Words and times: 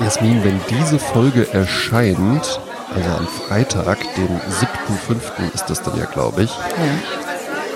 Jasmin, 0.00 0.42
wenn 0.42 0.60
diese 0.70 0.98
Folge 0.98 1.46
erscheint, 1.52 2.60
also 2.94 3.10
am 3.10 3.28
Freitag, 3.28 3.98
den 4.16 4.28
7.5. 4.28 5.54
ist 5.54 5.68
das 5.68 5.82
dann 5.82 5.98
ja, 5.98 6.06
glaube 6.06 6.44
ich, 6.44 6.50
ja. 6.50 6.64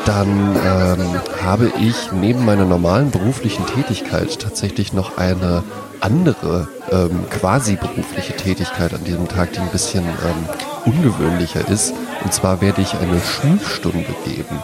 dann 0.07 0.57
ähm, 0.57 1.21
habe 1.45 1.71
ich 1.79 2.13
neben 2.13 2.45
meiner 2.45 2.65
normalen 2.65 3.11
beruflichen 3.11 3.67
Tätigkeit 3.67 4.41
tatsächlich 4.41 4.95
noch 4.95 5.19
eine 5.19 5.63
andere 6.01 6.69
ähm, 6.91 7.27
quasi 7.31 7.77
berufliche 7.77 8.35
Tätigkeit 8.35 8.95
an 8.95 9.05
diesem 9.05 9.29
Tag, 9.29 9.53
die 9.53 9.61
ein 9.61 9.71
bisschen 9.71 10.05
ähm, 10.05 10.49
ungewöhnlicher 10.87 11.69
ist. 11.69 11.93
Und 12.25 12.33
zwar 12.33 12.61
werde 12.63 12.81
ich 12.81 12.95
eine 12.95 13.21
Schulstunde 13.21 14.15
geben. 14.25 14.59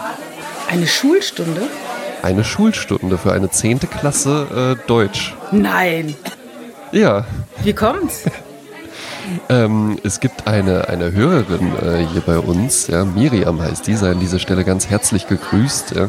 Eine 0.71 0.87
Schulstunde? 0.87 1.63
Eine 2.23 2.45
Schulstunde 2.45 3.19
für 3.19 3.33
eine 3.33 3.51
zehnte 3.51 3.87
Klasse 3.87 4.77
äh, 4.79 4.87
Deutsch. 4.89 5.35
Nein. 5.53 6.15
Ja. 6.93 7.25
Wie 7.63 7.73
kommt's? 7.73 8.25
ähm, 9.49 9.99
es 10.03 10.21
gibt 10.21 10.47
eine, 10.47 10.89
eine 10.89 11.13
Hörerin 11.13 11.73
äh, 11.83 12.05
hier 12.13 12.21
bei 12.23 12.39
uns, 12.39 12.89
ja, 12.89 13.05
Miriam 13.05 13.61
heißt 13.61 13.87
die, 13.87 13.95
sei 13.95 14.11
an 14.11 14.21
dieser 14.21 14.39
Stelle 14.39 14.65
ganz 14.65 14.89
herzlich 14.89 15.29
gegrüßt. 15.29 15.95
Ja, 15.95 16.09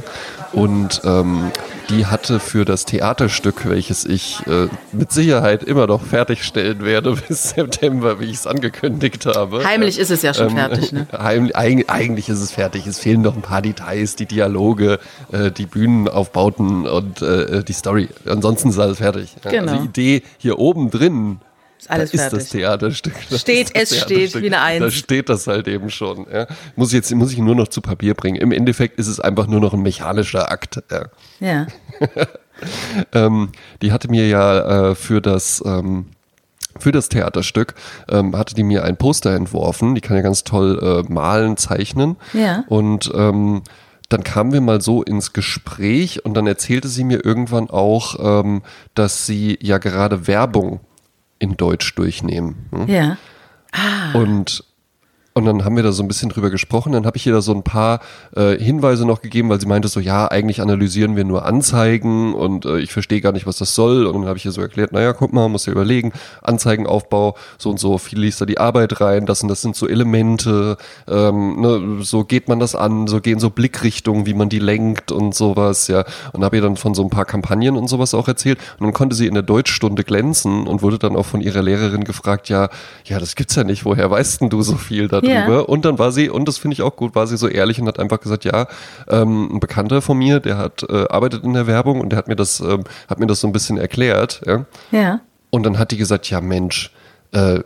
und 0.53 1.01
ähm, 1.05 1.51
die 1.89 2.05
hatte 2.05 2.39
für 2.39 2.65
das 2.65 2.85
Theaterstück, 2.85 3.67
welches 3.67 4.05
ich 4.05 4.45
äh, 4.47 4.67
mit 4.91 5.11
Sicherheit 5.11 5.63
immer 5.63 5.87
noch 5.87 6.03
fertigstellen 6.03 6.83
werde 6.83 7.15
bis 7.27 7.51
September, 7.51 8.19
wie 8.19 8.25
ich 8.25 8.35
es 8.35 8.47
angekündigt 8.47 9.25
habe. 9.25 9.63
Heimlich 9.63 9.99
ist 9.99 10.11
es 10.11 10.21
ja 10.21 10.33
schon 10.33 10.49
ähm, 10.49 10.55
fertig, 10.55 10.91
ne? 10.91 11.07
Heimlich, 11.17 11.55
eigentlich 11.89 12.29
ist 12.29 12.39
es 12.39 12.51
fertig. 12.51 12.87
Es 12.87 12.99
fehlen 12.99 13.21
noch 13.21 13.35
ein 13.35 13.41
paar 13.41 13.61
Details, 13.61 14.15
die 14.15 14.25
Dialoge, 14.25 14.99
äh, 15.31 15.51
die 15.51 15.65
Bühnenaufbauten 15.65 16.87
und 16.87 17.21
äh, 17.21 17.63
die 17.63 17.73
Story. 17.73 18.09
Ansonsten 18.25 18.69
ist 18.69 18.79
alles 18.79 18.97
fertig. 18.97 19.35
Ja? 19.43 19.51
Genau. 19.51 19.71
Also 19.71 19.83
die 19.83 19.87
Idee 19.87 20.23
hier 20.37 20.59
oben 20.59 20.89
drin 20.91 21.39
ist 21.81 21.89
alles 21.89 22.11
da 22.11 22.17
fertig. 22.17 22.37
ist 22.37 22.45
das 22.45 22.51
Theaterstück. 22.51 23.13
Das 23.29 23.41
steht, 23.41 23.75
es 23.75 23.99
steht 23.99 24.39
wie 24.39 24.45
eine 24.45 24.61
Eins. 24.61 24.79
Da 24.81 24.91
steht 24.91 25.29
das 25.29 25.47
halt 25.47 25.67
eben 25.67 25.89
schon. 25.89 26.27
Ja. 26.31 26.45
Muss, 26.75 26.93
jetzt, 26.93 27.13
muss 27.15 27.31
ich 27.31 27.39
nur 27.39 27.55
noch 27.55 27.69
zu 27.69 27.81
Papier 27.81 28.13
bringen. 28.13 28.35
Im 28.35 28.51
Endeffekt 28.51 28.99
ist 28.99 29.07
es 29.07 29.19
einfach 29.19 29.47
nur 29.47 29.59
noch 29.59 29.73
ein 29.73 29.81
mechanischer 29.81 30.51
Akt. 30.51 30.83
Ja. 30.91 31.07
ja. 31.39 31.67
ähm, 33.13 33.49
die 33.81 33.91
hatte 33.91 34.09
mir 34.09 34.27
ja 34.27 34.91
äh, 34.91 34.95
für 34.95 35.21
das... 35.21 35.63
Ähm, 35.65 36.07
für 36.79 36.93
das 36.93 37.09
Theaterstück 37.09 37.75
ähm, 38.07 38.33
hatte 38.33 38.55
die 38.55 38.63
mir 38.63 38.85
ein 38.85 38.95
Poster 38.95 39.35
entworfen. 39.35 39.93
Die 39.93 39.99
kann 39.99 40.15
ja 40.15 40.23
ganz 40.23 40.45
toll 40.45 41.03
äh, 41.05 41.11
malen, 41.11 41.57
zeichnen. 41.57 42.15
Ja. 42.31 42.63
Und 42.69 43.11
ähm, 43.13 43.63
dann 44.07 44.23
kamen 44.23 44.53
wir 44.53 44.61
mal 44.61 44.79
so 44.79 45.03
ins 45.03 45.33
Gespräch 45.33 46.23
und 46.23 46.33
dann 46.33 46.47
erzählte 46.47 46.87
sie 46.87 47.03
mir 47.03 47.25
irgendwann 47.25 47.69
auch, 47.69 48.15
ähm, 48.41 48.61
dass 48.95 49.25
sie 49.25 49.59
ja 49.61 49.79
gerade 49.79 50.27
Werbung 50.27 50.79
in 51.41 51.57
Deutsch 51.57 51.95
durchnehmen. 51.95 52.67
Hm? 52.71 52.87
Ja. 52.87 53.17
Ah. 53.71 54.13
Und 54.13 54.63
und 55.33 55.45
dann 55.45 55.63
haben 55.63 55.77
wir 55.77 55.83
da 55.83 55.93
so 55.93 56.03
ein 56.03 56.09
bisschen 56.09 56.29
drüber 56.29 56.49
gesprochen. 56.49 56.91
Dann 56.91 57.05
habe 57.05 57.15
ich 57.15 57.25
ihr 57.25 57.31
da 57.31 57.41
so 57.41 57.53
ein 57.53 57.63
paar 57.63 58.01
äh, 58.35 58.57
Hinweise 58.57 59.05
noch 59.05 59.21
gegeben, 59.21 59.47
weil 59.47 59.61
sie 59.61 59.65
meinte 59.65 59.87
so, 59.87 60.01
ja, 60.01 60.27
eigentlich 60.27 60.61
analysieren 60.61 61.15
wir 61.15 61.23
nur 61.23 61.45
Anzeigen 61.45 62.33
und 62.33 62.65
äh, 62.65 62.79
ich 62.79 62.91
verstehe 62.91 63.21
gar 63.21 63.31
nicht, 63.31 63.47
was 63.47 63.57
das 63.57 63.73
soll. 63.73 64.05
Und 64.07 64.21
dann 64.21 64.25
habe 64.27 64.37
ich 64.37 64.45
ihr 64.45 64.51
so 64.51 64.61
erklärt, 64.61 64.91
naja, 64.91 65.13
guck 65.13 65.31
mal, 65.31 65.47
muss 65.47 65.65
ja 65.67 65.71
überlegen, 65.71 66.11
Anzeigenaufbau, 66.41 67.37
so 67.57 67.69
und 67.69 67.79
so, 67.79 67.97
viel 67.97 68.19
liest 68.19 68.41
da 68.41 68.45
die 68.45 68.57
Arbeit 68.57 68.99
rein, 68.99 69.25
das 69.25 69.41
und 69.41 69.47
das 69.47 69.61
sind 69.61 69.77
so 69.77 69.87
Elemente, 69.87 70.75
ähm, 71.07 71.61
ne, 71.61 71.99
so 72.01 72.25
geht 72.25 72.49
man 72.49 72.59
das 72.59 72.75
an, 72.75 73.07
so 73.07 73.21
gehen 73.21 73.39
so 73.39 73.49
Blickrichtungen, 73.49 74.25
wie 74.25 74.33
man 74.33 74.49
die 74.49 74.59
lenkt 74.59 75.13
und 75.13 75.33
sowas, 75.33 75.87
ja. 75.87 76.03
Und 76.33 76.43
habe 76.43 76.57
ihr 76.57 76.61
dann 76.61 76.75
von 76.75 76.93
so 76.93 77.03
ein 77.03 77.09
paar 77.09 77.25
Kampagnen 77.25 77.77
und 77.77 77.87
sowas 77.87 78.13
auch 78.13 78.27
erzählt. 78.27 78.59
Und 78.79 78.85
dann 78.85 78.93
konnte 78.93 79.15
sie 79.15 79.27
in 79.27 79.33
der 79.33 79.43
Deutschstunde 79.43 80.03
glänzen 80.03 80.67
und 80.67 80.81
wurde 80.81 80.99
dann 80.99 81.15
auch 81.15 81.25
von 81.25 81.39
ihrer 81.39 81.61
Lehrerin 81.61 82.03
gefragt, 82.03 82.49
ja, 82.49 82.67
ja, 83.05 83.17
das 83.17 83.35
gibt's 83.35 83.55
ja 83.55 83.63
nicht, 83.63 83.85
woher 83.85 84.11
weißt 84.11 84.41
denn 84.41 84.49
du 84.49 84.61
so 84.61 84.75
viel 84.75 85.07
da 85.07 85.21
darüber. 85.39 85.55
Ja. 85.57 85.61
Und 85.61 85.85
dann 85.85 85.99
war 85.99 86.11
sie, 86.11 86.29
und 86.29 86.47
das 86.47 86.57
finde 86.57 86.73
ich 86.73 86.81
auch 86.81 86.95
gut, 86.95 87.15
war 87.15 87.27
sie 87.27 87.37
so 87.37 87.47
ehrlich 87.47 87.79
und 87.79 87.87
hat 87.87 87.99
einfach 87.99 88.19
gesagt, 88.19 88.45
ja, 88.45 88.67
ähm, 89.09 89.55
ein 89.55 89.59
Bekannter 89.59 90.01
von 90.01 90.17
mir, 90.17 90.39
der 90.39 90.57
hat 90.57 90.83
äh, 90.89 91.05
arbeitet 91.09 91.43
in 91.43 91.53
der 91.53 91.67
Werbung 91.67 92.01
und 92.01 92.09
der 92.09 92.17
hat 92.17 92.27
mir 92.27 92.35
das, 92.35 92.59
ähm, 92.59 92.83
hat 93.07 93.19
mir 93.19 93.27
das 93.27 93.41
so 93.41 93.47
ein 93.47 93.53
bisschen 93.53 93.77
erklärt. 93.77 94.41
Ja. 94.45 94.65
ja. 94.91 95.21
Und 95.49 95.63
dann 95.63 95.77
hat 95.77 95.91
die 95.91 95.97
gesagt, 95.97 96.29
ja 96.29 96.41
Mensch, 96.41 96.91
äh, 97.33 97.59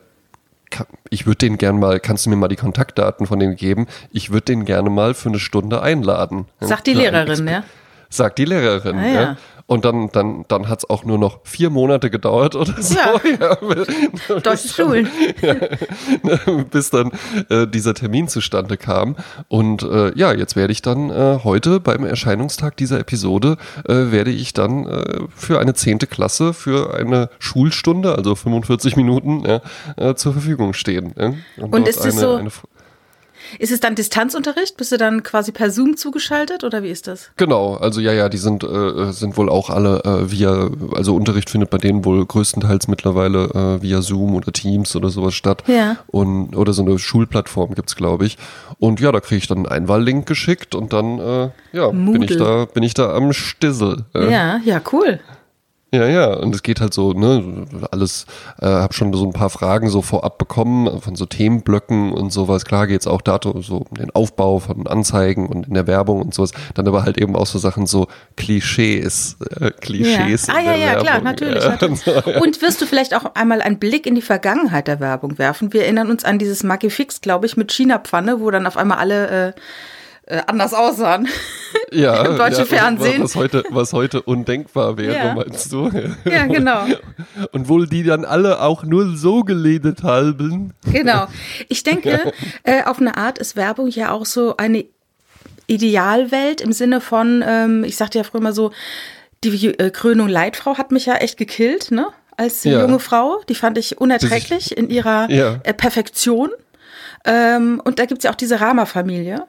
ich 1.09 1.25
würde 1.25 1.37
den 1.37 1.57
gerne 1.57 1.79
mal, 1.79 1.99
kannst 1.99 2.25
du 2.25 2.29
mir 2.29 2.35
mal 2.35 2.47
die 2.47 2.55
Kontaktdaten 2.55 3.27
von 3.27 3.39
denen 3.39 3.55
geben? 3.55 3.87
Ich 4.11 4.31
würde 4.31 4.45
den 4.45 4.65
gerne 4.65 4.89
mal 4.89 5.13
für 5.13 5.29
eine 5.29 5.39
Stunde 5.39 5.81
einladen. 5.81 6.45
Sagt 6.59 6.87
die 6.87 6.93
Lehrerin, 6.93 7.47
ja? 7.47 7.63
Sagt 8.09 8.37
die 8.37 8.45
Lehrerin, 8.45 8.97
ah, 8.97 9.07
ja. 9.07 9.21
ja. 9.21 9.37
Und 9.67 9.83
dann, 9.83 10.09
dann, 10.11 10.45
dann 10.47 10.69
hat 10.69 10.79
es 10.79 10.89
auch 10.89 11.05
nur 11.05 11.17
noch 11.17 11.39
vier 11.43 11.71
Monate 11.71 12.11
gedauert 12.11 12.55
oder 12.55 12.81
so. 12.81 12.95
Ja. 13.05 13.19
ja 13.23 14.39
Deutsche 14.39 14.67
Schulen. 14.67 15.09
Ja, 15.41 15.55
bis 16.69 16.89
dann 16.91 17.11
äh, 17.49 17.67
dieser 17.67 17.93
Termin 17.93 18.27
zustande 18.27 18.77
kam. 18.77 19.15
Und 19.47 19.83
äh, 19.83 20.17
ja, 20.17 20.33
jetzt 20.33 20.55
werde 20.55 20.71
ich 20.71 20.81
dann 20.81 21.09
äh, 21.09 21.39
heute 21.43 21.79
beim 21.79 22.05
Erscheinungstag 22.05 22.77
dieser 22.77 22.99
Episode, 22.99 23.57
äh, 23.87 24.11
werde 24.11 24.31
ich 24.31 24.53
dann 24.53 24.87
äh, 24.87 25.19
für 25.35 25.59
eine 25.59 25.73
zehnte 25.73 26.07
Klasse, 26.07 26.53
für 26.53 26.93
eine 26.93 27.29
Schulstunde, 27.39 28.15
also 28.15 28.35
45 28.35 28.95
Minuten, 28.95 29.43
ja, 29.45 29.61
äh, 29.97 30.15
zur 30.15 30.33
Verfügung 30.33 30.73
stehen. 30.73 31.13
Und, 31.57 31.73
Und 31.73 31.87
ist 31.87 32.05
es 32.05 32.15
so... 32.15 32.39
Ist 33.59 33.71
es 33.71 33.79
dann 33.79 33.95
Distanzunterricht? 33.95 34.77
Bist 34.77 34.91
du 34.91 34.97
dann 34.97 35.23
quasi 35.23 35.51
per 35.51 35.71
Zoom 35.71 35.97
zugeschaltet 35.97 36.63
oder 36.63 36.83
wie 36.83 36.89
ist 36.89 37.07
das? 37.07 37.31
Genau, 37.37 37.75
also 37.75 38.01
ja, 38.01 38.13
ja, 38.13 38.29
die 38.29 38.37
sind, 38.37 38.63
äh, 38.63 39.11
sind 39.11 39.37
wohl 39.37 39.49
auch 39.49 39.69
alle 39.69 40.03
äh, 40.03 40.31
via, 40.31 40.69
also 40.93 41.15
Unterricht 41.15 41.49
findet 41.49 41.69
bei 41.69 41.77
denen 41.77 42.05
wohl 42.05 42.25
größtenteils 42.25 42.87
mittlerweile 42.87 43.45
äh, 43.79 43.81
via 43.81 44.01
Zoom 44.01 44.35
oder 44.35 44.51
Teams 44.51 44.95
oder 44.95 45.09
sowas 45.09 45.33
statt. 45.33 45.63
Ja. 45.67 45.97
Und, 46.07 46.55
oder 46.55 46.73
so 46.73 46.83
eine 46.83 46.99
Schulplattform 46.99 47.75
gibt's 47.75 47.95
glaube 47.95 48.25
ich. 48.25 48.37
Und 48.79 48.99
ja, 48.99 49.11
da 49.11 49.19
kriege 49.19 49.37
ich 49.37 49.47
dann 49.47 49.59
einen 49.59 49.67
Einwahllink 49.67 50.25
geschickt 50.25 50.75
und 50.75 50.93
dann, 50.93 51.19
äh, 51.19 51.49
ja, 51.71 51.89
bin 51.89 52.21
ich 52.21 52.37
da, 52.37 52.65
bin 52.65 52.83
ich 52.83 52.93
da 52.93 53.13
am 53.13 53.33
Stissel. 53.33 54.05
Ja, 54.13 54.59
ja, 54.63 54.81
cool. 54.91 55.19
Ja, 55.95 56.07
ja, 56.07 56.33
und 56.33 56.53
es 56.53 56.63
geht 56.63 56.81
halt 56.81 56.93
so, 56.93 57.13
ne, 57.13 57.65
alles, 57.91 58.25
äh, 58.61 58.65
habe 58.65 58.93
schon 58.93 59.13
so 59.13 59.25
ein 59.25 59.33
paar 59.33 59.49
Fragen 59.49 59.89
so 59.89 60.01
vorab 60.01 60.37
bekommen 60.37 61.01
von 61.01 61.15
so 61.15 61.25
Themenblöcken 61.25 62.11
und 62.11 62.31
sowas. 62.31 62.65
Klar 62.65 62.87
geht's 62.87 63.07
auch 63.07 63.21
dazu, 63.21 63.61
so 63.61 63.85
um 63.89 63.97
den 63.97 64.11
Aufbau 64.11 64.59
von 64.59 64.87
Anzeigen 64.87 65.47
und 65.47 65.67
in 65.67 65.73
der 65.73 65.87
Werbung 65.87 66.21
und 66.21 66.33
sowas. 66.33 66.51
Dann 66.73 66.87
aber 66.87 67.03
halt 67.03 67.17
eben 67.17 67.35
auch 67.35 67.45
so 67.45 67.59
Sachen 67.59 67.87
so 67.87 68.07
Klischees, 68.35 69.37
äh, 69.59 69.71
Klischees. 69.71 70.47
Ja. 70.47 70.55
Ah, 70.55 70.61
ja, 70.61 70.75
ja, 70.75 70.85
Werbung. 70.87 71.03
klar, 71.03 71.21
natürlich. 71.21 71.63
Ja. 71.63 71.69
natürlich. 71.71 72.05
Und 72.41 72.61
wirst 72.61 72.81
du 72.81 72.85
vielleicht 72.85 73.15
auch 73.15 73.35
einmal 73.35 73.61
einen 73.61 73.79
Blick 73.79 74.05
in 74.05 74.15
die 74.15 74.21
Vergangenheit 74.21 74.87
der 74.87 74.99
Werbung 74.99 75.37
werfen? 75.37 75.73
Wir 75.73 75.83
erinnern 75.83 76.11
uns 76.11 76.25
an 76.25 76.39
dieses 76.39 76.63
Magifix, 76.63 77.21
glaube 77.21 77.45
ich, 77.45 77.57
mit 77.57 77.71
China-Pfanne, 77.71 78.39
wo 78.39 78.51
dann 78.51 78.67
auf 78.67 78.77
einmal 78.77 78.97
alle 78.97 79.47
äh, 79.47 79.53
äh, 80.25 80.41
anders 80.47 80.73
aussahen. 80.73 81.27
Ja, 81.91 82.25
im 82.25 82.37
deutschen 82.37 82.59
ja, 82.59 82.65
Fernsehen. 82.65 83.21
Was 83.21 83.35
heute, 83.35 83.63
was 83.69 83.93
heute 83.93 84.21
undenkbar 84.21 84.97
wäre, 84.97 85.13
ja. 85.13 85.33
meinst 85.35 85.71
du? 85.71 85.89
Ja, 86.25 86.45
genau. 86.45 86.85
Und 87.51 87.67
wohl 87.67 87.87
die 87.87 88.03
dann 88.03 88.25
alle 88.25 88.61
auch 88.61 88.83
nur 88.83 89.15
so 89.15 89.43
geledet 89.43 90.03
haben. 90.03 90.73
Genau. 90.91 91.27
Ich 91.67 91.83
denke, 91.83 92.31
äh, 92.63 92.83
auf 92.83 92.99
eine 92.99 93.17
Art 93.17 93.37
ist 93.39 93.55
Werbung 93.55 93.89
ja 93.89 94.11
auch 94.11 94.25
so 94.25 94.57
eine 94.57 94.85
Idealwelt 95.67 96.61
im 96.61 96.71
Sinne 96.71 97.01
von, 97.01 97.43
ähm, 97.45 97.83
ich 97.83 97.97
sagte 97.97 98.17
ja 98.17 98.23
früher 98.23 98.41
mal 98.41 98.53
so, 98.53 98.71
die 99.43 99.67
äh, 99.67 99.89
Krönung 99.91 100.29
Leitfrau 100.29 100.77
hat 100.77 100.91
mich 100.91 101.05
ja 101.05 101.15
echt 101.15 101.37
gekillt, 101.37 101.91
ne? 101.91 102.07
Als 102.37 102.63
ja. 102.63 102.81
junge 102.81 102.99
Frau. 102.99 103.41
Die 103.49 103.55
fand 103.55 103.77
ich 103.77 103.99
unerträglich 103.99 104.77
in 104.77 104.89
ihrer 104.89 105.29
äh, 105.29 105.73
Perfektion. 105.73 106.49
Ähm, 107.25 107.81
und 107.83 107.99
da 107.99 108.05
gibt's 108.05 108.23
ja 108.23 108.31
auch 108.31 108.35
diese 108.35 108.61
Rama-Familie. 108.61 109.45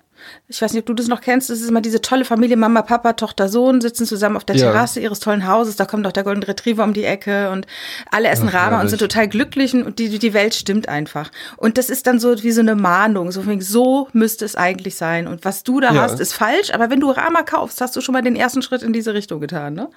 Ich 0.49 0.61
weiß 0.61 0.73
nicht, 0.73 0.83
ob 0.83 0.87
du 0.87 0.95
das 0.95 1.09
noch 1.09 1.21
kennst. 1.21 1.51
Das 1.51 1.61
ist 1.61 1.69
immer 1.69 1.81
diese 1.81 2.01
tolle 2.01 2.25
Familie, 2.25 2.57
Mama, 2.57 2.83
Papa, 2.83 3.15
Tochter, 3.15 3.49
Sohn, 3.49 3.81
sitzen 3.81 4.07
zusammen 4.07 4.37
auf 4.37 4.45
der 4.45 4.57
ja. 4.57 4.71
Terrasse 4.71 5.01
ihres 5.01 5.21
tollen 5.21 5.47
Hauses. 5.47 5.77
Da 5.77 5.85
kommt 5.85 6.07
auch 6.07 6.13
der 6.13 6.25
Golden 6.25 6.43
Retriever 6.43 6.85
um 6.85 6.93
die 6.93 7.05
Ecke 7.05 7.51
und 7.51 7.67
alle 8.11 8.29
essen 8.29 8.49
Ach, 8.51 8.55
Rama 8.55 8.81
und 8.81 8.89
sind 8.89 8.99
total 8.99 9.29
glücklich 9.29 9.75
und 9.75 9.99
die, 9.99 10.19
die 10.19 10.35
Welt 10.35 10.55
stimmt 10.55 10.89
einfach. 10.89 11.31
Und 11.57 11.79
das 11.79 11.91
ist 11.91 12.07
dann 12.07 12.19
so 12.19 12.43
wie 12.43 12.53
so 12.53 12.61
eine 12.61 12.75
Mahnung. 12.75 13.33
So, 13.33 13.43
so 13.61 14.09
müsste 14.13 14.45
es 14.45 14.57
eigentlich 14.57 14.97
sein. 14.97 15.27
Und 15.27 15.45
was 15.45 15.63
du 15.63 15.81
da 15.81 15.93
ja. 15.93 16.03
hast, 16.03 16.21
ist 16.21 16.33
falsch. 16.33 16.73
Aber 16.73 16.91
wenn 16.91 17.01
du 17.01 17.11
Rama 17.11 17.43
kaufst, 17.43 17.81
hast 17.81 17.97
du 17.97 18.01
schon 18.01 18.13
mal 18.13 18.23
den 18.23 18.37
ersten 18.37 18.63
Schritt 18.63 18.83
in 18.83 18.93
diese 18.93 19.15
Richtung 19.15 19.41
getan, 19.41 19.75
ne? 19.75 19.89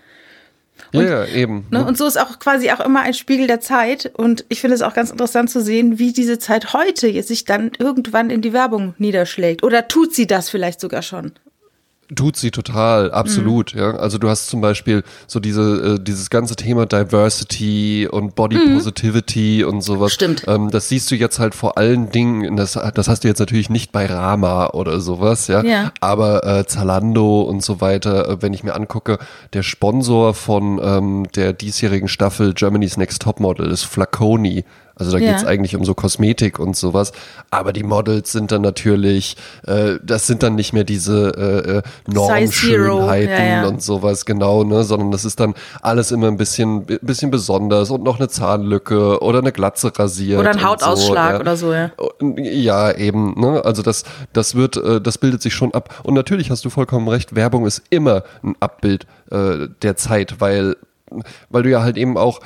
Und, 0.94 1.06
ja, 1.06 1.26
eben. 1.26 1.66
Ne, 1.70 1.86
und 1.86 1.98
so 1.98 2.08
ist 2.08 2.20
auch 2.20 2.40
quasi 2.40 2.72
auch 2.72 2.80
immer 2.80 3.02
ein 3.02 3.14
Spiegel 3.14 3.48
der 3.48 3.60
Zeit. 3.60 4.12
Und 4.16 4.46
ich 4.50 4.62
finde 4.62 4.76
es 4.76 4.82
auch 4.82 4.94
ganz 4.94 5.12
interessant 5.12 5.50
zu 5.50 5.62
sehen, 5.62 6.00
wie 6.00 6.14
diese 6.14 6.40
Zeit 6.40 6.74
heute 6.74 7.22
sich 7.24 7.46
dann 7.46 7.72
irgendwann 7.78 8.30
in 8.30 8.42
die 8.42 8.54
Werbung 8.54 8.96
niederschlägt. 8.98 9.64
Oder 9.64 9.88
tut 9.88 10.14
sie 10.16 10.28
das 10.28 10.50
vielleicht 10.50 10.80
sogar 10.80 11.02
schon? 11.02 11.34
Tut 12.16 12.38
sie 12.38 12.50
total, 12.50 13.12
absolut, 13.12 13.76
mhm. 13.76 13.82
ja. 13.82 13.92
Also 13.92 14.18
du 14.18 14.30
hast 14.30 14.48
zum 14.48 14.62
Beispiel 14.62 15.04
so 15.28 15.40
diese, 15.40 15.96
äh, 15.98 16.04
dieses 16.04 16.32
ganze 16.32 16.56
Thema 16.56 16.88
Diversity 16.88 18.08
und 18.10 18.34
Body 18.34 18.58
mhm. 18.58 18.74
Positivity 18.74 19.64
und 19.64 19.82
sowas. 19.82 20.14
Stimmt. 20.14 20.44
Ähm, 20.48 20.72
das 20.72 20.90
siehst 20.90 21.12
du 21.12 21.16
jetzt 21.16 21.38
halt 21.38 21.54
vor 21.54 21.78
allen 21.78 22.10
Dingen, 22.10 22.58
das, 22.58 22.80
das 22.96 23.08
hast 23.08 23.24
du 23.24 23.28
jetzt 23.28 23.38
natürlich 23.38 23.70
nicht 23.70 23.92
bei 23.92 24.08
Rama 24.08 24.70
oder 24.72 25.00
sowas, 25.02 25.48
ja. 25.48 25.64
ja. 25.64 25.92
Aber 26.02 26.44
äh, 26.48 26.66
Zalando 26.66 27.42
und 27.42 27.64
so 27.64 27.80
weiter, 27.80 28.28
äh, 28.28 28.42
wenn 28.42 28.54
ich 28.54 28.64
mir 28.64 28.74
angucke, 28.74 29.20
der 29.54 29.62
Sponsor 29.62 30.34
von 30.34 30.82
ähm, 30.84 31.28
der 31.36 31.54
diesjährigen 31.54 32.08
Staffel 32.08 32.56
Germany's 32.56 32.98
Next 32.98 33.22
Topmodel 33.22 33.70
ist 33.70 33.84
Flaconi. 33.84 34.66
Also 35.00 35.14
da 35.14 35.18
ja. 35.18 35.32
geht's 35.32 35.46
eigentlich 35.46 35.76
um 35.76 35.86
so 35.86 35.94
Kosmetik 35.94 36.60
und 36.60 36.76
sowas. 36.76 37.14
Aber 37.50 37.74
die 37.74 37.84
Models 37.84 38.32
sind 38.32 38.52
dann 38.52 38.62
natürlich, 38.62 39.38
äh, 39.66 39.96
das 40.04 40.28
sind 40.28 40.44
dann 40.44 40.56
nicht 40.56 40.74
mehr 40.74 40.84
diese 40.84 41.32
äh, 41.36 41.78
äh 41.78 41.82
Normschönheiten 42.12 43.30
ja, 43.30 43.64
ja. 43.64 43.68
und 43.68 43.82
sowas, 43.82 44.26
genau, 44.26 44.64
ne? 44.64 44.84
Sondern 44.84 45.12
das 45.12 45.24
ist 45.24 45.40
dann 45.40 45.56
alles 45.82 46.12
immer 46.12 46.28
ein 46.28 46.38
bisschen, 46.38 46.86
bisschen 46.86 47.32
besonders 47.32 47.90
und 47.92 48.04
noch 48.04 48.20
eine 48.20 48.28
Zahnlücke 48.28 49.22
oder 49.22 49.40
eine 49.40 49.54
Glatze 49.54 49.98
rasiert. 49.98 50.40
Oder 50.40 50.52
ein 50.52 50.64
Hautausschlag 50.64 51.36
so, 51.36 51.40
oder 51.40 51.58
so, 51.58 51.74
ja. 51.74 51.92
Ja, 52.36 52.92
eben, 52.92 53.40
ne? 53.40 53.64
Also 53.64 53.82
das, 53.82 54.04
das 54.34 54.56
wird, 54.56 54.76
äh, 54.76 55.00
das 55.00 55.18
bildet 55.18 55.42
sich 55.42 55.54
schon 55.54 55.74
ab. 55.74 56.02
Und 56.04 56.14
natürlich 56.14 56.52
hast 56.52 56.66
du 56.66 56.70
vollkommen 56.70 57.08
recht, 57.08 57.36
Werbung 57.36 57.66
ist 57.66 57.84
immer 57.90 58.24
ein 58.44 58.56
Abbild 58.60 59.08
äh, 59.32 59.70
der 59.82 59.96
Zeit, 59.96 60.42
weil 60.42 60.76
weil 61.50 61.64
du 61.64 61.70
ja 61.70 61.82
halt 61.82 61.98
eben 61.98 62.18
auch 62.18 62.40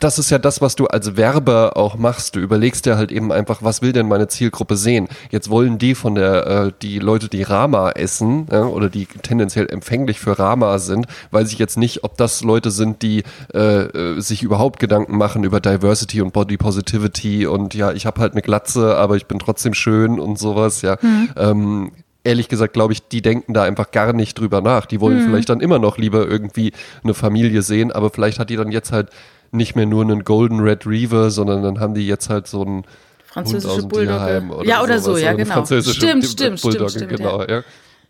das 0.00 0.18
ist 0.18 0.30
ja 0.30 0.38
das, 0.38 0.60
was 0.60 0.76
du 0.76 0.86
als 0.86 1.16
Werber 1.16 1.76
auch 1.76 1.96
machst. 1.96 2.36
Du 2.36 2.40
überlegst 2.40 2.86
dir 2.86 2.96
halt 2.96 3.12
eben 3.12 3.32
einfach, 3.32 3.62
was 3.62 3.82
will 3.82 3.92
denn 3.92 4.08
meine 4.08 4.28
Zielgruppe 4.28 4.76
sehen? 4.76 5.08
Jetzt 5.30 5.50
wollen 5.50 5.78
die 5.78 5.94
von 5.94 6.14
der, 6.14 6.46
äh, 6.46 6.72
die 6.82 6.98
Leute, 6.98 7.28
die 7.28 7.42
Rama 7.42 7.90
essen, 7.90 8.46
ja, 8.50 8.64
oder 8.64 8.88
die 8.88 9.06
tendenziell 9.06 9.68
empfänglich 9.68 10.20
für 10.20 10.38
Rama 10.38 10.78
sind, 10.78 11.06
weiß 11.30 11.52
ich 11.52 11.58
jetzt 11.58 11.78
nicht, 11.78 12.04
ob 12.04 12.16
das 12.16 12.42
Leute 12.42 12.70
sind, 12.70 13.02
die 13.02 13.22
äh, 13.54 13.84
äh 13.84 14.20
sich 14.20 14.42
überhaupt 14.42 14.78
Gedanken 14.78 15.16
machen 15.18 15.44
über 15.44 15.60
Diversity 15.60 16.22
und 16.22 16.32
Body 16.32 16.56
Positivity 16.56 17.46
und 17.46 17.74
ja, 17.74 17.92
ich 17.92 18.06
habe 18.06 18.20
halt 18.20 18.32
eine 18.32 18.42
Glatze, 18.42 18.96
aber 18.96 19.16
ich 19.16 19.26
bin 19.26 19.38
trotzdem 19.38 19.74
schön 19.74 20.18
und 20.18 20.38
sowas, 20.38 20.82
ja. 20.82 20.96
Mhm. 21.02 21.28
Ähm, 21.36 21.92
ehrlich 22.26 22.48
gesagt, 22.48 22.74
glaube 22.74 22.92
ich, 22.92 23.06
die 23.08 23.22
denken 23.22 23.54
da 23.54 23.62
einfach 23.62 23.92
gar 23.92 24.12
nicht 24.12 24.38
drüber 24.38 24.60
nach. 24.60 24.84
Die 24.86 25.00
wollen 25.00 25.18
hm. 25.18 25.26
vielleicht 25.26 25.48
dann 25.48 25.60
immer 25.60 25.78
noch 25.78 25.96
lieber 25.96 26.26
irgendwie 26.26 26.72
eine 27.04 27.14
Familie 27.14 27.62
sehen, 27.62 27.92
aber 27.92 28.10
vielleicht 28.10 28.38
hat 28.38 28.50
die 28.50 28.56
dann 28.56 28.72
jetzt 28.72 28.92
halt 28.92 29.10
nicht 29.50 29.76
mehr 29.76 29.86
nur 29.86 30.02
einen 30.02 30.24
Golden 30.24 30.60
Red 30.60 30.86
Reaver, 30.86 31.30
sondern 31.30 31.62
dann 31.62 31.80
haben 31.80 31.94
die 31.94 32.06
jetzt 32.06 32.28
halt 32.28 32.46
so 32.46 32.62
einen 32.62 32.84
französische 33.24 33.82
Bulldogge. 33.82 34.42
Oder 34.50 34.68
ja, 34.68 34.82
oder 34.82 34.98
so, 34.98 35.16
ja, 35.16 35.32
genau. 35.32 35.64
Stimmt, 35.64 35.84
stimmt, 36.24 36.60
stimmt, 36.60 36.90
stimmt, 36.90 37.08
genau, 37.08 37.44
ja. 37.44 37.62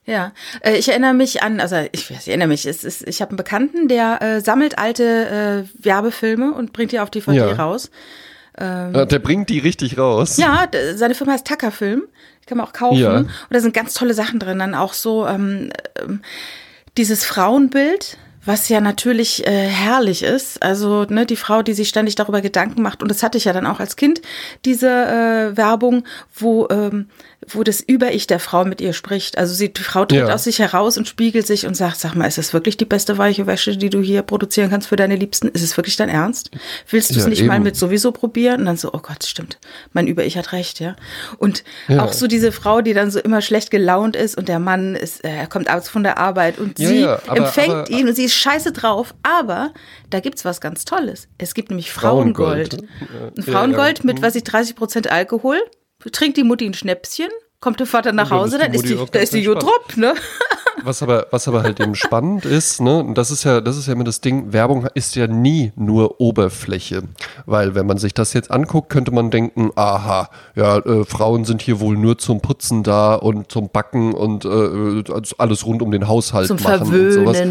Ja, 0.06 0.33
äh, 0.61 0.77
ich 0.77 0.88
erinnere 0.88 1.15
mich 1.15 1.43
an, 1.43 1.61
also 1.61 1.77
ich, 1.91 2.11
ich 2.11 2.29
erinnere 2.29 2.47
mich, 2.47 2.65
es 2.65 2.85
ist, 2.85 3.06
ich 3.09 3.21
habe 3.21 3.31
einen 3.31 3.37
Bekannten, 3.37 3.88
der 3.88 4.23
äh, 4.23 4.41
sammelt 4.41 4.79
alte 4.79 5.67
äh, 5.69 5.85
Werbefilme 5.85 6.55
und 6.55 6.73
bringt 6.73 6.93
die 6.93 7.00
auf 7.00 7.11
DVD 7.11 7.38
ja. 7.38 7.53
raus. 7.55 7.91
Ähm, 8.56 8.94
ja, 8.94 9.05
der 9.05 9.19
bringt 9.19 9.50
die 9.50 9.59
richtig 9.59 9.99
raus. 9.99 10.37
Ja, 10.37 10.69
seine 10.94 11.15
Firma 11.15 11.33
heißt 11.33 11.47
Tucker 11.47 11.73
Film, 11.73 12.05
die 12.41 12.47
kann 12.47 12.56
man 12.56 12.69
auch 12.69 12.73
kaufen. 12.73 12.99
Ja. 12.99 13.17
Und 13.19 13.31
da 13.50 13.59
sind 13.61 13.75
ganz 13.75 13.94
tolle 13.94 14.15
Sachen 14.15 14.38
drin, 14.38 14.61
dann 14.61 14.75
auch 14.75 14.93
so 14.93 15.27
ähm, 15.27 15.71
ähm, 16.00 16.23
dieses 16.97 17.25
Frauenbild, 17.25 18.17
was 18.46 18.69
ja 18.69 18.81
natürlich 18.81 19.46
äh, 19.46 19.69
herrlich 19.69 20.22
ist. 20.22 20.62
Also 20.62 21.04
ne, 21.04 21.26
die 21.26 21.37
Frau, 21.37 21.62
die 21.62 21.75
sich 21.75 21.88
ständig 21.88 22.14
darüber 22.14 22.40
Gedanken 22.40 22.82
macht, 22.82 23.02
und 23.02 23.10
das 23.10 23.22
hatte 23.22 23.38
ich 23.38 23.44
ja 23.44 23.52
dann 23.52 23.66
auch 23.66 23.81
als 23.81 23.96
Kind, 23.96 24.22
diese 24.64 24.88
äh, 24.88 25.56
Werbung, 25.56 26.04
wo 26.34 26.69
ähm, 26.70 27.08
wo 27.49 27.62
das 27.62 27.81
Über-Ich 27.81 28.27
der 28.27 28.41
Frau 28.41 28.65
mit 28.65 28.81
ihr 28.81 28.93
spricht. 28.93 29.38
Also 29.38 29.55
sie, 29.55 29.73
die 29.73 29.83
Frau 29.83 30.05
tritt 30.05 30.21
ja. 30.21 30.35
aus 30.35 30.44
sich 30.44 30.59
heraus 30.59 30.97
und 30.97 31.06
spiegelt 31.06 31.47
sich 31.47 31.67
und 31.67 31.77
sagt, 31.77 31.99
sag 31.99 32.15
mal, 32.15 32.27
ist 32.27 32.38
das 32.38 32.53
wirklich 32.53 32.77
die 32.77 32.85
beste 32.85 33.19
weiche 33.19 33.47
Wäsche, 33.47 33.77
die 33.77 33.91
du 33.91 34.00
hier 34.00 34.23
produzieren 34.23 34.71
kannst 34.71 34.88
für 34.88 34.97
deine 34.97 35.17
Liebsten? 35.17 35.49
Ist 35.49 35.62
es 35.62 35.77
wirklich 35.77 35.97
dein 35.97 36.09
Ernst? 36.09 36.50
Willst 36.91 37.11
du 37.11 37.15
es 37.15 37.25
ja, 37.25 37.29
nicht 37.29 37.41
eben. 37.41 37.49
mal 37.49 37.61
mit 37.61 37.77
sowieso 37.77 38.11
probieren? 38.11 38.61
Und 38.61 38.67
dann 38.67 38.77
so, 38.77 38.93
oh 38.93 38.99
Gott, 38.99 39.25
stimmt, 39.25 39.59
mein 39.93 40.06
Über-Ich 40.06 40.37
hat 40.37 40.53
recht, 40.53 40.81
ja. 40.81 40.97
Und 41.38 41.62
ja. 41.88 42.03
auch 42.03 42.12
so 42.12 42.27
diese 42.27 42.53
Frau, 42.53 42.81
die 42.81 42.94
dann 42.94 43.11
so 43.11 43.21
immer 43.21 43.43
schlecht 43.43 43.71
gelaunt 43.71 44.17
ist 44.17 44.37
und 44.37 44.49
der 44.49 44.59
Mann 44.59 44.97
ist, 44.97 45.25
äh, 45.25 45.29
er 45.29 45.47
kommt 45.47 45.69
abends 45.69 45.88
von 45.88 46.03
der 46.03 46.19
Arbeit 46.19 46.59
und 46.59 46.79
sie 46.79 47.05
aber, 47.05 47.37
empfängt 47.37 47.75
aber, 47.75 47.91
ihn 47.91 48.09
und 48.09 48.15
sie 48.15 48.25
ist 48.25 48.35
scheiße 48.35 48.73
drauf, 48.73 49.15
aber 49.23 49.73
da 50.11 50.21
gibt's 50.21 50.44
was 50.44 50.61
ganz 50.61 50.85
Tolles. 50.85 51.29
Es 51.38 51.55
gibt 51.55 51.71
nämlich 51.71 51.93
Frauengold. 51.93 52.75
Frauengold, 52.75 53.44
Frauengold 53.44 54.05
mit, 54.05 54.23
was 54.23 54.35
ich, 54.35 54.44
30 54.44 54.75
Prozent 54.75 55.11
Alkohol 55.11 55.59
trinkt 56.12 56.37
die 56.37 56.44
Mutti 56.44 56.67
ein 56.67 56.75
Schnäpschen, 56.75 57.29
kommt 57.61 57.81
der 57.81 57.87
Vater 57.87 58.12
nach 58.12 58.31
Hause, 58.31 58.58
dann 58.58 58.73
ist 58.73 58.88
die, 58.88 58.99
da 59.11 59.19
ist 59.19 59.32
die 59.32 59.41
Jodrop, 59.41 59.97
ne? 59.97 60.14
Was 60.85 61.03
aber, 61.03 61.26
was 61.31 61.49
aber 61.49 61.62
halt 61.62 61.81
eben 61.81 61.94
spannend 61.94 62.44
ist, 62.44 62.81
ne, 62.81 62.99
und 62.99 63.17
das 63.17 63.31
ist 63.31 63.44
ja, 63.44 63.61
das 63.61 63.76
ist 63.76 63.87
ja 63.87 63.94
immer 63.94 64.05
das 64.05 64.20
Ding, 64.20 64.53
Werbung 64.53 64.87
ist 64.94 65.17
ja 65.17 65.26
nie 65.26 65.73
nur 65.75 66.20
Oberfläche. 66.20 67.03
Weil 67.47 67.75
wenn 67.75 67.87
man 67.87 67.99
sich 67.99 68.14
das 68.14 68.35
jetzt 68.35 68.50
anguckt, 68.50 68.91
könnte 68.91 69.11
man 69.11 69.31
denken, 69.31 69.70
aha, 69.75 70.29
ja, 70.55 70.79
äh, 70.79 71.05
Frauen 71.05 71.44
sind 71.44 71.62
hier 71.62 71.81
wohl 71.81 71.97
nur 71.97 72.19
zum 72.19 72.41
Putzen 72.41 72.82
da 72.82 73.14
und 73.14 73.50
zum 73.50 73.70
Backen 73.70 74.12
und 74.12 74.44
äh, 74.44 75.02
alles 75.38 75.67
rund 75.67 75.82
um 75.82 75.91
den 75.91 76.06
Haushalt 76.06 76.47
zum 76.47 76.59
machen 76.62 76.87
Verwöhnen. 76.87 77.26
und 77.26 77.35
sowas. 77.35 77.43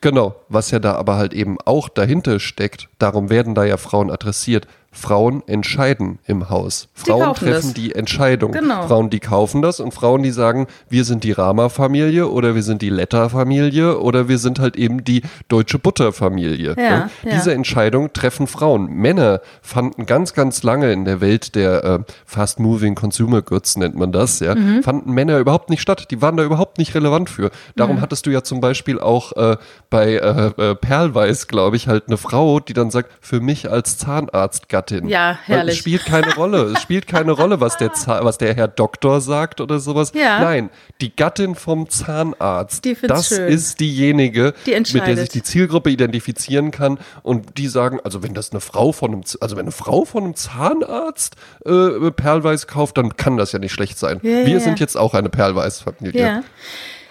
Genau, 0.00 0.36
was 0.48 0.70
ja 0.70 0.78
da 0.78 0.94
aber 0.94 1.16
halt 1.16 1.34
eben 1.34 1.58
auch 1.64 1.88
dahinter 1.88 2.38
steckt, 2.38 2.88
darum 2.98 3.30
werden 3.30 3.54
da 3.56 3.64
ja 3.64 3.76
Frauen 3.76 4.10
adressiert, 4.10 4.68
Frauen 4.90 5.42
entscheiden 5.46 6.18
im 6.26 6.48
Haus. 6.48 6.88
Frauen 6.94 7.34
treffen 7.34 7.68
das. 7.68 7.74
die 7.74 7.94
Entscheidung. 7.94 8.52
Genau. 8.52 8.86
Frauen, 8.86 9.10
die 9.10 9.20
kaufen 9.20 9.60
das 9.60 9.80
und 9.80 9.92
Frauen, 9.92 10.22
die 10.22 10.30
sagen, 10.30 10.66
wir 10.88 11.04
sind 11.04 11.24
die 11.24 11.32
Rama-Familie 11.32 12.28
oder 12.28 12.54
wir 12.54 12.62
sind 12.62 12.80
die 12.80 12.88
Letter-Familie 12.88 13.98
oder 14.00 14.28
wir 14.28 14.38
sind 14.38 14.58
halt 14.58 14.76
eben 14.76 15.04
die 15.04 15.22
deutsche 15.48 15.78
Butter-Familie. 15.78 16.74
Ja, 16.76 16.82
ja. 16.82 17.10
Diese 17.22 17.52
Entscheidung 17.52 18.12
treffen 18.14 18.46
Frauen. 18.46 18.86
Männer 18.86 19.40
fanden 19.60 20.06
ganz, 20.06 20.32
ganz 20.32 20.62
lange 20.62 20.90
in 20.92 21.04
der 21.04 21.20
Welt 21.20 21.54
der 21.54 21.84
äh, 21.84 21.98
Fast-Moving 22.24 22.94
Consumer 22.94 23.42
Goods, 23.42 23.76
nennt 23.76 23.94
man 23.94 24.10
das, 24.10 24.40
ja, 24.40 24.54
mhm. 24.54 24.82
fanden 24.82 25.12
Männer 25.12 25.38
überhaupt 25.38 25.68
nicht 25.68 25.82
statt. 25.82 26.10
Die 26.10 26.22
waren 26.22 26.36
da 26.36 26.44
überhaupt 26.44 26.78
nicht 26.78 26.94
relevant 26.94 27.28
für. 27.28 27.50
Darum 27.76 27.96
mhm. 27.96 28.00
hattest 28.00 28.26
du 28.26 28.30
ja 28.30 28.42
zum 28.42 28.60
Beispiel 28.60 28.98
auch 28.98 29.32
äh, 29.36 29.56
bei 29.90 30.14
äh, 30.14 30.70
äh 30.70 30.74
Perlweiß, 30.74 31.46
glaube 31.46 31.76
ich, 31.76 31.88
halt 31.88 32.04
eine 32.08 32.16
Frau, 32.16 32.58
die 32.58 32.72
dann 32.72 32.90
sagt, 32.90 33.10
für 33.20 33.40
mich 33.40 33.70
als 33.70 33.98
Zahnarzt 33.98 34.68
Gattin. 34.78 35.08
Ja, 35.08 35.38
herrlich. 35.44 35.74
Es 35.74 35.78
spielt 35.80 36.04
keine 36.04 36.32
Rolle. 36.36 36.72
Es 36.72 36.82
spielt 36.82 37.08
keine 37.08 37.32
Rolle, 37.32 37.60
was 37.60 37.76
der, 37.78 37.90
was 37.90 38.38
der 38.38 38.54
Herr 38.54 38.68
Doktor 38.68 39.20
sagt 39.20 39.60
oder 39.60 39.80
sowas. 39.80 40.12
Ja. 40.14 40.40
Nein, 40.40 40.70
die 41.00 41.14
Gattin 41.14 41.56
vom 41.56 41.88
Zahnarzt. 41.88 42.84
Die 42.84 42.96
das 43.02 43.28
schön. 43.28 43.48
ist 43.48 43.80
diejenige, 43.80 44.54
die 44.66 44.74
mit 44.74 45.06
der 45.06 45.16
sich 45.16 45.30
die 45.30 45.42
Zielgruppe 45.42 45.90
identifizieren 45.90 46.70
kann. 46.70 47.00
Und 47.24 47.58
die 47.58 47.66
sagen, 47.66 47.98
also 48.04 48.22
wenn 48.22 48.34
das 48.34 48.52
eine 48.52 48.60
Frau 48.60 48.92
von 48.92 49.12
einem, 49.12 49.22
also 49.40 49.56
wenn 49.56 49.64
eine 49.64 49.72
Frau 49.72 50.04
von 50.04 50.22
einem 50.22 50.36
Zahnarzt 50.36 51.34
äh, 51.64 52.10
Perlweiß 52.12 52.68
kauft, 52.68 52.98
dann 52.98 53.16
kann 53.16 53.36
das 53.36 53.50
ja 53.50 53.58
nicht 53.58 53.72
schlecht 53.72 53.98
sein. 53.98 54.20
Ja, 54.22 54.46
Wir 54.46 54.48
ja, 54.48 54.60
sind 54.60 54.78
jetzt 54.78 54.96
auch 54.96 55.14
eine 55.14 55.28
Perlweiß-Familie. 55.28 56.22
Ja. 56.22 56.42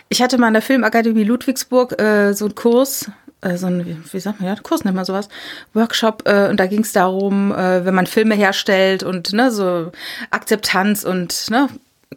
Ich 0.09 0.21
hatte 0.21 0.37
mal 0.37 0.47
an 0.47 0.53
der 0.53 0.61
Filmakademie 0.61 1.23
Ludwigsburg 1.23 1.99
äh, 2.01 2.33
so 2.33 2.45
einen 2.45 2.55
Kurs, 2.55 3.11
äh, 3.41 3.57
so 3.57 3.67
ein, 3.67 4.03
wie 4.11 4.19
sagt 4.19 4.39
man, 4.39 4.49
ja, 4.49 4.55
Kurs 4.61 4.83
nennt 4.83 4.95
man 4.95 5.05
sowas, 5.05 5.29
Workshop, 5.73 6.23
äh, 6.25 6.47
und 6.49 6.59
da 6.59 6.67
ging 6.67 6.81
es 6.81 6.93
darum, 6.93 7.51
äh, 7.51 7.85
wenn 7.85 7.93
man 7.93 8.07
Filme 8.07 8.35
herstellt 8.35 9.03
und 9.03 9.33
ne, 9.33 9.51
so 9.51 9.91
Akzeptanz 10.31 11.03
und 11.03 11.49
ne, 11.49 11.67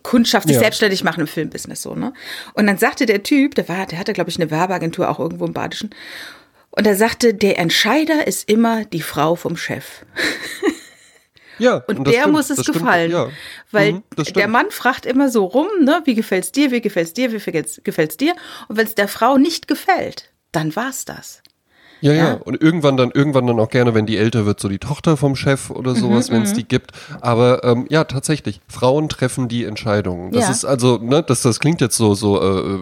Kundschaft 0.02 0.46
sich 0.46 0.54
ja. 0.54 0.62
selbstständig 0.62 1.04
machen 1.04 1.20
im 1.20 1.26
Filmbusiness 1.26 1.82
so, 1.82 1.94
ne? 1.94 2.12
Und 2.54 2.66
dann 2.66 2.78
sagte 2.78 3.06
der 3.06 3.22
Typ, 3.22 3.56
der 3.56 3.68
war, 3.68 3.86
der 3.86 3.98
hatte, 3.98 4.12
glaube 4.12 4.30
ich, 4.30 4.36
eine 4.40 4.50
Werbeagentur 4.50 5.08
auch 5.08 5.18
irgendwo 5.18 5.44
im 5.46 5.52
Badischen. 5.52 5.90
Und 6.70 6.86
er 6.86 6.94
sagte, 6.94 7.34
der 7.34 7.58
Entscheider 7.58 8.26
ist 8.26 8.48
immer 8.48 8.84
die 8.84 9.02
Frau 9.02 9.34
vom 9.34 9.56
Chef. 9.56 10.04
Ja, 11.60 11.76
und, 11.86 11.98
und 11.98 12.06
der 12.06 12.20
stimmt, 12.20 12.32
muss 12.32 12.50
es 12.50 12.64
gefallen. 12.64 13.10
Ja. 13.10 13.28
Weil 13.70 13.92
mhm, 13.92 14.02
der 14.34 14.48
Mann 14.48 14.70
fragt 14.70 15.06
immer 15.06 15.28
so 15.28 15.44
rum, 15.44 15.68
ne, 15.82 16.02
wie 16.04 16.14
gefällt's 16.14 16.52
dir, 16.52 16.70
wie 16.70 16.80
gefällt's 16.80 17.12
dir, 17.12 17.32
wie 17.32 17.62
gefällt's 17.82 18.16
dir? 18.16 18.34
Und 18.68 18.76
wenn 18.76 18.86
es 18.86 18.94
der 18.94 19.08
Frau 19.08 19.36
nicht 19.36 19.68
gefällt, 19.68 20.30
dann 20.52 20.74
war's 20.74 21.04
das. 21.04 21.42
Ja, 22.02 22.12
ja, 22.12 22.28
ja, 22.28 22.34
und 22.34 22.60
irgendwann 22.60 22.96
dann, 22.96 23.10
irgendwann 23.10 23.46
dann 23.46 23.60
auch 23.60 23.68
gerne, 23.68 23.94
wenn 23.94 24.06
die 24.06 24.16
älter 24.16 24.46
wird, 24.46 24.58
so 24.58 24.68
die 24.68 24.78
Tochter 24.78 25.16
vom 25.16 25.36
Chef 25.36 25.70
oder 25.70 25.92
mhm, 25.92 25.96
sowas, 25.96 26.30
mhm, 26.30 26.34
wenn 26.34 26.42
es 26.42 26.54
die 26.54 26.66
gibt. 26.66 26.92
Aber 27.20 27.62
ähm, 27.64 27.86
ja, 27.90 28.04
tatsächlich, 28.04 28.60
Frauen 28.68 29.08
treffen 29.08 29.48
die 29.48 29.64
Entscheidungen. 29.64 30.32
Das 30.32 30.44
ja. 30.44 30.50
ist 30.50 30.64
also, 30.64 30.98
ne, 30.98 31.22
das, 31.22 31.42
das 31.42 31.60
klingt 31.60 31.80
jetzt 31.80 31.96
so, 31.96 32.14
so 32.14 32.40
äh, 32.40 32.78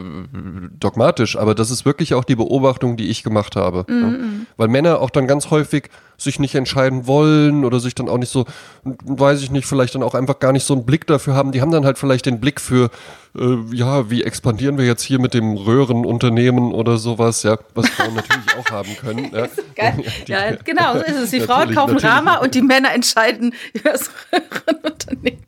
dogmatisch, 0.79 1.37
aber 1.37 1.55
das 1.55 1.71
ist 1.71 1.85
wirklich 1.85 2.15
auch 2.15 2.25
die 2.25 2.37
Beobachtung, 2.37 2.97
die 2.97 3.09
ich 3.09 3.25
gemacht 3.25 3.57
habe. 3.57 3.85
Mhm. 3.89 4.03
Mhm. 4.03 4.47
Weil 4.57 4.69
Männer 4.69 5.01
auch 5.01 5.11
dann 5.11 5.27
ganz 5.27 5.51
häufig 5.51 5.91
sich 6.19 6.41
nicht 6.41 6.57
entscheiden 6.57 7.07
wollen 7.07 7.65
oder 7.65 7.79
sich 7.79 7.95
dann 7.95 8.09
auch 8.09 8.19
nicht 8.19 8.31
so, 8.31 8.45
weiß 8.83 9.41
ich 9.41 9.53
nicht, 9.53 9.67
vielleicht 9.67 9.95
dann 9.95 10.03
auch 10.03 10.15
einfach 10.15 10.41
gar 10.41 10.53
nicht 10.53 10.65
so 10.65 10.75
einen 10.75 10.85
Blick 10.85 11.07
dafür 11.07 11.35
haben. 11.35 11.53
Die 11.53 11.61
haben 11.61 11.71
dann 11.71 11.85
halt 11.85 11.97
vielleicht 11.97 12.27
den 12.27 12.41
Blick 12.41 12.61
für, 12.61 12.91
äh, 13.39 13.57
ja, 13.73 14.11
wie 14.11 14.25
expandieren 14.25 14.79
wir 14.79 14.85
jetzt 14.85 15.05
hier 15.05 15.21
mit 15.21 15.33
dem 15.33 15.57
Röhrenunternehmen 15.57 16.73
oder 16.73 16.99
sowas, 16.99 17.45
ja, 17.45 17.57
was 17.75 17.89
Frauen 17.91 18.15
natürlich 18.15 18.57
auch 18.59 18.71
haben 18.71 18.97
können. 18.97 19.31
Ja, 19.79 19.93
die, 20.27 20.33
ja 20.33 20.57
genau, 20.65 20.95
so 20.95 21.01
ist 21.01 21.17
es. 21.17 21.31
Die 21.31 21.41
Frauen 21.41 21.73
kaufen 21.73 21.99
Rama 21.99 22.39
und 22.39 22.55
die 22.55 22.63
Männer 22.63 22.93
entscheiden 22.93 23.55
über 23.73 23.91
das 23.91 24.11
Röhrenunternehmen. 24.33 25.45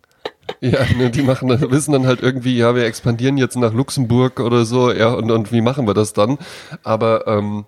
Ja, 0.61 0.85
ne, 0.97 1.11
die 1.11 1.23
machen, 1.23 1.49
wissen 1.71 1.93
dann 1.93 2.07
halt 2.07 2.23
irgendwie, 2.23 2.57
ja, 2.57 2.75
wir 2.75 2.85
expandieren 2.85 3.39
jetzt 3.39 3.57
nach 3.57 3.73
Luxemburg 3.73 4.41
oder 4.41 4.65
so, 4.65 4.93
ja, 4.93 5.13
und, 5.13 5.31
und 5.31 5.53
wie 5.53 5.63
machen 5.63 5.87
wir 5.87 5.95
das 5.95 6.13
dann? 6.13 6.39
Aber 6.83 7.27
ähm, 7.27 7.65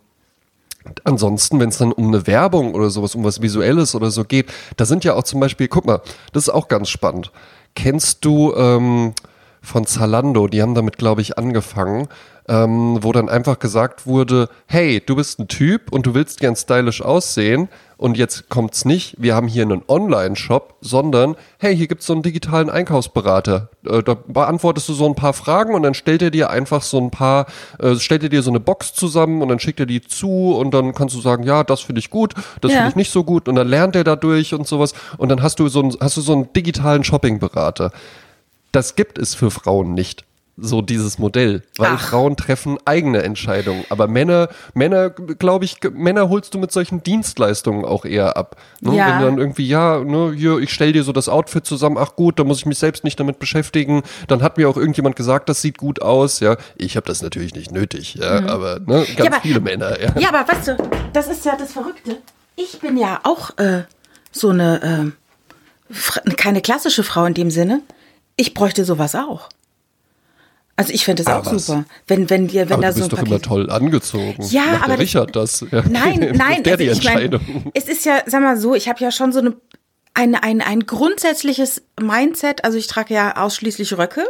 Ansonsten, 1.04 1.60
wenn 1.60 1.68
es 1.68 1.78
dann 1.78 1.92
um 1.92 2.08
eine 2.08 2.26
Werbung 2.26 2.74
oder 2.74 2.90
sowas, 2.90 3.14
um 3.14 3.24
was 3.24 3.40
Visuelles 3.42 3.94
oder 3.94 4.10
so 4.10 4.24
geht, 4.24 4.52
da 4.76 4.84
sind 4.84 5.04
ja 5.04 5.14
auch 5.14 5.24
zum 5.24 5.40
Beispiel, 5.40 5.68
guck 5.68 5.86
mal, 5.86 6.00
das 6.32 6.44
ist 6.44 6.48
auch 6.48 6.68
ganz 6.68 6.88
spannend. 6.88 7.30
Kennst 7.74 8.24
du 8.24 8.54
ähm, 8.54 9.14
von 9.62 9.86
Zalando, 9.86 10.48
die 10.48 10.60
haben 10.60 10.74
damit, 10.74 10.98
glaube 10.98 11.22
ich, 11.22 11.38
angefangen, 11.38 12.08
ähm, 12.48 12.98
wo 13.00 13.12
dann 13.12 13.28
einfach 13.28 13.60
gesagt 13.60 14.06
wurde, 14.06 14.48
hey, 14.66 15.00
du 15.04 15.14
bist 15.14 15.38
ein 15.38 15.46
Typ 15.46 15.92
und 15.92 16.04
du 16.06 16.14
willst 16.14 16.40
gern 16.40 16.56
stylisch 16.56 17.00
aussehen 17.00 17.68
und 17.96 18.16
jetzt 18.18 18.48
kommt's 18.48 18.84
nicht, 18.84 19.14
wir 19.18 19.36
haben 19.36 19.46
hier 19.46 19.62
einen 19.62 19.82
Online-Shop, 19.86 20.74
sondern 20.80 21.36
hey, 21.58 21.76
hier 21.76 21.86
gibt's 21.86 22.06
so 22.06 22.12
einen 22.12 22.22
digitalen 22.24 22.68
Einkaufsberater. 22.68 23.68
Äh, 23.88 24.02
da 24.02 24.14
beantwortest 24.26 24.88
du 24.88 24.92
so 24.94 25.06
ein 25.06 25.14
paar 25.14 25.32
Fragen 25.32 25.72
und 25.72 25.84
dann 25.84 25.94
stellt 25.94 26.20
er 26.20 26.32
dir 26.32 26.50
einfach 26.50 26.82
so 26.82 26.98
ein 26.98 27.12
paar, 27.12 27.46
äh, 27.78 27.94
stellt 27.94 28.24
er 28.24 28.28
dir 28.28 28.42
so 28.42 28.50
eine 28.50 28.58
Box 28.58 28.92
zusammen 28.92 29.40
und 29.40 29.48
dann 29.48 29.60
schickt 29.60 29.78
er 29.78 29.86
die 29.86 30.00
zu 30.00 30.56
und 30.56 30.74
dann 30.74 30.94
kannst 30.94 31.14
du 31.14 31.20
sagen, 31.20 31.44
ja, 31.44 31.62
das 31.62 31.80
finde 31.82 32.00
ich 32.00 32.10
gut, 32.10 32.34
das 32.60 32.72
Ja. 32.72 32.78
finde 32.78 32.90
ich 32.90 32.96
nicht 32.96 33.12
so 33.12 33.22
gut 33.22 33.46
und 33.46 33.54
dann 33.54 33.68
lernt 33.68 33.94
er 33.94 34.02
dadurch 34.02 34.52
und 34.52 34.66
sowas 34.66 34.94
und 35.16 35.28
dann 35.28 35.40
hast 35.44 35.60
du 35.60 35.68
so 35.68 35.80
einen, 35.80 35.92
hast 36.00 36.16
du 36.16 36.22
so 36.22 36.32
einen 36.32 36.52
digitalen 36.52 37.04
Shopping-Berater. 37.04 37.92
Das 38.72 38.96
gibt 38.96 39.18
es 39.18 39.34
für 39.34 39.50
Frauen 39.50 39.94
nicht. 39.94 40.24
So 40.58 40.82
dieses 40.82 41.18
Modell, 41.18 41.62
weil 41.78 41.92
Ach. 41.94 42.08
Frauen 42.10 42.36
treffen 42.36 42.76
eigene 42.84 43.22
Entscheidungen. 43.22 43.84
Aber 43.88 44.06
Männer, 44.06 44.50
Männer, 44.74 45.08
glaube 45.08 45.64
ich, 45.64 45.78
Männer 45.94 46.28
holst 46.28 46.52
du 46.52 46.58
mit 46.58 46.70
solchen 46.70 47.02
Dienstleistungen 47.02 47.86
auch 47.86 48.04
eher 48.04 48.36
ab. 48.36 48.56
Ne? 48.82 48.94
Ja. 48.94 49.06
Wenn 49.08 49.20
dann 49.24 49.38
irgendwie, 49.38 49.66
ja, 49.66 50.04
ne, 50.04 50.34
hier, 50.36 50.58
ich 50.58 50.70
stell 50.70 50.92
dir 50.92 51.04
so 51.04 51.12
das 51.12 51.30
Outfit 51.30 51.64
zusammen, 51.64 51.96
ach 51.98 52.16
gut, 52.16 52.38
da 52.38 52.44
muss 52.44 52.58
ich 52.58 52.66
mich 52.66 52.78
selbst 52.78 53.02
nicht 53.02 53.18
damit 53.18 53.38
beschäftigen. 53.38 54.02
Dann 54.28 54.42
hat 54.42 54.58
mir 54.58 54.68
auch 54.68 54.76
irgendjemand 54.76 55.16
gesagt, 55.16 55.48
das 55.48 55.62
sieht 55.62 55.78
gut 55.78 56.02
aus, 56.02 56.40
ja. 56.40 56.58
Ich 56.76 56.96
habe 56.96 57.06
das 57.06 57.22
natürlich 57.22 57.54
nicht 57.54 57.72
nötig, 57.72 58.16
ja, 58.16 58.44
aber 58.46 58.78
ne, 58.80 59.06
ganz 59.16 59.18
Mhm. 59.18 59.26
aber- 59.28 59.40
viele 59.40 59.60
Männer, 59.60 60.00
ja. 60.02 60.12
Ja, 60.20 60.28
aber 60.34 60.52
weißt 60.52 60.68
du, 60.68 60.76
das 61.14 61.28
ist 61.28 61.46
ja 61.46 61.56
das 61.56 61.72
Verrückte. 61.72 62.18
Ich 62.56 62.78
bin 62.78 62.98
ja 62.98 63.20
auch 63.24 63.56
äh, 63.58 63.84
so 64.32 64.50
eine, 64.50 65.12
Fra- 65.90 66.20
keine 66.36 66.60
klassische 66.60 67.02
Frau 67.04 67.24
in 67.24 67.32
dem 67.34 67.50
Sinne. 67.50 67.80
Ich 68.42 68.54
bräuchte 68.54 68.84
sowas 68.84 69.14
auch. 69.14 69.48
Also 70.74 70.92
ich 70.92 71.04
fände 71.04 71.22
das 71.22 71.32
Ah, 71.32 71.38
auch 71.38 71.46
was? 71.46 71.66
super. 71.66 71.84
Wenn, 72.08 72.28
wenn 72.28 72.48
dir, 72.48 72.62
wenn 72.68 72.72
Aber 72.72 72.82
da 72.82 72.88
du 72.88 72.94
so 72.94 73.04
ein 73.04 73.08
bist 73.10 73.12
doch 73.12 73.18
immer 73.26 73.36
Paket. 73.36 73.44
toll 73.44 73.70
angezogen. 73.70 74.42
Ja, 74.50 74.64
Macht 74.64 74.84
aber 74.84 74.98
Richard 74.98 75.36
das. 75.36 75.64
Ja. 75.70 75.82
Nein, 75.88 76.32
nein, 76.36 76.64
der 76.64 76.76
die 76.76 76.88
also 76.88 76.98
ich 77.00 77.04
mein, 77.04 77.18
Entscheidung. 77.32 77.70
es 77.74 77.84
ist 77.84 78.04
ja, 78.04 78.20
sag 78.26 78.42
mal 78.42 78.56
so, 78.56 78.74
ich 78.74 78.88
habe 78.88 78.98
ja 78.98 79.12
schon 79.12 79.30
so 79.32 79.38
eine 79.38 79.54
ein, 80.14 80.34
ein, 80.34 80.60
ein 80.60 80.80
grundsätzliches 80.86 81.82
Mindset, 82.00 82.64
also 82.64 82.76
ich 82.78 82.88
trage 82.88 83.14
ja 83.14 83.36
ausschließlich 83.36 83.96
Röcke 83.96 84.24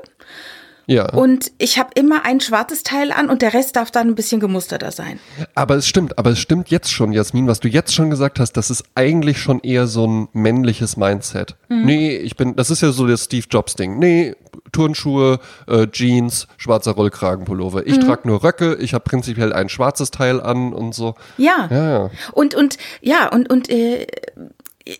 ja. 0.92 1.12
und 1.12 1.50
ich 1.58 1.78
habe 1.78 1.90
immer 1.94 2.24
ein 2.24 2.40
schwarzes 2.40 2.82
Teil 2.82 3.12
an 3.12 3.28
und 3.30 3.42
der 3.42 3.54
Rest 3.54 3.76
darf 3.76 3.90
dann 3.90 4.08
ein 4.08 4.14
bisschen 4.14 4.40
gemusterter 4.40 4.90
sein. 4.90 5.18
Aber 5.54 5.76
es 5.76 5.86
stimmt, 5.86 6.18
aber 6.18 6.30
es 6.30 6.38
stimmt 6.38 6.70
jetzt 6.70 6.90
schon, 6.92 7.12
Jasmin, 7.12 7.46
was 7.46 7.60
du 7.60 7.68
jetzt 7.68 7.94
schon 7.94 8.10
gesagt 8.10 8.38
hast, 8.38 8.52
das 8.52 8.70
ist 8.70 8.84
eigentlich 8.94 9.38
schon 9.38 9.60
eher 9.60 9.86
so 9.86 10.06
ein 10.06 10.28
männliches 10.32 10.96
Mindset. 10.96 11.56
Mhm. 11.68 11.84
Nee, 11.84 12.16
ich 12.16 12.36
bin, 12.36 12.56
das 12.56 12.70
ist 12.70 12.82
ja 12.82 12.92
so 12.92 13.06
das 13.06 13.24
Steve 13.24 13.46
Jobs 13.50 13.74
Ding. 13.74 13.98
Nee, 13.98 14.34
Turnschuhe, 14.72 15.38
äh, 15.66 15.86
Jeans, 15.88 16.46
schwarzer 16.56 16.92
Rollkragenpullover. 16.92 17.80
Mhm. 17.80 17.86
Ich 17.86 17.98
trage 17.98 18.28
nur 18.28 18.42
Röcke, 18.42 18.76
ich 18.76 18.94
habe 18.94 19.04
prinzipiell 19.04 19.52
ein 19.52 19.68
schwarzes 19.68 20.10
Teil 20.10 20.40
an 20.40 20.72
und 20.72 20.94
so. 20.94 21.14
Ja. 21.36 21.68
Ja, 21.70 21.90
ja. 21.90 22.10
Und, 22.32 22.54
und, 22.54 22.78
ja, 23.00 23.28
und, 23.28 23.50
und, 23.50 23.68
äh, 23.70 24.06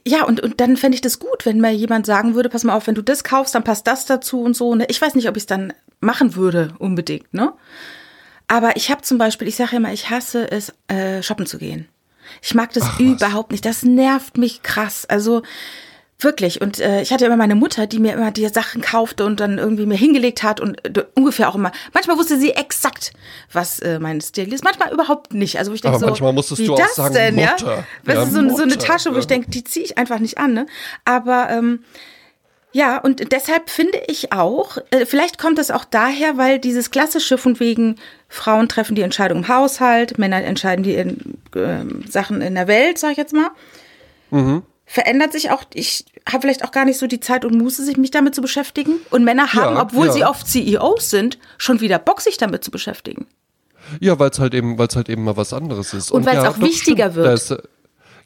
ja, 0.06 0.24
und, 0.24 0.40
und 0.40 0.60
dann 0.60 0.76
fände 0.76 0.94
ich 0.94 1.00
das 1.00 1.18
gut, 1.18 1.44
wenn 1.44 1.60
mir 1.60 1.72
jemand 1.72 2.06
sagen 2.06 2.34
würde, 2.34 2.48
pass 2.48 2.64
mal 2.64 2.74
auf, 2.74 2.86
wenn 2.86 2.94
du 2.94 3.02
das 3.02 3.24
kaufst, 3.24 3.54
dann 3.54 3.64
passt 3.64 3.86
das 3.86 4.06
dazu 4.06 4.42
und 4.42 4.54
so. 4.54 4.74
Ne? 4.74 4.86
Ich 4.88 5.00
weiß 5.00 5.14
nicht, 5.14 5.28
ob 5.28 5.36
ich 5.36 5.42
es 5.42 5.46
dann 5.46 5.72
machen 6.00 6.34
würde, 6.34 6.74
unbedingt, 6.78 7.32
ne? 7.32 7.52
Aber 8.48 8.76
ich 8.76 8.90
habe 8.90 9.02
zum 9.02 9.18
Beispiel, 9.18 9.48
ich 9.48 9.56
sage 9.56 9.76
immer, 9.76 9.92
ich 9.92 10.10
hasse 10.10 10.50
es, 10.50 10.74
äh, 10.88 11.22
shoppen 11.22 11.46
zu 11.46 11.58
gehen. 11.58 11.88
Ich 12.42 12.54
mag 12.54 12.72
das 12.72 12.84
Ach, 12.84 13.00
überhaupt 13.00 13.50
nicht. 13.50 13.64
Das 13.64 13.82
nervt 13.82 14.36
mich 14.36 14.62
krass. 14.62 15.06
Also 15.06 15.42
wirklich. 16.24 16.60
Und 16.60 16.78
äh, 16.80 17.02
ich 17.02 17.12
hatte 17.12 17.24
immer 17.26 17.36
meine 17.36 17.54
Mutter, 17.54 17.86
die 17.86 17.98
mir 17.98 18.12
immer 18.14 18.30
die 18.30 18.46
Sachen 18.48 18.80
kaufte 18.82 19.24
und 19.24 19.40
dann 19.40 19.58
irgendwie 19.58 19.86
mir 19.86 19.96
hingelegt 19.96 20.42
hat 20.42 20.60
und 20.60 20.84
äh, 20.96 21.04
ungefähr 21.14 21.48
auch 21.48 21.54
immer. 21.54 21.72
Manchmal 21.92 22.18
wusste 22.18 22.38
sie 22.38 22.50
exakt, 22.52 23.12
was 23.52 23.78
äh, 23.80 23.98
mein 23.98 24.20
Stil 24.20 24.52
ist. 24.52 24.64
Manchmal 24.64 24.92
überhaupt 24.92 25.34
nicht. 25.34 25.58
Also 25.58 25.72
ich 25.72 25.80
denke 25.80 25.98
so, 25.98 26.06
manchmal 26.06 26.32
musstest 26.32 26.60
wie 26.60 26.66
du 26.66 26.74
auch 26.74 26.78
das 26.78 26.94
sagen, 26.96 27.14
denn, 27.14 27.38
ja? 27.38 27.52
Mutter. 27.52 27.84
Das 28.04 28.14
Ja, 28.14 28.22
ist 28.24 28.32
so, 28.32 28.38
eine- 28.38 28.50
so 28.56 28.62
eine 28.62 28.72
Mutter. 28.74 28.86
Tasche, 28.86 29.10
wo 29.14 29.18
ich 29.18 29.24
Ja. 29.24 29.28
denke, 29.28 29.50
die 29.50 29.64
ziehe 29.64 29.84
ich 29.84 29.98
einfach 29.98 30.18
nicht 30.18 30.38
an. 30.38 30.52
Ne? 30.54 30.66
Aber 31.04 31.48
ähm, 31.50 31.84
ja, 32.74 32.96
und 32.98 33.32
deshalb 33.32 33.68
finde 33.68 33.98
ich 34.08 34.32
auch, 34.32 34.78
äh, 34.90 35.04
vielleicht 35.04 35.38
kommt 35.38 35.58
es 35.58 35.70
auch 35.70 35.84
daher, 35.84 36.38
weil 36.38 36.58
dieses 36.58 36.90
klassische 36.90 37.36
von 37.36 37.60
wegen 37.60 37.96
Frauen 38.30 38.66
treffen 38.68 38.94
die 38.94 39.02
Entscheidung 39.02 39.38
im 39.40 39.48
Haushalt, 39.48 40.16
Männer 40.16 40.42
entscheiden 40.42 40.82
die 40.82 40.94
in, 40.94 41.38
ähm, 41.54 42.02
Sachen 42.08 42.40
in 42.40 42.54
der 42.54 42.68
Welt, 42.68 42.96
sag 42.98 43.10
ich 43.12 43.18
jetzt 43.18 43.34
mal. 43.34 43.50
Mhm. 44.30 44.62
Verändert 44.92 45.32
sich 45.32 45.50
auch, 45.50 45.64
ich 45.72 46.04
habe 46.30 46.42
vielleicht 46.42 46.62
auch 46.66 46.70
gar 46.70 46.84
nicht 46.84 46.98
so 46.98 47.06
die 47.06 47.18
Zeit 47.18 47.46
und 47.46 47.56
Muße, 47.56 47.82
sich 47.82 47.96
mich 47.96 48.10
damit 48.10 48.34
zu 48.34 48.42
beschäftigen. 48.42 48.96
Und 49.08 49.24
Männer 49.24 49.54
haben, 49.54 49.76
Ja, 49.76 49.82
obwohl 49.84 50.08
ja. 50.08 50.12
sie 50.12 50.24
oft 50.24 50.46
CEOs 50.46 51.08
sind, 51.08 51.38
schon 51.56 51.80
wieder 51.80 51.98
Bock, 51.98 52.20
sich 52.20 52.36
damit 52.36 52.62
zu 52.62 52.70
beschäftigen. 52.70 53.26
Ja, 54.00 54.18
weil 54.18 54.28
es 54.28 54.38
halt 54.38 54.52
eben, 54.52 54.76
weil 54.76 54.88
es 54.88 54.94
halt 54.96 55.08
eben 55.08 55.24
mal 55.24 55.38
was 55.38 55.54
anderes 55.54 55.94
ist. 55.94 56.10
Und 56.12 56.26
weil's 56.26 56.42
ja, 56.42 56.50
auch 56.50 56.58
doch, 56.58 56.66
wichtiger 56.66 57.04
stimmt. 57.10 57.16
wird. 57.16 57.26
Da 57.26 57.32
ist, 57.32 57.56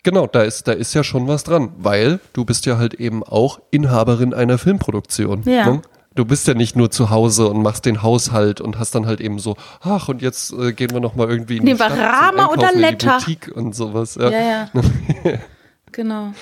genau, 0.03 0.27
da 0.27 0.43
ist, 0.43 0.67
da 0.67 0.73
ist 0.73 0.93
ja 0.93 1.05
schon 1.05 1.29
was 1.29 1.45
dran, 1.45 1.73
weil 1.79 2.19
du 2.33 2.45
bist 2.45 2.67
ja 2.67 2.79
halt 2.79 2.95
eben 2.95 3.23
auch 3.23 3.61
Inhaberin 3.71 4.35
einer 4.35 4.59
Filmproduktion. 4.59 5.45
Ja. 5.45 5.71
Ne? 5.71 5.83
Du 6.17 6.25
bist 6.25 6.49
ja 6.49 6.55
nicht 6.55 6.75
nur 6.75 6.91
zu 6.91 7.11
Hause 7.11 7.47
und 7.47 7.63
machst 7.63 7.87
den 7.87 8.03
Haushalt 8.03 8.61
und 8.61 8.77
hast 8.77 8.97
dann 8.97 9.07
halt 9.07 9.21
eben 9.21 9.39
so, 9.39 9.55
ach, 9.83 10.09
und 10.09 10.21
jetzt 10.21 10.53
äh, 10.53 10.73
gehen 10.73 10.91
wir 10.91 10.99
nochmal 10.99 11.31
irgendwie 11.31 11.59
in 11.59 11.63
Nehmen 11.63 11.77
die 11.77 11.85
wir 11.85 11.91
Stadt 11.91 12.13
Rama 12.13 12.47
oder 12.47 12.71
Einkaufen, 12.71 12.73
in 12.73 12.79
die 12.79 12.81
Letter? 12.81 13.19
Boutique 13.19 13.53
und 13.55 13.73
sowas. 13.77 14.17
Ja. 14.17 14.31
Ja, 14.31 14.41
ja. 14.41 14.69
genau. 15.97 16.33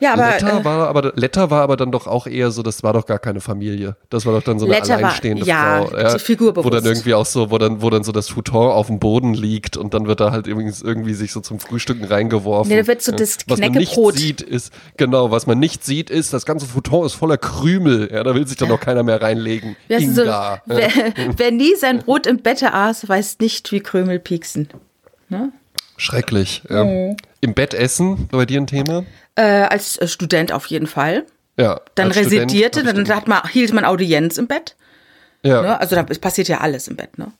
Ja, 0.00 0.12
aber. 0.14 0.32
Letter, 0.32 0.60
äh, 0.60 0.64
war 0.64 0.88
aber, 0.88 1.12
Letter 1.14 1.50
war 1.50 1.62
aber 1.62 1.76
dann 1.76 1.92
doch 1.92 2.06
auch 2.06 2.26
eher 2.26 2.50
so, 2.50 2.62
das 2.62 2.82
war 2.82 2.92
doch 2.92 3.06
gar 3.06 3.18
keine 3.20 3.40
Familie. 3.40 3.96
Das 4.10 4.26
war 4.26 4.34
doch 4.34 4.42
dann 4.42 4.58
so 4.58 4.66
eine 4.66 4.74
Letter 4.74 4.88
war- 4.90 4.96
alleinstehende 4.98 5.46
ja, 5.46 5.86
Frau. 5.86 6.08
so 6.10 6.18
figurbewusst. 6.18 6.66
Wo 6.66 6.70
dann 6.70 6.84
irgendwie 6.84 7.14
auch 7.14 7.24
so, 7.24 7.50
wo 7.50 7.58
dann, 7.58 7.80
wo 7.80 7.88
dann 7.90 8.02
so 8.02 8.10
das 8.10 8.28
Futon 8.28 8.70
auf 8.70 8.88
dem 8.88 8.98
Boden 8.98 9.34
liegt 9.34 9.76
und 9.76 9.94
dann 9.94 10.06
wird 10.06 10.20
da 10.20 10.32
halt 10.32 10.46
übrigens 10.46 10.82
irgendwie 10.82 11.14
sich 11.14 11.32
so 11.32 11.40
zum 11.40 11.60
Frühstücken 11.60 12.04
reingeworfen. 12.04 12.70
Nee, 12.70 12.82
da 12.82 12.86
wird 12.86 13.02
so 13.02 13.12
das 13.12 13.38
was 13.46 13.60
man 13.60 13.72
nicht 13.72 13.96
sieht 14.14 14.42
ist, 14.42 14.72
genau, 14.96 15.30
was 15.30 15.46
man 15.46 15.58
nicht 15.58 15.84
sieht 15.84 16.10
ist, 16.10 16.32
das 16.34 16.44
ganze 16.44 16.66
Futon 16.66 17.06
ist 17.06 17.14
voller 17.14 17.38
Krümel. 17.38 18.10
Ja, 18.12 18.24
da 18.24 18.34
will 18.34 18.46
sich 18.46 18.56
dann 18.56 18.68
doch 18.68 18.80
keiner 18.80 19.04
mehr 19.04 19.22
reinlegen. 19.22 19.76
So, 19.88 19.94
Inga. 19.94 20.60
wer, 20.66 20.90
wer 21.36 21.50
nie 21.52 21.76
sein 21.76 21.98
Brot 22.00 22.26
im 22.26 22.38
Bette 22.38 22.74
aß, 22.74 23.08
weiß 23.08 23.38
nicht, 23.38 23.70
wie 23.72 23.80
Krümel 23.80 24.18
pieksen. 24.18 24.68
Schrecklich. 25.96 26.62
Ja. 26.68 26.84
Mhm. 26.84 27.16
Im 27.40 27.54
Bett 27.54 27.74
essen, 27.74 28.28
bei 28.30 28.46
dir 28.46 28.60
ein 28.60 28.66
Thema? 28.66 29.04
Äh, 29.36 29.42
als 29.42 29.96
äh, 29.98 30.08
Student 30.08 30.52
auf 30.52 30.66
jeden 30.66 30.86
Fall. 30.86 31.26
Ja. 31.56 31.80
Dann 31.94 32.10
residierte, 32.10 32.82
dann 32.82 33.08
hat 33.14 33.28
man, 33.28 33.46
hielt 33.48 33.72
man 33.72 33.84
Audienz 33.84 34.38
im 34.38 34.46
Bett. 34.46 34.76
Ja. 35.42 35.62
Ne? 35.62 35.80
Also 35.80 35.94
da 35.94 36.02
passiert 36.02 36.48
ja 36.48 36.58
alles 36.58 36.88
im 36.88 36.96
Bett. 36.96 37.18
Ne? 37.18 37.32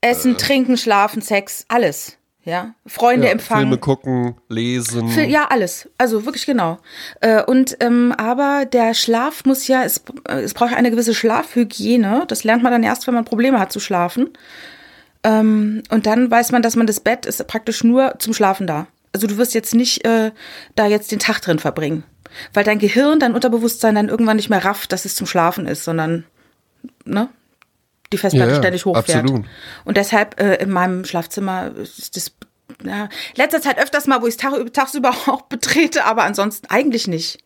Essen, 0.00 0.36
trinken, 0.36 0.76
schlafen, 0.76 1.22
Sex, 1.22 1.64
alles. 1.68 2.18
Ja, 2.46 2.74
Freunde 2.86 3.28
ja, 3.28 3.32
empfangen. 3.32 3.62
Filme 3.62 3.78
gucken, 3.78 4.34
lesen. 4.50 5.08
Fil- 5.08 5.30
Ja, 5.30 5.46
alles. 5.46 5.88
Also 5.96 6.26
wirklich 6.26 6.44
genau. 6.44 6.76
Äh, 7.22 7.42
Und 7.42 7.78
ähm, 7.80 8.12
aber 8.18 8.66
der 8.66 8.92
Schlaf 8.92 9.46
muss 9.46 9.66
ja, 9.66 9.82
es, 9.82 10.02
äh, 10.28 10.40
es 10.42 10.52
braucht 10.52 10.74
eine 10.74 10.90
gewisse 10.90 11.14
Schlafhygiene. 11.14 12.24
Das 12.28 12.44
lernt 12.44 12.62
man 12.62 12.70
dann 12.70 12.82
erst, 12.82 13.06
wenn 13.06 13.14
man 13.14 13.24
Probleme 13.24 13.58
hat 13.58 13.72
zu 13.72 13.80
schlafen. 13.80 14.28
Ähm, 15.24 15.82
und 15.90 16.06
dann 16.06 16.30
weiß 16.30 16.52
man, 16.52 16.62
dass 16.62 16.76
man 16.76 16.86
das 16.86 17.00
Bett 17.00 17.26
ist 17.26 17.46
praktisch 17.46 17.82
nur 17.82 18.14
zum 18.18 18.34
Schlafen 18.34 18.66
da. 18.66 18.86
Also 19.12 19.26
du 19.26 19.36
wirst 19.36 19.54
jetzt 19.54 19.74
nicht 19.74 20.04
äh, 20.04 20.32
da 20.74 20.86
jetzt 20.86 21.10
den 21.10 21.18
Tag 21.18 21.40
drin 21.40 21.58
verbringen. 21.58 22.04
Weil 22.52 22.64
dein 22.64 22.78
Gehirn, 22.78 23.20
dein 23.20 23.34
Unterbewusstsein 23.34 23.94
dann 23.94 24.08
irgendwann 24.08 24.36
nicht 24.36 24.50
mehr 24.50 24.64
rafft, 24.64 24.92
dass 24.92 25.04
es 25.04 25.14
zum 25.14 25.26
Schlafen 25.26 25.66
ist, 25.66 25.84
sondern 25.84 26.24
ne, 27.04 27.28
die 28.12 28.18
Festplatte 28.18 28.52
Ja, 28.52 28.58
ständig 28.58 28.84
hochfährt. 28.84 29.24
absolut. 29.24 29.46
Und 29.84 29.96
deshalb 29.96 30.40
äh, 30.40 30.56
in 30.56 30.70
meinem 30.70 31.04
Schlafzimmer 31.04 31.72
ist 31.76 32.16
das 32.16 32.32
ja, 32.82 33.08
letzter 33.36 33.60
Zeit 33.60 33.78
öfters 33.78 34.06
mal, 34.06 34.20
wo 34.20 34.26
ich 34.26 34.34
es 34.34 34.36
tag, 34.36 34.52
tagsüber 34.72 35.10
auch 35.26 35.42
betrete, 35.42 36.04
aber 36.04 36.24
ansonsten 36.24 36.66
eigentlich 36.68 37.06
nicht. 37.06 37.43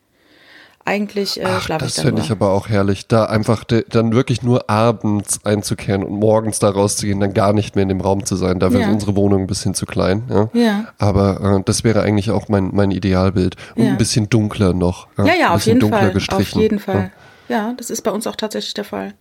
Eigentlich 0.85 1.39
äh, 1.39 1.61
schlafe 1.61 1.85
ich 1.85 1.93
das 1.93 1.95
dann 1.97 2.05
finde 2.07 2.21
nur. 2.23 2.25
ich 2.25 2.31
aber 2.33 2.51
auch 2.51 2.69
herrlich, 2.71 3.09
da 3.09 3.25
einfach 3.27 3.65
dann 3.65 4.13
wirklich 4.13 4.43
nur 4.43 4.71
abends 4.71 5.45
einzukehren 5.45 6.03
und 6.03 6.19
morgens 6.19 6.61
da 6.61 6.71
rauszugehen, 6.71 7.21
dann 7.21 7.35
gar 7.35 7.53
nicht 7.53 7.75
mehr 7.77 7.83
in 7.83 7.91
dem 7.91 8.01
Raum 8.01 8.25
zu 8.25 8.37
sein. 8.37 8.59
Dafür 8.59 8.81
Ja. 8.81 8.87
ist 8.87 8.93
unsere 8.95 9.15
Wohnung 9.17 9.43
ein 9.43 9.47
bisschen 9.47 9.75
zu 9.75 9.85
klein. 9.85 10.23
Ja. 10.31 10.49
Ja. 10.55 10.85
Aber 10.99 11.59
äh, 11.59 11.63
das 11.65 11.85
wäre 11.85 12.01
eigentlich 12.03 12.31
auch 12.31 12.49
mein, 12.49 12.71
mein 12.73 12.91
Idealbild. 12.91 13.57
Und 13.77 13.85
Ja. 13.85 13.91
ein 13.91 13.99
bisschen 13.99 14.31
dunkler 14.31 14.73
noch. 14.73 15.09
ja, 15.19 15.27
ja, 15.27 15.49
ein 15.49 15.53
auf 15.57 15.67
jeden 15.67 15.81
dunkler 15.81 15.99
Fall. 16.01 16.13
gestrichen. 16.13 16.57
Auf 16.57 16.63
jeden 16.63 16.79
Fall. 16.79 17.11
Ja, 17.49 17.75
das 17.77 17.91
ist 17.91 18.01
bei 18.03 18.11
uns 18.11 18.27
auch 18.27 18.37
tatsächlich 18.37 18.73
der 18.75 18.85
Fall. 18.85 19.13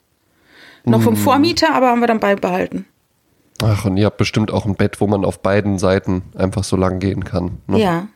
Noch 0.86 1.02
vom 1.02 1.18
Vormieter, 1.18 1.74
aber 1.76 1.88
haben 1.90 2.00
wir 2.00 2.08
dann 2.08 2.22
beibehalten. 2.22 2.86
Ach, 3.62 3.84
und 3.84 3.98
ihr 3.98 4.06
habt 4.06 4.18
bestimmt 4.18 4.52
auch 4.54 4.66
ein 4.66 4.76
Bett, 4.76 5.02
wo 5.02 5.08
man 5.08 5.26
auf 5.26 5.40
beiden 5.42 5.80
Seiten 5.80 6.22
einfach 6.38 6.64
so 6.64 6.78
lang 6.78 7.00
gehen 7.00 7.26
kann. 7.26 7.58
Ne? 7.68 7.80
Ja, 7.82 8.08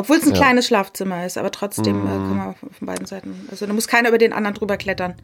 Obwohl 0.00 0.16
es 0.16 0.24
ein 0.24 0.30
Ja. 0.32 0.36
kleines 0.36 0.66
Schlafzimmer 0.66 1.26
ist, 1.26 1.38
aber 1.38 1.50
trotzdem 1.50 2.06
äh, 2.06 2.10
kann 2.10 2.36
man 2.36 2.54
von 2.54 2.86
beiden 2.86 3.06
Seiten. 3.06 3.46
Also 3.50 3.66
da 3.66 3.72
muss 3.72 3.88
keiner 3.88 4.08
über 4.08 4.18
den 4.18 4.32
anderen 4.32 4.54
drüber 4.54 4.76
klettern. 4.76 5.14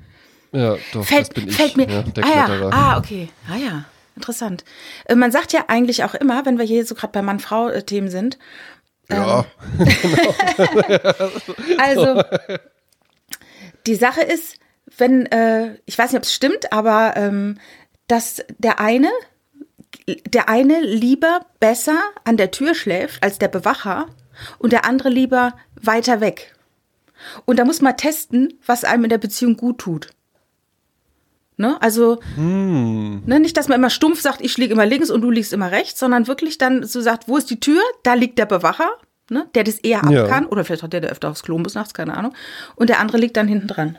Ja, 0.53 0.77
doch, 0.93 1.05
Fällt, 1.05 1.29
das 1.29 1.31
bin 1.31 1.49
ich. 1.49 1.57
fällt 1.57 1.77
mir. 1.77 1.89
ja, 1.89 2.03
der 2.03 2.25
ah, 2.25 2.29
ja. 2.35 2.69
Ah, 2.71 2.99
okay. 2.99 3.29
Ah 3.51 3.57
ja, 3.57 3.85
interessant. 4.15 4.65
Äh, 5.07 5.15
man 5.17 5.33
sagt 5.33 5.53
ja 5.53 5.65
eigentlich 5.69 6.05
auch 6.05 6.15
immer, 6.15 6.47
wenn 6.47 6.59
wir 6.59 6.65
hier 6.65 6.85
so 6.87 6.95
gerade 6.95 7.13
bei 7.13 7.23
Mann-Frau-Themen 7.23 8.11
sind, 8.11 8.39
ja. 9.09 9.45
Also, 11.79 12.23
die 13.87 13.95
Sache 13.95 14.23
ist, 14.23 14.59
wenn, 14.99 15.27
äh, 15.27 15.77
ich 15.87 15.97
weiß 15.99 16.13
nicht, 16.13 16.19
ob 16.19 16.25
es 16.25 16.35
stimmt, 16.35 16.73
aber 16.73 17.15
ähm, 17.17 17.59
dass 18.09 18.43
der 18.59 18.81
eine, 18.81 19.11
der 20.27 20.49
eine 20.49 20.81
lieber 20.81 21.41
besser 21.61 21.99
an 22.25 22.37
der 22.37 22.51
Tür 22.51 22.75
schläft 22.75 23.23
als 23.23 23.39
der 23.39 23.49
Bewacher 23.49 24.07
und 24.59 24.73
der 24.73 24.85
andere 24.85 25.09
lieber 25.09 25.55
weiter 25.81 26.21
weg. 26.21 26.55
Und 27.45 27.59
da 27.59 27.65
muss 27.65 27.81
man 27.81 27.97
testen, 27.97 28.55
was 28.67 28.85
einem 28.85 29.05
in 29.05 29.11
der 29.11 29.19
Beziehung 29.19 29.57
gut 29.57 29.79
tut. 29.79 30.11
Ne? 31.57 31.81
Also 31.81 32.21
Hm. 32.35 33.23
ne, 33.25 33.41
nicht, 33.41 33.57
dass 33.57 33.69
man 33.69 33.79
immer 33.79 33.89
stumpf 33.91 34.21
sagt, 34.21 34.43
ich 34.43 34.59
liege 34.59 34.75
immer 34.75 34.85
links 34.85 35.11
und 35.11 35.23
du 35.23 35.31
liegst 35.31 35.55
immer 35.55 35.71
rechts, 35.71 35.99
sondern 35.99 36.27
wirklich 36.27 36.59
dann 36.59 36.85
so 36.85 37.01
sagt, 37.01 37.29
wo 37.29 37.39
ist 37.39 37.49
die 37.49 37.61
Tür? 37.61 37.81
Da 38.03 38.13
liegt 38.15 38.39
der 38.39 38.45
Bewacher, 38.45 38.91
ne, 39.31 39.49
der 39.55 39.65
das 39.65 39.77
eher 39.79 40.05
ab 40.05 40.11
Ja. 40.11 40.27
kann. 40.29 40.45
Oder 40.47 40.65
vielleicht 40.65 40.83
hat 40.83 40.93
der, 40.93 41.01
der 41.01 41.11
öfter 41.11 41.31
aufs 41.31 41.43
Klo 41.43 41.57
muss 41.57 41.75
nachts, 41.75 41.95
keine 41.95 42.17
Ahnung. 42.17 42.35
Und 42.75 42.91
der 42.91 43.01
andere 43.01 43.17
liegt 43.17 43.39
dann 43.39 43.49
hinten 43.49 43.69
dran. 43.69 43.97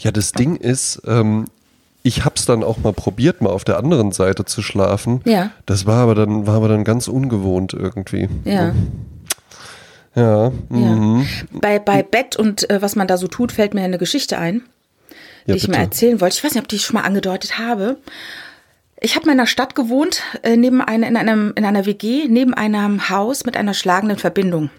Ja, 0.00 0.10
das 0.10 0.32
Ding 0.32 0.56
ist, 0.56 1.00
ähm, 1.06 1.44
ich 2.02 2.24
hab's 2.24 2.46
dann 2.46 2.64
auch 2.64 2.78
mal 2.78 2.92
probiert, 2.92 3.42
mal 3.42 3.50
auf 3.50 3.64
der 3.64 3.78
anderen 3.78 4.12
Seite 4.12 4.44
zu 4.44 4.62
schlafen. 4.62 5.20
Ja. 5.24 5.50
Das 5.66 5.86
war 5.86 6.02
aber 6.02 6.14
dann, 6.14 6.46
war 6.46 6.54
aber 6.56 6.68
dann 6.68 6.84
ganz 6.84 7.08
ungewohnt 7.08 7.74
irgendwie. 7.74 8.28
Ja. 8.44 8.74
Ja. 10.14 10.52
Ja. 10.52 10.52
Mhm. 10.68 11.26
Bei, 11.52 11.78
bei 11.78 12.02
Bett 12.02 12.36
und 12.36 12.68
äh, 12.70 12.82
was 12.82 12.96
man 12.96 13.06
da 13.06 13.16
so 13.16 13.28
tut, 13.28 13.52
fällt 13.52 13.74
mir 13.74 13.82
eine 13.82 13.98
Geschichte 13.98 14.38
ein, 14.38 14.62
die 15.46 15.50
Ja, 15.50 15.56
ich 15.56 15.68
mir 15.68 15.76
erzählen 15.76 16.20
wollte. 16.20 16.36
Ich 16.36 16.44
weiß 16.44 16.54
nicht, 16.54 16.62
ob 16.62 16.68
die 16.68 16.76
ich 16.76 16.84
schon 16.84 16.94
mal 16.94 17.04
angedeutet 17.04 17.58
habe. 17.58 17.98
Ich 19.00 19.14
habe 19.16 19.26
in 19.26 19.32
einer 19.32 19.46
Stadt 19.46 19.74
gewohnt, 19.74 20.22
äh, 20.42 20.56
neben 20.56 20.82
einer, 20.82 21.06
in, 21.06 21.16
einem, 21.16 21.52
in 21.54 21.64
einer 21.64 21.86
WG, 21.86 22.26
neben 22.28 22.54
einem 22.54 23.08
Haus 23.08 23.44
mit 23.44 23.56
einer 23.56 23.72
schlagenden 23.72 24.18
Verbindung. 24.18 24.70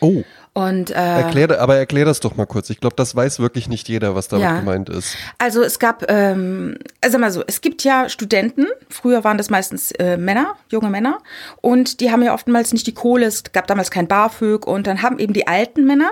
Oh, 0.00 0.22
Und 0.54 0.90
äh, 0.90 0.94
erklär, 0.94 1.60
aber 1.60 1.76
erklär 1.76 2.04
das 2.04 2.20
doch 2.20 2.36
mal 2.36 2.44
kurz. 2.44 2.68
Ich 2.68 2.78
glaube, 2.78 2.94
das 2.96 3.16
weiß 3.16 3.40
wirklich 3.40 3.68
nicht 3.68 3.88
jeder, 3.88 4.14
was 4.14 4.28
damit 4.28 4.44
Ja. 4.44 4.58
gemeint 4.58 4.90
ist. 4.90 5.16
Also 5.38 5.62
es 5.62 5.78
gab, 5.78 6.10
ähm, 6.10 6.76
also 7.00 7.18
mal 7.18 7.30
so, 7.30 7.42
es 7.46 7.62
gibt 7.62 7.84
ja 7.84 8.10
Studenten, 8.10 8.66
früher 8.90 9.24
waren 9.24 9.38
das 9.38 9.48
meistens 9.48 9.92
äh, 9.92 10.18
Männer, 10.18 10.56
junge 10.68 10.90
Männer, 10.90 11.20
und 11.62 12.00
die 12.00 12.10
haben 12.10 12.22
ja 12.22 12.34
oftmals 12.34 12.74
nicht 12.74 12.86
die 12.86 12.92
Kohle, 12.92 13.24
es 13.26 13.44
gab 13.52 13.66
damals 13.66 13.90
kein 13.90 14.08
BAföG 14.08 14.66
und 14.66 14.86
dann 14.86 15.00
haben 15.00 15.18
eben 15.18 15.32
die 15.32 15.46
alten 15.46 15.86
Männer 15.86 16.10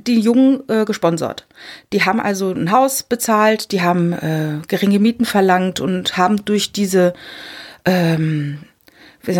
die 0.00 0.20
Jungen 0.20 0.62
äh, 0.68 0.84
gesponsert. 0.84 1.48
Die 1.92 2.04
haben 2.04 2.20
also 2.20 2.52
ein 2.52 2.70
Haus 2.70 3.02
bezahlt, 3.02 3.72
die 3.72 3.82
haben 3.82 4.12
äh, 4.12 4.60
geringe 4.68 5.00
Mieten 5.00 5.24
verlangt 5.24 5.80
und 5.80 6.16
haben 6.16 6.44
durch 6.44 6.70
diese 6.70 7.12
ähm, 7.84 8.60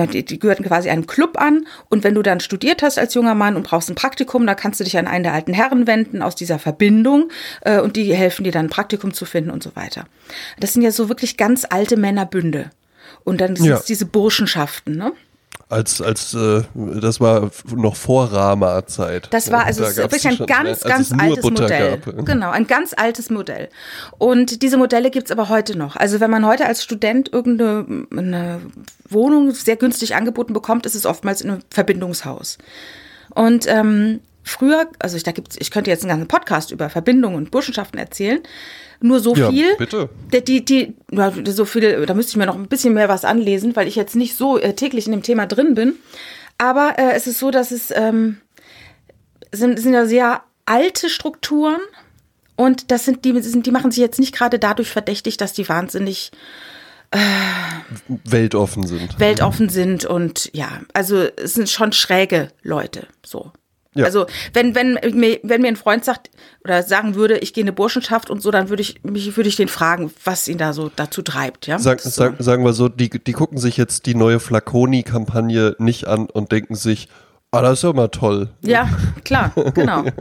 die, 0.06 0.24
die 0.24 0.38
gehörten 0.38 0.64
quasi 0.64 0.88
einem 0.90 1.06
Club 1.06 1.40
an. 1.40 1.66
Und 1.88 2.04
wenn 2.04 2.14
du 2.14 2.22
dann 2.22 2.40
studiert 2.40 2.82
hast 2.82 2.98
als 2.98 3.14
junger 3.14 3.34
Mann 3.34 3.56
und 3.56 3.64
brauchst 3.66 3.88
ein 3.90 3.94
Praktikum, 3.94 4.46
dann 4.46 4.56
kannst 4.56 4.80
du 4.80 4.84
dich 4.84 4.98
an 4.98 5.06
einen 5.06 5.24
der 5.24 5.32
alten 5.34 5.52
Herren 5.52 5.86
wenden 5.86 6.22
aus 6.22 6.34
dieser 6.34 6.58
Verbindung 6.58 7.30
äh, 7.62 7.80
und 7.80 7.96
die 7.96 8.12
helfen 8.14 8.44
dir 8.44 8.52
dann 8.52 8.66
ein 8.66 8.70
Praktikum 8.70 9.12
zu 9.14 9.24
finden 9.24 9.50
und 9.50 9.62
so 9.62 9.74
weiter. 9.76 10.04
Das 10.60 10.72
sind 10.72 10.82
ja 10.82 10.90
so 10.90 11.08
wirklich 11.08 11.36
ganz 11.36 11.66
alte 11.68 11.96
Männerbünde. 11.96 12.70
Und 13.24 13.40
dann 13.40 13.56
sind 13.56 13.66
Ja. 13.66 13.76
es 13.76 13.84
diese 13.84 14.06
Burschenschaften, 14.06 14.96
ne? 14.96 15.12
Als, 15.70 16.00
als, 16.00 16.32
äh, 16.32 16.62
das 16.74 17.20
war 17.20 17.50
noch 17.76 17.94
vor 17.94 18.32
Rama-Zeit. 18.32 19.28
Das 19.30 19.52
war 19.52 19.66
also 19.66 19.82
Da 19.82 19.90
es 19.90 19.96
wirklich 19.98 20.26
ein 20.26 20.36
schon, 20.36 20.46
ganz, 20.46 20.78
es 20.78 20.84
ganz 20.84 21.12
altes 21.12 21.44
Modell. 21.44 21.98
Gab. 21.98 22.24
Genau, 22.24 22.50
ein 22.50 22.66
ganz 22.66 22.94
altes 22.96 23.28
Modell. 23.28 23.68
Und 24.16 24.62
diese 24.62 24.78
Modelle 24.78 25.10
gibt's 25.10 25.30
aber 25.30 25.50
heute 25.50 25.76
noch. 25.76 25.96
Also 25.96 26.20
wenn 26.20 26.30
man 26.30 26.46
heute 26.46 26.64
als 26.64 26.82
Student 26.82 27.30
irgendeine 27.30 28.06
eine 28.10 28.62
Wohnung 29.10 29.52
sehr 29.52 29.76
günstig 29.76 30.14
angeboten 30.14 30.54
bekommt, 30.54 30.86
ist 30.86 30.94
es 30.94 31.04
oftmals 31.04 31.42
in 31.42 31.50
einem 31.50 31.60
Verbindungshaus. 31.70 32.56
Und 33.34 33.66
ähm, 33.68 34.20
früher, 34.48 34.88
also 34.98 35.16
ich, 35.16 35.22
da 35.22 35.32
gibt's, 35.32 35.56
ich 35.58 35.70
könnte 35.70 35.90
jetzt 35.90 36.02
einen 36.02 36.10
ganzen 36.10 36.28
Podcast 36.28 36.70
über 36.70 36.90
Verbindungen 36.90 37.36
und 37.36 37.50
Burschenschaften 37.50 37.98
erzählen. 37.98 38.40
Nur 39.00 39.20
so 39.20 39.34
Ja, 39.36 39.50
viel. 39.50 39.76
bitte. 39.76 40.08
Die, 40.32 40.42
die, 40.44 40.64
die, 40.64 40.96
ja, 41.12 41.32
so 41.46 41.64
viel, 41.64 42.04
da 42.06 42.14
müsste 42.14 42.30
ich 42.30 42.36
mir 42.36 42.46
noch 42.46 42.56
ein 42.56 42.66
bisschen 42.68 42.94
mehr 42.94 43.08
was 43.08 43.24
anlesen, 43.24 43.76
weil 43.76 43.86
ich 43.86 43.94
jetzt 43.96 44.16
nicht 44.16 44.36
so 44.36 44.58
äh, 44.58 44.74
täglich 44.74 45.06
in 45.06 45.12
dem 45.12 45.22
Thema 45.22 45.46
drin 45.46 45.74
bin. 45.74 45.94
Aber 46.58 46.94
äh, 46.98 47.12
es 47.12 47.26
ist 47.28 47.38
so, 47.38 47.50
dass 47.52 47.70
es 47.70 47.92
ähm, 47.92 48.38
sind, 49.52 49.78
sind 49.78 49.94
ja 49.94 50.06
sehr 50.06 50.42
alte 50.66 51.08
Strukturen 51.08 51.80
und 52.56 52.90
das 52.90 53.04
sind 53.04 53.24
die, 53.24 53.40
sind, 53.40 53.66
die 53.66 53.70
machen 53.70 53.92
sich 53.92 54.00
jetzt 54.00 54.18
nicht 54.18 54.34
gerade 54.34 54.58
dadurch 54.58 54.90
verdächtig, 54.90 55.36
dass 55.36 55.52
die 55.52 55.68
wahnsinnig 55.68 56.32
Weltoffen 58.24 58.86
sind. 58.86 59.18
weltoffen 59.18 59.68
sind 59.70 60.04
und 60.04 60.50
ja, 60.52 60.80
also 60.92 61.22
es 61.36 61.54
sind 61.54 61.70
schon 61.70 61.92
schräge 61.92 62.48
Leute, 62.62 63.06
so. 63.24 63.52
Ja. 63.98 64.04
Also 64.04 64.26
wenn, 64.52 64.74
wenn, 64.74 64.98
mir, 65.12 65.40
wenn 65.42 65.60
mir 65.60 65.68
ein 65.68 65.76
Freund 65.76 66.04
sagt 66.04 66.30
oder 66.62 66.82
sagen 66.84 67.16
würde, 67.16 67.38
ich 67.38 67.52
gehe 67.52 67.62
in 67.62 67.68
eine 67.68 67.74
Burschenschaft 67.74 68.30
und 68.30 68.40
so, 68.40 68.50
dann 68.50 68.68
würde 68.68 68.80
ich 68.80 69.02
mich 69.02 69.36
würde 69.36 69.48
ich 69.48 69.56
den 69.56 69.68
fragen, 69.68 70.12
was 70.24 70.46
ihn 70.46 70.58
da 70.58 70.72
so 70.72 70.90
dazu 70.94 71.22
treibt, 71.22 71.66
ja. 71.66 71.78
Sag, 71.78 72.00
so. 72.00 72.10
sag, 72.10 72.36
sagen 72.38 72.64
wir 72.64 72.72
so, 72.72 72.88
die, 72.88 73.10
die 73.10 73.32
gucken 73.32 73.58
sich 73.58 73.76
jetzt 73.76 74.06
die 74.06 74.14
neue 74.14 74.38
Flaconi-Kampagne 74.38 75.74
nicht 75.78 76.06
an 76.06 76.26
und 76.26 76.52
denken 76.52 76.76
sich, 76.76 77.08
ah, 77.50 77.60
das 77.62 77.78
ist 77.78 77.82
ja 77.82 77.92
mal 77.92 78.08
toll. 78.08 78.50
Ja, 78.62 78.88
klar, 79.24 79.52
genau. 79.74 80.04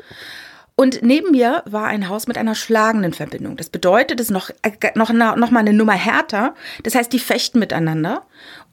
Und 0.80 1.02
neben 1.02 1.32
mir 1.32 1.64
war 1.66 1.88
ein 1.88 2.08
Haus 2.08 2.28
mit 2.28 2.38
einer 2.38 2.54
schlagenden 2.54 3.12
Verbindung. 3.12 3.58
Das 3.58 3.70
bedeutet, 3.70 4.20
es 4.20 4.28
ist 4.28 4.32
noch, 4.32 4.52
äh, 4.62 4.72
noch, 4.94 5.12
noch 5.12 5.50
mal 5.50 5.60
eine 5.60 5.74
Nummer 5.74 5.94
härter. 5.94 6.54
Das 6.84 6.94
heißt, 6.94 7.12
die 7.12 7.18
fechten 7.20 7.58
miteinander 7.58 8.22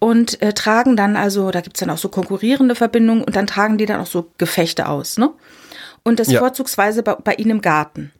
und 0.00 0.40
äh, 0.42 0.52
tragen 0.52 0.96
dann 0.96 1.16
also, 1.16 1.50
da 1.50 1.62
gibt's 1.62 1.80
dann 1.80 1.88
auch 1.88 1.96
so 1.96 2.10
konkurrierende 2.10 2.74
Verbindungen 2.74 3.24
und 3.24 3.36
dann 3.36 3.46
tragen 3.46 3.78
die 3.78 3.86
dann 3.86 4.02
auch 4.02 4.06
so 4.06 4.30
Gefechte 4.36 4.86
aus. 4.86 5.16
Ne? 5.16 5.30
Und 6.02 6.20
das 6.20 6.30
Ja. 6.30 6.40
vorzugsweise 6.40 7.02
bei, 7.02 7.14
bei 7.14 7.34
ihnen 7.36 7.52
im 7.52 7.60
Garten. 7.62 8.12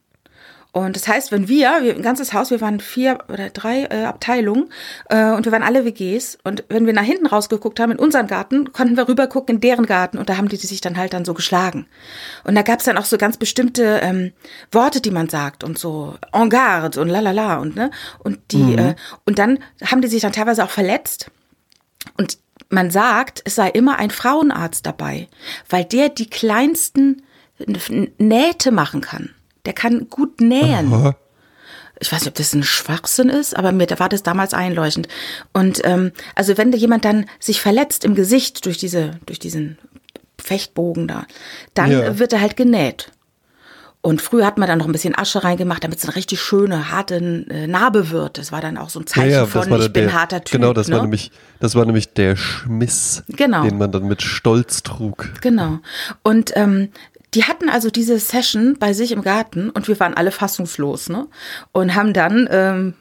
Und 0.74 0.96
das 0.96 1.06
heißt, 1.06 1.30
wenn 1.30 1.46
wir, 1.46 1.70
wir, 1.82 1.94
ein 1.94 2.02
ganzes 2.02 2.32
Haus, 2.32 2.50
wir 2.50 2.60
waren 2.60 2.80
vier 2.80 3.18
oder 3.28 3.48
drei 3.50 3.84
äh, 3.84 4.06
Abteilungen 4.06 4.70
äh, 5.08 5.30
und 5.30 5.44
wir 5.44 5.52
waren 5.52 5.62
alle 5.62 5.84
WGs 5.84 6.38
und 6.42 6.64
wenn 6.68 6.84
wir 6.84 6.92
nach 6.92 7.04
hinten 7.04 7.26
rausgeguckt 7.26 7.78
haben 7.78 7.92
in 7.92 7.98
unseren 8.00 8.26
Garten, 8.26 8.72
konnten 8.72 8.96
wir 8.96 9.06
rüber 9.06 9.28
gucken 9.28 9.54
in 9.54 9.60
deren 9.60 9.86
Garten. 9.86 10.18
Und 10.18 10.28
da 10.28 10.36
haben 10.36 10.48
die 10.48 10.56
sich 10.56 10.80
dann 10.80 10.96
halt 10.96 11.12
dann 11.12 11.24
so 11.24 11.32
geschlagen. 11.32 11.86
Und 12.42 12.56
da 12.56 12.62
gab's 12.62 12.82
dann 12.82 12.98
auch 12.98 13.04
so 13.04 13.18
ganz 13.18 13.36
bestimmte 13.36 14.00
ähm, 14.02 14.32
Worte, 14.72 15.00
die 15.00 15.12
man 15.12 15.28
sagt 15.28 15.62
und 15.62 15.78
so 15.78 16.16
en 16.32 16.50
garde 16.50 17.00
und 17.00 17.08
lalala 17.08 17.58
und 17.58 17.76
ne? 17.76 17.92
Und 18.18 18.40
die 18.50 18.74
äh, 18.74 18.96
und 19.26 19.38
dann 19.38 19.60
haben 19.84 20.00
die 20.00 20.08
sich 20.08 20.22
dann 20.22 20.32
teilweise 20.32 20.64
auch 20.64 20.70
verletzt. 20.70 21.30
Und 22.18 22.38
man 22.68 22.90
sagt, 22.90 23.42
es 23.44 23.54
sei 23.54 23.68
immer 23.68 24.00
ein 24.00 24.10
Frauenarzt 24.10 24.84
dabei, 24.84 25.28
weil 25.68 25.84
der 25.84 26.08
die 26.08 26.28
kleinsten 26.28 27.22
Nähte 28.18 28.72
machen 28.72 29.02
kann. 29.02 29.33
Der 29.66 29.72
kann 29.72 30.08
gut 30.10 30.40
nähen. 30.40 30.92
Aha. 30.92 31.16
Ich 32.00 32.12
weiß 32.12 32.20
nicht, 32.22 32.28
ob 32.28 32.34
das 32.34 32.52
ein 32.54 32.64
Schwachsinn 32.64 33.28
ist, 33.28 33.56
aber 33.56 33.70
mir 33.72 33.86
war 33.98 34.08
das 34.08 34.22
damals 34.22 34.52
einleuchtend. 34.52 35.08
Und 35.52 35.80
ähm, 35.84 36.10
also 36.34 36.58
wenn 36.58 36.72
jemand 36.72 37.04
dann 37.04 37.26
sich 37.38 37.60
verletzt 37.60 38.04
im 38.04 38.14
Gesicht 38.14 38.66
durch 38.66 38.78
diese, 38.78 39.12
durch 39.26 39.38
diesen 39.38 39.78
Fechtbogen 40.38 41.06
da, 41.08 41.24
dann 41.74 41.90
Ja. 41.92 42.18
wird 42.18 42.32
er 42.32 42.40
halt 42.40 42.56
genäht. 42.56 43.12
Und 44.00 44.20
früher 44.20 44.44
hat 44.44 44.58
man 44.58 44.68
dann 44.68 44.78
noch 44.78 44.84
ein 44.86 44.92
bisschen 44.92 45.16
Asche 45.16 45.44
reingemacht, 45.44 45.82
damit 45.82 45.96
es 45.96 46.04
eine 46.04 46.14
richtig 46.14 46.38
schöne, 46.42 46.90
harte 46.90 47.14
äh, 47.48 47.66
Narbe 47.66 48.10
wird. 48.10 48.36
Das 48.36 48.52
war 48.52 48.60
dann 48.60 48.76
auch 48.76 48.90
so 48.90 49.00
ein 49.00 49.06
Zeichen 49.06 49.46
von, 49.46 49.62
ich 49.80 49.92
bin 49.94 50.04
der, 50.04 50.12
harter 50.12 50.44
Typ. 50.44 50.60
Genau, 50.60 50.74
das 50.74 50.88
ne? 50.88 50.96
war 50.96 51.02
nämlich, 51.02 51.30
das 51.58 51.74
war 51.74 51.86
nämlich 51.86 52.12
der 52.12 52.36
Schmiss, 52.36 53.22
Genau. 53.28 53.62
den 53.62 53.78
man 53.78 53.92
dann 53.92 54.06
mit 54.06 54.20
Stolz 54.20 54.82
trug. 54.82 55.30
Genau. 55.40 55.78
Und 56.22 56.52
ähm, 56.54 56.90
die 57.34 57.44
hatten 57.44 57.68
also 57.68 57.90
diese 57.90 58.18
Session 58.18 58.76
bei 58.78 58.92
sich 58.92 59.12
im 59.12 59.22
Garten 59.22 59.70
und 59.70 59.88
wir 59.88 59.98
waren 60.00 60.14
alle 60.14 60.30
fassungslos, 60.30 61.08
ne? 61.08 61.26
Und 61.72 61.94
haben 61.94 62.12
dann 62.12 62.48
ähm, 62.50 62.94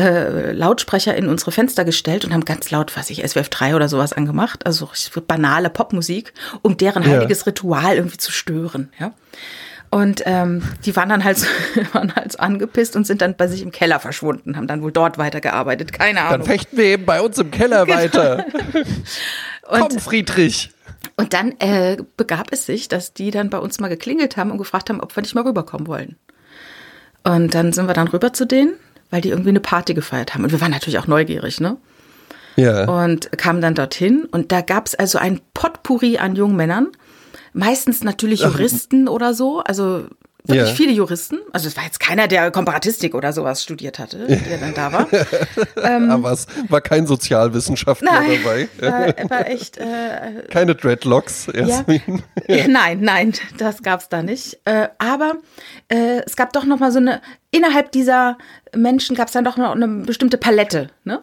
äh, 0.00 0.52
Lautsprecher 0.52 1.14
in 1.16 1.28
unsere 1.28 1.52
Fenster 1.52 1.84
gestellt 1.84 2.24
und 2.24 2.32
haben 2.32 2.44
ganz 2.44 2.70
laut, 2.70 2.96
was 2.96 3.10
ich, 3.10 3.18
SWF 3.28 3.48
3 3.48 3.76
oder 3.76 3.88
sowas 3.88 4.12
angemacht, 4.12 4.66
also 4.66 4.88
banale 5.26 5.70
Popmusik, 5.70 6.32
um 6.62 6.76
deren 6.76 7.02
Ja. 7.04 7.10
heiliges 7.10 7.46
Ritual 7.46 7.96
irgendwie 7.96 8.16
zu 8.18 8.32
stören, 8.32 8.90
ja. 8.98 9.12
Und 9.90 10.22
ähm, 10.26 10.62
die 10.84 10.96
waren 10.96 11.08
dann 11.08 11.22
halt, 11.22 11.38
so- 11.38 11.46
waren 11.92 12.16
halt 12.16 12.32
so 12.32 12.38
angepisst 12.38 12.96
und 12.96 13.06
sind 13.06 13.20
dann 13.20 13.36
bei 13.36 13.46
sich 13.46 13.62
im 13.62 13.70
Keller 13.70 14.00
verschwunden, 14.00 14.56
haben 14.56 14.66
dann 14.66 14.82
wohl 14.82 14.90
dort 14.90 15.18
weitergearbeitet, 15.18 15.92
keine 15.92 16.18
Dann 16.18 16.34
Ahnung. 16.34 16.46
fechten 16.48 16.76
wir 16.76 16.86
eben 16.86 17.04
bei 17.04 17.20
uns 17.20 17.38
im 17.38 17.52
Keller 17.52 17.86
weiter. 17.88 18.44
Komm, 19.62 19.82
Und- 19.82 20.00
Friedrich. 20.00 20.70
Und 21.16 21.32
dann 21.32 21.52
äh, 21.60 21.96
begab 22.16 22.48
es 22.50 22.66
sich, 22.66 22.88
dass 22.88 23.14
die 23.14 23.30
dann 23.30 23.50
bei 23.50 23.58
uns 23.58 23.78
mal 23.78 23.88
geklingelt 23.88 24.36
haben 24.36 24.50
und 24.50 24.58
gefragt 24.58 24.90
haben, 24.90 25.00
ob 25.00 25.14
wir 25.14 25.22
nicht 25.22 25.34
mal 25.34 25.44
rüberkommen 25.44 25.86
wollen. 25.86 26.16
Und 27.22 27.54
dann 27.54 27.72
sind 27.72 27.86
wir 27.86 27.94
dann 27.94 28.08
rüber 28.08 28.32
zu 28.32 28.46
denen, 28.46 28.74
weil 29.10 29.20
die 29.20 29.30
irgendwie 29.30 29.50
eine 29.50 29.60
Party 29.60 29.94
gefeiert 29.94 30.34
haben. 30.34 30.44
Und 30.44 30.52
wir 30.52 30.60
waren 30.60 30.72
natürlich 30.72 30.98
auch 30.98 31.06
neugierig, 31.06 31.60
ne? 31.60 31.76
Ja. 32.56 32.84
Und 32.84 33.32
kamen 33.36 33.60
dann 33.60 33.74
dorthin 33.74 34.26
und 34.30 34.52
da 34.52 34.60
gab 34.60 34.86
es 34.86 34.94
also 34.94 35.18
ein 35.18 35.40
Potpourri 35.54 36.18
an 36.18 36.36
jungen 36.36 36.56
Männern. 36.56 36.88
Meistens 37.52 38.04
natürlich 38.04 38.40
Juristen 38.42 39.08
oder 39.08 39.34
so. 39.34 39.60
Also 39.60 40.06
wirklich 40.46 40.68
Ja. 40.68 40.74
viele 40.74 40.92
Juristen. 40.92 41.38
Also 41.52 41.68
es 41.68 41.76
war 41.76 41.84
jetzt 41.84 42.00
keiner, 42.00 42.28
der 42.28 42.50
Komparatistik 42.50 43.14
oder 43.14 43.32
sowas 43.32 43.62
studiert 43.62 43.98
hatte, 43.98 44.26
der 44.26 44.58
dann 44.58 44.74
da 44.74 44.92
war. 44.92 45.08
Ähm, 45.82 46.10
Aber 46.10 46.32
es 46.32 46.46
war 46.68 46.80
kein 46.80 47.06
Sozialwissenschaftler 47.06 48.10
Nein, 48.12 48.38
dabei. 48.42 48.68
war, 48.80 49.30
war 49.30 49.46
echt. 49.48 49.76
Äh, 49.76 50.42
Keine 50.50 50.74
Dreadlocks, 50.74 51.46
ja. 51.46 51.66
Jasmin. 51.66 52.22
Nein, 52.68 53.00
nein, 53.00 53.32
das 53.58 53.82
gab's 53.82 54.08
da 54.08 54.22
nicht. 54.22 54.58
Äh, 54.64 54.88
aber 54.98 55.34
äh, 55.88 56.22
es 56.24 56.36
gab 56.36 56.52
doch 56.52 56.64
noch 56.64 56.78
mal 56.78 56.90
so 56.92 56.98
eine. 56.98 57.20
Innerhalb 57.50 57.92
dieser 57.92 58.38
Menschen 58.74 59.14
gab's 59.16 59.32
dann 59.32 59.44
doch 59.44 59.56
noch 59.56 59.72
eine 59.72 59.86
bestimmte 59.88 60.38
Palette, 60.38 60.90
ne? 61.04 61.22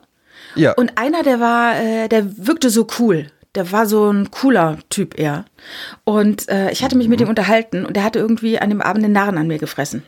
Ja. 0.55 0.73
Und 0.73 0.97
einer, 0.97 1.23
der 1.23 1.39
war, 1.39 1.75
äh, 1.79 2.07
der 2.07 2.25
wirkte 2.47 2.69
so 2.69 2.87
cool. 2.99 3.27
Der 3.55 3.71
war 3.71 3.85
so 3.85 4.09
ein 4.09 4.31
cooler 4.31 4.77
Typ 4.89 5.19
eher. 5.19 5.45
Und 6.03 6.47
äh, 6.49 6.71
ich 6.71 6.83
hatte 6.83 6.97
mich 6.97 7.07
mit 7.07 7.19
ihm 7.19 7.27
unterhalten 7.27 7.85
und 7.85 7.95
der 7.95 8.03
hatte 8.03 8.19
irgendwie 8.19 8.59
an 8.59 8.69
dem 8.69 8.81
Abend 8.81 9.03
den 9.03 9.11
Narren 9.11 9.37
an 9.37 9.47
mir 9.47 9.57
gefressen. 9.57 10.03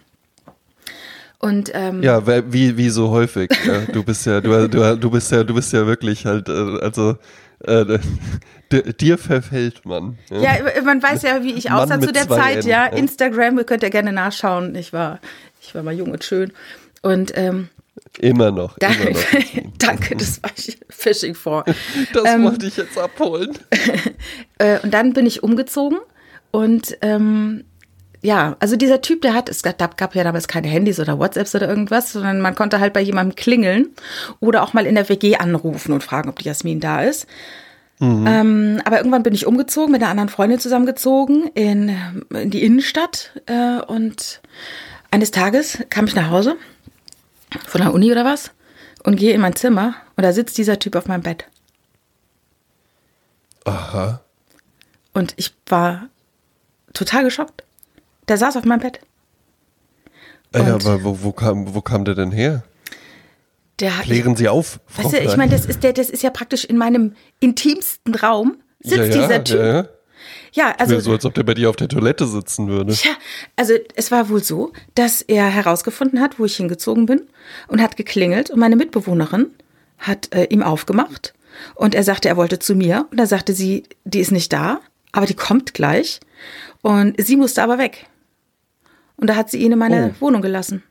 Und 1.40 1.72
ähm, 1.74 2.02
Ja, 2.02 2.26
wie, 2.26 2.78
wie 2.78 2.90
so 2.90 3.10
häufig. 3.10 3.50
Du 3.92 4.04
bist 4.04 4.26
ja, 4.26 4.40
du, 4.40 4.70
du, 4.70 4.98
du 4.98 5.12
bist 5.12 5.30
ja, 5.30 5.44
du 5.44 5.54
bist 5.54 5.74
ja 5.74 5.86
wirklich 5.86 6.26
halt, 6.26 6.48
äh, 6.48 6.80
also 6.80 7.18
äh, 7.66 8.00
dir 9.00 9.18
verfällt 9.18 9.86
man. 9.86 10.18
Ja. 10.30 10.40
Ja, 10.40 10.82
man 10.84 11.04
weiß 11.04 11.24
ja, 11.24 11.44
wie 11.44 11.52
ich 11.54 11.70
aussah 11.70 12.00
zu 12.00 12.14
der 12.14 12.30
Zeit, 12.30 12.64
N, 12.64 12.70
ja. 12.70 12.86
ja. 12.86 12.98
Instagram, 12.98 13.58
ihr 13.58 13.64
könnt 13.66 13.84
ja 13.84 13.90
gerne 13.90 14.14
nachschauen. 14.14 14.76
Ich 14.76 14.94
war, 14.94 15.20
ich 15.62 15.76
war 15.76 15.84
mal 15.84 15.94
jung 15.94 16.12
und 16.12 16.24
schön. 16.24 16.54
Und 17.02 17.34
ähm, 17.36 17.68
Immer 18.19 18.52
noch. 18.52 18.78
Immer 18.78 18.93
danke, 18.93 19.12
noch. 19.13 19.63
danke, 19.80 20.15
das 20.15 20.41
war 20.43 20.52
ich 20.56 20.78
Fishing 20.89 21.34
for. 21.34 21.65
Das 22.13 22.23
Ähm, 22.26 22.43
wollte 22.43 22.67
ich 22.67 22.78
jetzt 22.78 22.97
abholen. 22.97 23.58
Äh, 24.60 24.80
und 24.82 24.93
dann 24.93 25.13
bin 25.13 25.26
ich 25.26 25.41
umgezogen 25.41 25.97
und 26.52 26.95
ähm, 27.02 27.65
ja, 28.21 28.56
also 28.60 28.76
dieser 28.78 29.02
Typ, 29.02 29.21
der 29.21 29.34
hat, 29.34 29.49
es 29.49 29.63
gab, 29.63 29.97
gab 29.97 30.15
ja 30.15 30.23
damals 30.23 30.47
keine 30.47 30.67
Handys 30.67 30.99
oder 30.99 31.19
WhatsApps 31.19 31.56
oder 31.56 31.67
irgendwas, 31.67 32.13
sondern 32.13 32.39
man 32.39 32.56
konnte 32.56 32.80
halt 32.80 32.93
bei 32.93 33.02
jemandem 33.02 33.36
klingeln 33.36 33.89
oder 34.39 34.63
auch 34.63 34.73
mal 34.73 34.86
in 34.86 34.95
der 34.95 35.10
WG 35.10 35.36
anrufen 35.38 35.91
und 35.91 36.04
fragen, 36.04 36.30
ob 36.30 36.39
die 36.39 36.45
Jasmin 36.45 36.80
da 36.80 37.02
ist. 37.02 37.28
Ähm, 37.99 38.82
aber 38.86 38.97
irgendwann 38.97 39.23
bin 39.23 39.34
ich 39.34 39.45
umgezogen, 39.45 39.91
mit 39.91 40.02
einer 40.02 40.12
anderen 40.12 40.30
Freundin 40.30 40.60
zusammengezogen 40.60 41.47
in, 41.54 41.95
in 42.34 42.49
die 42.49 42.63
Innenstadt 42.63 43.32
äh, 43.45 43.82
und 43.82 44.41
eines 45.12 45.32
Tages 45.32 45.80
kam 45.89 46.06
ich 46.06 46.15
nach 46.15 46.30
Hause 46.30 46.58
von 47.68 47.82
der 47.82 47.94
Uni 47.94 48.12
oder 48.12 48.26
was 48.26 48.52
und 49.04 49.16
gehe 49.18 49.34
in 49.34 49.42
mein 49.42 49.56
Zimmer 49.56 49.96
und 50.16 50.24
da 50.24 50.34
sitzt 50.34 50.58
dieser 50.58 50.80
Typ 50.80 50.96
auf 50.96 51.08
meinem 51.08 51.22
Bett. 51.24 51.46
Aha. 53.66 54.22
Und 55.13 55.34
ich 55.38 55.54
war 55.68 56.08
total 56.94 57.24
geschockt. 57.24 57.63
Der 58.28 58.38
saß 58.38 58.58
auf 58.58 58.66
meinem 58.66 58.80
Bett. 58.82 59.00
Ja, 60.54 60.62
Und- 60.62 60.70
aber 60.86 61.04
wo, 61.04 61.20
wo, 61.24 61.32
kam, 61.32 61.74
wo 61.74 61.82
kam 61.82 62.06
der 62.06 62.16
denn 62.16 62.32
her? 62.32 62.63
Der 63.80 63.98
hat, 63.98 64.04
Klären 64.06 64.36
Sie 64.36 64.48
auf, 64.48 64.80
Frau 64.86 65.04
weißt 65.06 65.13
du, 65.13 65.18
ich 65.20 65.36
meine, 65.36 65.52
das 65.52 65.66
ist 65.66 65.82
der, 65.82 65.94
das 65.94 66.10
ist 66.12 66.22
ja 66.22 66.30
praktisch 66.30 66.63
in 66.63 66.78
meinem 66.78 67.16
intimsten 67.39 68.13
Raum 68.13 68.58
sitzt 68.80 68.98
ja, 68.98 69.06
ja, 69.06 69.12
dieser 69.22 69.44
Typ. 69.44 69.60
Ja, 69.60 69.88
ja. 70.54 70.74
Also 70.78 71.00
so, 71.00 71.12
als 71.12 71.26
ob 71.26 71.34
der 71.34 71.44
bei 71.44 71.54
dir 71.54 71.70
auf 71.70 71.76
der 71.76 71.88
Toilette 71.89 72.26
sitzen 72.28 72.68
würde. 72.68 72.94
Ja, 72.94 73.12
also 73.56 73.74
es 73.96 74.12
war 74.12 74.30
wohl 74.30 74.44
so, 74.44 74.72
dass 74.96 75.22
er 75.22 75.46
herausgefunden 75.50 76.22
hat, 76.22 76.39
wo 76.39 76.46
ich 76.46 76.56
hingezogen 76.56 77.06
bin 77.06 77.22
und 77.68 77.82
hat 77.82 77.98
geklingelt 77.98 78.50
und 78.50 78.60
meine 78.60 78.76
Mitbewohnerin 78.76 79.48
hat 79.98 80.34
äh, 80.34 80.46
ihm 80.46 80.63
aufgemacht 80.63 81.34
und 81.76 81.94
er 81.96 82.04
sagte, 82.04 82.28
er 82.30 82.38
wollte 82.38 82.60
zu 82.60 82.76
mir 82.76 83.06
und 83.12 83.20
da 83.20 83.26
sagte 83.26 83.54
sie, 83.54 83.84
die 84.06 84.20
ist 84.20 84.32
nicht 84.32 84.52
da, 84.54 84.80
aber 85.12 85.26
die 85.26 85.36
kommt 85.36 85.74
gleich 85.74 86.20
und 86.82 87.16
sie 87.22 87.36
musste 87.36 87.62
aber 87.63 87.78
weg. 87.78 88.08
Und 89.16 89.28
da 89.28 89.36
hat 89.36 89.50
sie 89.52 89.60
ihn 89.60 89.72
in 89.72 89.78
meine 89.80 90.16
Oh. 90.18 90.26
Wohnung 90.26 90.42
gelassen. 90.42 90.84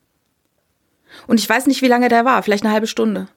Und 1.26 1.38
ich 1.40 1.48
weiß 1.48 1.66
nicht, 1.66 1.82
wie 1.82 1.88
lange 1.88 2.08
der 2.08 2.24
war, 2.24 2.42
vielleicht 2.42 2.64
eine 2.64 2.72
halbe 2.72 2.86
Stunde. 2.86 3.28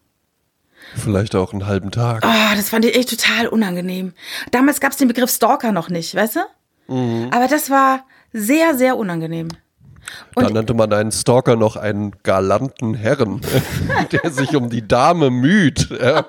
Vielleicht 0.95 1.35
auch 1.35 1.53
einen 1.53 1.65
halben 1.65 1.91
Tag. 1.91 2.23
Oh, 2.25 2.55
das 2.55 2.69
fand 2.69 2.85
ich 2.85 2.95
echt 2.95 3.09
total 3.09 3.47
unangenehm. 3.47 4.13
Damals 4.51 4.79
gab 4.79 4.91
es 4.91 4.97
den 4.97 5.07
Begriff 5.07 5.29
Stalker 5.31 5.71
noch 5.71 5.89
nicht, 5.89 6.15
weißt 6.15 6.37
du? 6.37 6.93
Mhm. 6.93 7.29
Aber 7.31 7.47
das 7.47 7.69
war 7.69 8.05
sehr, 8.33 8.75
sehr 8.75 8.97
unangenehm. 8.97 9.47
da 10.35 10.49
nannte 10.49 10.73
man 10.73 10.91
einen 10.93 11.11
Stalker 11.11 11.55
noch 11.55 11.75
einen 11.77 12.11
galanten 12.23 12.93
Herren, 12.93 13.41
der 14.11 14.29
sich 14.31 14.55
um 14.55 14.69
die 14.69 14.87
Dame 14.87 15.29
müht. 15.29 15.89
Ja. 16.01 16.25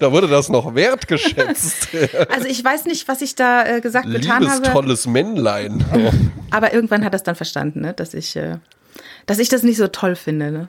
da 0.00 0.10
wurde 0.12 0.26
das 0.28 0.48
noch 0.48 0.74
wertgeschätzt. 0.74 1.88
Also 2.28 2.48
ich 2.48 2.64
weiß 2.64 2.86
nicht, 2.86 3.06
was 3.08 3.22
ich 3.22 3.34
da 3.34 3.64
äh, 3.66 3.80
gesagt, 3.80 4.10
getan 4.10 4.42
Liebes 4.42 4.56
habe, 4.56 4.72
tolles 4.72 5.06
Männlein. 5.06 5.84
aber 6.50 6.72
irgendwann 6.72 7.04
hat 7.04 7.12
er 7.12 7.16
es 7.16 7.22
dann 7.22 7.36
verstanden, 7.36 7.80
ne? 7.82 7.92
dass 7.92 8.14
ich, 8.14 8.34
äh, 8.36 8.56
dass 9.26 9.38
ich 9.38 9.48
das 9.48 9.62
nicht 9.62 9.76
so 9.76 9.86
toll 9.88 10.16
finde. 10.16 10.50
Ne? 10.50 10.68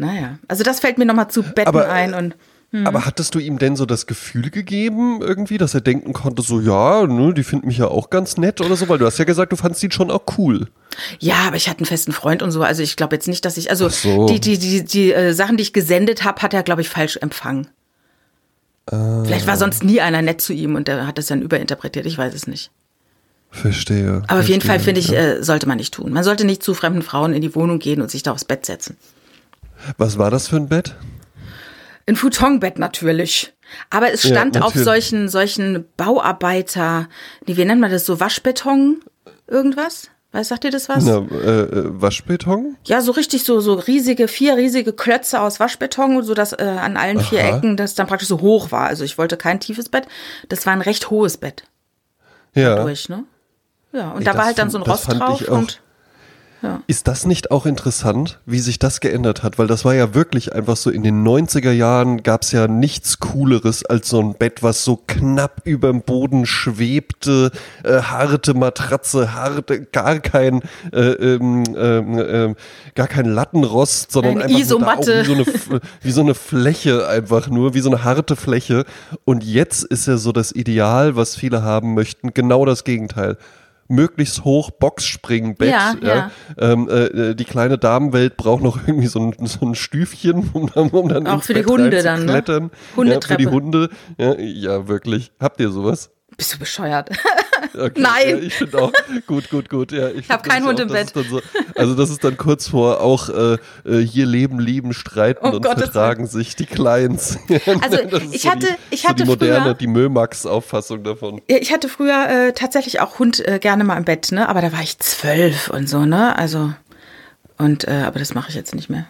Naja, 0.00 0.38
also 0.48 0.64
das 0.64 0.80
fällt 0.80 0.96
mir 0.96 1.04
nochmal 1.04 1.28
zu 1.28 1.42
Betten 1.42 1.68
Aber, 1.68 1.86
äh, 1.86 1.90
ein 1.90 2.14
und 2.14 2.34
Aber 2.86 3.04
hattest 3.04 3.34
du 3.34 3.38
ihm 3.38 3.58
denn 3.58 3.76
so 3.76 3.84
das 3.84 4.06
Gefühl 4.06 4.48
gegeben, 4.48 5.20
irgendwie, 5.20 5.58
dass 5.58 5.74
er 5.74 5.82
denken 5.82 6.14
konnte, 6.14 6.40
so, 6.40 6.60
ja, 6.60 7.06
ne, 7.06 7.34
die 7.34 7.42
finden 7.42 7.66
mich 7.66 7.78
ja 7.78 7.88
auch 7.88 8.08
ganz 8.08 8.38
nett 8.38 8.60
oder 8.62 8.76
so? 8.76 8.88
Weil 8.88 8.96
du 8.96 9.04
hast 9.04 9.18
ja 9.18 9.24
gesagt, 9.26 9.52
du 9.52 9.56
fandst 9.56 9.82
ihn 9.82 9.90
schon 9.90 10.10
auch 10.10 10.22
cool. 10.38 10.68
ja, 11.18 11.34
aber 11.46 11.56
ich 11.56 11.68
hatte 11.68 11.80
einen 11.80 11.86
festen 11.86 12.12
Freund 12.12 12.42
und 12.42 12.50
so. 12.50 12.62
Also 12.62 12.82
ich 12.82 12.96
glaube 12.96 13.14
jetzt 13.14 13.28
nicht, 13.28 13.44
dass 13.44 13.58
ich, 13.58 13.70
also 13.70 13.90
so. 13.90 14.26
die, 14.26 14.40
die, 14.40 14.58
die, 14.58 14.84
die 14.84 15.12
äh, 15.12 15.34
Sachen, 15.34 15.58
die 15.58 15.62
ich 15.62 15.74
gesendet 15.74 16.24
habe, 16.24 16.40
hat 16.40 16.54
er, 16.54 16.62
glaube 16.62 16.80
ich, 16.80 16.88
falsch 16.88 17.18
empfangen. 17.18 17.68
Ah. 18.86 19.22
Vielleicht 19.24 19.46
war 19.46 19.58
sonst 19.58 19.84
nie 19.84 20.00
einer 20.00 20.22
nett 20.22 20.40
zu 20.40 20.54
ihm 20.54 20.76
und 20.76 20.88
der 20.88 21.06
hat 21.06 21.18
das 21.18 21.26
dann 21.26 21.42
überinterpretiert. 21.42 22.06
Ich 22.06 22.16
weiß 22.16 22.32
es 22.32 22.46
nicht. 22.46 22.70
Verstehe. 23.50 24.22
Aber 24.28 24.40
auf 24.40 24.48
jeden 24.48 24.62
Fall 24.62 24.78
verstehe, 24.78 24.94
finde 24.94 25.00
ich, 25.00 25.08
ja. 25.08 25.38
äh, 25.38 25.44
sollte 25.44 25.66
man 25.68 25.76
nicht 25.76 25.92
tun. 25.92 26.12
Man 26.12 26.24
sollte 26.24 26.44
nicht 26.44 26.62
zu 26.62 26.72
fremden 26.72 27.02
Frauen 27.02 27.34
in 27.34 27.42
die 27.42 27.54
Wohnung 27.54 27.80
gehen 27.80 28.00
und 28.00 28.10
sich 28.10 28.22
da 28.22 28.32
aufs 28.32 28.44
Bett 28.44 28.64
setzen. 28.64 28.96
Was 29.98 30.18
war 30.18 30.30
das 30.30 30.48
für 30.48 30.56
ein 30.56 30.68
Bett? 30.68 30.94
Ein 32.06 32.16
Futonbett 32.16 32.78
natürlich. 32.78 33.52
Aber 33.88 34.12
es 34.12 34.24
Ja, 34.24 34.30
stand 34.30 34.56
auf 34.56 34.74
natürlich. 34.74 34.84
solchen, 34.84 35.28
solchen 35.28 35.84
Bauarbeiter, 35.96 37.08
nee, 37.46 37.56
wie 37.56 37.64
nennt 37.64 37.80
man 37.80 37.90
das 37.90 38.04
so, 38.06 38.18
Waschbeton, 38.18 39.00
irgendwas? 39.46 40.10
Was 40.32 40.48
sagt 40.48 40.64
ihr 40.64 40.70
das 40.70 40.88
was? 40.88 41.04
Na, 41.04 41.18
äh, 41.18 41.60
äh, 41.62 42.00
Waschbeton? 42.00 42.76
Ja, 42.84 43.00
so 43.00 43.10
richtig 43.12 43.42
so, 43.44 43.58
so 43.60 43.74
riesige, 43.74 44.28
vier 44.28 44.56
riesige 44.56 44.92
Klötze 44.92 45.40
aus 45.40 45.58
Waschbeton, 45.58 46.22
so 46.22 46.34
dass 46.34 46.52
äh, 46.52 46.62
an 46.62 46.96
allen 46.96 47.20
vier 47.20 47.40
Aha. 47.40 47.56
Ecken 47.56 47.76
das 47.76 47.94
dann 47.96 48.06
praktisch 48.06 48.28
so 48.28 48.40
hoch 48.40 48.70
war. 48.70 48.86
Also 48.86 49.02
ich 49.04 49.18
wollte 49.18 49.36
kein 49.36 49.58
tiefes 49.58 49.88
Bett. 49.88 50.06
Das 50.48 50.66
war 50.66 50.72
ein 50.72 50.82
recht 50.82 51.10
hohes 51.10 51.36
Bett 51.36 51.64
Ja. 52.54 52.76
durch, 52.82 53.08
ne? 53.08 53.24
Ja, 53.92 54.10
und 54.12 54.20
Ey, 54.20 54.24
da 54.24 54.36
war 54.36 54.44
halt 54.46 54.58
dann 54.58 54.70
so 54.70 54.78
ein 54.78 54.82
Rost 54.82 55.08
drauf 55.08 55.40
ich 55.40 55.48
Ist 56.86 57.08
das 57.08 57.26
nicht 57.26 57.50
auch 57.50 57.64
interessant, 57.64 58.38
wie 58.44 58.58
sich 58.58 58.78
das 58.78 59.00
geändert 59.00 59.42
hat? 59.42 59.58
Weil 59.58 59.66
das 59.66 59.84
war 59.84 59.94
ja 59.94 60.14
wirklich 60.14 60.54
einfach 60.54 60.76
so, 60.76 60.90
in 60.90 61.02
den 61.02 61.26
90er 61.26 61.72
Jahren 61.72 62.22
gab 62.22 62.42
es 62.42 62.52
ja 62.52 62.68
nichts 62.68 63.18
Cooleres 63.18 63.84
als 63.84 64.08
so 64.10 64.20
ein 64.20 64.34
Bett, 64.34 64.62
was 64.62 64.84
so 64.84 64.96
knapp 65.06 65.62
über 65.64 65.88
dem 65.88 66.02
Boden 66.02 66.44
schwebte, 66.44 67.50
äh, 67.82 68.02
harte 68.02 68.54
Matratze, 68.54 69.34
harte, 69.34 69.86
gar 69.86 70.18
kein, 70.18 70.60
äh, 70.92 71.00
ähm, 71.00 71.64
ähm, 71.76 72.18
ähm, 72.18 72.56
gar 72.94 73.08
kein 73.08 73.26
Lattenrost, 73.26 74.12
sondern 74.12 74.34
Eine 74.34 74.44
einfach 74.44 74.60
Isomatte. 74.60 75.22
wie 75.22 75.26
so, 75.26 75.32
eine, 75.70 75.80
wie 76.02 76.10
so 76.10 76.20
eine 76.20 76.34
Fläche 76.34 77.08
einfach 77.08 77.48
nur, 77.48 77.74
wie 77.74 77.80
so 77.80 77.90
eine 77.90 78.04
harte 78.04 78.36
Fläche. 78.36 78.84
Und 79.24 79.44
jetzt 79.44 79.84
ist 79.84 80.06
ja 80.06 80.18
so 80.18 80.32
das 80.32 80.52
Ideal, 80.52 81.16
was 81.16 81.36
viele 81.36 81.62
haben 81.62 81.94
möchten, 81.94 82.34
genau 82.34 82.64
das 82.66 82.84
Gegenteil. 82.84 83.38
Möglichst 83.90 84.44
hoch 84.44 84.70
Boxspringbett. 84.70 85.70
Ja, 85.70 85.94
ja. 86.02 86.30
Ähm, 86.58 86.88
äh, 86.88 87.34
die 87.34 87.44
kleine 87.44 87.78
Damenwelt 87.78 88.36
braucht 88.36 88.62
noch 88.62 88.78
irgendwie 88.86 89.08
so 89.08 89.20
ein, 89.20 89.46
so 89.46 89.66
ein 89.66 89.74
Stüfchen, 89.74 90.50
um 90.52 90.70
dann, 90.72 90.90
um 90.90 91.08
dann 91.08 91.26
Auch 91.26 91.34
ins 91.34 91.46
für 91.46 91.54
die 91.54 91.60
Bett 91.60 91.70
Hunde 91.70 92.02
dann, 92.02 92.24
ne? 92.24 92.32
reinzuklettern. 92.32 92.70
Ja, 92.96 93.20
für 93.20 93.36
die 93.36 93.46
Hunde. 93.46 93.88
Ja, 94.18 94.38
ja, 94.38 94.88
wirklich. 94.88 95.32
Habt 95.38 95.60
ihr 95.60 95.70
sowas? 95.70 96.10
bist 96.40 96.54
du 96.54 96.58
bescheuert? 96.58 97.10
Okay, 97.74 97.92
Nein. 98.00 98.28
Ja, 98.28 98.36
ich 98.38 98.54
finde 98.54 98.78
auch. 98.82 98.92
Gut, 99.26 99.48
gut, 99.50 99.68
gut. 99.68 99.92
Ja, 99.92 100.08
ich 100.08 100.28
hab 100.28 100.42
find 100.42 100.52
keinen 100.54 100.66
Hund 100.66 100.78
auch, 100.80 100.84
im 100.84 100.88
dann 100.88 101.24
So, 101.28 101.40
also 101.76 101.94
das 101.94 102.10
ist 102.10 102.24
dann 102.24 102.36
kurz 102.36 102.68
vor 102.68 103.00
auch 103.00 103.28
äh, 103.28 103.56
äh, 103.84 103.98
hier 104.04 104.26
leben, 104.26 104.58
lieben, 104.60 104.92
streiten 104.92 105.44
Um 105.46 105.54
und 105.54 105.64
Gottes 105.64 105.84
vertragen 105.84 106.26
sich 106.26 106.56
die 106.56 106.66
Clients. 106.66 107.38
Also, 107.80 107.98
Das 108.08 108.22
ist 108.24 108.34
ich 108.34 108.42
so 108.42 108.50
hatte- 108.50 108.66
die, 108.66 108.94
ich 108.94 109.02
so 109.02 109.08
hatte 109.08 109.22
die 109.24 109.28
moderne, 109.28 109.64
früher- 109.66 109.74
die 109.74 109.86
Mömax-Auffassung 109.86 111.04
davon. 111.04 111.40
Ja, 111.48 111.56
Ich 111.58 111.72
hatte 111.72 111.88
früher 111.88 112.28
äh, 112.28 112.52
tatsächlich 112.52 113.00
auch 113.00 113.18
Hund 113.18 113.46
äh, 113.46 113.58
gerne 113.58 113.84
mal 113.84 113.96
im 113.96 114.04
Bett, 114.04 114.32
ne? 114.32 114.48
Aber 114.48 114.60
da 114.62 114.72
war 114.72 114.82
ich 114.82 114.98
zwölf 114.98 115.68
und 115.70 115.88
so, 115.88 116.04
ne? 116.06 116.36
Also 116.38 116.72
und 117.58 117.86
äh, 117.86 118.02
aber 118.06 118.18
das 118.18 118.34
mache 118.34 118.48
ich 118.48 118.54
jetzt 118.54 118.74
nicht 118.74 118.88
mehr. 118.90 119.06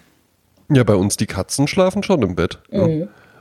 Ja, 0.68 0.84
bei 0.84 0.94
uns 0.94 1.16
die 1.16 1.26
Katzen 1.26 1.66
schlafen 1.68 2.02
schon 2.02 2.22
im 2.22 2.34
Bett. 2.36 2.58
Ja. 2.70 2.86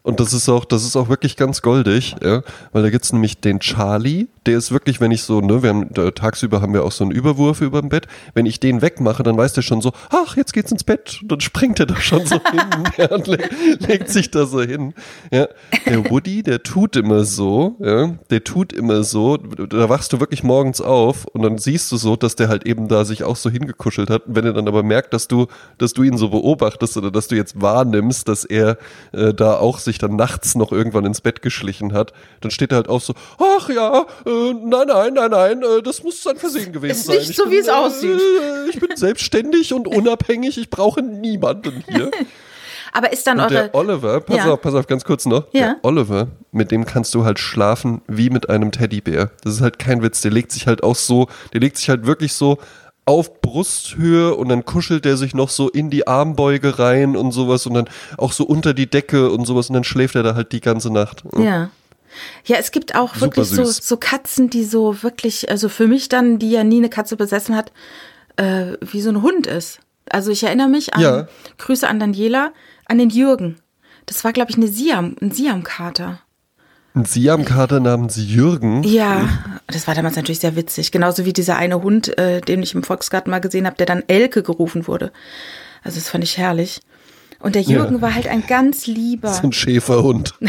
Und 0.10 0.20
das 0.20 0.34
ist 0.34 0.50
auch, 0.50 0.66
das 0.66 0.84
ist 0.84 0.96
auch 0.96 1.08
wirklich 1.08 1.38
ganz 1.38 1.62
goldig, 1.62 2.16
ja. 2.24 2.42
Weil 2.72 2.82
da 2.82 2.90
gibt's 2.90 3.14
nämlich 3.14 3.42
den 3.42 3.60
Charlie, 3.60 4.28
der 4.48 4.58
ist 4.58 4.72
wirklich, 4.72 5.00
wenn 5.00 5.12
ich 5.12 5.22
so, 5.22 5.40
ne, 5.40 5.62
wir 5.62 5.70
haben, 5.70 5.94
tagsüber 6.16 6.64
haben 6.64 6.74
wir 6.74 6.84
auch 6.84 6.92
so 6.92 7.04
einen 7.04 7.12
Überwurf 7.12 7.62
über 7.62 7.80
dem 7.80 7.90
Bett. 7.90 8.08
Wenn 8.34 8.48
ich 8.48 8.60
den 8.60 8.82
wegmache, 8.82 9.22
dann 9.22 9.38
weiß 9.38 9.54
der 9.54 9.62
schon 9.62 9.82
so, 9.82 9.92
ach, 10.10 10.36
jetzt 10.36 10.54
geht's 10.54 10.72
ins 10.72 10.84
Bett. 10.84 11.20
Und 11.22 11.32
dann 11.32 11.42
springt 11.42 11.80
er 11.80 11.86
da 11.86 11.96
schon 11.98 12.26
so 12.26 12.38
hin 12.38 12.84
ja, 12.98 13.12
und 13.12 13.28
le 13.28 13.38
legt 13.88 14.10
sich 14.10 14.32
da 14.32 14.48
so 14.48 14.64
hin. 14.64 14.96
Ja. 15.32 15.48
Der 15.86 16.10
Woody, 16.10 16.42
der 16.42 16.64
tut 16.64 16.96
immer 16.96 17.24
so, 17.24 17.76
ja, 17.80 18.18
der 18.32 18.44
tut 18.44 18.74
immer 18.74 19.04
so, 19.04 19.38
da 19.38 19.90
wachst 19.90 20.12
du 20.12 20.20
wirklich 20.20 20.44
morgens 20.44 20.82
auf 20.82 21.26
und 21.26 21.44
dann 21.44 21.60
siehst 21.60 21.92
du 21.92 21.98
so, 21.98 22.16
dass 22.16 22.36
der 22.36 22.48
halt 22.48 22.66
eben 22.66 22.88
da 22.88 23.06
sich 23.06 23.24
auch 23.24 23.36
so 23.36 23.52
hingekuschelt 23.52 24.10
hat. 24.10 24.26
Und 24.26 24.36
wenn 24.36 24.46
er 24.46 24.54
dann 24.54 24.68
aber 24.68 24.82
merkt, 24.82 25.14
dass 25.14 25.28
du, 25.28 25.46
dass 25.78 25.94
du 25.94 26.02
ihn 26.02 26.18
so 26.18 26.30
beobachtest 26.30 26.98
oder 26.98 27.12
dass 27.12 27.28
du 27.28 27.36
jetzt 27.36 27.62
wahrnimmst, 27.62 28.28
dass 28.28 28.44
er 28.46 28.80
äh, 29.12 29.36
da 29.36 29.58
auch 29.58 29.78
sich 29.78 29.99
dann 30.00 30.16
nachts 30.16 30.56
noch 30.56 30.72
irgendwann 30.72 31.06
ins 31.06 31.22
Bett 31.22 31.42
geschlichen 31.42 31.94
hat, 31.94 32.14
dann 32.42 32.50
steht 32.52 32.72
er 32.72 32.78
halt 32.78 32.90
auch 32.90 33.02
so, 33.02 33.14
ach 33.38 33.70
ja, 33.70 34.06
äh, 34.26 34.54
nein, 34.54 34.88
nein, 34.88 35.14
nein, 35.14 35.32
nein, 35.32 35.62
äh, 35.64 35.82
das 35.84 36.04
muss 36.04 36.26
ein 36.28 36.38
Versehen 36.38 36.72
gewesen 36.74 36.92
Ist 36.92 37.06
sein. 37.06 37.18
nicht 37.18 37.30
Ich 37.30 37.36
so, 37.36 37.44
bin, 37.44 37.52
wie 37.54 37.58
es 37.58 37.70
aussieht. 37.70 38.20
Äh, 38.20 38.70
ich 38.74 38.80
bin 38.80 38.96
selbstständig 38.96 39.74
und 39.74 39.88
unabhängig, 39.88 40.58
ich 40.58 40.70
brauche 40.70 41.02
niemanden 41.02 41.84
hier. 41.88 42.10
Aber 42.92 43.14
ist 43.14 43.28
dann 43.28 43.38
Und 43.40 43.44
eure. 43.52 43.54
der 43.70 43.76
Oliver, 43.76 44.20
pass 44.22 44.38
Ja. 44.38 44.54
auf, 44.54 44.62
pass 44.62 44.74
auf, 44.74 44.88
ganz 44.88 45.04
kurz 45.06 45.28
noch. 45.28 45.44
Ja. 45.54 45.76
Der 45.76 45.76
Oliver, 45.84 46.28
mit 46.52 46.72
dem 46.72 46.86
kannst 46.86 47.14
du 47.14 47.24
halt 47.24 47.38
schlafen 47.38 48.02
wie 48.08 48.32
mit 48.32 48.50
einem 48.50 48.72
Teddybär. 48.72 49.30
Das 49.44 49.54
ist 49.54 49.62
halt 49.62 49.78
kein 49.78 50.02
Witz. 50.02 50.22
Der 50.22 50.32
legt 50.32 50.52
sich 50.52 50.66
halt 50.66 50.82
auch 50.82 50.96
so, 50.96 51.28
der 51.54 51.62
legt 51.62 51.78
sich 51.78 51.88
halt 51.90 52.08
wirklich 52.08 52.34
so 52.34 52.58
auf 53.10 53.42
Brusthöhe 53.42 54.36
und 54.36 54.50
dann 54.50 54.66
kuschelt 54.66 55.04
der 55.04 55.18
sich 55.18 55.34
noch 55.34 55.50
so 55.50 55.68
in 55.68 55.90
die 55.90 56.06
Armbeuge 56.06 56.78
rein 56.78 57.16
und 57.18 57.32
sowas 57.32 57.66
und 57.66 57.74
dann 57.74 57.90
auch 58.20 58.32
so 58.32 58.44
unter 58.44 58.76
die 58.76 58.88
Decke 58.88 59.32
und 59.32 59.46
sowas 59.46 59.68
und 59.68 59.74
dann 59.74 59.84
schläft 59.84 60.14
er 60.14 60.22
da 60.22 60.36
halt 60.36 60.52
die 60.52 60.62
ganze 60.62 60.94
Nacht. 60.94 61.24
Ja. 61.36 61.72
Ja, 62.46 62.58
es 62.58 62.70
gibt 62.70 62.94
auch 62.94 63.16
Super 63.16 63.22
wirklich 63.22 63.48
so, 63.48 63.64
so 63.64 63.98
Katzen, 63.98 64.52
die 64.52 64.64
so 64.64 65.02
wirklich, 65.02 65.50
also 65.50 65.70
für 65.70 65.88
mich 65.88 66.08
dann, 66.08 66.38
die 66.38 66.52
ja 66.52 66.64
nie 66.64 66.78
eine 66.78 66.90
Katze 66.90 67.18
besessen 67.18 67.56
hat, 67.56 67.72
äh, 68.36 68.74
wie 68.82 69.02
so 69.02 69.10
ein 69.10 69.24
Hund 69.24 69.48
ist. 69.48 69.80
Also 70.08 70.30
ich 70.30 70.44
erinnere 70.44 70.70
mich 70.70 70.94
an 70.94 71.02
Ja. 71.02 71.28
Grüße 71.58 71.88
an 71.88 72.00
Daniela, 72.00 72.52
an 72.86 73.00
den 73.00 73.10
Jürgen. 73.10 73.58
Das 74.06 74.24
war, 74.24 74.34
glaube 74.34 74.52
ich, 74.52 74.58
eine 74.58 74.68
Siam, 74.68 75.16
ein 75.20 75.32
Siam-Kater. 75.32 76.20
Ein 77.00 77.06
Siamkater 77.06 77.80
namens 77.80 78.18
Jürgen. 78.18 78.84
Ja, 78.84 79.30
das 79.68 79.88
war 79.88 79.96
damals 79.96 80.18
natürlich 80.18 80.40
sehr 80.40 80.58
witzig. 80.58 80.92
Genauso 80.92 81.24
wie 81.24 81.32
dieser 81.32 81.56
eine 81.56 81.82
Hund, 81.82 82.18
äh, 82.18 82.42
den 82.42 82.62
ich 82.62 82.76
im 82.76 82.84
Volksgarten 82.84 83.32
mal 83.32 83.40
gesehen 83.40 83.66
habe, 83.66 83.78
der 83.78 83.86
dann 83.86 84.04
Elke 84.08 84.44
gerufen 84.44 84.86
wurde. 84.86 85.14
Also 85.82 85.98
das 85.98 86.10
fand 86.10 86.26
ich 86.26 86.38
herrlich. 86.38 86.82
Und 87.40 87.56
der 87.56 87.62
Jürgen 87.62 87.96
Ja. 87.96 88.02
war 88.02 88.16
halt 88.16 88.28
ein 88.28 88.44
ganz 88.46 88.86
lieber. 88.86 89.30
So 89.30 89.44
ein 89.44 89.54
Schäferhund. 89.54 90.34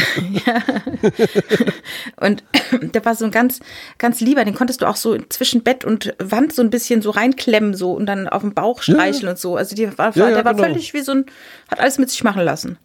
Und 2.19 2.43
der 2.93 3.05
war 3.05 3.15
so 3.15 3.23
ein 3.23 3.31
ganz, 3.31 3.61
ganz 3.97 4.19
lieber. 4.19 4.43
Den 4.43 4.53
konntest 4.55 4.81
du 4.81 4.87
auch 4.87 4.97
so 4.97 5.17
zwischen 5.29 5.63
Bett 5.63 5.85
und 5.85 6.13
Wand 6.19 6.51
so 6.53 6.61
ein 6.61 6.69
bisschen 6.69 7.01
so 7.01 7.11
reinklemmen 7.11 7.75
so 7.75 7.93
und 7.93 8.07
dann 8.07 8.27
auf 8.27 8.41
dem 8.41 8.53
Bauch 8.53 8.81
streicheln 8.81 9.29
und 9.29 9.39
so. 9.39 9.55
Also 9.55 9.73
die 9.73 9.97
war, 9.97 10.13
Ja, 10.17 10.27
ja, 10.27 10.35
der 10.35 10.43
war 10.43 10.53
genau. 10.53 10.67
völlig 10.67 10.93
wie 10.93 10.99
so 10.99 11.13
ein, 11.13 11.27
hat 11.69 11.79
alles 11.79 11.97
mit 11.97 12.09
sich 12.09 12.25
machen 12.25 12.43
lassen. 12.43 12.77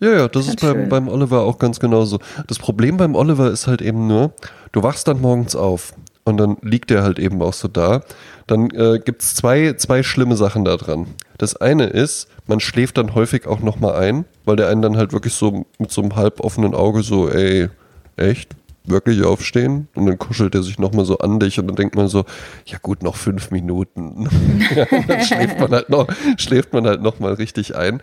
Ja, 0.00 0.12
ja, 0.12 0.28
das 0.28 0.46
ist 0.46 0.60
Ganz 0.60 0.72
beim, 0.72 0.82
schön. 0.82 0.88
beim 0.88 1.08
Oliver 1.08 1.42
auch 1.42 1.58
ganz 1.58 1.80
genauso. 1.80 2.18
Das 2.46 2.58
Problem 2.58 2.96
beim 2.96 3.14
Oliver 3.14 3.50
ist 3.50 3.66
halt 3.66 3.82
eben 3.82 4.06
nur, 4.06 4.32
du 4.72 4.82
wachst 4.82 5.08
dann 5.08 5.20
morgens 5.20 5.56
auf 5.56 5.92
und 6.24 6.36
dann 6.36 6.56
liegt 6.62 6.90
er 6.90 7.02
halt 7.02 7.18
eben 7.18 7.42
auch 7.42 7.52
so 7.52 7.68
da. 7.68 8.02
Dann 8.46 8.70
äh, 8.70 9.00
gibt's 9.04 9.34
zwei, 9.34 9.72
zwei 9.74 10.02
schlimme 10.02 10.36
Sachen 10.36 10.64
da 10.64 10.76
dran. 10.76 11.06
Das 11.38 11.56
eine 11.56 11.86
ist, 11.86 12.28
man 12.46 12.60
schläft 12.60 12.98
dann 12.98 13.14
häufig 13.14 13.46
auch 13.46 13.60
nochmal 13.60 13.96
ein, 13.96 14.24
weil 14.44 14.56
der 14.56 14.68
einen 14.68 14.82
dann 14.82 14.96
halt 14.96 15.12
wirklich 15.12 15.34
so 15.34 15.66
mit 15.78 15.90
so 15.90 16.02
einem 16.02 16.16
halb 16.16 16.40
offenen 16.40 16.74
Auge 16.74 17.02
so, 17.02 17.28
ey, 17.28 17.68
echt? 18.16 18.54
Wirklich 18.84 19.22
aufstehen? 19.24 19.88
Und 19.94 20.06
dann 20.06 20.18
kuschelt 20.18 20.54
er 20.54 20.62
sich 20.62 20.78
nochmal 20.78 21.04
so 21.04 21.18
an 21.18 21.40
dich 21.40 21.58
und 21.58 21.66
dann 21.66 21.76
denkt 21.76 21.94
man 21.94 22.08
so, 22.08 22.24
ja 22.66 22.78
gut, 22.80 23.02
noch 23.02 23.16
fünf 23.16 23.50
Minuten. 23.50 24.28
dann 25.08 25.22
schläft 25.22 25.60
man 25.60 25.72
halt 25.72 25.90
noch, 25.90 26.06
schläft 26.38 26.72
man 26.72 26.86
halt 26.86 27.02
nochmal 27.02 27.34
richtig 27.34 27.76
ein. 27.76 28.00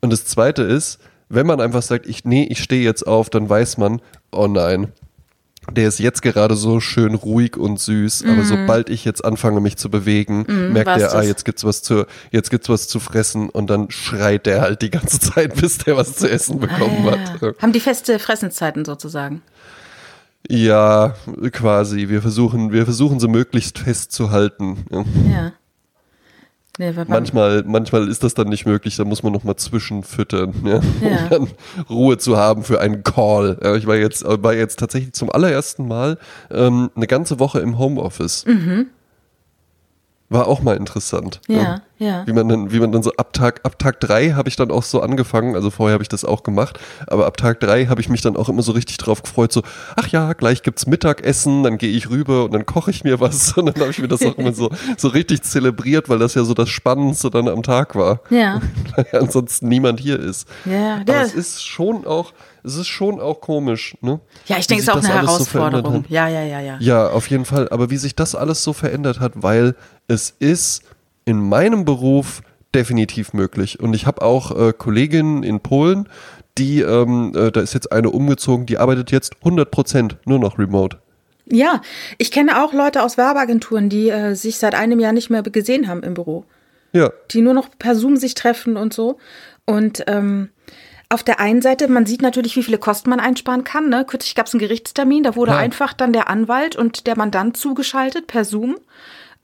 Und 0.00 0.12
das 0.12 0.26
zweite 0.26 0.62
ist, 0.62 1.00
wenn 1.28 1.46
man 1.46 1.60
einfach 1.60 1.82
sagt, 1.82 2.06
ich, 2.06 2.24
nee, 2.24 2.46
ich 2.50 2.62
stehe 2.62 2.82
jetzt 2.82 3.06
auf, 3.06 3.30
dann 3.30 3.48
weiß 3.48 3.78
man, 3.78 4.00
oh 4.32 4.46
nein, 4.46 4.88
der 5.70 5.86
ist 5.86 5.98
jetzt 5.98 6.22
gerade 6.22 6.56
so 6.56 6.80
schön 6.80 7.14
ruhig 7.14 7.58
und 7.58 7.78
süß, 7.78 8.24
aber 8.26 8.42
sobald 8.44 8.88
ich 8.88 9.04
jetzt 9.04 9.22
anfange, 9.22 9.60
mich 9.60 9.76
zu 9.76 9.90
bewegen, 9.90 10.46
merkt 10.72 10.86
war's 10.86 10.98
der, 10.98 11.14
ah, 11.14 11.22
jetzt 11.22 11.44
gibt's 11.44 11.62
was 11.62 11.82
zu, 11.82 12.06
jetzt 12.30 12.48
gibt's 12.50 12.70
was 12.70 12.88
zu 12.88 13.00
fressen 13.00 13.50
und 13.50 13.68
dann 13.68 13.90
schreit 13.90 14.46
der 14.46 14.62
halt 14.62 14.80
die 14.80 14.88
ganze 14.90 15.20
Zeit, 15.20 15.54
bis 15.56 15.76
der 15.76 15.98
was 15.98 16.14
zu 16.16 16.30
essen 16.30 16.58
bekommen 16.58 17.06
Ah, 17.06 17.10
hat. 17.10 17.42
ja. 17.42 17.52
Haben 17.60 17.72
die 17.74 17.80
feste 17.80 18.18
Fressenszeiten 18.18 18.86
sozusagen. 18.86 19.42
Ja, 20.48 21.14
quasi. 21.52 22.08
Wir 22.08 22.22
versuchen, 22.22 22.72
wir 22.72 22.84
versuchen 22.84 23.20
sie 23.20 23.28
möglichst 23.28 23.78
festzuhalten. 23.80 24.86
Ja. 25.30 25.52
Nee, 26.78 26.92
Manchmal, 27.08 27.64
manchmal 27.66 28.08
ist 28.08 28.22
das 28.22 28.34
dann 28.34 28.48
nicht 28.48 28.64
möglich, 28.64 28.96
da 28.96 29.04
muss 29.04 29.22
man 29.24 29.32
nochmal 29.32 29.56
zwischenfüttern, 29.56 30.54
ja, 30.64 30.74
Ja. 30.74 30.80
um 31.24 31.28
dann 31.30 31.48
Ruhe 31.90 32.18
zu 32.18 32.36
haben 32.36 32.62
für 32.62 32.80
einen 32.80 33.02
Call. 33.02 33.58
Ja, 33.62 33.74
ich 33.74 33.86
war 33.88 33.96
jetzt, 33.96 34.24
war 34.24 34.54
jetzt 34.54 34.78
tatsächlich 34.78 35.12
zum 35.12 35.30
allerersten 35.30 35.88
Mal 35.88 36.18
ähm, 36.52 36.90
eine 36.94 37.06
ganze 37.08 37.38
Woche 37.40 37.58
im 37.60 37.78
Homeoffice. 37.78 38.44
War 40.30 40.46
auch 40.46 40.60
mal 40.60 40.76
interessant. 40.76 41.40
Ja, 41.48 41.80
ja. 41.98 42.26
Wie 42.26 42.32
man 42.34 42.48
dann, 42.48 42.70
wie 42.70 42.80
man 42.80 42.92
dann 42.92 43.02
so 43.02 43.12
ab 43.16 43.32
Tag, 43.32 43.60
ab 43.64 43.78
Tag 43.78 43.98
drei 44.00 44.32
habe 44.32 44.48
ich 44.50 44.56
dann 44.56 44.70
auch 44.70 44.82
so 44.82 45.00
angefangen, 45.00 45.54
also 45.54 45.70
vorher 45.70 45.94
habe 45.94 46.02
ich 46.02 46.08
das 46.10 46.24
auch 46.24 46.42
gemacht, 46.42 46.78
aber 47.06 47.26
ab 47.26 47.38
Tag 47.38 47.60
drei 47.60 47.86
habe 47.86 48.02
ich 48.02 48.10
mich 48.10 48.20
dann 48.20 48.36
auch 48.36 48.50
immer 48.50 48.60
so 48.60 48.72
richtig 48.72 48.98
drauf 48.98 49.22
gefreut, 49.22 49.52
so, 49.52 49.62
ach 49.96 50.06
ja, 50.08 50.34
gleich 50.34 50.62
gibt's 50.62 50.86
Mittagessen, 50.86 51.62
dann 51.62 51.78
gehe 51.78 51.90
ich 51.90 52.10
rüber 52.10 52.44
und 52.44 52.52
dann 52.52 52.66
koche 52.66 52.90
ich 52.90 53.04
mir 53.04 53.20
was 53.20 53.56
und 53.56 53.66
dann 53.66 53.80
habe 53.80 53.90
ich 53.90 53.98
mir 53.98 54.08
das 54.08 54.22
auch 54.22 54.36
immer 54.36 54.52
so, 54.52 54.70
so 54.98 55.08
richtig 55.08 55.42
zelebriert, 55.42 56.10
weil 56.10 56.18
das 56.18 56.34
ja 56.34 56.44
so 56.44 56.52
das 56.52 56.68
Spannendste 56.68 57.30
dann 57.30 57.48
am 57.48 57.62
Tag 57.62 57.94
war. 57.94 58.20
Ja. 58.30 58.60
Weil 58.96 59.06
ja 59.12 59.20
ansonsten 59.20 59.68
niemand 59.68 60.00
hier 60.00 60.18
ist. 60.20 60.46
Ja, 60.64 60.96
Aber 60.96 61.22
es 61.22 61.34
ist 61.34 61.64
schon 61.64 62.06
auch, 62.06 62.32
es 62.64 62.76
ist 62.76 62.88
schon 62.88 63.20
auch 63.20 63.40
komisch, 63.40 63.96
ne? 64.00 64.20
ja, 64.46 64.58
ich 64.58 64.66
denke, 64.66 64.82
es 64.82 64.88
ist 64.88 64.94
auch 64.94 64.96
eine 64.98 65.06
so 65.06 65.12
Herausforderung. 65.12 66.04
hat. 66.04 66.10
ja, 66.10 66.28
ja, 66.28 66.42
ja, 66.42 66.60
ja. 66.60 66.76
Ja, 66.80 67.08
auf 67.08 67.28
jeden 67.30 67.44
Fall. 67.44 67.68
Aber 67.70 67.90
wie 67.90 67.96
sich 67.96 68.14
das 68.14 68.34
alles 68.34 68.62
so 68.62 68.72
verändert 68.72 69.20
hat, 69.20 69.32
weil 69.36 69.74
es 70.08 70.34
ist 70.38 70.82
in 71.24 71.40
meinem 71.40 71.84
Beruf 71.84 72.42
definitiv 72.74 73.32
möglich. 73.32 73.80
Und 73.80 73.94
ich 73.94 74.06
habe 74.06 74.22
auch 74.22 74.58
äh, 74.58 74.72
Kolleginnen 74.72 75.42
in 75.42 75.60
Polen, 75.60 76.08
die, 76.58 76.80
ähm, 76.80 77.32
äh, 77.36 77.50
da 77.52 77.60
ist 77.60 77.74
jetzt 77.74 77.92
eine 77.92 78.10
umgezogen, 78.10 78.66
die 78.66 78.78
arbeitet 78.78 79.10
jetzt 79.10 79.34
100% 79.44 80.16
nur 80.24 80.38
noch 80.38 80.58
remote. 80.58 80.98
Ja, 81.46 81.80
ich 82.18 82.30
kenne 82.30 82.62
auch 82.62 82.72
Leute 82.74 83.02
aus 83.02 83.16
Werbeagenturen, 83.16 83.88
die 83.88 84.10
äh, 84.10 84.34
sich 84.34 84.58
seit 84.58 84.74
einem 84.74 85.00
Jahr 85.00 85.12
nicht 85.12 85.30
mehr 85.30 85.42
gesehen 85.42 85.88
haben 85.88 86.02
im 86.02 86.14
Büro. 86.14 86.44
Ja, 86.92 87.10
die 87.30 87.42
nur 87.42 87.54
noch 87.54 87.68
per 87.78 87.94
Zoom 87.94 88.16
sich 88.16 88.34
treffen 88.34 88.76
und 88.76 88.92
so. 88.92 89.18
Und 89.66 90.04
ähm, 90.06 90.48
auf 91.10 91.22
der 91.22 91.40
einen 91.40 91.62
Seite, 91.62 91.88
man 91.88 92.04
sieht 92.06 92.20
natürlich, 92.22 92.56
wie 92.56 92.62
viele 92.62 92.78
Kosten 92.78 93.08
man 93.08 93.20
einsparen 93.20 93.64
kann. 93.64 93.88
Ne? 93.88 94.04
Kürzlich 94.06 94.34
gab 94.34 94.46
es 94.46 94.52
einen 94.54 94.60
Gerichtstermin, 94.60 95.22
da 95.22 95.36
wurde 95.36 95.52
Ja. 95.52 95.58
einfach 95.58 95.92
dann 95.94 96.12
der 96.12 96.28
Anwalt 96.28 96.76
und 96.76 97.06
der 97.06 97.16
Mandant 97.16 97.56
zugeschaltet 97.56 98.26
per 98.26 98.44
Zoom. 98.44 98.76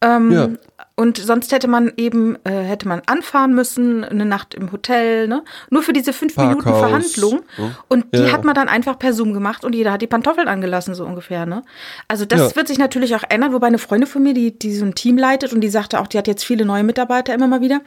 Ähm, 0.05 0.31
ja. 0.33 0.49
Und 0.97 1.19
sonst 1.19 1.51
hätte 1.51 1.67
man 1.67 1.93
eben, 1.97 2.37
äh, 2.45 2.51
hätte 2.53 2.87
man 2.87 3.03
anfahren 3.07 3.53
müssen, 3.53 4.05
eine 4.05 4.25
Nacht 4.25 4.55
im 4.55 4.71
Hotel, 4.71 5.27
ne? 5.27 5.43
Nur 5.71 5.83
für 5.83 5.93
diese 5.93 6.13
fünf 6.13 6.37
Minuten 6.37 6.63
Parkhaus, 6.63 6.81
Verhandlung. 7.15 7.43
ne? 7.59 7.77
Und 7.89 8.07
die 8.15 8.21
Ja. 8.21 8.33
hat 8.33 8.45
man 8.45 8.55
dann 8.55 8.69
einfach 8.69 8.97
per 8.99 9.13
Zoom 9.13 9.33
gemacht 9.35 9.65
und 9.65 9.75
jeder 9.75 9.91
hat 9.93 10.03
die 10.03 10.07
Pantoffeln 10.07 10.47
angelassen, 10.47 10.95
so 10.95 11.05
ungefähr, 11.05 11.47
ne? 11.47 11.63
Also 12.07 12.25
das 12.27 12.41
Ja. 12.51 12.57
wird 12.57 12.69
sich 12.69 12.79
natürlich 12.79 13.17
auch 13.17 13.25
ändern, 13.29 13.53
wobei 13.53 13.67
eine 13.69 13.79
Freundin 13.79 14.09
von 14.09 14.23
mir, 14.23 14.35
die, 14.35 14.57
die 14.57 14.77
so 14.77 14.85
ein 14.85 14.95
Team 14.95 15.19
leitet 15.19 15.53
und 15.53 15.63
die 15.63 15.69
sagte 15.69 15.99
auch, 16.01 16.07
die 16.07 16.19
hat 16.19 16.29
jetzt 16.29 16.45
viele 16.45 16.65
neue 16.65 16.85
Mitarbeiter 16.85 17.35
immer 17.35 17.49
mal 17.49 17.61
wieder. 17.61 17.81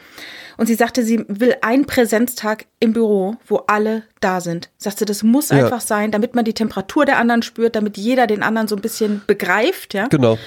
Und 0.58 0.66
sie 0.66 0.76
sagte, 0.76 1.04
sie 1.04 1.24
will 1.30 1.56
einen 1.62 1.86
Präsenztag 1.86 2.66
im 2.82 2.92
Büro, 2.92 3.36
wo 3.48 3.58
alle 3.68 4.04
da 4.20 4.42
sind. 4.42 4.70
Sagte, 4.78 5.06
das 5.06 5.24
muss 5.24 5.50
Ja. 5.50 5.58
einfach 5.58 5.82
sein, 5.82 6.12
damit 6.12 6.36
man 6.36 6.44
die 6.44 6.54
Temperatur 6.54 7.06
der 7.06 7.20
anderen 7.20 7.42
spürt, 7.44 7.76
damit 7.76 7.96
jeder 7.96 8.28
den 8.28 8.44
anderen 8.44 8.68
so 8.68 8.76
ein 8.76 8.82
bisschen 8.82 9.22
begreift, 9.28 9.94
ja. 9.94 10.08
genau. 10.08 10.38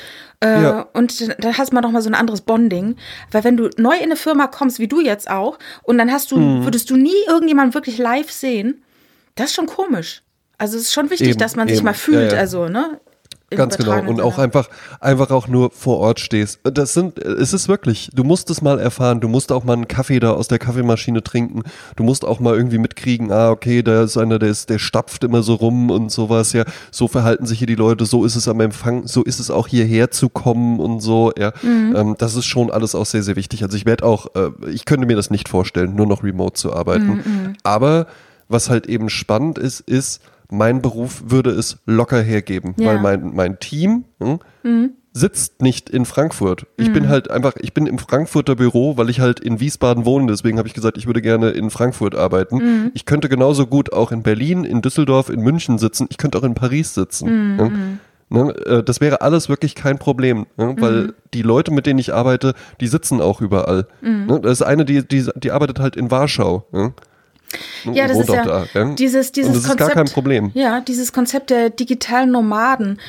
Äh, 0.43 0.63
ja. 0.63 0.89
Und 0.95 1.29
da 1.45 1.59
hast 1.59 1.73
man 1.73 1.83
noch 1.83 1.91
mal 1.91 2.01
so 2.01 2.09
ein 2.09 2.15
anderes 2.15 2.41
Bonding, 2.41 2.97
weil 3.31 3.45
wenn 3.45 3.57
du 3.59 3.69
neu 3.77 3.95
in 3.97 4.05
eine 4.05 4.17
Firma 4.17 4.47
kommst, 4.47 4.79
wie 4.79 4.89
du 4.89 5.01
jetzt 5.01 5.31
auch, 5.31 5.59
und 5.83 5.99
dann 5.99 6.11
hast 6.11 6.31
du, 6.31 6.39
Mhm. 6.39 6.65
würdest 6.65 6.89
du 6.91 6.97
nie 6.97 7.13
irgendjemanden 7.29 7.75
wirklich 7.75 7.99
live 7.99 8.31
sehen, 8.31 8.83
das 9.35 9.47
ist 9.51 9.55
schon 9.57 9.67
komisch. 9.67 10.23
Also 10.57 10.77
es 10.77 10.85
ist 10.85 10.93
schon 10.93 11.11
wichtig, 11.11 11.29
Eben, 11.31 11.39
dass 11.39 11.57
man 11.57 11.69
sich 11.69 11.79
eben. 11.79 11.85
mal 11.87 11.95
fühlt, 11.95 12.31
Ja, 12.33 12.37
ja. 12.37 12.41
also 12.41 12.69
ne. 12.69 13.01
Ganz 13.51 13.77
genau. 13.77 14.01
Und 14.03 14.21
auch 14.21 14.39
einfach, 14.39 14.69
einfach 15.01 15.31
auch 15.31 15.49
nur 15.49 15.71
vor 15.71 15.99
Ort 15.99 16.21
stehst. 16.21 16.61
Das 16.63 16.95
sind, 16.95 17.19
es 17.19 17.53
ist 17.53 17.69
wirklich, 17.69 18.11
du 18.15 18.23
musst 18.23 18.49
es 18.51 18.63
mal 18.63 18.79
erfahren. 18.79 19.21
Du 19.21 19.29
musst 19.29 19.51
auch 19.51 19.65
mal 19.65 19.73
einen 19.73 19.89
Kaffee 19.89 20.21
da 20.21 20.33
aus 20.33 20.49
der 20.49 20.59
Kaffeemaschine 20.59 21.23
trinken. 21.23 21.63
Du 21.97 22.05
musst 22.05 22.25
auch 22.25 22.39
mal 22.39 22.55
irgendwie 22.55 22.79
mitkriegen, 22.79 23.33
ah, 23.33 23.51
okay, 23.51 23.83
da 23.83 24.05
ist 24.05 24.17
einer, 24.17 24.39
der 24.39 24.51
ist, 24.51 24.71
der 24.71 24.79
stapft 24.79 25.25
immer 25.25 25.43
so 25.43 25.55
rum 25.55 25.91
und 25.91 26.11
sowas, 26.11 26.53
ja. 26.53 26.65
So 26.91 27.09
verhalten 27.09 27.47
sich 27.47 27.59
hier 27.59 27.67
die 27.67 27.75
Leute, 27.75 28.07
so 28.07 28.25
ist 28.25 28.37
es 28.37 28.47
am 28.47 28.61
Empfang, 28.61 29.07
so 29.07 29.23
ist 29.23 29.41
es 29.41 29.51
auch 29.51 29.67
hierher 29.67 30.11
zu 30.11 30.29
kommen 30.29 30.79
und 30.79 31.01
so, 31.01 31.33
ja. 31.37 31.53
Mhm. 31.63 31.97
Ähm, 31.97 32.15
das 32.19 32.37
ist 32.37 32.47
schon 32.47 32.71
alles 32.71 32.95
auch 32.95 33.07
sehr, 33.07 33.23
sehr 33.23 33.37
wichtig. 33.37 33.63
Also 33.63 33.77
ich 33.77 33.87
werde 33.87 34.05
auch, 34.05 34.35
äh, 34.37 34.51
ich 34.71 34.85
könnte 34.85 35.07
mir 35.07 35.17
das 35.17 35.31
nicht 35.31 35.49
vorstellen, 35.49 35.97
nur 35.97 36.07
noch 36.07 36.23
remote 36.23 36.55
zu 36.55 36.73
arbeiten. 36.73 37.07
Mhm, 37.07 37.57
Aber 37.65 38.07
was 38.49 38.71
halt 38.71 38.87
eben 38.87 39.09
spannend 39.11 39.59
ist, 39.59 39.81
ist, 39.81 40.21
mein 40.51 40.83
Beruf 40.83 41.23
würde 41.27 41.51
es 41.51 41.79
locker 41.87 42.21
hergeben, 42.23 42.75
Ja. 42.79 42.89
weil 42.89 42.99
mein, 43.01 43.35
mein 43.35 43.59
Team 43.59 44.05
hm, 44.21 44.39
sitzt 45.13 45.61
nicht 45.63 45.91
in 45.91 46.05
Frankfurt. 46.05 46.67
Ich 46.77 46.93
bin 46.93 47.09
halt 47.09 47.31
einfach, 47.31 47.55
ich 47.61 47.75
bin 47.75 47.87
im 47.87 47.99
Frankfurter 47.99 48.55
Büro, 48.55 48.97
weil 48.97 49.11
ich 49.11 49.19
halt 49.21 49.41
in 49.41 49.59
Wiesbaden 49.59 50.05
wohne, 50.05 50.27
deswegen 50.31 50.59
habe 50.59 50.69
ich 50.69 50.75
gesagt, 50.75 50.97
ich 50.99 51.07
würde 51.07 51.21
gerne 51.21 51.51
in 51.51 51.71
Frankfurt 51.71 52.15
arbeiten. 52.15 52.91
Ich 52.95 53.07
könnte 53.07 53.29
genauso 53.29 53.67
gut 53.67 53.93
auch 53.93 54.13
in 54.13 54.23
Berlin, 54.23 54.65
in 54.65 54.83
Düsseldorf, 54.83 55.29
in 55.29 55.41
München 55.41 55.79
sitzen, 55.79 56.07
ich 56.11 56.17
könnte 56.19 56.39
auch 56.39 56.45
in 56.45 56.55
Paris 56.55 56.95
sitzen. 56.95 57.59
ja. 57.59 57.71
Ne, 58.33 58.53
äh, 58.65 58.85
das 58.85 59.01
wäre 59.01 59.23
alles 59.23 59.49
wirklich 59.49 59.75
kein 59.75 59.99
Problem, 59.99 60.47
ne, 60.57 60.77
weil 60.79 61.15
die 61.35 61.43
Leute, 61.43 61.73
mit 61.73 61.85
denen 61.87 61.99
ich 61.99 62.15
arbeite, 62.15 62.55
die 62.81 62.87
sitzen 62.87 63.21
auch 63.21 63.41
überall. 63.41 63.89
Ne, 64.03 64.39
das 64.41 64.53
ist 64.61 64.63
eine, 64.63 64.85
die, 64.85 65.03
die, 65.05 65.27
die 65.35 65.51
arbeitet 65.51 65.81
halt 65.81 65.97
in 65.97 66.13
Warschau. 66.13 66.65
Ja, 67.93 68.07
das 68.07 68.19
ist 68.19 68.29
ja 68.29 68.45
da, 68.45 68.67
ja. 68.75 68.85
dieses, 68.95 69.33
dieses 69.33 69.53
das 69.53 69.63
ist 69.63 69.69
Konzept. 69.69 69.95
gar 69.95 70.05
kein 70.05 70.13
Problem. 70.13 70.51
Ja, 70.55 70.81
dieses 70.81 71.13
Konzept 71.13 71.51
der 71.51 71.71
digitalen 71.71 72.31
Nomaden, 72.31 73.01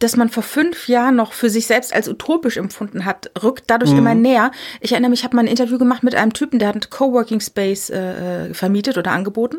das 0.00 0.16
man 0.16 0.28
vor 0.28 0.42
fünf 0.42 0.88
Jahren 0.88 1.16
noch 1.16 1.32
für 1.32 1.48
sich 1.48 1.66
selbst 1.66 1.94
als 1.94 2.08
utopisch 2.08 2.56
empfunden 2.56 3.04
hat, 3.04 3.30
rückt 3.42 3.64
dadurch 3.68 3.92
Mhm. 3.92 3.98
immer 3.98 4.14
näher. 4.14 4.50
Ich 4.80 4.92
erinnere 4.92 5.10
mich, 5.10 5.20
ich 5.20 5.24
habe 5.24 5.36
mal 5.36 5.42
ein 5.42 5.48
Interview 5.48 5.78
gemacht 5.78 6.02
mit 6.02 6.14
einem 6.14 6.32
Typen, 6.32 6.58
der 6.58 6.68
hat 6.68 6.74
einen 6.74 6.90
Coworking 6.90 7.40
Space 7.40 7.90
äh, 7.90 8.48
äh, 8.48 8.54
vermietet 8.54 8.98
oder 8.98 9.12
angeboten. 9.12 9.58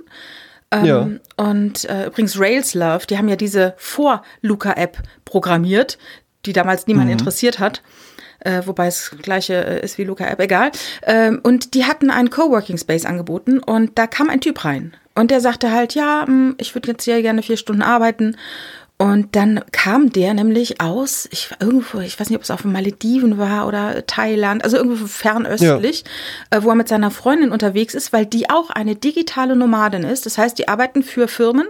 ja. 0.74 1.04
Ähm, 1.04 1.22
Und 1.38 1.86
äh, 1.86 2.08
übrigens 2.08 2.38
Rails 2.40 2.74
Love, 2.74 3.06
die 3.10 3.18
haben 3.18 3.30
ja 3.30 3.38
diese 3.38 3.74
Vor-Luca-App 3.78 4.98
programmiert, 5.24 5.98
die 6.46 6.54
damals 6.54 6.86
niemand 6.88 7.10
interessiert 7.10 7.60
hat. 7.60 7.82
Äh, 8.46 8.66
wobei 8.66 8.88
es 8.88 9.12
gleiche 9.22 9.54
äh, 9.56 9.84
ist 9.84 9.98
wie 9.98 10.04
Luca 10.04 10.26
App, 10.26 10.40
egal. 10.40 10.72
Ähm, 11.04 11.40
und 11.44 11.74
die 11.74 11.86
hatten 11.86 12.12
einen 12.12 12.30
Coworking 12.30 12.78
Space 12.78 13.06
angeboten 13.06 13.60
und 13.60 13.98
da 13.98 14.08
kam 14.08 14.30
ein 14.30 14.40
Typ 14.40 14.64
rein. 14.64 14.96
Und 15.16 15.32
der 15.32 15.42
sagte 15.42 15.72
halt, 15.72 15.96
ja, 15.96 16.26
mh, 16.28 16.56
ich 16.60 16.76
würde 16.76 16.92
jetzt 16.92 17.04
hier 17.04 17.22
gerne 17.22 17.42
vier 17.42 17.58
Stunden 17.58 17.82
arbeiten. 17.82 18.38
Und 18.98 19.36
dann 19.36 19.62
kam 19.72 20.12
der 20.12 20.34
nämlich 20.34 20.80
aus, 20.80 21.28
ich 21.32 21.50
irgendwo, 21.60 22.00
ich 22.00 22.18
weiß 22.18 22.30
nicht, 22.30 22.38
ob 22.38 22.44
es 22.44 22.52
auf 22.52 22.62
den 22.62 22.72
Malediven 22.72 23.38
war 23.38 23.68
oder 23.68 24.06
Thailand, 24.06 24.64
also 24.64 24.78
irgendwo 24.78 25.06
fernöstlich, 25.08 26.06
äh, 26.52 26.62
wo 26.62 26.70
er 26.70 26.76
mit 26.76 26.88
seiner 26.88 27.12
Freundin 27.12 27.52
unterwegs 27.52 27.94
ist, 27.94 28.14
weil 28.14 28.26
die 28.26 28.50
auch 28.50 28.70
eine 28.70 28.96
digitale 28.96 29.56
Nomadin 29.58 30.04
ist. 30.04 30.26
Das 30.26 30.38
heißt, 30.38 30.58
die 30.58 30.70
arbeiten 30.70 31.04
für 31.04 31.28
Firmen 31.28 31.68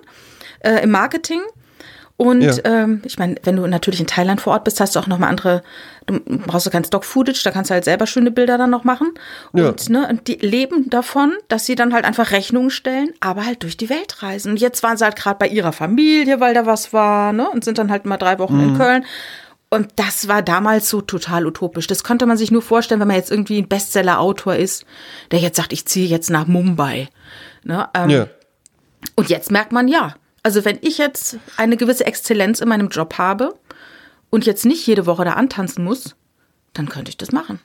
äh, 0.59 0.83
im 0.83 0.91
Marketing. 0.91 1.41
Und 2.17 2.41
Ja. 2.41 2.53
ähm, 2.63 3.01
ich 3.03 3.19
meine, 3.19 3.35
wenn 3.43 3.57
du 3.57 3.67
natürlich 3.67 3.99
in 3.99 4.07
Thailand 4.07 4.39
vor 4.39 4.53
Ort 4.53 4.63
bist, 4.63 4.79
hast 4.79 4.95
du 4.95 4.99
auch 4.99 5.07
nochmal 5.07 5.29
andere, 5.29 5.63
du 6.05 6.19
brauchst 6.47 6.65
du 6.65 6.69
kein 6.69 6.85
Stock-Footage, 6.85 7.41
da 7.43 7.51
kannst 7.51 7.69
du 7.69 7.73
halt 7.73 7.83
selber 7.83 8.07
schöne 8.07 8.31
Bilder 8.31 8.57
dann 8.57 8.69
noch 8.69 8.85
machen. 8.85 9.11
Ja. 9.53 9.67
Und, 9.67 9.89
ne, 9.89 10.07
und 10.07 10.27
die 10.29 10.35
leben 10.35 10.89
davon, 10.89 11.33
dass 11.49 11.65
sie 11.65 11.75
dann 11.75 11.93
halt 11.93 12.05
einfach 12.05 12.31
Rechnungen 12.31 12.69
stellen, 12.69 13.09
aber 13.19 13.45
halt 13.45 13.63
durch 13.63 13.75
die 13.75 13.89
Welt 13.89 14.23
reisen. 14.23 14.51
Und 14.51 14.61
jetzt 14.61 14.81
waren 14.81 14.95
sie 14.95 15.03
halt 15.03 15.17
gerade 15.17 15.37
bei 15.39 15.47
ihrer 15.49 15.73
Familie, 15.73 16.39
weil 16.39 16.53
da 16.53 16.65
was 16.65 16.93
war, 16.93 17.33
ne? 17.33 17.49
Und 17.49 17.65
sind 17.65 17.77
dann 17.79 17.91
halt 17.91 18.05
mal 18.05 18.15
drei 18.17 18.39
Wochen 18.39 18.55
Mhm. 18.63 18.69
in 18.69 18.77
Köln. 18.77 19.05
Und 19.69 19.89
das 19.97 20.29
war 20.29 20.41
damals 20.41 20.89
so 20.89 21.01
total 21.01 21.45
utopisch. 21.45 21.87
Das 21.87 22.05
konnte 22.05 22.25
man 22.27 22.37
sich 22.37 22.49
nur 22.49 22.61
vorstellen, 22.61 23.01
wenn 23.01 23.09
man 23.09 23.17
jetzt 23.17 23.31
irgendwie 23.31 23.57
ein 23.57 23.67
Bestseller-Autor 23.67 24.55
ist, 24.55 24.85
der 25.31 25.39
jetzt 25.39 25.57
sagt, 25.57 25.73
ich 25.73 25.85
ziehe 25.85 26.07
jetzt 26.07 26.29
nach 26.29 26.47
Mumbai. 26.47 27.09
Ne? 27.63 27.89
Ähm, 27.93 28.09
ja. 28.09 28.27
und 29.17 29.29
jetzt 29.29 29.51
merkt 29.51 29.73
man 29.73 29.89
ja. 29.89 30.15
Also 30.45 30.63
wenn 30.63 30.77
ich 30.81 30.99
jetzt 30.99 31.39
eine 31.57 31.75
gewisse 31.75 32.05
Exzellenz 32.05 32.59
in 32.59 32.69
meinem 32.69 32.89
Job 32.89 33.17
habe 33.17 33.57
und 34.29 34.45
jetzt 34.45 34.63
nicht 34.63 34.85
jede 34.85 35.07
Woche 35.07 35.25
da 35.25 35.33
antanzen 35.33 35.83
muss, 35.83 36.15
dann 36.73 36.87
könnte 36.87 37.09
ich 37.09 37.17
das 37.17 37.31
machen. 37.31 37.59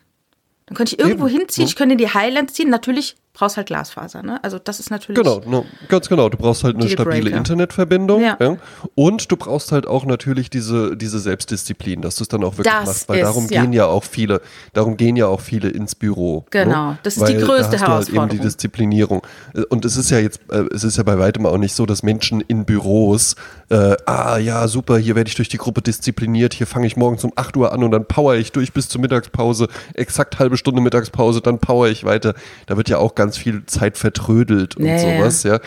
Dann 0.64 0.76
könnte 0.78 0.94
ich 0.94 0.98
irgendwo 0.98 1.26
Eben, 1.26 1.40
hinziehen, 1.40 1.66
ich 1.66 1.76
könnte 1.76 1.92
in 1.92 1.98
die 1.98 2.08
Highlands 2.08 2.54
ziehen. 2.54 2.70
Natürlich 2.70 3.16
brauchst 3.40 3.56
halt 3.56 3.68
Glasfaser, 3.68 4.22
ne? 4.22 4.38
Also 4.44 4.58
das 4.58 4.80
ist 4.80 4.90
natürlich. 4.90 5.20
Genau, 5.20 5.40
no, 5.46 5.64
ganz 5.88 6.08
genau. 6.08 6.28
Du 6.28 6.36
brauchst 6.36 6.62
halt 6.62 6.76
eine 6.76 6.88
stabile 6.88 7.30
Internetverbindung. 7.30 8.22
Ja. 8.22 8.36
Ja. 8.38 8.56
Und 8.94 9.32
du 9.32 9.36
brauchst 9.36 9.72
halt 9.72 9.86
auch 9.86 10.04
natürlich 10.04 10.50
diese, 10.50 10.96
diese 10.96 11.18
Selbstdisziplin, 11.18 12.02
dass 12.02 12.16
du 12.16 12.24
es 12.24 12.28
dann 12.28 12.44
auch 12.44 12.58
wirklich 12.58 12.72
Das 12.72 12.86
machst. 12.86 13.08
Weil 13.08 13.20
ist, 13.20 13.24
darum 13.24 13.48
ja. 13.48 13.62
gehen 13.62 13.72
ja 13.72 13.86
auch 13.86 14.04
viele, 14.04 14.42
darum 14.74 14.96
gehen 14.98 15.16
ja 15.16 15.26
auch 15.26 15.40
viele 15.40 15.70
ins 15.70 15.94
Büro. 15.94 16.44
Genau, 16.50 16.90
ne? 16.90 16.98
das 17.02 17.16
ist 17.16 17.26
die 17.28 17.34
Weil 17.36 17.42
größte 17.42 17.76
da 17.76 17.80
hast 17.80 17.80
Du 17.80 17.86
halt 17.86 18.08
eben 18.08 18.14
Herausforderung. 18.16 18.28
die 18.28 18.38
Disziplinierung. 18.38 19.22
Äh, 19.54 19.62
Und 19.70 19.84
es 19.86 19.96
ist 19.96 20.10
ja 20.10 20.18
jetzt, 20.18 20.40
äh, 20.50 20.64
es 20.74 20.84
ist 20.84 20.98
ja 20.98 21.02
bei 21.02 21.18
weitem 21.18 21.46
auch 21.46 21.58
nicht 21.58 21.74
so, 21.74 21.86
dass 21.86 22.02
Menschen 22.02 22.42
in 22.42 22.66
Büros, 22.66 23.36
äh, 23.70 23.96
ah 24.04 24.36
ja, 24.36 24.68
super, 24.68 24.98
hier 24.98 25.14
werde 25.14 25.28
ich 25.28 25.34
durch 25.34 25.48
die 25.48 25.56
Gruppe 25.56 25.80
diszipliniert, 25.80 26.52
hier 26.52 26.66
fange 26.66 26.86
ich 26.86 26.96
morgens 26.96 27.24
um 27.24 27.32
8 27.36 27.56
Uhr 27.56 27.72
an 27.72 27.82
und 27.82 27.90
dann 27.90 28.04
power 28.04 28.34
ich 28.34 28.52
durch 28.52 28.74
bis 28.74 28.88
zur 28.90 29.00
Mittagspause, 29.00 29.68
exakt 29.94 30.38
halbe 30.38 30.58
Stunde 30.58 30.82
Mittagspause, 30.82 31.40
dann 31.40 31.58
power 31.58 31.88
ich 31.88 32.04
weiter. 32.04 32.34
Da 32.66 32.76
wird 32.76 32.90
ja 32.90 32.98
auch 32.98 33.14
ganz 33.14 33.29
viel 33.38 33.64
Zeit 33.66 33.98
vertrödelt 33.98 34.76
und 34.76 34.84
Ja, 34.86 34.96
ja, 34.96 35.08
ja. 35.08 35.18
sowas, 35.18 35.42
ja. 35.42 35.60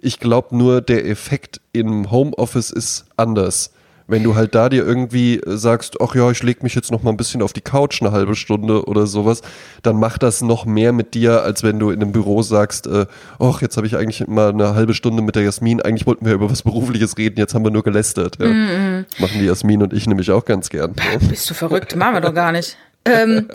Ich 0.00 0.20
glaube 0.20 0.56
nur, 0.56 0.80
der 0.82 1.06
Effekt 1.08 1.60
im 1.72 2.10
Homeoffice 2.10 2.70
ist 2.70 3.06
anders. 3.16 3.70
Wenn 4.06 4.22
du 4.22 4.34
halt 4.34 4.54
da 4.54 4.68
dir 4.68 4.84
irgendwie 4.86 5.36
äh, 5.38 5.56
sagst, 5.56 5.96
ach 5.98 6.14
ja, 6.14 6.30
ich 6.30 6.42
leg 6.42 6.62
mich 6.62 6.74
jetzt 6.74 6.92
noch 6.92 7.02
mal 7.02 7.08
ein 7.08 7.16
bisschen 7.16 7.40
auf 7.40 7.54
die 7.54 7.62
Couch 7.62 8.02
eine 8.02 8.12
halbe 8.12 8.34
Stunde 8.34 8.84
oder 8.84 9.06
sowas, 9.06 9.40
dann 9.82 9.96
macht 9.98 10.22
das 10.22 10.42
noch 10.42 10.66
mehr 10.66 10.92
mit 10.92 11.14
dir, 11.14 11.40
als 11.42 11.62
wenn 11.62 11.78
du 11.78 11.88
in 11.88 12.02
einem 12.02 12.12
Büro 12.12 12.42
sagst, 12.42 12.86
äh, 12.86 13.06
ach, 13.38 13.62
jetzt 13.62 13.78
habe 13.78 13.86
ich 13.86 13.96
eigentlich 13.96 14.26
mal 14.26 14.50
eine 14.50 14.74
halbe 14.74 14.92
Stunde 14.92 15.22
mit 15.22 15.36
der 15.36 15.42
Jasmin, 15.44 15.80
eigentlich 15.80 16.06
wollten 16.06 16.26
wir 16.26 16.34
über 16.34 16.50
was 16.50 16.64
Berufliches 16.64 17.16
reden, 17.16 17.38
jetzt 17.38 17.54
haben 17.54 17.64
wir 17.64 17.70
nur 17.70 17.82
gelästert. 17.82 18.36
Ja. 18.38 18.46
Mhm, 18.46 19.06
Machen 19.20 19.38
die 19.40 19.46
Jasmin 19.46 19.82
und 19.82 19.94
ich 19.94 20.06
nämlich 20.06 20.30
auch 20.32 20.44
ganz 20.44 20.68
gern. 20.68 20.92
Ja. 20.98 21.26
Bist 21.26 21.48
du 21.48 21.54
verrückt? 21.54 21.96
Machen 21.96 22.12
wir 22.12 22.20
doch 22.20 22.34
gar 22.34 22.52
nicht. 22.52 22.76
Ähm, 23.06 23.48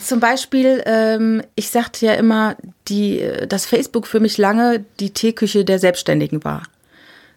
zum 0.00 0.20
Beispiel, 0.20 0.82
ähm, 0.86 1.42
ich 1.56 1.70
sagte 1.70 2.06
ja 2.06 2.14
immer, 2.14 2.56
die, 2.88 3.20
äh, 3.20 3.46
dass 3.46 3.66
Facebook 3.66 4.06
für 4.06 4.20
mich 4.20 4.38
lange 4.38 4.84
die 5.00 5.10
Teeküche 5.10 5.64
der 5.64 5.78
Selbstständigen 5.78 6.44
war. 6.44 6.62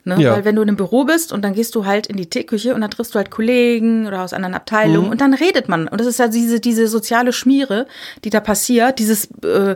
Ne? 0.08 0.20
Ja. 0.22 0.34
Weil 0.34 0.46
wenn 0.46 0.56
du 0.56 0.62
in 0.62 0.70
einem 0.70 0.78
Büro 0.78 1.04
bist 1.04 1.32
und 1.32 1.43
dann 1.43 1.54
gehst 1.54 1.76
du 1.76 1.86
halt 1.86 2.08
in 2.08 2.17
die 2.17 2.26
Teeküche 2.30 2.74
und 2.74 2.82
dann 2.82 2.89
triffst 2.89 3.13
du 3.13 3.17
halt 3.17 3.30
Kollegen 3.30 4.08
oder 4.08 4.24
aus 4.24 4.34
anderen 4.34 4.56
Abteilungen 4.56 5.06
Mhm. 5.08 5.12
und 5.12 5.22
dann 5.22 5.34
redet 5.34 5.70
man. 5.70 5.88
Und 5.88 6.00
das 6.00 6.08
ist 6.08 6.20
ja 6.20 6.28
diese, 6.28 6.60
diese 6.60 6.88
soziale 6.88 7.34
Schmiere, 7.34 7.86
die 8.24 8.30
da 8.30 8.39
passiert, 8.39 9.00
dieses 9.00 9.26
äh, 9.43 9.76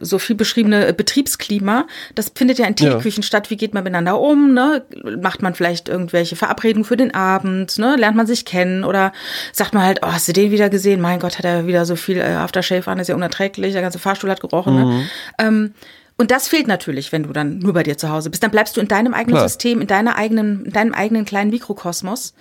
so 0.00 0.18
viel 0.18 0.36
beschriebene 0.36 0.92
Betriebsklima, 0.92 1.86
das 2.14 2.32
findet 2.34 2.58
ja 2.58 2.66
in 2.66 2.74
Ja. 2.78 2.94
Teeküchen 2.94 3.22
statt. 3.22 3.50
Wie 3.50 3.56
geht 3.56 3.74
man 3.74 3.84
miteinander 3.84 4.20
um? 4.20 4.54
Ne? 4.54 4.84
Macht 5.20 5.42
man 5.42 5.54
vielleicht 5.54 5.88
irgendwelche 5.88 6.36
Verabredungen 6.36 6.84
für 6.84 6.96
den 6.96 7.14
Abend? 7.14 7.78
Ne? 7.78 7.96
Lernt 7.96 8.16
man 8.16 8.26
sich 8.26 8.44
kennen? 8.44 8.84
Oder 8.84 9.12
sagt 9.52 9.74
man 9.74 9.82
halt, 9.84 10.00
oh, 10.02 10.08
hast 10.12 10.28
du 10.28 10.32
den 10.32 10.50
wieder 10.50 10.68
gesehen? 10.68 11.00
Mein 11.00 11.18
Gott, 11.20 11.38
hat 11.38 11.44
er 11.44 11.66
wieder 11.66 11.84
so 11.86 11.96
viel 11.96 12.18
äh, 12.18 12.22
Aftershave 12.34 12.86
an, 12.90 12.98
ist 12.98 13.08
ja 13.08 13.14
unerträglich, 13.14 13.72
der 13.72 13.82
ganze 13.82 13.98
Fahrstuhl 13.98 14.30
hat 14.30 14.40
gerochen. 14.40 14.74
Ne? 14.74 15.06
Ähm, 15.38 15.74
und 16.18 16.30
das 16.30 16.48
fehlt 16.48 16.66
natürlich, 16.66 17.12
wenn 17.12 17.24
du 17.24 17.32
dann 17.32 17.58
nur 17.58 17.72
bei 17.72 17.82
dir 17.82 17.96
zu 17.98 18.10
Hause 18.10 18.30
bist. 18.30 18.42
Dann 18.42 18.50
bleibst 18.50 18.76
du 18.76 18.80
in 18.80 18.88
deinem 18.88 19.14
eigenen 19.14 19.36
Klar. 19.36 19.48
System, 19.48 19.80
in 19.80 19.86
deiner 19.86 20.16
eigenen, 20.16 20.66
in 20.66 20.72
deinem 20.72 20.94
eigenen 20.94 21.24
kleinen 21.24 21.50
Mikrokosmos. 21.50 22.34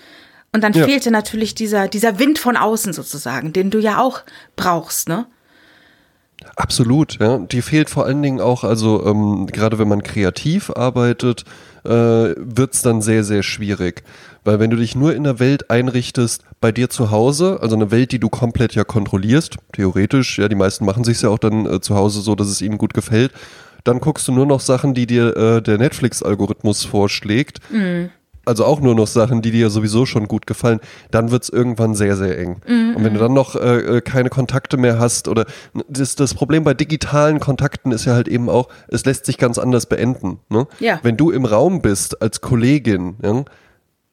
Und 0.53 0.63
dann 0.63 0.73
Ja. 0.73 0.85
fehlte 0.85 1.11
natürlich 1.11 1.55
dieser, 1.55 1.87
dieser 1.87 2.19
Wind 2.19 2.37
von 2.37 2.57
außen 2.57 2.93
sozusagen, 2.93 3.53
den 3.53 3.71
du 3.71 3.79
ja 3.79 3.99
auch 3.99 4.21
brauchst, 4.55 5.07
ne? 5.07 5.25
Absolut, 6.55 7.19
ja. 7.19 7.37
Die 7.37 7.61
fehlt 7.61 7.89
vor 7.89 8.05
allen 8.05 8.21
Dingen 8.21 8.41
auch, 8.41 8.63
also 8.63 9.05
ähm, 9.05 9.47
gerade 9.47 9.77
wenn 9.79 9.87
man 9.87 10.03
kreativ 10.03 10.71
arbeitet, 10.71 11.45
äh, 11.85 11.89
wird 11.89 12.73
es 12.73 12.81
dann 12.81 13.01
sehr, 13.01 13.23
sehr 13.23 13.43
schwierig. 13.43 14.03
Weil 14.43 14.59
wenn 14.59 14.69
du 14.71 14.77
dich 14.77 14.95
nur 14.95 15.13
in 15.13 15.23
der 15.23 15.39
Welt 15.39 15.69
einrichtest, 15.69 16.43
bei 16.59 16.71
dir 16.71 16.89
zu 16.89 17.11
Hause, 17.11 17.59
also 17.61 17.75
eine 17.75 17.91
Welt, 17.91 18.11
die 18.11 18.19
du 18.19 18.29
komplett 18.29 18.73
ja 18.73 18.83
kontrollierst, 18.83 19.57
theoretisch, 19.73 20.39
ja, 20.39 20.47
die 20.47 20.55
meisten 20.55 20.85
machen 20.85 21.03
sich 21.03 21.21
ja 21.21 21.29
auch 21.29 21.39
dann 21.39 21.65
äh, 21.65 21.81
zu 21.81 21.95
Hause 21.95 22.21
so, 22.21 22.35
dass 22.35 22.47
es 22.47 22.61
ihnen 22.61 22.77
gut 22.77 22.93
gefällt, 22.93 23.31
dann 23.83 23.99
guckst 23.99 24.27
du 24.27 24.31
nur 24.31 24.45
noch 24.45 24.59
Sachen, 24.59 24.93
die 24.93 25.07
dir 25.07 25.35
äh, 25.35 25.61
der 25.61 25.77
Netflix-Algorithmus 25.77 26.83
vorschlägt. 26.85 27.59
Also 28.43 28.65
auch 28.65 28.81
nur 28.81 28.95
noch 28.95 29.05
Sachen, 29.05 29.43
die 29.43 29.51
dir 29.51 29.69
sowieso 29.69 30.07
schon 30.07 30.27
gut 30.27 30.47
gefallen, 30.47 30.79
dann 31.11 31.29
wird's 31.29 31.47
irgendwann 31.49 31.93
sehr, 31.93 32.17
sehr 32.17 32.39
eng. 32.39 32.61
Und 32.95 33.03
wenn 33.03 33.13
du 33.13 33.19
dann 33.19 33.33
noch 33.33 33.55
äh, 33.55 33.97
äh, 33.97 34.01
keine 34.01 34.29
Kontakte 34.29 34.77
mehr 34.77 34.97
hast 34.97 35.27
oder 35.27 35.45
das, 35.87 36.15
das 36.15 36.33
Problem 36.33 36.63
bei 36.63 36.73
digitalen 36.73 37.39
Kontakten 37.39 37.91
ist 37.91 38.05
ja 38.05 38.13
halt 38.13 38.27
eben 38.27 38.49
auch, 38.49 38.69
es 38.87 39.05
lässt 39.05 39.27
sich 39.27 39.37
ganz 39.37 39.59
anders 39.59 39.85
beenden. 39.85 40.39
Ne? 40.49 40.65
Ja. 40.79 40.99
Wenn 41.03 41.17
du 41.17 41.29
im 41.29 41.45
Raum 41.45 41.83
bist 41.83 42.19
als 42.21 42.41
Kollegin, 42.41 43.15
ja, 43.23 43.45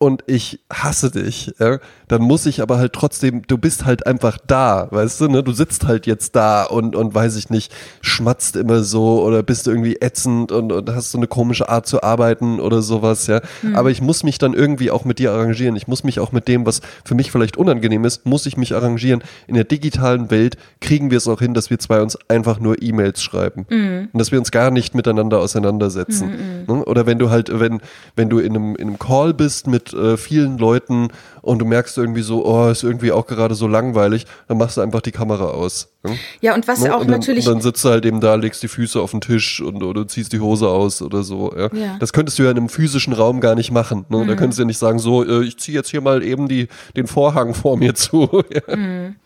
und 0.00 0.22
ich 0.28 0.60
hasse 0.72 1.10
dich, 1.10 1.54
ja, 1.58 1.78
dann 2.06 2.22
muss 2.22 2.46
ich 2.46 2.62
aber 2.62 2.78
halt 2.78 2.92
trotzdem, 2.92 3.42
du 3.48 3.58
bist 3.58 3.84
halt 3.84 4.06
einfach 4.06 4.38
da, 4.46 4.86
weißt 4.92 5.20
du, 5.20 5.28
ne? 5.28 5.42
Du 5.42 5.50
sitzt 5.50 5.86
halt 5.86 6.06
jetzt 6.06 6.36
da 6.36 6.62
und, 6.62 6.94
und 6.94 7.14
weiß 7.14 7.34
ich 7.34 7.50
nicht, 7.50 7.74
schmatzt 8.00 8.54
immer 8.54 8.84
so 8.84 9.22
oder 9.22 9.42
bist 9.42 9.66
irgendwie 9.66 9.96
ätzend 9.96 10.52
und, 10.52 10.70
und 10.70 10.90
hast 10.94 11.10
so 11.10 11.18
eine 11.18 11.26
komische 11.26 11.68
Art 11.68 11.88
zu 11.88 12.02
arbeiten 12.04 12.60
oder 12.60 12.80
sowas, 12.80 13.26
ja. 13.26 13.40
Aber 13.74 13.90
ich 13.90 14.00
muss 14.00 14.22
mich 14.22 14.38
dann 14.38 14.54
irgendwie 14.54 14.92
auch 14.92 15.04
mit 15.04 15.18
dir 15.18 15.32
arrangieren. 15.32 15.74
Ich 15.74 15.88
muss 15.88 16.04
mich 16.04 16.20
auch 16.20 16.30
mit 16.30 16.46
dem, 16.46 16.64
was 16.64 16.80
für 17.04 17.16
mich 17.16 17.32
vielleicht 17.32 17.56
unangenehm 17.56 18.04
ist, 18.04 18.24
muss 18.24 18.46
ich 18.46 18.56
mich 18.56 18.76
arrangieren. 18.76 19.24
In 19.48 19.56
der 19.56 19.64
digitalen 19.64 20.30
Welt 20.30 20.56
kriegen 20.80 21.10
wir 21.10 21.18
es 21.18 21.26
auch 21.26 21.40
hin, 21.40 21.54
dass 21.54 21.70
wir 21.70 21.80
zwei 21.80 22.00
uns 22.00 22.16
einfach 22.28 22.60
nur 22.60 22.80
E-Mails 22.80 23.20
schreiben. 23.20 23.66
Und 24.12 24.18
dass 24.18 24.30
wir 24.30 24.38
uns 24.38 24.52
gar 24.52 24.70
nicht 24.70 24.94
miteinander 24.94 25.40
auseinandersetzen. 25.40 26.64
Ne? 26.68 26.84
Oder 26.84 27.06
wenn 27.06 27.18
du 27.18 27.30
halt, 27.30 27.50
wenn, 27.58 27.80
wenn 28.14 28.28
du 28.30 28.38
in 28.38 28.54
einem, 28.54 28.76
in 28.76 28.88
einem 28.88 28.98
Call 29.00 29.34
bist 29.34 29.66
mit 29.66 29.87
mit 29.92 30.00
äh, 30.00 30.16
vielen 30.16 30.58
Leuten 30.58 31.08
und 31.42 31.58
du 31.58 31.64
merkst 31.64 31.96
irgendwie 31.98 32.22
so, 32.22 32.44
oh, 32.44 32.68
ist 32.68 32.82
irgendwie 32.82 33.12
auch 33.12 33.26
gerade 33.26 33.54
so 33.54 33.66
langweilig, 33.66 34.26
dann 34.46 34.58
machst 34.58 34.76
du 34.76 34.80
einfach 34.80 35.00
die 35.00 35.12
Kamera 35.12 35.46
aus. 35.46 35.88
Ne? 36.04 36.16
Ja, 36.40 36.54
und 36.54 36.68
was 36.68 36.80
ne? 36.80 36.94
auch 36.94 37.00
und 37.00 37.10
dann, 37.10 37.20
natürlich. 37.20 37.46
Und 37.46 37.54
dann 37.54 37.62
sitzt 37.62 37.84
du 37.84 37.88
halt 37.88 38.04
eben 38.04 38.20
da, 38.20 38.34
legst 38.34 38.62
die 38.62 38.68
Füße 38.68 39.00
auf 39.00 39.10
den 39.10 39.20
Tisch 39.20 39.60
und 39.60 39.82
oder 39.82 40.06
ziehst 40.06 40.32
die 40.32 40.40
Hose 40.40 40.68
aus 40.68 41.02
oder 41.02 41.22
so. 41.22 41.52
Ja? 41.56 41.68
ja. 41.72 41.96
Das 41.98 42.12
könntest 42.12 42.38
du 42.38 42.44
ja 42.44 42.50
in 42.50 42.56
einem 42.56 42.68
physischen 42.68 43.12
Raum 43.12 43.40
gar 43.40 43.54
nicht 43.54 43.70
machen. 43.70 44.06
Ne? 44.08 44.18
Mhm. 44.18 44.28
Da 44.28 44.34
könntest 44.34 44.58
du 44.58 44.62
ja 44.62 44.66
nicht 44.66 44.78
sagen, 44.78 44.98
so, 44.98 45.24
äh, 45.24 45.44
ich 45.44 45.58
ziehe 45.58 45.76
jetzt 45.76 45.90
hier 45.90 46.00
mal 46.00 46.22
eben 46.22 46.48
die, 46.48 46.68
den 46.96 47.06
Vorhang 47.06 47.54
vor 47.54 47.76
mir 47.76 47.94
zu. 47.94 48.28
ja. 48.52 48.76
Mhm. 48.76 49.16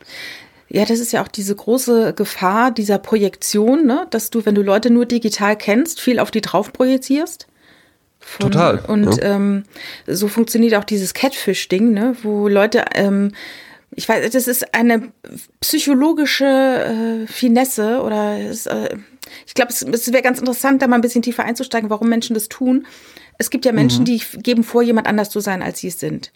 Ja, 0.68 0.86
das 0.86 1.01
ist 1.01 1.12
ja 1.12 1.22
auch 1.22 1.28
diese 1.28 1.55
große 1.55 2.14
Gefahr 2.14 2.70
dieser 2.70 2.99
Projektion, 2.99 3.84
ne? 3.84 4.07
dass 4.09 4.30
du, 4.30 4.47
wenn 4.47 4.55
du 4.55 4.62
Leute 4.62 4.89
nur 4.89 5.05
digital 5.05 5.55
kennst, 5.55 6.01
viel 6.01 6.18
auf 6.18 6.30
die 6.30 6.41
drauf 6.41 6.72
projizierst. 6.72 7.47
Von, 8.23 8.51
Total. 8.51 8.79
Und 8.87 9.16
ja. 9.16 9.35
ähm, 9.35 9.64
so 10.07 10.29
funktioniert 10.29 10.75
auch 10.75 10.85
dieses 10.85 11.12
Catfish-Ding, 11.12 11.93
ne? 11.93 12.16
wo 12.23 12.49
Leute, 12.49 12.85
ähm, 12.95 13.33
ich 13.91 14.09
weiß, 14.09 14.31
das 14.31 14.49
ist 14.49 14.75
eine 14.75 15.12
psychologische 15.61 16.45
äh, 16.45 17.27
Finesse 17.27 18.01
oder 18.01 18.41
ist, 18.41 18.66
äh, 18.66 18.97
ich 19.47 19.55
glaube, 19.55 19.70
es, 19.70 19.83
es 19.83 20.12
wäre 20.12 20.23
ganz 20.23 20.39
interessant, 20.39 20.81
da 20.81 20.87
mal 20.87 20.97
ein 20.97 21.03
bisschen 21.03 21.23
tiefer 21.23 21.45
einzusteigen, 21.45 21.91
warum 21.91 22.09
Menschen 22.09 22.35
das 22.35 22.49
tun. 22.49 22.87
Es 23.39 23.51
gibt 23.51 23.64
ja 23.64 23.73
Menschen, 23.73 24.01
mhm. 24.01 24.07
die 24.07 24.23
geben 24.43 24.64
vor, 24.64 24.83
jemand 24.83 25.07
anders 25.07 25.31
zu 25.31 25.41
sein, 25.41 25.62
als 25.62 25.81
sie 25.81 25.89
es 25.89 26.01
sind. 26.01 26.33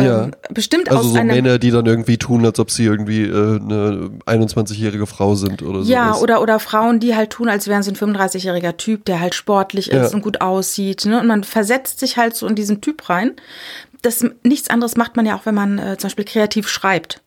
Ja. 0.00 0.24
Ähm, 0.24 0.32
bestimmt 0.50 0.88
also 0.90 1.02
aus 1.02 1.12
so 1.12 1.18
einer, 1.18 1.34
Männer, 1.34 1.58
die 1.58 1.70
dann 1.70 1.86
irgendwie 1.86 2.18
tun, 2.18 2.44
als 2.44 2.58
ob 2.58 2.70
sie 2.70 2.84
irgendwie 2.84 3.22
äh, 3.22 3.60
eine 3.60 4.10
21-jährige 4.26 5.06
Frau 5.06 5.36
sind 5.36 5.62
oder 5.62 5.84
so. 5.84 5.92
Ja, 5.92 6.16
oder, 6.16 6.42
oder 6.42 6.58
Frauen, 6.58 6.98
die 6.98 7.14
halt 7.14 7.30
tun, 7.30 7.48
als 7.48 7.68
wären 7.68 7.84
sie 7.84 7.92
ein 7.92 7.96
35-jähriger 7.96 8.76
Typ, 8.76 9.04
der 9.04 9.20
halt 9.20 9.36
sportlich 9.36 9.90
ist 9.90 10.10
ja. 10.10 10.16
und 10.16 10.22
gut 10.22 10.40
aussieht. 10.40 11.04
Ne? 11.04 11.20
Und 11.20 11.28
man 11.28 11.44
versetzt 11.44 12.00
sich 12.00 12.16
halt 12.16 12.34
so 12.34 12.48
in 12.48 12.56
diesen 12.56 12.80
Typ 12.80 13.08
rein. 13.08 13.32
Das, 14.02 14.24
nichts 14.42 14.68
anderes 14.68 14.96
macht 14.96 15.14
man 15.14 15.26
ja 15.26 15.36
auch, 15.36 15.46
wenn 15.46 15.54
man 15.54 15.78
äh, 15.78 15.96
zum 15.96 16.08
Beispiel 16.08 16.24
kreativ 16.24 16.68
schreibt. 16.68 17.22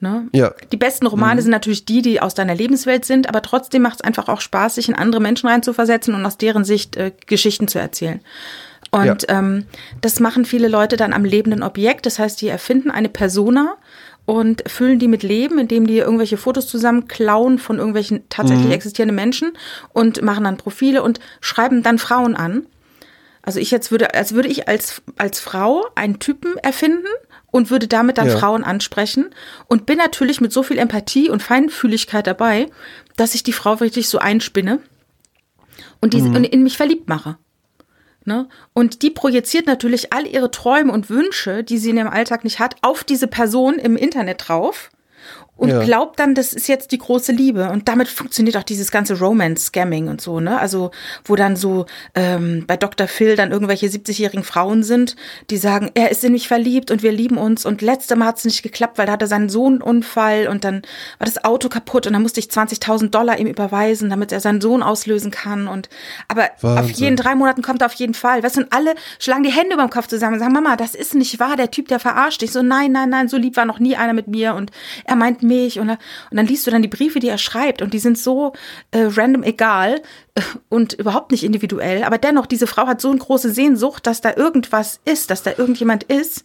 Ne? 0.00 0.28
Ja. 0.32 0.52
Die 0.70 0.76
besten 0.76 1.06
Romane 1.06 1.40
mhm. 1.40 1.44
sind 1.44 1.52
natürlich 1.52 1.86
die, 1.86 2.02
die 2.02 2.20
aus 2.20 2.34
deiner 2.34 2.54
Lebenswelt 2.54 3.04
sind, 3.06 3.28
aber 3.28 3.40
trotzdem 3.40 3.82
macht 3.82 3.96
es 3.96 4.00
einfach 4.02 4.28
auch 4.28 4.40
Spaß, 4.40 4.74
sich 4.74 4.88
in 4.88 4.96
andere 4.96 5.22
Menschen 5.22 5.48
reinzuversetzen 5.48 6.14
und 6.14 6.26
aus 6.26 6.36
deren 6.36 6.64
Sicht 6.64 6.96
äh, 6.96 7.12
Geschichten 7.26 7.68
zu 7.68 7.78
erzählen. 7.78 8.20
Und 8.94 9.26
ja. 9.28 9.38
ähm, 9.38 9.64
das 10.02 10.20
machen 10.20 10.44
viele 10.44 10.68
Leute 10.68 10.96
dann 10.96 11.14
am 11.14 11.24
lebenden 11.24 11.62
Objekt. 11.62 12.04
Das 12.04 12.18
heißt, 12.18 12.40
die 12.42 12.48
erfinden 12.48 12.90
eine 12.90 13.08
Persona 13.08 13.76
und 14.26 14.62
füllen 14.70 14.98
die 14.98 15.08
mit 15.08 15.22
Leben, 15.22 15.58
indem 15.58 15.86
die 15.86 15.98
irgendwelche 15.98 16.36
Fotos 16.36 16.68
zusammen 16.68 17.08
klauen 17.08 17.58
von 17.58 17.78
irgendwelchen 17.78 18.28
tatsächlich 18.28 18.66
mhm. 18.66 18.72
existierenden 18.72 19.16
Menschen 19.16 19.52
und 19.94 20.20
machen 20.22 20.44
dann 20.44 20.58
Profile 20.58 21.02
und 21.02 21.20
schreiben 21.40 21.82
dann 21.82 21.98
Frauen 21.98 22.36
an. 22.36 22.66
Also 23.40 23.58
ich 23.58 23.70
jetzt 23.70 23.90
würde, 23.90 24.14
als 24.14 24.34
würde 24.34 24.48
ich 24.48 24.68
als, 24.68 25.02
als 25.16 25.40
Frau 25.40 25.86
einen 25.94 26.20
Typen 26.20 26.56
erfinden 26.58 27.08
und 27.50 27.70
würde 27.70 27.88
damit 27.88 28.18
dann 28.18 28.28
ja. 28.28 28.36
Frauen 28.36 28.62
ansprechen 28.62 29.30
und 29.66 29.86
bin 29.86 29.98
natürlich 29.98 30.40
mit 30.40 30.52
so 30.52 30.62
viel 30.62 30.78
Empathie 30.78 31.28
und 31.30 31.42
Feinfühligkeit 31.42 32.26
dabei, 32.26 32.66
dass 33.16 33.34
ich 33.34 33.42
die 33.42 33.52
Frau 33.52 33.72
richtig 33.72 34.08
so 34.08 34.18
einspinne 34.18 34.80
und, 36.00 36.12
die, 36.12 36.20
mhm. 36.20 36.36
und 36.36 36.44
in 36.44 36.62
mich 36.62 36.76
verliebt 36.76 37.08
mache. 37.08 37.38
Ne? 38.24 38.48
Und 38.72 39.02
die 39.02 39.10
projiziert 39.10 39.66
natürlich 39.66 40.12
all 40.12 40.26
ihre 40.26 40.50
Träume 40.50 40.92
und 40.92 41.10
Wünsche, 41.10 41.64
die 41.64 41.78
sie 41.78 41.90
in 41.90 41.96
ihrem 41.96 42.08
Alltag 42.08 42.44
nicht 42.44 42.58
hat, 42.58 42.76
auf 42.82 43.04
diese 43.04 43.26
Person 43.26 43.74
im 43.74 43.96
Internet 43.96 44.48
drauf 44.48 44.90
und 45.54 45.68
ja. 45.68 45.84
glaubt 45.84 46.18
dann, 46.18 46.34
das 46.34 46.54
ist 46.54 46.66
jetzt 46.66 46.92
die 46.92 46.98
große 46.98 47.30
Liebe. 47.30 47.70
Und 47.70 47.86
damit 47.86 48.08
funktioniert 48.08 48.56
auch 48.56 48.62
dieses 48.62 48.90
ganze 48.90 49.18
Romance-Scamming 49.18 50.08
und 50.08 50.20
so, 50.20 50.40
ne? 50.40 50.58
Also, 50.58 50.90
wo 51.24 51.36
dann 51.36 51.56
so 51.56 51.84
ähm, 52.14 52.64
bei 52.66 52.78
Dr. 52.78 53.06
Phil 53.06 53.36
dann 53.36 53.52
irgendwelche 53.52 53.86
70-jährigen 53.86 54.44
Frauen 54.44 54.82
sind, 54.82 55.14
die 55.50 55.58
sagen, 55.58 55.90
er 55.94 56.10
ist 56.10 56.24
in 56.24 56.32
mich 56.32 56.48
verliebt 56.48 56.90
und 56.90 57.02
wir 57.02 57.12
lieben 57.12 57.36
uns. 57.36 57.66
Und 57.66 57.82
letzte 57.82 58.16
Mal 58.16 58.28
hat 58.28 58.38
es 58.38 58.46
nicht 58.46 58.62
geklappt, 58.62 58.96
weil 58.96 59.06
da 59.06 59.12
hatte 59.12 59.26
seinen 59.26 59.50
Sohn 59.50 59.74
einen 59.74 59.82
Unfall 59.82 60.48
und 60.48 60.64
dann 60.64 60.82
war 61.18 61.26
das 61.26 61.44
Auto 61.44 61.68
kaputt 61.68 62.06
und 62.06 62.14
dann 62.14 62.22
musste 62.22 62.40
ich 62.40 62.46
20.000 62.46 63.10
Dollar 63.10 63.38
ihm 63.38 63.46
überweisen, 63.46 64.08
damit 64.08 64.32
er 64.32 64.40
seinen 64.40 64.62
Sohn 64.62 64.82
auslösen 64.82 65.30
kann. 65.30 65.68
Und 65.68 65.90
aber 66.28 66.48
Wahnsinn. 66.62 66.84
auf 66.84 66.90
jeden 66.92 67.16
drei 67.16 67.34
Monaten 67.34 67.60
kommt 67.60 67.82
er 67.82 67.86
auf 67.86 67.94
jeden 67.94 68.14
Fall. 68.14 68.42
Weißt 68.42 68.56
du, 68.56 68.62
und 68.62 68.72
alle 68.72 68.94
schlagen 69.18 69.42
die 69.42 69.52
Hände 69.52 69.74
über 69.74 69.84
den 69.84 69.90
Kopf 69.90 70.06
zusammen 70.06 70.34
und 70.34 70.40
sagen, 70.40 70.54
Mama, 70.54 70.76
das 70.76 70.94
ist 70.94 71.14
nicht 71.14 71.38
wahr, 71.38 71.56
der 71.56 71.70
Typ, 71.70 71.88
der 71.88 72.00
verarscht 72.00 72.40
dich. 72.40 72.52
So, 72.52 72.62
nein, 72.62 72.90
nein, 72.90 73.10
nein, 73.10 73.28
so 73.28 73.36
lieb 73.36 73.56
war 73.56 73.66
noch 73.66 73.78
nie 73.78 73.96
einer 73.96 74.14
mit 74.14 74.28
mir. 74.28 74.54
Und 74.54 74.70
er 75.04 75.14
meint 75.14 75.41
mich 75.42 75.78
und, 75.78 75.90
und 75.90 75.98
dann 76.30 76.46
liest 76.46 76.66
du 76.66 76.70
dann 76.70 76.82
die 76.82 76.88
Briefe, 76.88 77.20
die 77.20 77.28
er 77.28 77.38
schreibt 77.38 77.82
und 77.82 77.94
die 77.94 77.98
sind 77.98 78.18
so 78.18 78.52
äh, 78.90 79.02
random 79.02 79.42
egal 79.42 80.02
äh, 80.34 80.42
und 80.68 80.94
überhaupt 80.94 81.30
nicht 81.30 81.44
individuell, 81.44 82.04
aber 82.04 82.18
dennoch, 82.18 82.46
diese 82.46 82.66
Frau 82.66 82.86
hat 82.86 83.00
so 83.00 83.10
eine 83.10 83.18
große 83.18 83.52
Sehnsucht, 83.52 84.06
dass 84.06 84.20
da 84.20 84.34
irgendwas 84.36 85.00
ist, 85.04 85.30
dass 85.30 85.42
da 85.42 85.52
irgendjemand 85.56 86.04
ist, 86.04 86.44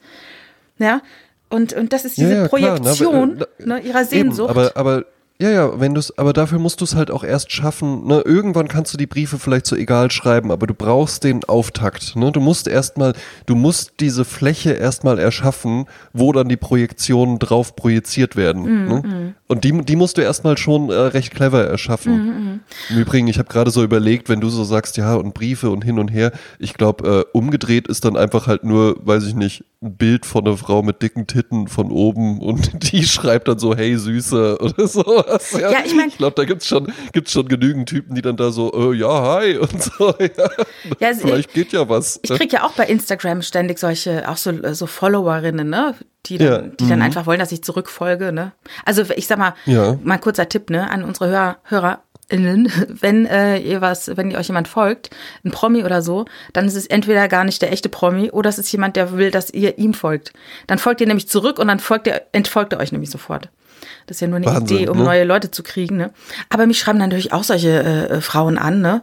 ja, 0.79 1.01
und, 1.49 1.73
und 1.73 1.93
das 1.93 2.05
ist 2.05 2.17
diese 2.17 2.33
ja, 2.33 2.41
ja, 2.43 2.47
Projektion 2.47 3.37
klar, 3.37 3.47
na, 3.59 3.75
ne, 3.75 3.81
ihrer 3.81 4.03
Sehnsucht. 4.03 4.49
Eben, 4.49 4.59
aber, 4.59 4.75
aber 4.75 5.05
ja, 5.39 5.51
ja, 5.51 5.79
wenn 5.79 5.93
du 5.93 6.01
aber 6.17 6.33
dafür 6.33 6.57
musst 6.57 6.81
du 6.81 6.85
es 6.85 6.95
halt 6.95 7.11
auch 7.11 7.23
erst 7.23 7.51
schaffen. 7.51 8.07
Ne? 8.07 8.21
Irgendwann 8.25 8.67
kannst 8.67 8.93
du 8.93 8.97
die 8.97 9.05
Briefe 9.05 9.37
vielleicht 9.37 9.67
so 9.67 9.75
egal 9.75 10.09
schreiben, 10.09 10.51
aber 10.51 10.65
du 10.65 10.73
brauchst 10.73 11.23
den 11.23 11.43
Auftakt. 11.43 12.15
Ne? 12.15 12.31
Du 12.31 12.39
musst 12.39 12.67
erstmal, 12.67 13.13
du 13.45 13.53
musst 13.53 13.93
diese 13.99 14.25
Fläche 14.25 14.71
erstmal 14.71 15.19
erschaffen, 15.19 15.85
wo 16.11 16.31
dann 16.31 16.49
die 16.49 16.57
Projektionen 16.57 17.37
drauf 17.37 17.75
projiziert 17.75 18.35
werden. 18.35 18.63
Mm, 18.63 18.87
ne? 18.87 18.95
Mm. 18.95 19.35
Und 19.47 19.63
die, 19.63 19.79
die 19.83 19.95
musst 19.95 20.17
du 20.17 20.21
erstmal 20.23 20.57
schon 20.57 20.89
äh, 20.89 20.93
recht 20.93 21.35
clever 21.35 21.63
erschaffen. 21.63 22.13
Mm, 22.13 22.29
mm. 22.29 22.59
Im 22.89 22.97
Übrigen, 22.97 23.27
ich 23.27 23.37
habe 23.37 23.49
gerade 23.49 23.69
so 23.69 23.83
überlegt, 23.83 24.29
wenn 24.29 24.41
du 24.41 24.49
so 24.49 24.63
sagst, 24.63 24.97
ja, 24.97 25.13
und 25.13 25.35
Briefe 25.35 25.69
und 25.69 25.83
hin 25.83 25.99
und 25.99 26.07
her, 26.07 26.31
ich 26.57 26.73
glaube, 26.73 27.25
äh, 27.31 27.37
umgedreht 27.37 27.87
ist 27.87 28.05
dann 28.05 28.17
einfach 28.17 28.47
halt 28.47 28.63
nur, 28.63 28.97
weiß 29.05 29.25
ich 29.25 29.35
nicht, 29.35 29.63
ein 29.81 29.95
Bild 29.95 30.25
von 30.25 30.45
einer 30.45 30.57
Frau 30.57 30.81
mit 30.81 31.03
dicken 31.03 31.27
Titten 31.27 31.67
von 31.67 31.91
oben 31.91 32.41
und 32.41 32.71
die 32.91 33.03
schreibt 33.03 33.47
dann 33.47 33.59
so, 33.59 33.75
hey 33.75 33.95
Süße 33.97 34.57
oder 34.59 34.87
sowas. 35.27 35.51
Ja, 35.51 35.71
ja 35.71 35.79
ich, 35.85 35.95
mein, 35.95 36.09
ich 36.09 36.17
glaube, 36.17 36.35
da 36.35 36.45
gibt's 36.45 36.67
schon, 36.67 36.91
gibt's 37.13 37.31
schon 37.31 37.47
genügend 37.47 37.89
Typen, 37.89 38.15
die 38.15 38.21
dann 38.21 38.37
da 38.37 38.51
so, 38.51 38.71
äh, 38.73 38.95
ja, 38.95 39.21
hi 39.21 39.57
und 39.57 39.83
so. 39.83 40.13
Ja. 40.37 40.49
ja 40.99 41.07
also 41.07 41.21
Vielleicht 41.21 41.53
geht 41.53 41.71
ja 41.71 41.87
was. 41.87 42.19
Ich 42.23 42.31
krieg 42.31 42.51
ja 42.51 42.63
auch 42.63 42.73
bei 42.73 42.85
Instagram 42.85 43.41
ständig 43.41 43.79
solche, 43.79 44.27
auch 44.29 44.37
so, 44.37 44.51
so 44.73 44.87
Followerinnen, 44.87 45.69
ne? 45.69 45.95
Die 46.25 46.37
dann, 46.37 46.47
ja. 46.47 46.57
die 46.59 46.83
mhm. 46.83 46.89
dann 46.89 47.01
einfach 47.01 47.25
wollen, 47.25 47.39
dass 47.39 47.51
ich 47.51 47.63
zurückfolge, 47.63 48.31
ne? 48.31 48.51
Also 48.85 49.03
ich 49.15 49.27
sag 49.27 49.37
mal, 49.37 49.53
ja. 49.65 49.97
mal 50.03 50.17
kurzer 50.17 50.49
Tipp, 50.49 50.69
ne, 50.69 50.89
an 50.89 51.03
unsere 51.03 51.29
Hörer, 51.29 51.57
Hörer, 51.63 52.01
wenn 52.29 53.25
äh, 53.25 53.57
ihr 53.57 53.79
was, 53.79 54.17
wenn 54.17 54.31
ihr 54.31 54.37
euch 54.37 54.47
jemand 54.47 54.67
folgt, 54.67 55.09
ein 55.45 55.51
Promi 55.51 55.83
oder 55.83 56.01
so, 56.01 56.25
dann 56.51 56.65
ist 56.65 56.75
es 56.75 56.85
entweder 56.85 57.27
gar 57.29 57.45
nicht 57.45 57.61
der 57.61 57.71
echte 57.71 57.87
Promi 57.87 58.31
oder 58.31 58.49
es 58.49 58.59
ist 58.59 58.71
jemand, 58.71 58.97
der 58.97 59.13
will, 59.13 59.31
dass 59.31 59.49
ihr 59.49 59.77
ihm 59.77 59.93
folgt. 59.93 60.33
Dann 60.67 60.77
folgt 60.77 60.99
ihr 60.99 61.07
nämlich 61.07 61.29
zurück 61.29 61.57
und 61.57 61.67
dann 61.69 61.79
folgt 61.79 62.07
ihr, 62.07 62.23
entfolgt 62.33 62.73
ihr 62.73 62.79
euch 62.79 62.91
nämlich 62.91 63.11
sofort. 63.11 63.49
Das 64.05 64.17
ist 64.17 64.21
ja 64.21 64.27
nur 64.27 64.37
eine 64.37 64.45
Wahnsinn, 64.47 64.77
Idee, 64.77 64.89
um 64.89 64.97
ne? 64.97 65.03
neue 65.03 65.23
Leute 65.23 65.51
zu 65.51 65.63
kriegen. 65.63 65.97
Ne? 65.97 66.11
Aber 66.49 66.65
mich 66.65 66.79
schreiben 66.79 66.97
natürlich 66.99 67.33
auch 67.33 67.43
solche 67.43 67.83
äh, 67.83 68.21
Frauen 68.21 68.57
an, 68.57 68.81
ne? 68.81 69.01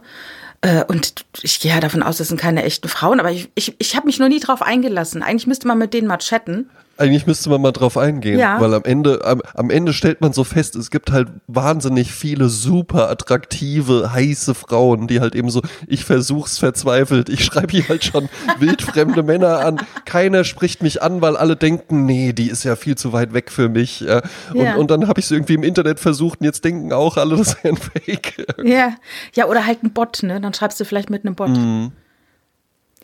Äh, 0.61 0.83
und 0.85 1.25
ich 1.41 1.59
gehe 1.59 1.71
ja 1.71 1.79
davon 1.79 2.01
aus, 2.01 2.17
das 2.17 2.29
sind 2.29 2.39
keine 2.39 2.63
echten 2.63 2.87
Frauen, 2.87 3.19
aber 3.19 3.31
ich, 3.31 3.49
ich, 3.55 3.75
ich 3.77 3.95
habe 3.95 4.07
mich 4.07 4.19
noch 4.19 4.29
nie 4.29 4.39
drauf 4.39 4.61
eingelassen. 4.61 5.21
Eigentlich 5.21 5.47
müsste 5.47 5.67
man 5.67 5.77
mit 5.77 5.93
denen 5.93 6.07
mal 6.07 6.17
chatten. 6.17 6.69
Eigentlich 6.97 7.27
müsste 7.27 7.49
man 7.49 7.61
mal 7.61 7.73
drauf 7.73 7.97
eingehen, 7.97 8.39
ja. 8.39 8.61
weil 8.61 8.73
am 8.73 8.83
Ende, 8.85 9.25
am, 9.25 9.41
am, 9.53 9.69
Ende 9.69 9.91
stellt 9.91 10.21
man 10.21 10.31
so 10.31 10.45
fest, 10.45 10.77
es 10.77 10.89
gibt 10.89 11.11
halt 11.11 11.27
wahnsinnig 11.47 12.13
viele 12.13 12.47
super 12.47 13.09
attraktive, 13.09 14.13
heiße 14.13 14.55
Frauen, 14.55 15.07
die 15.07 15.19
halt 15.19 15.35
eben 15.35 15.49
so, 15.49 15.61
ich 15.87 16.05
versuch's 16.05 16.57
verzweifelt, 16.57 17.27
ich 17.27 17.43
schreibe 17.43 17.71
hier 17.71 17.87
halt 17.89 18.05
schon 18.05 18.29
wildfremde 18.59 19.23
Männer 19.23 19.59
an, 19.59 19.81
keiner 20.05 20.45
spricht 20.45 20.83
mich 20.83 21.01
an, 21.01 21.21
weil 21.21 21.35
alle 21.35 21.57
denken, 21.57 22.05
nee, 22.05 22.31
die 22.31 22.49
ist 22.49 22.63
ja 22.63 22.77
viel 22.77 22.95
zu 22.95 23.11
weit 23.11 23.33
weg 23.33 23.51
für 23.51 23.67
mich. 23.67 23.99
Ja. 23.99 24.21
Und, 24.53 24.61
ja. 24.61 24.75
und 24.75 24.89
dann 24.89 25.09
habe 25.09 25.19
ich 25.19 25.25
es 25.25 25.31
irgendwie 25.31 25.55
im 25.55 25.63
Internet 25.63 25.99
versucht 25.99 26.39
und 26.39 26.45
jetzt 26.45 26.63
denken 26.63 26.93
auch 26.93 27.17
alle, 27.17 27.35
das 27.35 27.61
wäre 27.61 27.75
ein 27.75 27.77
Fake. 27.77 28.45
Ja, 28.63 28.95
ja, 29.33 29.47
oder 29.47 29.65
halt 29.65 29.83
ein 29.83 29.91
Bot, 29.91 30.23
ne? 30.23 30.39
Dann 30.39 30.53
schreibst 30.53 30.79
du 30.79 30.85
vielleicht 30.85 31.09
mit 31.09 31.25
einem 31.25 31.35
Bot. 31.35 31.49
Mhm. 31.49 31.91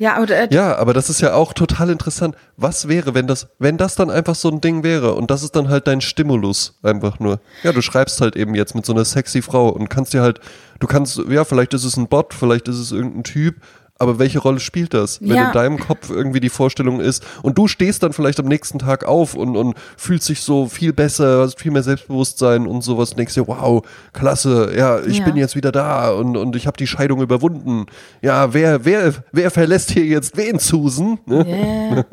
Ja, 0.02 0.16
aber, 0.16 0.32
äh, 0.32 0.48
ja, 0.50 0.78
aber 0.78 0.96
das 0.96 1.12
ist 1.12 1.22
ja 1.22 1.36
auch 1.36 1.54
total 1.54 1.92
interessant. 1.92 2.36
Was 2.58 2.88
wäre, 2.88 3.14
wenn 3.14 3.28
das, 3.28 3.50
wenn 3.60 3.78
das 3.78 3.94
dann 3.94 4.10
einfach 4.10 4.34
so 4.34 4.50
ein 4.50 4.60
Ding 4.60 4.82
wäre 4.82 5.14
und 5.14 5.30
das 5.30 5.44
ist 5.44 5.56
dann 5.56 5.70
halt 5.70 5.86
dein 5.86 6.02
Stimulus 6.02 6.80
einfach 6.82 7.20
nur. 7.20 7.40
Ja, 7.62 7.72
du 7.72 7.84
schreibst 7.84 8.20
halt 8.20 8.36
eben 8.36 8.56
jetzt 8.56 8.74
mit 8.74 8.84
so 8.84 8.94
einer 8.94 9.06
sexy 9.06 9.44
Frau 9.44 9.70
und 9.70 9.92
kannst 9.92 10.16
dir 10.16 10.24
halt, 10.24 10.40
du 10.80 10.88
kannst, 10.88 11.22
ja, 11.30 11.46
vielleicht 11.46 11.76
ist 11.76 11.84
es 11.84 11.98
ein 11.98 12.08
Bot, 12.08 12.34
vielleicht 12.34 12.68
ist 12.68 12.80
es 12.80 12.92
irgendein 12.92 13.24
Typ, 13.24 13.58
aber 14.02 14.18
welche 14.18 14.40
Rolle 14.40 14.60
spielt 14.60 14.96
das, 14.96 15.22
wenn 15.22 15.36
ja. 15.36 15.48
in 15.48 15.54
deinem 15.54 15.78
Kopf 15.80 16.10
irgendwie 16.10 16.40
die 16.40 16.50
Vorstellung 16.50 17.00
ist 17.00 17.24
und 17.44 17.58
du 17.60 17.68
stehst 17.68 18.02
dann 18.02 18.14
vielleicht 18.14 18.40
am 18.40 18.48
nächsten 18.48 18.80
Tag 18.80 19.06
auf 19.06 19.36
und, 19.36 19.56
und 19.56 19.76
fühlst 19.96 20.28
dich 20.28 20.42
so 20.42 20.66
viel 20.66 20.92
besser, 20.92 21.42
hast 21.42 21.60
viel 21.60 21.72
mehr 21.72 21.84
Selbstbewusstsein 21.84 22.66
und 22.66 22.82
sowas 22.82 23.12
und 23.12 23.20
denkst 23.20 23.36
dir, 23.36 23.48
wow, 23.48 23.84
klasse, 24.12 24.74
ja, 24.76 25.00
ich 25.00 25.20
ja. 25.20 25.26
bin 25.26 25.38
jetzt 25.38 25.56
wieder 25.56 25.72
da 25.72 26.10
und, 26.10 26.36
und 26.36 26.56
ich 26.56 26.66
habe 26.66 26.78
die 26.78 26.88
Scheidung 26.88 27.22
überwunden. 27.22 27.86
Ja, 28.24 28.56
wer, 28.56 28.86
wer, 28.86 29.14
wer 29.32 29.52
verlässt 29.52 29.92
hier 29.92 30.06
jetzt 30.06 30.36
wen, 30.36 30.58
Susan? 30.58 31.20
Yeah. 31.30 32.06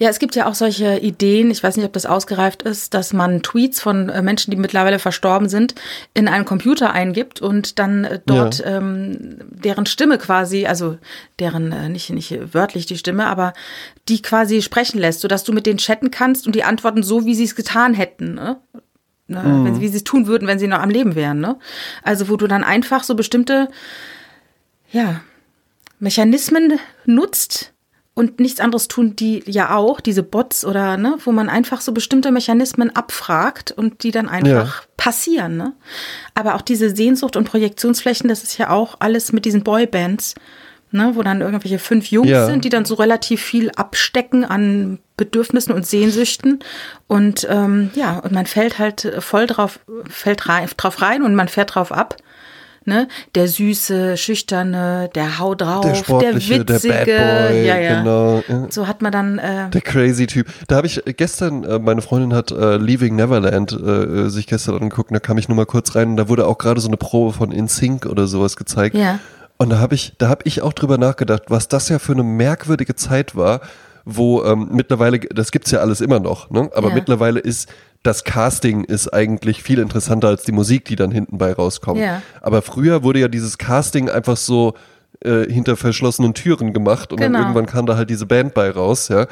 Ja, 0.00 0.08
es 0.08 0.18
gibt 0.18 0.34
ja 0.34 0.46
auch 0.46 0.54
solche 0.54 0.96
Ideen, 0.96 1.50
ich 1.50 1.62
weiß 1.62 1.76
nicht, 1.76 1.84
ob 1.84 1.92
das 1.92 2.06
ausgereift 2.06 2.62
ist, 2.62 2.94
dass 2.94 3.12
man 3.12 3.42
Tweets 3.42 3.82
von 3.82 4.08
äh, 4.08 4.22
Menschen, 4.22 4.50
die 4.50 4.56
mittlerweile 4.56 4.98
verstorben 4.98 5.50
sind, 5.50 5.74
in 6.14 6.26
einen 6.26 6.46
Computer 6.46 6.94
eingibt 6.94 7.42
und 7.42 7.78
dann 7.78 8.04
äh, 8.04 8.18
dort 8.24 8.60
ja. 8.60 8.78
ähm, 8.78 9.36
deren 9.50 9.84
Stimme 9.84 10.16
quasi, 10.16 10.64
also 10.64 10.96
deren, 11.38 11.70
äh, 11.70 11.90
nicht, 11.90 12.08
nicht 12.08 12.54
wörtlich 12.54 12.86
die 12.86 12.96
Stimme, 12.96 13.26
aber 13.26 13.52
die 14.08 14.22
quasi 14.22 14.62
sprechen 14.62 14.98
lässt, 14.98 15.20
sodass 15.20 15.44
du 15.44 15.52
mit 15.52 15.66
denen 15.66 15.76
chatten 15.76 16.10
kannst 16.10 16.46
und 16.46 16.54
die 16.54 16.64
antworten 16.64 17.02
so, 17.02 17.26
wie 17.26 17.34
sie 17.34 17.44
es 17.44 17.54
getan 17.54 17.92
hätten. 17.92 18.32
Ne? 18.36 18.56
Ne? 19.26 19.42
Mhm. 19.42 19.64
Wenn, 19.66 19.80
wie 19.82 19.88
sie 19.88 19.98
es 19.98 20.04
tun 20.04 20.26
würden, 20.26 20.48
wenn 20.48 20.58
sie 20.58 20.66
noch 20.66 20.80
am 20.80 20.88
Leben 20.88 21.14
wären. 21.14 21.40
Ne? 21.40 21.58
Also 22.02 22.30
wo 22.30 22.36
du 22.36 22.46
dann 22.46 22.64
einfach 22.64 23.04
so 23.04 23.14
bestimmte, 23.14 23.68
ja, 24.90 25.20
Mechanismen 25.98 26.80
nutzt, 27.04 27.69
und 28.20 28.38
nichts 28.38 28.60
anderes 28.60 28.86
tun 28.86 29.16
die 29.16 29.42
ja 29.46 29.74
auch, 29.74 29.98
diese 29.98 30.22
Bots 30.22 30.66
oder, 30.66 30.98
ne, 30.98 31.16
wo 31.24 31.32
man 31.32 31.48
einfach 31.48 31.80
so 31.80 31.92
bestimmte 31.92 32.30
Mechanismen 32.30 32.94
abfragt 32.94 33.72
und 33.72 34.02
die 34.02 34.10
dann 34.10 34.28
einfach 34.28 34.80
ja. 34.80 34.86
passieren, 34.98 35.56
ne? 35.56 35.72
Aber 36.34 36.54
auch 36.54 36.60
diese 36.60 36.94
Sehnsucht 36.94 37.34
und 37.34 37.44
Projektionsflächen, 37.44 38.28
das 38.28 38.42
ist 38.42 38.58
ja 38.58 38.68
auch 38.68 38.96
alles 38.98 39.32
mit 39.32 39.46
diesen 39.46 39.64
Boybands, 39.64 40.34
ne, 40.90 41.12
wo 41.14 41.22
dann 41.22 41.40
irgendwelche 41.40 41.78
fünf 41.78 42.10
Jungs 42.10 42.28
ja. 42.28 42.44
sind, 42.44 42.66
die 42.66 42.68
dann 42.68 42.84
so 42.84 42.94
relativ 42.96 43.40
viel 43.40 43.70
abstecken 43.70 44.44
an 44.44 44.98
Bedürfnissen 45.16 45.72
und 45.72 45.86
Sehnsüchten. 45.86 46.58
Und 47.06 47.46
ähm, 47.48 47.90
ja, 47.94 48.18
und 48.18 48.32
man 48.32 48.44
fällt 48.44 48.78
halt 48.78 49.10
voll 49.20 49.46
drauf, 49.46 49.80
fällt 50.10 50.46
rein, 50.46 50.68
drauf 50.76 51.00
rein 51.00 51.22
und 51.22 51.34
man 51.34 51.48
fährt 51.48 51.74
drauf 51.74 51.90
ab. 51.90 52.16
Ne? 52.86 53.08
Der 53.34 53.46
süße, 53.46 54.16
schüchterne, 54.16 55.10
der 55.14 55.38
Hau 55.38 55.54
drauf, 55.54 55.84
der, 55.84 55.94
Sportliche, 55.94 56.64
der 56.64 56.76
witzige, 56.76 56.94
der 56.94 57.18
Bad 57.18 57.50
Boy, 57.50 57.66
ja, 57.66 57.78
ja. 57.78 57.98
genau. 57.98 58.42
Ja. 58.48 58.66
So 58.70 58.86
hat 58.88 59.02
man 59.02 59.12
dann 59.12 59.38
äh, 59.38 59.68
der 59.68 59.82
crazy 59.82 60.26
Typ. 60.26 60.46
Da 60.66 60.76
habe 60.76 60.86
ich 60.86 61.02
gestern, 61.16 61.64
äh, 61.64 61.78
meine 61.78 62.00
Freundin 62.00 62.34
hat 62.34 62.50
äh, 62.50 62.76
Leaving 62.76 63.16
Neverland 63.16 63.72
äh, 63.72 64.30
sich 64.30 64.46
gestern 64.46 64.76
angeguckt, 64.76 65.14
da 65.14 65.20
kam 65.20 65.36
ich 65.36 65.48
nur 65.48 65.56
mal 65.56 65.66
kurz 65.66 65.94
rein 65.94 66.10
und 66.10 66.16
da 66.16 66.28
wurde 66.28 66.46
auch 66.46 66.56
gerade 66.56 66.80
so 66.80 66.88
eine 66.88 66.96
Probe 66.96 67.32
von 67.34 67.52
In 67.52 67.68
Sync 67.68 68.06
oder 68.06 68.26
sowas 68.26 68.56
gezeigt. 68.56 68.96
Ja. 68.96 69.18
Und 69.58 69.68
da 69.68 69.78
habe 69.78 69.94
ich, 69.94 70.14
da 70.16 70.30
habe 70.30 70.42
ich 70.46 70.62
auch 70.62 70.72
drüber 70.72 70.96
nachgedacht, 70.96 71.42
was 71.48 71.68
das 71.68 71.90
ja 71.90 71.98
für 71.98 72.12
eine 72.12 72.22
merkwürdige 72.22 72.94
Zeit 72.94 73.36
war, 73.36 73.60
wo 74.06 74.42
ähm, 74.42 74.68
mittlerweile, 74.72 75.20
das 75.20 75.52
gibt's 75.52 75.70
ja 75.70 75.80
alles 75.80 76.00
immer 76.00 76.18
noch, 76.18 76.48
ne? 76.50 76.70
aber 76.74 76.88
ja. 76.88 76.94
mittlerweile 76.94 77.40
ist 77.40 77.68
das 78.02 78.24
Casting 78.24 78.84
ist 78.84 79.12
eigentlich 79.12 79.62
viel 79.62 79.78
interessanter 79.78 80.28
als 80.28 80.44
die 80.44 80.52
Musik, 80.52 80.86
die 80.86 80.96
dann 80.96 81.10
hinten 81.10 81.38
bei 81.38 81.52
rauskommt. 81.52 82.00
Ja. 82.00 82.22
Aber 82.40 82.62
früher 82.62 83.02
wurde 83.02 83.20
ja 83.20 83.28
dieses 83.28 83.58
Casting 83.58 84.08
einfach 84.08 84.36
so 84.36 84.74
äh, 85.22 85.44
hinter 85.50 85.76
verschlossenen 85.76 86.32
Türen 86.32 86.72
gemacht 86.72 87.12
und 87.12 87.20
genau. 87.20 87.38
dann 87.38 87.42
irgendwann 87.42 87.66
kam 87.66 87.86
da 87.86 87.96
halt 87.96 88.08
diese 88.08 88.26
Band 88.26 88.54
bei 88.54 88.70
raus, 88.70 89.08
ja. 89.08 89.26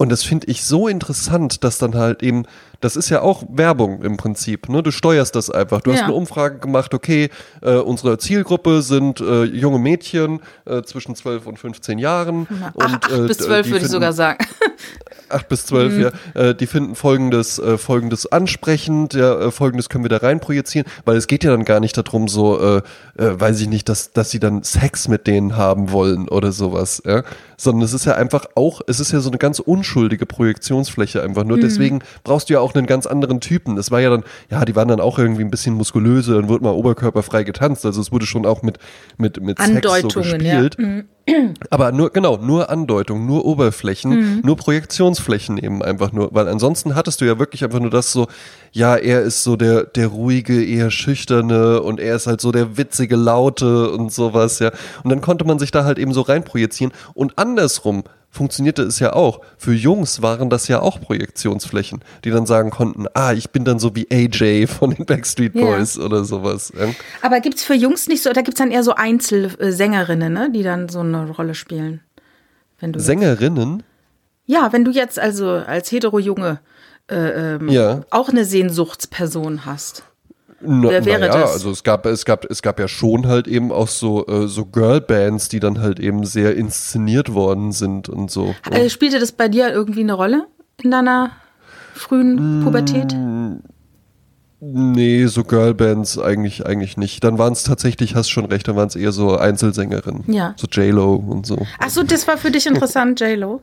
Und 0.00 0.12
das 0.12 0.22
finde 0.22 0.46
ich 0.46 0.62
so 0.62 0.86
interessant, 0.86 1.64
dass 1.64 1.78
dann 1.78 1.96
halt 1.96 2.22
eben, 2.22 2.44
das 2.80 2.94
ist 2.94 3.08
ja 3.08 3.20
auch 3.20 3.42
Werbung 3.50 4.02
im 4.02 4.16
Prinzip, 4.16 4.68
ne? 4.68 4.80
Du 4.80 4.92
steuerst 4.92 5.34
das 5.34 5.50
einfach. 5.50 5.80
Du 5.80 5.90
ja. 5.90 5.96
hast 5.96 6.04
eine 6.04 6.12
Umfrage 6.12 6.58
gemacht, 6.58 6.94
okay, 6.94 7.30
äh, 7.62 7.74
unsere 7.74 8.16
Zielgruppe 8.18 8.82
sind 8.82 9.20
äh, 9.20 9.42
junge 9.42 9.80
Mädchen 9.80 10.40
äh, 10.66 10.82
zwischen 10.82 11.16
12 11.16 11.46
und 11.48 11.58
15 11.58 11.98
Jahren. 11.98 12.46
Ach, 12.48 12.74
und, 12.74 12.84
acht 12.84 13.10
äh, 13.10 13.26
bis 13.26 13.38
zwölf 13.38 13.68
würde 13.70 13.86
ich 13.86 13.90
sogar 13.90 14.12
sagen. 14.12 14.38
Acht 15.28 15.48
bis 15.48 15.66
zwölf, 15.66 15.94
mhm. 15.94 16.00
ja. 16.00 16.10
Äh, 16.34 16.54
die 16.54 16.66
finden 16.66 16.94
folgendes, 16.94 17.58
äh, 17.58 17.78
folgendes 17.78 18.30
ansprechend, 18.30 19.14
ja, 19.14 19.38
äh, 19.38 19.50
folgendes 19.50 19.88
können 19.88 20.04
wir 20.04 20.08
da 20.08 20.18
rein 20.18 20.40
projizieren, 20.40 20.86
weil 21.04 21.16
es 21.16 21.26
geht 21.26 21.44
ja 21.44 21.50
dann 21.50 21.64
gar 21.64 21.80
nicht 21.80 21.96
darum, 21.96 22.28
so, 22.28 22.60
äh, 22.60 22.76
äh, 23.18 23.40
weiß 23.40 23.60
ich 23.60 23.68
nicht, 23.68 23.88
dass, 23.88 24.12
dass 24.12 24.30
sie 24.30 24.40
dann 24.40 24.62
Sex 24.62 25.08
mit 25.08 25.26
denen 25.26 25.56
haben 25.56 25.92
wollen 25.92 26.28
oder 26.28 26.52
sowas, 26.52 27.02
ja. 27.04 27.22
Sondern 27.60 27.82
es 27.82 27.92
ist 27.92 28.04
ja 28.04 28.14
einfach 28.14 28.46
auch, 28.54 28.80
es 28.86 29.00
ist 29.00 29.10
ja 29.10 29.18
so 29.18 29.28
eine 29.28 29.38
ganz 29.38 29.58
unschuldige 29.58 30.26
Projektionsfläche 30.26 31.22
einfach 31.22 31.42
nur. 31.42 31.56
Mhm. 31.56 31.62
Deswegen 31.62 31.98
brauchst 32.22 32.48
du 32.48 32.54
ja 32.54 32.60
auch 32.60 32.74
einen 32.74 32.86
ganz 32.86 33.06
anderen 33.06 33.40
Typen. 33.40 33.76
Es 33.76 33.90
war 33.90 34.00
ja 34.00 34.10
dann, 34.10 34.22
ja, 34.48 34.64
die 34.64 34.76
waren 34.76 34.86
dann 34.86 35.00
auch 35.00 35.18
irgendwie 35.18 35.42
ein 35.42 35.50
bisschen 35.50 35.74
muskulöse, 35.74 36.34
dann 36.34 36.48
wurde 36.48 36.62
mal 36.62 36.70
oberkörperfrei 36.70 37.42
getanzt. 37.42 37.84
Also 37.84 38.00
es 38.00 38.12
wurde 38.12 38.26
schon 38.26 38.46
auch 38.46 38.62
mit, 38.62 38.78
mit, 39.16 39.42
mit 39.42 39.58
Sex 39.58 40.02
so 40.02 40.20
gespielt. 40.20 40.76
Ja. 40.78 40.86
Mhm. 40.86 41.04
Aber 41.70 41.92
nur, 41.92 42.10
genau, 42.10 42.36
nur 42.38 42.70
Andeutung, 42.70 43.26
nur 43.26 43.44
Oberflächen, 43.44 44.10
mhm. 44.10 44.40
nur 44.44 44.56
Projektionsflächen 44.56 45.58
eben 45.58 45.82
einfach 45.82 46.12
nur, 46.12 46.30
weil 46.32 46.48
ansonsten 46.48 46.94
hattest 46.94 47.20
du 47.20 47.26
ja 47.26 47.38
wirklich 47.38 47.64
einfach 47.64 47.80
nur 47.80 47.90
das 47.90 48.12
so, 48.12 48.28
ja, 48.72 48.96
er 48.96 49.22
ist 49.22 49.42
so 49.42 49.56
der, 49.56 49.84
der 49.84 50.08
ruhige, 50.08 50.64
eher 50.64 50.90
schüchterne 50.90 51.82
und 51.82 52.00
er 52.00 52.16
ist 52.16 52.26
halt 52.26 52.40
so 52.40 52.52
der 52.52 52.76
witzige, 52.76 53.16
laute 53.16 53.90
und 53.90 54.12
sowas, 54.12 54.58
ja. 54.58 54.70
Und 55.04 55.10
dann 55.10 55.20
konnte 55.20 55.44
man 55.44 55.58
sich 55.58 55.70
da 55.70 55.84
halt 55.84 55.98
eben 55.98 56.12
so 56.12 56.22
reinprojizieren 56.22 56.92
und 57.14 57.38
andersrum 57.50 58.04
funktionierte 58.30 58.82
es 58.82 58.98
ja 58.98 59.14
auch. 59.14 59.40
Für 59.56 59.72
Jungs 59.72 60.22
waren 60.22 60.50
das 60.50 60.68
ja 60.68 60.80
auch 60.80 61.00
Projektionsflächen, 61.00 62.00
die 62.24 62.30
dann 62.30 62.46
sagen 62.46 62.70
konnten, 62.70 63.06
ah, 63.14 63.32
ich 63.32 63.50
bin 63.50 63.64
dann 63.64 63.78
so 63.78 63.96
wie 63.96 64.06
AJ 64.12 64.66
von 64.66 64.90
den 64.90 65.06
Backstreet 65.06 65.54
Boys 65.54 65.96
ja. 65.96 66.04
oder 66.04 66.24
sowas. 66.24 66.72
Aber 67.22 67.40
gibt 67.40 67.56
es 67.56 67.64
für 67.64 67.74
Jungs 67.74 68.06
nicht 68.06 68.22
so, 68.22 68.32
da 68.32 68.42
gibt 68.42 68.58
es 68.58 68.58
dann 68.58 68.70
eher 68.70 68.84
so 68.84 68.94
Einzelsängerinnen, 68.94 70.32
ne, 70.32 70.50
die 70.52 70.62
dann 70.62 70.88
so 70.88 71.00
eine 71.00 71.30
Rolle 71.30 71.54
spielen? 71.54 72.00
Sängerinnen? 72.80 73.82
ja, 74.48 74.72
wenn 74.72 74.84
du 74.84 74.90
jetzt 74.90 75.18
also 75.18 75.50
als 75.50 75.92
hetero-Junge 75.92 76.60
äh, 77.10 77.54
ähm, 77.54 77.68
ja. 77.68 78.00
auch 78.10 78.30
eine 78.30 78.44
Sehnsuchtsperson 78.44 79.66
hast. 79.66 80.04
Na, 80.60 80.90
Wer 80.90 81.04
wäre 81.04 81.20
naja, 81.20 81.40
das? 81.42 81.52
Also 81.52 81.70
es 81.70 81.84
gab, 81.84 82.04
es 82.06 82.24
gab, 82.24 82.44
es 82.50 82.62
gab 82.62 82.80
ja 82.80 82.88
schon 82.88 83.26
halt 83.28 83.46
eben 83.46 83.70
auch 83.70 83.88
so, 83.88 84.26
äh, 84.26 84.48
so 84.48 84.66
Girlbands, 84.66 85.48
die 85.48 85.60
dann 85.60 85.80
halt 85.80 86.00
eben 86.00 86.24
sehr 86.24 86.56
inszeniert 86.56 87.32
worden 87.32 87.72
sind 87.72 88.08
und 88.08 88.30
so. 88.30 88.54
Äh, 88.70 88.90
spielte 88.90 89.20
das 89.20 89.32
bei 89.32 89.48
dir 89.48 89.70
irgendwie 89.70 90.00
eine 90.00 90.14
Rolle 90.14 90.46
in 90.82 90.90
deiner 90.90 91.30
frühen 91.94 92.62
Pubertät? 92.64 93.14
Nee, 94.60 95.26
so 95.26 95.44
Girlbands 95.44 96.18
eigentlich, 96.18 96.66
eigentlich 96.66 96.96
nicht. 96.96 97.22
Dann 97.22 97.38
waren 97.38 97.52
es 97.52 97.62
tatsächlich, 97.62 98.16
hast 98.16 98.28
schon 98.28 98.44
recht, 98.44 98.66
dann 98.66 98.74
waren 98.74 98.88
es 98.88 98.96
eher 98.96 99.12
so 99.12 99.36
Einzelsängerinnen. 99.36 100.24
Ja. 100.26 100.54
So 100.56 100.66
J-Lo 100.66 101.14
und 101.14 101.46
so. 101.46 101.64
Ach 101.78 101.90
so, 101.90 102.02
das 102.02 102.26
war 102.26 102.36
für 102.38 102.50
dich 102.50 102.66
interessant, 102.66 103.20
J-Lo? 103.20 103.62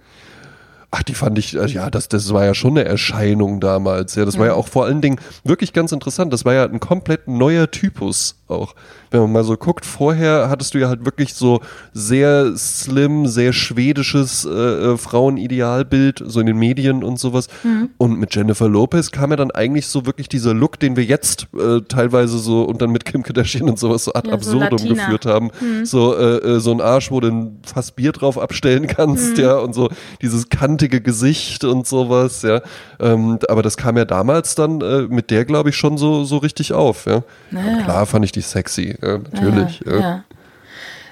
Ach, 0.98 1.04
die 1.04 1.14
fand 1.14 1.38
ich, 1.38 1.58
äh, 1.58 1.66
ja, 1.66 1.90
das, 1.90 2.08
das 2.08 2.32
war 2.32 2.46
ja 2.46 2.54
schon 2.54 2.72
eine 2.78 2.86
Erscheinung 2.86 3.60
damals. 3.60 4.16
Ja, 4.16 4.24
das 4.24 4.40
war 4.40 4.46
ja 4.46 4.54
auch 4.54 4.70
vor 4.70 4.86
allen 4.86 5.02
Dingen 5.02 5.20
wirklich 5.44 5.74
ganz 5.74 5.92
interessant. 5.92 6.32
Das 6.32 6.46
war 6.46 6.54
ja 6.54 6.64
ein 6.64 6.80
komplett 6.80 7.28
neuer 7.28 7.70
Typus 7.70 8.38
auch 8.48 8.76
wenn 9.16 9.22
man 9.22 9.32
mal 9.32 9.44
so 9.44 9.56
guckt, 9.56 9.86
vorher 9.86 10.50
hattest 10.50 10.74
du 10.74 10.80
ja 10.80 10.90
halt 10.90 11.06
wirklich 11.06 11.34
so 11.34 11.62
sehr 11.94 12.56
slim, 12.58 13.28
sehr 13.28 13.54
schwedisches 13.54 14.46
äh, 14.46 14.50
äh, 14.50 14.98
Frauenidealbild, 14.98 16.22
so 16.26 16.42
in 16.42 16.48
den 16.48 16.58
Medien 16.58 17.04
und 17.04 17.18
sowas. 17.18 17.48
Mhm. 17.64 17.90
Und 17.98 18.20
mit 18.20 18.36
Jennifer 18.36 18.68
Lopez 18.68 19.12
kam 19.12 19.32
ja 19.32 19.38
dann 19.38 19.52
eigentlich 19.52 19.88
so 19.88 20.06
wirklich 20.06 20.28
dieser 20.28 20.54
Look, 20.54 20.80
den 20.80 20.98
wir 20.98 21.06
jetzt 21.06 21.48
äh, 21.58 21.80
teilweise 21.88 22.40
so 22.40 22.64
und 22.64 22.82
dann 22.82 22.92
mit 22.92 23.06
Kim 23.06 23.24
Kardashian 23.24 23.70
und 23.70 23.80
sowas 23.80 24.04
so 24.04 24.14
ad 24.14 24.28
ja, 24.28 24.34
absurdum 24.34 24.78
so 24.78 24.88
geführt 24.90 25.26
haben. 25.26 25.52
Mhm. 25.62 25.86
So, 25.86 26.16
äh, 26.16 26.38
äh, 26.38 26.60
so 26.60 26.72
ein 26.72 26.82
Arsch, 26.82 27.10
wo 27.10 27.22
du 27.22 27.30
ein 27.30 27.60
fast 27.66 27.96
Bier 27.96 28.12
drauf 28.12 28.38
abstellen 28.38 28.88
kannst, 28.88 29.38
mhm. 29.38 29.44
ja, 29.44 29.56
und 29.58 29.74
so 29.74 29.90
dieses 30.22 30.50
kantige 30.50 31.00
Gesicht 31.00 31.64
und 31.64 31.88
sowas, 31.88 32.42
ja. 32.42 32.62
Ähm, 33.00 33.40
aber 33.48 33.62
das 33.62 33.78
kam 33.78 33.96
ja 33.96 34.04
damals 34.04 34.56
dann 34.56 34.82
äh, 34.82 35.04
mit 35.04 35.32
der, 35.32 35.46
glaube 35.46 35.70
ich, 35.70 35.78
schon 35.78 35.98
so, 35.98 36.26
so 36.26 36.38
richtig 36.38 36.74
auf, 36.74 37.06
ja. 37.06 37.24
Naja. 37.52 37.84
Klar 37.84 38.06
fand 38.06 38.26
ich 38.26 38.34
die 38.34 38.42
sexy 38.42 38.98
ja, 39.06 39.18
natürlich. 39.18 39.82
Ja, 39.86 40.00
ja. 40.00 40.24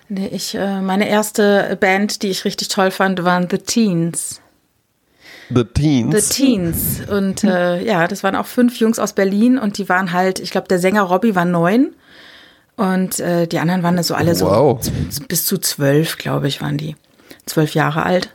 Nee, 0.10 0.28
ich, 0.28 0.56
äh, 0.56 0.82
meine 0.82 1.08
erste 1.08 1.78
Band, 1.80 2.22
die 2.22 2.28
ich 2.28 2.46
richtig 2.46 2.68
toll 2.68 2.92
fand, 2.92 3.24
waren 3.24 3.48
The 3.50 3.58
Teens. 3.58 4.42
The 5.50 5.64
Teens. 5.64 6.30
The 6.30 6.34
Teens. 6.34 7.02
Und 7.10 7.44
äh, 7.44 7.84
ja, 7.84 8.08
das 8.08 8.24
waren 8.24 8.36
auch 8.36 8.46
fünf 8.46 8.78
Jungs 8.78 9.00
aus 9.00 9.14
Berlin 9.14 9.58
und 9.58 9.78
die 9.78 9.90
waren 9.90 10.12
halt, 10.12 10.40
ich 10.40 10.52
glaube, 10.52 10.68
der 10.68 10.80
Sänger 10.80 11.04
Robbie 11.04 11.36
war 11.36 11.46
neun 11.46 11.94
und 12.76 13.20
äh, 13.20 13.48
die 13.48 13.60
anderen 13.60 13.84
waren 13.84 14.02
so 14.04 14.16
alle 14.16 14.40
wow. 14.40 14.80
so 15.10 15.24
bis 15.28 15.46
zu 15.46 15.58
zwölf, 15.58 16.18
glaube 16.18 16.48
ich, 16.48 16.62
waren 16.62 16.78
die. 16.78 16.96
Zwölf 17.46 17.74
Jahre 17.74 18.04
alt. 18.04 18.30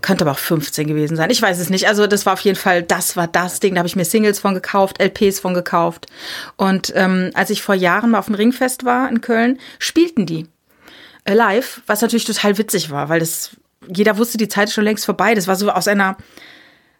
Könnte 0.00 0.24
aber 0.24 0.32
auch 0.32 0.38
15 0.38 0.86
gewesen 0.86 1.16
sein. 1.16 1.30
Ich 1.30 1.40
weiß 1.40 1.58
es 1.58 1.70
nicht. 1.70 1.86
Also 1.88 2.06
das 2.06 2.26
war 2.26 2.32
auf 2.34 2.40
jeden 2.40 2.58
Fall, 2.58 2.82
das 2.82 3.16
war 3.16 3.26
das 3.26 3.60
Ding. 3.60 3.74
Da 3.74 3.78
habe 3.78 3.88
ich 3.88 3.96
mir 3.96 4.04
Singles 4.04 4.40
von 4.40 4.54
gekauft, 4.54 5.00
LPs 5.00 5.40
von 5.40 5.54
gekauft. 5.54 6.06
Und 6.56 6.92
ähm, 6.96 7.30
als 7.34 7.50
ich 7.50 7.62
vor 7.62 7.74
Jahren 7.74 8.10
mal 8.10 8.18
auf 8.18 8.26
dem 8.26 8.34
Ringfest 8.34 8.84
war 8.84 9.08
in 9.08 9.20
Köln, 9.20 9.58
spielten 9.78 10.26
die 10.26 10.46
live, 11.26 11.82
was 11.86 12.02
natürlich 12.02 12.24
total 12.24 12.58
witzig 12.58 12.90
war, 12.90 13.08
weil 13.08 13.20
das 13.20 13.50
jeder 13.88 14.18
wusste, 14.18 14.38
die 14.38 14.48
Zeit 14.48 14.68
ist 14.68 14.74
schon 14.74 14.84
längst 14.84 15.04
vorbei. 15.04 15.34
Das 15.34 15.46
war 15.46 15.56
so 15.56 15.70
aus 15.70 15.88
einer 15.88 16.16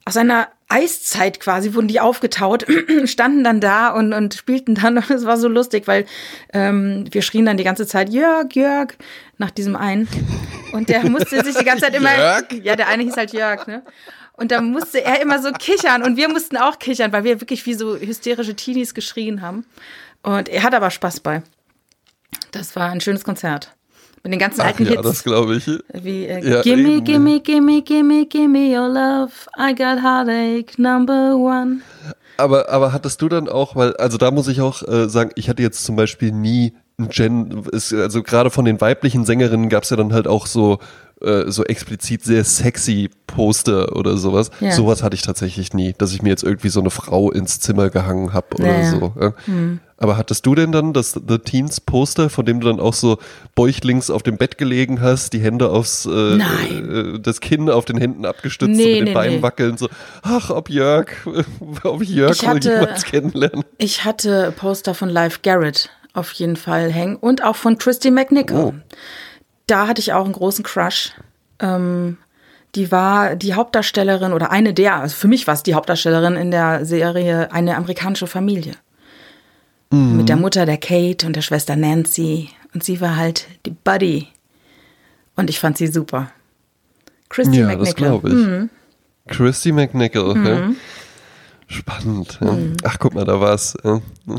aus 0.05 0.17
einer 0.17 0.49
Eiszeit 0.69 1.39
quasi 1.39 1.75
wurden 1.75 1.89
die 1.89 2.01
aufgetaut, 2.01 2.67
standen 3.05 3.45
dann 3.45 3.61
da 3.61 3.91
und, 3.91 4.13
und 4.13 4.35
spielten 4.35 4.75
dann. 4.75 4.97
Und 5.03 5.11
es 5.11 5.27
war 5.27 5.37
so 5.37 5.49
lustig, 5.49 5.87
weil 5.87 6.07
ähm, 6.53 7.05
wir 7.11 7.23
schrien 7.23 7.45
dann 7.45 7.57
die 7.57 7.65
ganze 7.65 7.87
Zeit, 7.87 8.09
Jörg, 8.09 8.55
Jörg, 8.55 8.95
nach 9.39 9.51
diesem 9.51 9.77
einen. 9.77 10.09
Und 10.73 10.89
der 10.89 11.09
musste 11.09 11.45
sich 11.45 11.57
die 11.57 11.65
ganze 11.65 11.85
Zeit 11.85 11.95
immer. 11.95 12.17
Jörg? 12.17 12.53
Ja, 12.63 12.77
der 12.77 12.89
eine 12.89 13.03
hieß 13.03 13.17
halt 13.17 13.33
Jörg, 13.33 13.67
ne? 13.67 13.83
Und 14.33 14.51
da 14.51 14.63
musste 14.63 15.05
er 15.05 15.21
immer 15.21 15.41
so 15.41 15.53
kichern 15.53 16.03
und 16.03 16.17
wir 16.17 16.29
mussten 16.29 16.57
auch 16.57 16.79
kichern, 16.79 17.13
weil 17.13 17.23
wir 17.23 17.41
wirklich 17.41 17.67
wie 17.67 17.75
so 17.75 17.97
hysterische 17.97 18.57
Teenies 18.57 18.95
geschrien 18.95 19.43
haben. 19.43 19.67
Und 20.23 20.49
er 20.49 20.63
hat 20.63 20.75
aber 20.75 20.91
Spaß 20.91 21.21
bei. 21.21 21.43
Das 22.51 22.75
war 22.75 22.91
ein 22.91 23.01
schönes 23.01 23.25
Konzert. 23.25 23.75
Mit 24.25 24.33
den 24.35 24.39
ganzen 24.39 24.61
Ach 24.61 24.67
alten 24.67 24.85
ja, 24.85 24.91
Hits. 24.93 25.03
das 25.03 25.25
glaube 25.25 25.57
ich. 25.57 25.67
Wie 25.67 26.27
äh, 26.27 26.49
Ja, 26.49 26.63
Gimme, 26.63 26.89
eben. 26.97 27.05
gimme, 27.05 27.41
gimme, 27.41 27.83
gimme, 27.83 28.27
gimme 28.27 28.59
your 28.79 28.89
love. 28.89 29.33
I 29.59 29.75
got 29.75 30.01
heartache 30.03 30.81
number 30.81 31.35
one. 31.37 31.79
Aber, 32.37 32.69
aber 32.71 32.93
hattest 32.93 33.21
du 33.21 33.29
dann 33.29 33.49
auch, 33.49 33.75
weil, 33.77 33.95
also 33.97 34.19
da 34.19 34.31
muss 34.31 34.49
ich 34.49 34.61
auch 34.61 34.83
äh, 34.87 35.09
sagen, 35.09 35.31
ich 35.35 35.49
hatte 35.49 35.63
jetzt 35.63 35.85
zum 35.85 35.97
Beispiel 35.97 36.33
nie 36.33 36.73
ein 36.99 37.09
Gen, 37.09 37.65
ist, 37.73 37.93
also 37.93 38.23
gerade 38.23 38.51
von 38.51 38.65
den 38.65 38.81
weiblichen 38.81 39.25
Sängerinnen 39.25 39.69
gab 39.69 39.83
es 39.85 39.91
ja 39.91 39.97
dann 39.97 40.13
halt 40.13 40.27
auch 40.29 40.47
so, 40.47 40.79
äh, 41.21 41.45
so 41.51 41.65
explizit 41.65 42.23
sehr 42.25 42.45
sexy 42.45 43.11
Poster 43.27 43.97
oder 43.97 44.17
sowas. 44.17 44.51
Ja. 44.61 44.73
Sowas 44.73 45.03
hatte 45.03 45.15
ich 45.17 45.23
tatsächlich 45.23 45.73
nie, 45.73 45.95
dass 45.97 46.13
ich 46.13 46.23
mir 46.23 46.29
jetzt 46.31 46.45
irgendwie 46.45 46.69
so 46.69 46.81
eine 46.81 46.91
Frau 46.91 47.31
ins 47.31 47.61
Zimmer 47.61 47.91
gehangen 47.91 48.33
habe 48.33 48.47
oder 48.55 48.67
Naja. 48.67 48.91
so. 48.91 49.13
Ja. 49.21 49.33
Aber 50.03 50.17
hattest 50.17 50.45
du 50.47 50.55
denn 50.57 50.73
dann 50.73 50.93
das 50.93 51.13
The 51.13 51.39
Teens 51.39 51.81
Poster, 51.81 52.29
von 52.29 52.45
dem 52.45 52.61
du 52.61 52.67
dann 52.67 52.81
auch 52.81 52.93
so 52.93 53.19
bäuchlings 53.55 54.11
auf 54.11 54.25
dem 54.25 54.37
Bett 54.37 54.59
gelegen 54.59 55.01
hast, 55.01 55.33
die 55.33 55.39
Hände 55.39 55.71
aufs, 55.71 56.07
äh, 56.07 56.11
äh, 56.39 57.19
das 57.21 57.41
Kinn 57.41 57.71
auf 57.71 57.85
den 57.85 57.99
Händen 57.99 58.27
abgestützt, 58.27 58.73
Nee, 58.77 58.83
so 58.83 58.89
mit 58.89 58.97
den 58.99 59.05
nee, 59.05 59.15
Beinen 59.15 59.37
nee. 59.37 59.43
wackeln, 59.43 59.77
so, 59.77 59.89
ach, 60.23 60.51
ob 60.51 60.69
Jörg, 60.71 61.09
ob 61.85 62.03
Jörg 62.03 62.35
Ich 62.35 62.47
hatte- 62.49 62.69
jemals 62.71 63.05
kennenlernen. 63.05 63.65
Ich 63.79 64.05
hatte 64.05 64.53
Poster 64.57 64.95
von 64.95 65.09
Live 65.09 65.43
Garrett 65.43 65.91
auf 66.15 66.33
jeden 66.33 66.57
Fall 66.57 66.91
hängen 66.93 67.15
und 67.17 67.45
auch 67.45 67.57
von 67.57 67.79
Christy 67.79 68.11
McNichol. 68.11 68.59
Oh. 68.59 68.75
Da 69.69 69.87
hatte 69.87 70.01
ich 70.01 70.13
auch 70.13 70.25
einen 70.25 70.35
großen 70.35 70.65
Crush. 70.65 71.13
Ähm, 71.61 72.19
die 72.75 72.91
war 72.91 73.37
die 73.37 73.55
Hauptdarstellerin 73.55 74.33
oder 74.33 74.51
eine 74.51 74.75
der, 74.75 74.97
also 74.97 75.15
für 75.15 75.29
mich 75.29 75.47
war 75.47 75.55
es 75.55 75.63
die 75.63 75.75
Hauptdarstellerin 75.75 76.35
in 76.35 76.51
der 76.51 76.85
Serie 76.85 77.53
Eine 77.53 77.77
amerikanische 77.77 78.27
Familie. 78.27 78.73
Mhm. 79.93 80.17
Mit 80.17 80.29
der 80.29 80.37
Mutter 80.37 80.67
der 80.67 80.79
Kate 80.79 81.27
und 81.27 81.37
der 81.37 81.43
Schwester 81.43 81.77
Nancy. 81.77 82.49
Und 82.75 82.83
sie 82.83 83.01
war 83.01 83.17
halt 83.17 83.47
die 83.67 83.71
Buddy. 83.71 84.27
Und 85.37 85.51
ich 85.51 85.59
fand 85.61 85.79
sie 85.79 85.87
super. 85.87 86.31
Christy 87.29 87.59
Ja, 87.61 87.75
das 87.77 87.91
McNichol. 87.91 87.95
glaube 87.95 88.29
ich. 88.29 88.35
Mhm. 88.35 88.71
Christy 89.29 89.73
McNichol. 89.73 90.47
Ja. 90.47 90.71
Spannend. 91.73 92.39
Ja. 92.43 92.53
Mhm. 92.53 92.77
Ach, 92.85 92.99
guck 92.99 93.15
mal, 93.15 93.25
da 93.25 93.41
war's. 93.41 93.75
Ja. 93.83 94.01
Da 94.27 94.35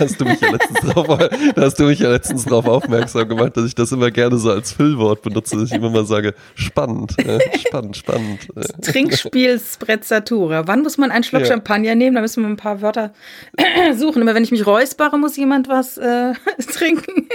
hast 0.00 0.20
du 0.20 0.24
mich 0.26 0.38
ja 0.40 0.50
letztens 0.50 0.80
drauf, 0.80 1.06
da 1.06 1.62
hast 1.62 1.80
du 1.80 1.84
mich 1.84 1.98
ja 1.98 2.10
letztens 2.10 2.44
drauf 2.44 2.66
aufmerksam 2.66 3.26
gemacht, 3.26 3.56
dass 3.56 3.64
ich 3.64 3.74
das 3.74 3.90
immer 3.90 4.10
gerne 4.10 4.36
so 4.36 4.50
als 4.50 4.72
Füllwort 4.72 5.22
benutze, 5.22 5.56
dass 5.56 5.70
ich 5.70 5.74
immer 5.74 5.88
mal 5.88 6.04
sage, 6.04 6.34
spannend, 6.54 7.16
ja. 7.24 7.38
spannend, 7.58 7.96
spannend. 7.96 8.48
Ja. 8.54 8.62
Trinkspiel 8.82 9.58
Sprezzatura. 9.58 10.66
Wann 10.66 10.82
muss 10.82 10.98
man 10.98 11.10
einen 11.10 11.24
Schluck 11.24 11.42
Ja. 11.42 11.48
Champagner 11.48 11.94
nehmen? 11.94 12.16
Da 12.16 12.20
müssen 12.20 12.42
wir 12.42 12.50
ein 12.50 12.56
paar 12.56 12.82
Wörter 12.82 13.14
suchen. 13.96 14.20
Immer 14.20 14.34
wenn 14.34 14.44
ich 14.44 14.50
mich 14.50 14.66
räuspere, 14.66 15.18
muss 15.18 15.38
jemand 15.38 15.68
was 15.68 15.96
äh, 15.96 16.34
trinken. 16.70 17.28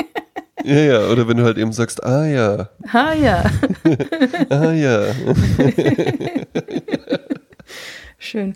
ja, 0.63 0.75
ja, 0.75 0.99
oder 1.07 1.27
wenn 1.27 1.37
du 1.37 1.43
halt 1.43 1.57
eben 1.57 1.73
sagst, 1.73 2.03
ah 2.03 2.27
ja, 2.27 2.69
ah 2.93 3.13
ja, 3.13 3.45
ah 4.49 4.71
ja. 4.73 5.05
schön. 8.17 8.55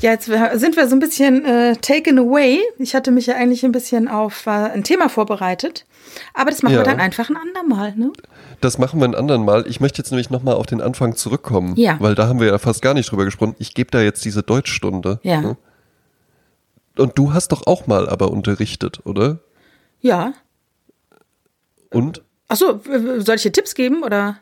Ja, 0.00 0.12
jetzt 0.12 0.26
sind 0.26 0.76
wir 0.76 0.88
so 0.88 0.94
ein 0.96 1.00
bisschen 1.00 1.44
äh, 1.44 1.76
taken 1.76 2.18
away. 2.18 2.60
Ich 2.78 2.94
hatte 2.94 3.10
mich 3.10 3.26
ja 3.26 3.34
eigentlich 3.34 3.64
ein 3.64 3.72
bisschen 3.72 4.08
auf 4.08 4.46
äh, 4.46 4.50
ein 4.50 4.84
Thema 4.84 5.08
vorbereitet. 5.08 5.86
Aber 6.34 6.50
das 6.50 6.62
machen 6.62 6.74
Ja. 6.74 6.80
wir 6.80 6.84
dann 6.84 7.00
einfach 7.00 7.28
ein 7.30 7.36
andermal. 7.36 7.94
Ne? 7.96 8.12
Das 8.60 8.78
machen 8.78 9.00
wir 9.00 9.06
ein 9.08 9.14
anderen 9.14 9.44
Mal. 9.44 9.66
Ich 9.68 9.80
möchte 9.80 9.98
jetzt 10.00 10.10
nämlich 10.10 10.30
nochmal 10.30 10.54
auf 10.54 10.66
den 10.66 10.80
Anfang 10.80 11.16
zurückkommen, 11.16 11.74
Ja. 11.76 11.96
weil 12.00 12.14
da 12.14 12.28
haben 12.28 12.38
wir 12.40 12.46
ja 12.48 12.58
fast 12.58 12.82
gar 12.82 12.94
nicht 12.94 13.10
drüber 13.10 13.24
gesprochen. 13.24 13.56
Ich 13.58 13.74
gebe 13.74 13.90
da 13.90 14.00
jetzt 14.00 14.24
diese 14.24 14.42
Deutschstunde. 14.42 15.18
Ja. 15.22 15.40
ne? 15.40 15.56
Und 16.96 17.18
du 17.18 17.32
hast 17.34 17.48
doch 17.50 17.66
auch 17.66 17.86
mal 17.88 18.08
aber 18.08 18.30
unterrichtet, 18.30 19.00
oder? 19.04 19.40
Ja. 20.00 20.34
Und? 21.90 22.22
Achso, 22.48 22.80
soll 23.18 23.36
ich 23.36 23.42
dir 23.42 23.52
Tipps 23.52 23.74
geben 23.74 24.02
oder? 24.04 24.38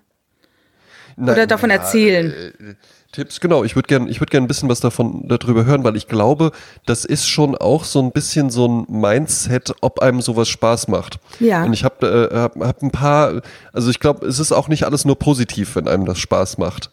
Na, 1.17 1.33
Oder 1.33 1.47
davon 1.47 1.71
erzählen. 1.71 2.31
äh, 2.31 2.75
Tipps, 3.13 3.41
genau. 3.41 3.63
Ich 3.63 3.77
würde 3.77 3.87
gerne 3.87 4.09
ich 4.09 4.21
würd 4.21 4.31
gern 4.31 4.45
ein 4.45 4.49
bisschen 4.49 4.71
was 4.71 4.81
davon 4.81 5.29
darüber 5.29 5.67
hören, 5.67 5.85
weil 5.85 5.97
ich 5.97 6.09
glaube, 6.09 6.51
das 6.87 7.05
ist 7.05 7.29
schon 7.29 7.55
auch 7.55 7.85
so 7.85 8.01
ein 8.01 8.11
bisschen 8.11 8.49
so 8.49 8.67
ein 8.67 8.87
Mindset, 8.89 9.75
ob 9.83 10.01
einem 10.01 10.23
sowas 10.23 10.49
Spaß 10.49 10.89
macht. 10.89 11.19
Ja. 11.39 11.63
Und 11.63 11.75
ich 11.75 11.85
habe 11.85 12.31
äh, 12.33 12.37
hab, 12.37 12.57
hab 12.57 12.83
ein 12.83 12.91
paar, 12.91 13.43
also 13.73 13.91
ich 13.91 14.01
glaube, 14.01 14.27
es 14.27 14.39
ist 14.39 14.53
auch 14.53 14.69
nicht 14.69 14.85
alles 14.85 15.05
nur 15.05 15.19
positiv, 15.19 15.77
wenn 15.77 15.89
einem 15.89 16.07
das 16.07 16.19
Spaß 16.19 16.59
macht. 16.59 16.91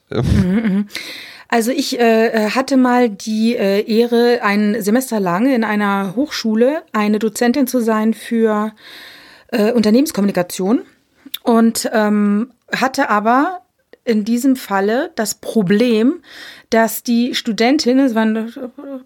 Also 1.51 1.71
ich 1.71 1.99
äh, 1.99 2.51
hatte 2.51 2.77
mal 2.77 3.09
die 3.09 3.55
äh, 3.55 3.81
Ehre, 3.81 4.41
ein 4.43 4.83
Semester 4.83 5.19
lang 5.19 5.51
in 5.51 5.63
einer 5.63 6.13
Hochschule 6.15 6.83
eine 6.93 7.17
Dozentin 7.17 7.65
zu 7.65 7.79
sein 7.79 8.13
für 8.13 8.71
äh, 9.47 9.71
Unternehmenskommunikation 9.71 10.83
und 11.41 11.89
ähm, 11.91 12.51
hatte 12.71 13.09
aber 13.09 13.61
in 14.05 14.25
diesem 14.25 14.55
Falle 14.55 15.11
das 15.15 15.35
Problem, 15.35 16.21
dass 16.69 17.03
die 17.03 17.35
Studentinnen, 17.35 18.05
es 18.05 18.15
waren 18.15 18.51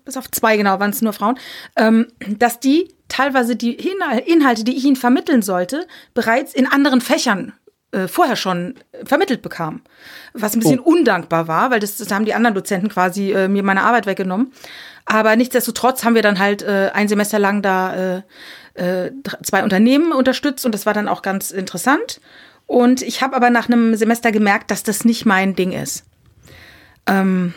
bis 0.06 0.18
auf 0.18 0.30
zwei 0.32 0.58
genau, 0.58 0.80
waren 0.80 0.92
es 0.92 1.02
nur 1.02 1.14
Frauen, 1.14 1.38
ähm, 1.76 2.08
dass 2.38 2.60
die 2.60 2.94
teilweise 3.08 3.56
die 3.56 3.78
Inhal- 3.78 4.20
Inhalte, 4.20 4.64
die 4.64 4.76
ich 4.76 4.86
ihnen 4.86 4.96
vermitteln 4.96 5.42
sollte, 5.42 5.88
bereits 6.14 6.54
in 6.54 6.68
anderen 6.68 7.02
Fächern 7.02 7.54
äh, 7.92 8.08
vorher 8.08 8.36
schon 8.36 8.76
vermittelt 9.04 9.42
bekam. 9.42 9.82
Was 10.34 10.56
ein 10.56 10.60
bisschen 10.60 10.80
undankbar 10.80 11.48
war, 11.48 11.70
weil 11.70 11.80
das, 11.80 11.98
das 11.98 12.12
haben 12.12 12.26
die 12.26 12.34
anderen 12.34 12.56
Dozenten 12.56 12.90
quasi 12.90 13.32
äh, 13.32 13.48
mir 13.48 13.64
meine 13.64 13.84
Arbeit 13.84 14.06
weggenommen. 14.06 14.52
Aber 15.06 15.36
nichtsdestotrotz 15.36 16.04
haben 16.04 16.16
wir 16.16 16.22
dann 16.22 16.40
halt 16.40 16.64
äh, 16.64 16.90
ein 16.94 17.08
Semester 17.08 17.38
lang 17.38 17.62
da 17.62 17.94
äh, 18.16 18.22
äh, 18.74 19.12
zwei 19.44 19.64
Unternehmen 19.64 20.12
unterstützt 20.12 20.66
und 20.66 20.74
das 20.74 20.86
war 20.86 20.94
dann 20.94 21.08
auch 21.08 21.22
ganz 21.22 21.52
interessant. 21.52 22.20
Und 22.66 23.02
ich 23.02 23.22
habe 23.22 23.36
aber 23.36 23.50
nach 23.50 23.68
einem 23.68 23.96
Semester 23.96 24.32
gemerkt, 24.32 24.72
dass 24.72 24.84
das 24.84 25.06
nicht 25.06 25.26
mein 25.26 25.56
Ding 25.56 25.72
ist. 25.72 26.06
Ähm, 27.06 27.54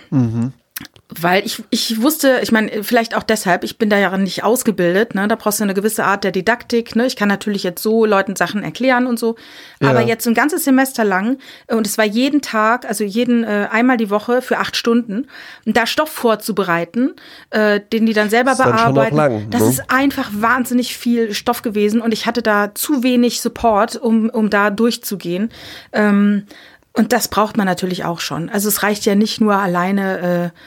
Weil 1.09 1.47
ich, 1.47 1.63
ich 1.71 2.03
wusste, 2.03 2.41
ich 2.43 2.51
meine, 2.51 2.83
vielleicht 2.83 3.17
auch 3.17 3.23
deshalb, 3.23 3.63
ich 3.63 3.79
bin 3.79 3.89
da 3.89 3.97
ja 3.97 4.17
nicht 4.19 4.43
ausgebildet, 4.43 5.15
ne? 5.15 5.29
Da 5.29 5.37
brauchst 5.37 5.61
du 5.61 5.65
eine 5.65 5.73
gewisse 5.73 6.05
Art 6.05 6.25
der 6.25 6.33
Didaktik, 6.33 6.97
ne? 6.97 7.07
Ich 7.07 7.15
kann 7.15 7.29
natürlich 7.29 7.63
jetzt 7.63 7.81
so 7.81 8.05
Leuten 8.05 8.35
Sachen 8.35 8.65
erklären 8.65 9.07
und 9.07 9.17
so. 9.17 9.37
Aber 9.81 10.01
Ja. 10.01 10.09
jetzt 10.09 10.27
ein 10.27 10.35
ganzes 10.35 10.65
Semester 10.65 11.05
lang, 11.05 11.39
und 11.69 11.87
es 11.87 11.97
war 11.97 12.05
jeden 12.05 12.43
Tag, 12.43 12.87
also 12.87 13.05
jeden 13.05 13.45
äh, 13.45 13.69
einmal 13.71 13.99
die 13.99 14.11
Woche 14.11 14.43
für 14.43 14.59
acht 14.59 14.77
Stunden, 14.77 15.29
und 15.65 15.77
da 15.77 15.87
Stoff 15.87 16.11
vorzubereiten, 16.11 17.15
äh, 17.51 17.81
den 17.93 18.05
die 18.07 18.13
dann 18.13 18.29
selber 18.29 18.53
ist 18.53 18.59
dann 18.59 18.73
bearbeiten. 18.73 19.17
lang, 19.17 19.51
das 19.51 19.63
ne? 19.63 19.69
ist 19.69 19.83
einfach 19.91 20.29
wahnsinnig 20.33 20.97
viel 20.97 21.35
Stoff 21.35 21.63
gewesen 21.63 22.01
und 22.01 22.13
ich 22.13 22.27
hatte 22.27 22.43
da 22.43 22.75
zu 22.75 23.05
wenig 23.05 23.41
Support, 23.41 23.95
um, 23.95 24.29
um 24.29 24.51
da 24.51 24.71
durchzugehen. 24.71 25.51
Ähm, 25.93 26.47
und 26.95 27.13
das 27.13 27.29
braucht 27.29 27.57
man 27.59 27.67
natürlich 27.67 28.05
auch 28.05 28.21
schon. 28.21 28.49
Also 28.49 28.69
es 28.69 28.83
reicht 28.83 29.05
ja 29.05 29.15
nicht 29.15 29.41
nur 29.41 29.55
alleine 29.55 30.53
äh, 30.55 30.59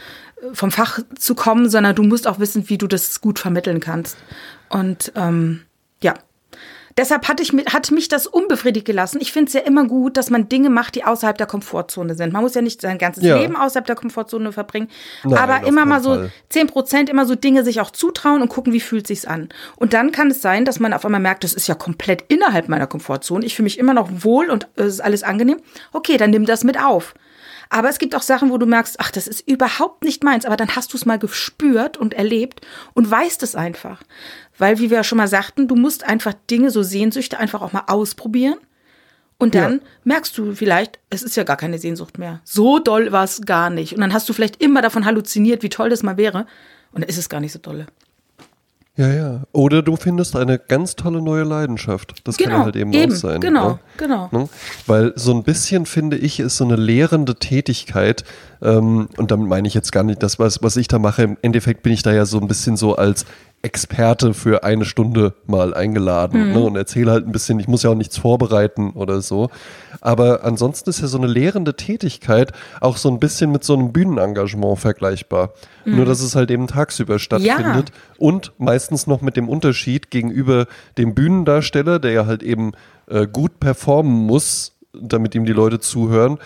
vom 0.54 0.72
Fach 0.72 1.00
zu 1.18 1.36
kommen, 1.36 1.70
sondern 1.70 1.96
du 1.96 2.04
musst 2.04 2.28
auch 2.28 2.40
wissen, 2.40 2.70
wie 2.70 2.78
du 2.78 2.88
das 2.88 3.22
gut 3.22 3.40
vermitteln 3.40 3.80
kannst. 3.80 4.18
Und 4.70 5.12
ähm, 5.16 5.62
ja. 6.02 6.14
Deshalb 6.98 7.30
hatte 7.30 7.42
ich, 7.42 7.54
hat 7.72 7.92
mich 7.92 8.10
das 8.10 8.28
unbefriedigt 8.28 8.86
gelassen. 8.86 9.20
Ich 9.22 9.32
finde 9.32 9.48
es 9.48 9.54
ja 9.54 9.62
immer 9.62 9.86
gut, 9.86 10.18
dass 10.18 10.30
man 10.30 10.50
Dinge 10.50 10.70
macht, 10.70 10.96
die 10.96 11.06
außerhalb 11.06 11.38
der 11.38 11.48
Komfortzone 11.48 12.14
sind. 12.16 12.34
Man 12.34 12.42
muss 12.42 12.56
ja 12.56 12.62
nicht 12.62 12.82
sein 12.82 12.98
ganzes 12.98 13.24
Ja. 13.24 13.38
Leben 13.38 13.56
außerhalb 13.56 13.86
der 13.86 13.96
Komfortzone 13.96 14.52
verbringen, 14.52 14.90
Nein, 15.24 15.38
aber 15.38 15.66
immer 15.66 15.86
mal 15.86 16.02
so. 16.02 16.26
10 16.50 16.68
Prozent 16.68 17.10
immer 17.10 17.26
so 17.26 17.36
Dinge 17.36 17.64
sich 17.64 17.80
auch 17.80 17.92
zutrauen 17.92 18.42
und 18.42 18.50
gucken, 18.50 18.74
wie 18.74 18.82
fühlt 18.82 19.08
sich's 19.08 19.24
an. 19.24 19.48
Und 19.78 19.94
dann 19.94 20.12
kann 20.12 20.30
es 20.32 20.42
sein, 20.42 20.66
dass 20.66 20.82
man 20.82 20.92
auf 20.92 21.06
einmal 21.06 21.22
merkt, 21.22 21.46
das 21.46 21.54
ist 21.54 21.68
ja 21.68 21.76
komplett 21.76 22.26
innerhalb 22.28 22.68
meiner 22.68 22.88
Komfortzone. 22.88 23.46
Ich 23.46 23.56
fühle 23.56 23.66
mich 23.66 23.80
immer 23.80 23.94
noch 23.94 24.10
wohl 24.12 24.50
und 24.50 24.66
äh, 24.76 24.82
es 24.82 24.96
ist 24.96 25.02
alles 25.02 25.24
angenehm. 25.24 25.62
Okay, 25.94 26.18
dann 26.18 26.32
nimm 26.32 26.46
das 26.46 26.66
mit 26.66 26.84
auf. 26.84 27.14
Aber 27.70 27.88
es 27.90 28.00
gibt 28.00 28.16
auch 28.16 28.24
Sachen, 28.24 28.50
wo 28.50 28.58
du 28.58 28.66
merkst, 28.66 29.00
ach, 29.00 29.12
das 29.12 29.28
ist 29.28 29.48
überhaupt 29.48 30.04
nicht 30.04 30.24
meins, 30.24 30.46
aber 30.46 30.58
dann 30.58 30.76
hast 30.76 30.92
du 30.92 30.98
es 30.98 31.06
mal 31.06 31.20
gespürt 31.20 31.98
und 31.98 32.16
erlebt 32.16 32.62
und 32.96 33.10
weißt 33.10 33.44
es 33.44 33.56
einfach. 33.56 34.02
Weil, 34.58 34.80
wie 34.80 34.90
wir 34.90 34.98
ja 34.98 35.04
schon 35.04 35.20
mal 35.20 35.28
sagten, 35.28 35.68
du 35.68 35.76
musst 35.76 36.04
einfach 36.04 36.34
Dinge, 36.50 36.72
so 36.72 36.82
Sehnsüchte 36.82 37.38
einfach 37.40 37.62
auch 37.62 37.72
mal 37.72 37.84
ausprobieren. 37.88 38.58
Und 39.38 39.56
dann 39.56 39.74
Ja. 39.74 39.80
merkst 40.04 40.38
du 40.38 40.54
vielleicht, 40.54 41.00
es 41.10 41.22
ist 41.24 41.38
ja 41.38 41.44
gar 41.44 41.58
keine 41.58 41.78
Sehnsucht 41.78 42.18
mehr. 42.18 42.42
So 42.44 42.80
doll 42.80 43.12
war 43.12 43.24
es 43.24 43.42
gar 43.44 43.70
nicht. 43.70 43.94
Und 43.94 44.02
dann 44.02 44.14
hast 44.14 44.28
du 44.28 44.34
vielleicht 44.34 44.62
immer 44.62 44.82
davon 44.82 45.06
halluziniert, 45.06 45.64
wie 45.64 45.70
toll 45.70 45.90
das 45.90 46.04
mal 46.04 46.18
wäre. 46.18 46.48
Und 46.92 47.02
dann 47.04 47.10
ist 47.10 47.18
es 47.18 47.30
gar 47.30 47.40
nicht 47.40 47.54
so 47.54 47.60
dolle. 47.60 47.86
Ja, 49.00 49.08
ja. 49.14 49.42
Oder 49.54 49.82
du 49.82 49.96
findest 49.96 50.36
eine 50.36 50.60
ganz 50.60 50.98
tolle 50.98 51.22
neue 51.22 51.46
Leidenschaft. 51.46 52.28
Das 52.28 52.36
kann 52.36 52.48
Genau, 52.48 52.58
ja 52.60 52.66
halt 52.66 52.76
eben, 52.76 52.92
eben, 52.92 53.14
auch 53.14 53.16
sein. 53.16 53.40
genau, 53.40 53.70
ne? 53.70 53.80
genau. 53.96 54.28
Ne? 54.34 54.50
Weil 54.88 55.14
so 55.16 55.34
ein 55.34 55.44
bisschen 55.44 55.86
finde 55.86 56.18
ich, 56.18 56.42
ist 56.42 56.58
so 56.58 56.66
eine 56.66 56.76
lehrende 56.76 57.36
Tätigkeit, 57.36 58.26
ähm, 58.62 59.08
und 59.18 59.32
damit 59.32 59.48
meine 59.48 59.68
ich 59.68 59.74
jetzt 59.74 59.92
gar 59.92 60.04
nicht 60.04 60.22
das, 60.24 60.40
was, 60.40 60.62
was 60.64 60.76
ich 60.78 60.88
da 60.88 61.00
mache. 61.00 61.24
Im 61.24 61.38
Endeffekt 61.42 61.84
bin 61.84 61.94
ich 61.94 62.04
da 62.04 62.12
ja 62.14 62.26
so 62.26 62.40
ein 62.40 62.48
bisschen 62.48 62.78
so 62.78 62.96
als 62.96 63.26
Experte 63.62 64.34
für 64.34 64.64
eine 64.64 64.86
Stunde 64.86 65.34
mal 65.46 65.74
eingeladen 65.74 66.48
Mhm. 66.48 66.54
ne, 66.54 66.60
und 66.62 66.76
erzähle 66.78 67.12
halt 67.12 67.28
ein 67.28 67.34
bisschen, 67.34 67.60
ich 67.60 67.68
muss 67.68 67.84
ja 67.84 67.90
auch 67.90 67.96
nichts 67.96 68.18
vorbereiten 68.18 68.92
oder 68.92 69.22
so. 69.22 69.50
Aber 70.00 70.46
ansonsten 70.46 70.90
ist 70.90 71.02
ja 71.02 71.08
so 71.08 71.18
eine 71.18 71.28
lehrende 71.28 71.76
Tätigkeit 71.76 72.54
auch 72.80 72.96
so 72.96 73.10
ein 73.10 73.20
bisschen 73.20 73.52
mit 73.52 73.66
so 73.66 73.74
einem 73.74 73.92
Bühnenengagement 73.92 74.80
vergleichbar. 74.80 75.54
Nur, 75.84 76.06
dass 76.06 76.22
es 76.22 76.36
halt 76.36 76.52
eben 76.52 76.68
tagsüber 76.68 77.20
stattfindet 77.20 77.92
und 78.18 78.54
meistens 78.60 79.08
noch 79.08 79.22
mit 79.22 79.36
dem 79.36 79.50
Unterschied 79.50 80.10
gegenüber 80.12 80.68
dem 80.98 81.14
Bühnendarsteller, 81.16 82.00
der 82.00 82.12
ja 82.12 82.26
halt 82.28 82.44
eben 82.44 82.72
äh, 83.08 83.28
gut 83.28 83.60
performen 83.60 84.26
muss, 84.26 84.74
damit 84.94 85.36
ihm 85.36 85.46
die 85.46 85.54
Leute 85.54 85.80
zuhören. 85.80 86.38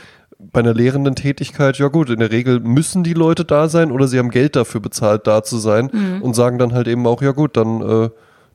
Bei 0.52 0.60
einer 0.60 0.74
lehrenden 0.74 1.16
Tätigkeit, 1.16 1.78
ja 1.78 1.88
gut, 1.88 2.10
in 2.10 2.20
der 2.20 2.32
Regel 2.32 2.60
müssen 2.60 3.04
die 3.04 3.14
Leute 3.14 3.46
da 3.46 3.70
sein 3.70 3.92
oder 3.92 4.08
sie 4.08 4.20
haben 4.20 4.30
Geld 4.30 4.56
dafür 4.56 4.82
bezahlt, 4.82 5.26
da 5.28 5.44
zu 5.44 5.58
sein 5.58 5.90
Mhm. 5.92 6.22
und 6.22 6.34
sagen 6.36 6.58
dann 6.58 6.74
halt 6.74 6.88
eben 6.88 7.06
auch, 7.08 7.22
ja 7.22 7.32
gut, 7.32 7.56
dann, 7.58 7.82
äh, 7.82 8.10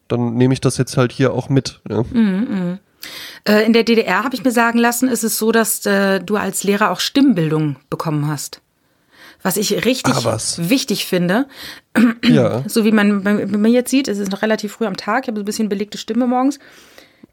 dann 0.08 0.34
nehme 0.34 0.54
ich 0.54 0.60
das 0.60 0.76
jetzt 0.78 0.96
halt 0.96 1.12
hier 1.12 1.32
auch 1.32 1.48
mit. 1.48 1.80
Ja. 1.88 2.02
Mhm. 2.10 2.78
Äh, 3.46 3.64
in 3.64 3.72
der 3.72 3.84
DDR 3.84 4.24
habe 4.24 4.34
ich 4.34 4.44
mir 4.44 4.50
sagen 4.50 4.78
lassen, 4.78 5.08
ist 5.08 5.24
es 5.24 5.38
so, 5.38 5.52
dass 5.52 5.86
äh, 5.86 6.20
du 6.20 6.36
als 6.36 6.64
Lehrer 6.64 6.90
auch 6.90 7.00
Stimmbildung 7.00 7.76
bekommen 7.90 8.26
hast. 8.28 8.60
Was 9.42 9.56
ich 9.56 9.84
richtig 9.84 10.14
Ah, 10.16 10.24
was? 10.24 10.68
wichtig 10.68 11.06
finde, 11.06 11.46
ja. 12.24 12.64
so 12.66 12.84
wie 12.84 12.90
man 12.90 13.22
bei 13.22 13.46
mir 13.46 13.68
jetzt 13.70 13.90
sieht, 13.90 14.08
es 14.08 14.18
ist 14.18 14.32
noch 14.32 14.42
relativ 14.42 14.72
früh 14.72 14.86
am 14.86 14.96
Tag, 14.96 15.24
ich 15.24 15.28
habe 15.28 15.38
so 15.38 15.42
ein 15.42 15.46
bisschen 15.46 15.68
belegte 15.68 15.96
Stimme 15.96 16.26
morgens. 16.26 16.58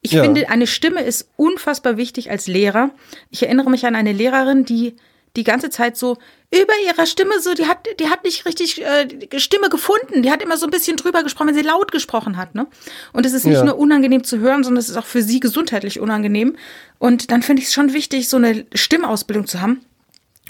Ich 0.05 0.11
Ja. 0.11 0.21
finde, 0.23 0.49
eine 0.49 0.67
Stimme 0.67 1.01
ist 1.01 1.29
unfassbar 1.35 1.97
wichtig 1.97 2.29
als 2.29 2.45
Lehrer. 2.45 2.91
Ich 3.31 3.41
erinnere 3.41 3.71
mich 3.71 3.85
an 3.87 3.95
eine 3.95 4.13
Lehrerin, 4.13 4.63
die 4.63 4.95
die 5.35 5.43
ganze 5.43 5.69
Zeit 5.71 5.97
so 5.97 6.17
über 6.51 6.73
ihrer 6.85 7.07
Stimme 7.07 7.39
so, 7.41 7.55
die 7.55 7.65
hat, 7.65 7.87
die 7.99 8.07
hat 8.09 8.23
nicht 8.23 8.45
richtig 8.45 8.81
äh, 8.83 9.07
Stimme 9.39 9.69
gefunden. 9.69 10.21
Die 10.21 10.29
hat 10.29 10.43
immer 10.43 10.57
so 10.57 10.67
ein 10.67 10.69
bisschen 10.69 10.95
drüber 10.95 11.23
gesprochen, 11.23 11.47
wenn 11.47 11.55
sie 11.55 11.61
laut 11.63 11.91
gesprochen 11.91 12.37
hat. 12.37 12.53
Ne? 12.53 12.67
Und 13.13 13.25
es 13.25 13.33
ist 13.33 13.45
nicht 13.45 13.55
Ja. 13.57 13.65
nur 13.65 13.77
unangenehm 13.79 14.23
zu 14.23 14.37
hören, 14.37 14.63
sondern 14.63 14.79
es 14.79 14.89
ist 14.89 14.95
auch 14.95 15.05
für 15.07 15.23
sie 15.23 15.39
gesundheitlich 15.39 15.99
unangenehm. 15.99 16.55
Und 16.99 17.31
dann 17.31 17.41
finde 17.41 17.63
ich 17.63 17.69
es 17.69 17.73
schon 17.73 17.93
wichtig, 17.93 18.29
so 18.29 18.37
eine 18.37 18.65
Stimmausbildung 18.73 19.47
zu 19.47 19.59
haben 19.59 19.81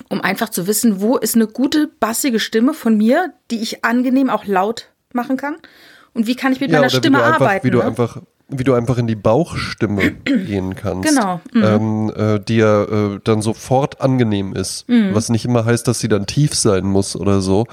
um 0.09 0.19
einfach 0.19 0.49
zu 0.49 0.67
wissen, 0.67 0.99
wo 0.99 1.15
ist 1.17 1.35
eine 1.35 1.47
gute, 1.47 1.87
bassige 1.87 2.41
Stimme 2.41 2.73
von 2.73 2.97
mir, 2.97 3.33
die 3.49 3.61
ich 3.61 3.85
angenehm 3.85 4.29
auch 4.29 4.45
laut 4.45 4.89
machen 5.13 5.37
kann. 5.37 5.55
Und 6.13 6.27
wie 6.27 6.35
kann 6.35 6.51
ich 6.51 6.59
mit 6.59 6.69
ja, 6.69 6.79
meiner 6.79 6.89
Stimme 6.89 7.19
wie 7.19 7.23
einfach, 7.23 7.41
arbeiten? 7.41 7.65
Wie 7.65 7.71
du 7.71 7.77
ne? 7.77 7.85
einfach 7.85 8.21
wie 8.47 8.63
du 8.63 8.73
einfach 8.73 8.97
in 8.97 9.07
die 9.07 9.15
Bauchstimme 9.15 10.11
gehen 10.25 10.75
kannst. 10.75 11.09
Genau, 11.09 11.41
mhm. 11.53 11.63
Ähm, 11.63 12.13
äh, 12.15 12.39
die 12.39 12.57
ja 12.57 12.83
äh, 12.83 13.19
dann 13.23 13.41
sofort 13.41 14.01
angenehm 14.01 14.53
ist. 14.53 14.87
Mhm. 14.87 15.13
Was 15.15 15.29
nicht 15.29 15.45
immer 15.45 15.65
heißt, 15.65 15.87
dass 15.87 15.99
sie 15.99 16.07
dann 16.07 16.25
tief 16.27 16.53
sein 16.53 16.85
muss 16.85 17.15
oder 17.15 17.41
so. 17.41 17.65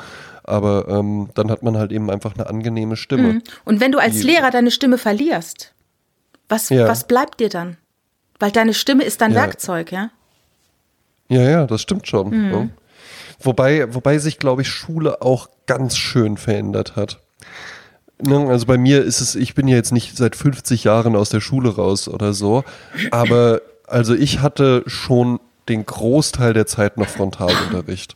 Aber 0.45 0.89
ähm, 0.89 1.29
dann 1.35 1.51
hat 1.51 1.63
man 1.63 1.77
halt 1.77 1.93
eben 1.93 2.11
einfach 2.11 2.35
eine 2.35 2.47
angenehme 2.49 2.97
Stimme. 2.97 3.35
Mhm. 3.35 3.43
Und 3.65 3.81
wenn 3.81 3.93
du 3.93 3.99
als 3.99 4.15
die- 4.15 4.23
Lehrer 4.23 4.51
deine 4.51 4.71
Stimme 4.71 4.99
verlierst, 4.99 5.73
was, 6.49 6.69
Ja. 6.71 6.89
was 6.89 7.07
bleibt 7.07 7.39
dir 7.41 7.49
dann? 7.49 7.77
Weil 8.41 8.51
deine 8.51 8.75
Stimme 8.75 9.05
ist 9.05 9.21
dein 9.21 9.33
Ja. 9.33 9.43
Werkzeug, 9.43 9.93
ja? 9.93 10.11
Ja, 11.29 11.43
ja, 11.43 11.67
das 11.67 11.81
stimmt 11.83 12.09
schon. 12.09 12.29
Mhm. 12.31 12.51
ne? 12.51 12.71
Wobei, 13.41 13.93
wobei 13.95 14.19
sich, 14.19 14.39
glaube 14.39 14.63
ich, 14.63 14.69
Schule 14.69 15.23
auch 15.23 15.49
ganz 15.67 15.97
schön 15.97 16.37
verändert 16.37 16.97
hat. 16.97 17.21
Ne, 18.21 18.49
Also 18.49 18.67
bei 18.67 18.79
mir 18.79 19.03
ist 19.03 19.21
es, 19.21 19.35
ich 19.35 19.55
bin 19.55 19.69
ja 19.69 19.77
jetzt 19.77 19.93
nicht 19.93 20.17
seit 20.17 20.37
50 20.37 20.85
Jahren 20.85 21.17
aus 21.17 21.31
der 21.31 21.41
Schule 21.41 21.75
raus 21.75 22.09
oder 22.09 22.33
so, 22.33 22.65
aber 23.11 23.63
also 23.87 24.15
ich 24.15 24.41
hatte 24.41 24.85
schon 24.87 25.41
den 25.69 25.85
Großteil 25.87 26.53
der 26.55 26.67
Zeit 26.67 26.99
noch 26.99 27.09
Frontalunterricht. 27.09 28.15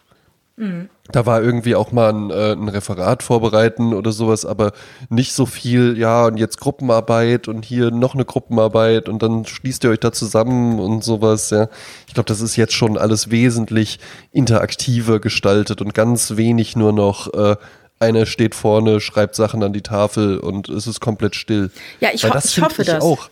Da 1.13 1.27
war 1.27 1.43
irgendwie 1.43 1.75
auch 1.75 1.93
mal 1.93 2.11
ein, 2.13 2.31
äh, 2.31 2.53
ein 2.53 2.69
Referat 2.69 3.23
vorbereiten 3.23 3.93
oder 3.93 4.11
sowas, 4.11 4.47
aber 4.47 4.73
nicht 5.11 5.35
so 5.35 5.45
viel, 5.45 5.99
ja, 5.99 6.25
und 6.27 6.39
jetzt 6.39 6.59
Gruppenarbeit 6.59 7.47
und 7.47 7.65
hier 7.65 7.91
noch 7.91 8.15
eine 8.15 8.25
Gruppenarbeit 8.25 9.09
und 9.11 9.23
dann 9.23 9.45
schließt 9.45 9.85
ihr 9.85 9.91
euch 9.91 10.01
da 10.01 10.13
zusammen 10.13 10.81
und 10.81 11.05
sowas, 11.05 11.51
ja. 11.51 11.69
Ich 12.09 12.15
glaube, 12.15 12.27
das 12.29 12.41
ist 12.41 12.57
jetzt 12.57 12.73
schon 12.73 12.97
alles 12.97 13.31
wesentlich 13.31 13.99
interaktiver 14.33 15.21
gestaltet 15.21 15.83
und 15.83 15.93
ganz 15.95 16.37
wenig 16.37 16.75
nur 16.75 16.93
noch, 16.95 17.33
äh, 17.35 17.57
einer 17.99 18.27
steht 18.27 18.55
vorne, 18.55 19.01
schreibt 19.01 19.35
Sachen 19.35 19.63
an 19.63 19.73
die 19.73 19.83
Tafel 19.83 20.39
und 20.39 20.69
es 20.69 20.87
ist 20.87 21.01
komplett 21.01 21.35
still. 21.35 21.71
Ja, 22.01 22.11
ich 22.13 22.25
ho- 22.25 22.37
ich 22.37 22.55
find 22.55 22.67
hoffe 22.67 22.85
das. 22.85 23.03
Auch. 23.03 23.29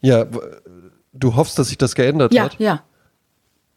Ja, 0.00 0.26
du 1.12 1.34
hoffst, 1.34 1.58
dass 1.58 1.68
sich 1.68 1.78
das 1.78 1.94
geändert 1.94 2.32
Ja, 2.34 2.44
hat? 2.44 2.56
ja. 2.58 2.82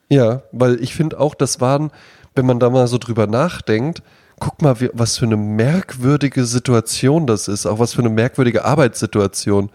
Ja, 0.09 0.43
weil 0.51 0.81
ich 0.81 0.93
finde 0.93 1.19
auch, 1.19 1.35
das 1.35 1.59
waren, 1.59 1.91
wenn 2.35 2.45
man 2.45 2.59
da 2.59 2.69
mal 2.69 2.87
so 2.87 2.97
drüber 2.97 3.27
nachdenkt, 3.27 4.01
guck 4.39 4.61
mal, 4.61 4.75
was 4.93 5.17
für 5.17 5.25
eine 5.25 5.35
merkwürdige 5.37 6.45
Situation 6.45 7.25
das 7.27 7.47
ist, 7.47 7.65
auch 7.65 7.79
was 7.79 7.93
für 7.93 8.01
eine 8.01 8.09
merkwürdige 8.09 8.63
Arbeitssituation. 8.65 9.69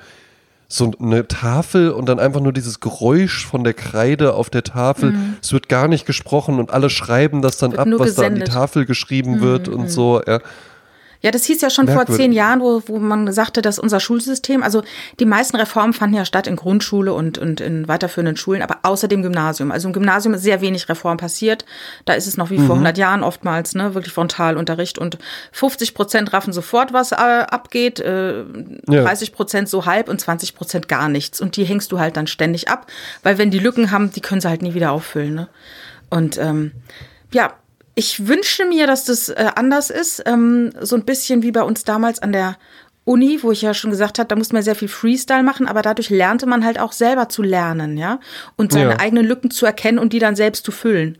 So 0.73 0.91
eine 0.99 1.29
Tafel 1.29 1.91
und 1.91 2.09
dann 2.09 2.18
einfach 2.18 2.41
nur 2.41 2.55
dieses 2.55 2.81
Geräusch 2.81 3.47
von 3.47 3.62
der 3.62 3.75
Kreide 3.75 4.33
auf 4.33 4.49
der 4.49 4.62
Tafel. 4.62 5.14
Es 5.43 5.53
wird 5.53 5.68
gar 5.68 5.87
nicht 5.87 6.07
gesprochen 6.07 6.59
und 6.59 6.70
alle 6.70 6.89
schreiben 6.89 7.43
das 7.43 7.59
dann 7.59 7.75
ab, 7.77 7.87
was 7.91 8.14
da 8.14 8.23
an 8.23 8.35
die 8.37 8.41
gesendet. 8.41 8.49
Tafel 8.49 8.87
geschrieben 8.87 9.43
wird 9.43 9.68
und 9.68 9.91
so. 9.91 10.23
Ja. 10.27 10.41
Ja, 11.23 11.31
das 11.31 11.45
hieß 11.45 11.61
ja 11.61 11.70
schon 11.70 11.87
vor 11.87 11.97
Merkwürdig. 11.97 12.23
zehn 12.25 12.33
Jahren, 12.33 12.61
wo, 12.61 12.83
wo 12.87 12.99
man 12.99 13.33
sagte, 13.33 13.62
dass 13.62 13.79
unser 13.79 14.01
Schulsystem, 14.01 14.62
also 14.62 14.83
die 15.20 15.25
meisten 15.25 15.57
Reformen 15.57 15.93
fanden 15.93 16.16
ja 16.16 16.25
statt 16.25 16.47
in 16.49 16.57
Grundschule 16.57 17.12
und, 17.14 17.39
und 17.39 17.61
in 17.61 17.87
weiterführenden 17.89 18.37
Schulen, 18.37 18.61
aber 18.61 18.81
außer 18.83 19.07
dem 19.09 19.23
Gymnasium. 19.23 19.70
Also 19.70 19.89
im 19.89 19.93
Gymnasium 19.95 20.35
ist 20.35 20.43
sehr 20.43 20.61
wenig 20.61 20.89
Reform 20.89 21.16
passiert. 21.18 21.64
Da 22.05 22.14
ist 22.14 22.27
es 22.27 22.37
noch 22.37 22.51
wie 22.51 22.59
Mhm. 22.59 22.66
vor 22.66 22.75
100 22.75 22.99
Jahren 22.99 23.23
oftmals, 23.23 23.75
ne, 23.75 23.95
wirklich 23.95 24.12
Frontalunterricht 24.12 24.99
und 24.99 25.16
50 25.53 25.95
Prozent 25.95 26.33
raffen 26.33 26.53
sofort, 26.53 26.93
was 26.93 27.12
äh, 27.12 27.14
abgeht, 27.14 28.01
äh, 28.01 28.41
Ja. 28.89 29.03
30 29.05 29.33
Prozent 29.33 29.68
so 29.68 29.87
halb 29.87 30.09
und 30.09 30.20
20 30.20 30.55
Prozent 30.57 30.89
gar 30.89 31.09
nichts. 31.09 31.41
Und 31.41 31.57
die 31.57 31.64
hängst 31.64 31.93
du 31.93 32.01
halt 32.01 32.16
dann 32.16 32.27
ständig 32.27 32.68
ab, 32.68 32.87
weil 33.23 33.39
wenn 33.39 33.51
die 33.53 33.61
Lücken 33.61 33.93
haben, 33.93 34.11
die 34.11 34.20
können 34.20 34.41
sie 34.41 34.49
halt 34.49 34.62
nie 34.62 34.75
wieder 34.75 34.91
auffüllen. 34.91 35.35
Ne? 35.35 35.49
Und 36.11 36.37
ähm, 36.39 36.73
ja, 37.33 37.53
ich 37.95 38.26
wünsche 38.26 38.64
mir, 38.64 38.86
dass 38.86 39.05
das 39.05 39.28
äh, 39.28 39.47
anders 39.55 39.90
ist. 39.90 40.22
Ähm, 40.26 40.70
so 40.80 40.97
ein 40.97 41.05
bisschen 41.05 41.43
wie 41.43 41.53
bei 41.53 41.62
uns 41.62 41.84
damals 41.84 42.20
an 42.22 42.32
der 42.32 42.57
Uni, 43.05 43.40
wo 43.43 43.51
ich 43.51 43.62
ja 43.62 43.74
schon 43.74 43.90
gesagt 43.90 44.18
habe, 44.18 44.28
da 44.28 44.36
musste 44.36 44.55
man 44.55 44.62
sehr 44.62 44.76
viel 44.76 44.88
Freestyle 44.88 45.43
machen, 45.43 45.66
aber 45.66 45.82
dadurch 45.82 46.09
lernte 46.09 46.47
man 46.47 46.64
halt 46.64 46.78
auch 46.78 46.93
selber 46.93 47.28
zu 47.28 47.43
lernen, 47.43 47.97
ja. 47.99 48.20
Und 48.57 48.72
seine 48.72 48.90
Ja. 48.90 49.01
eigenen 49.01 49.26
Lücken 49.26 49.51
zu 49.51 49.66
erkennen 49.66 49.99
und 49.99 50.12
die 50.12 50.20
dann 50.20 50.36
selbst 50.36 50.64
zu 50.64 50.70
füllen. 50.72 51.18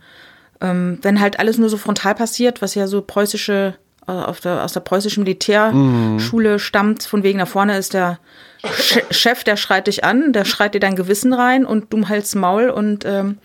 Ähm, 0.61 0.99
wenn 1.01 1.19
halt 1.19 1.39
alles 1.39 1.57
nur 1.57 1.67
so 1.69 1.77
frontal 1.77 2.15
passiert, 2.15 2.61
was 2.61 2.73
ja 2.73 2.87
so 2.87 3.01
preußische, 3.01 3.75
äh, 4.07 4.31
der, 4.43 4.63
aus 4.63 4.71
der 4.71 4.79
preußischen 4.79 5.23
Militärschule 5.25 6.57
stammt, 6.59 7.03
von 7.03 7.21
wegen 7.23 7.39
da 7.39 7.45
vorne 7.45 7.77
ist 7.77 7.93
der 7.93 8.19
Che- 8.63 9.03
Chef, 9.11 9.43
der 9.43 9.57
schreit 9.57 9.87
dich 9.87 10.05
an, 10.05 10.31
der 10.31 10.45
schreit 10.45 10.73
dir 10.73 10.79
dein 10.79 10.95
Gewissen 10.95 11.33
rein 11.33 11.65
und 11.65 11.91
du 11.91 12.07
hältst 12.07 12.33
Maul 12.35 12.69
und 12.69 13.03
ähm, 13.05 13.39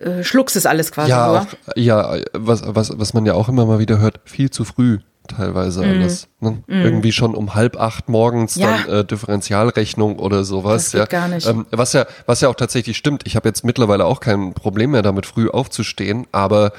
äh, 0.00 0.22
schluckst 0.24 0.56
es 0.56 0.66
alles 0.66 0.92
quasi 0.92 1.10
Ja, 1.10 1.26
nur. 1.26 1.40
auch, 1.40 1.46
ja, 1.76 2.16
was, 2.32 2.62
was, 2.66 2.98
was 2.98 3.14
man 3.14 3.26
ja 3.26 3.34
auch 3.34 3.48
immer 3.48 3.66
mal 3.66 3.78
wieder 3.78 3.98
hört, 3.98 4.20
viel 4.24 4.50
zu 4.50 4.64
früh 4.64 4.98
teilweise 5.26 5.82
alles. 5.82 6.28
Ne? 6.40 6.62
Irgendwie 6.66 7.12
schon 7.12 7.34
um 7.34 7.54
halb 7.54 7.78
acht 7.78 8.08
morgens. 8.08 8.54
Ja. 8.56 8.78
dann 8.86 9.00
äh, 9.00 9.04
Differentialrechnung 9.04 10.18
oder 10.18 10.44
sowas. 10.44 10.84
Das 10.84 10.92
geht 10.92 11.00
ja. 11.00 11.06
gar 11.06 11.28
nicht. 11.28 11.46
Ähm, 11.46 11.66
was 11.70 11.92
ja, 11.92 12.06
was 12.26 12.40
ja 12.40 12.48
auch 12.48 12.54
tatsächlich 12.54 12.96
stimmt. 12.96 13.22
Ich 13.26 13.36
habe 13.36 13.48
jetzt 13.48 13.64
mittlerweile 13.64 14.04
auch 14.04 14.20
kein 14.20 14.54
Problem 14.54 14.92
mehr 14.92 15.02
damit, 15.02 15.26
früh 15.26 15.48
aufzustehen, 15.48 16.26
aber 16.32 16.72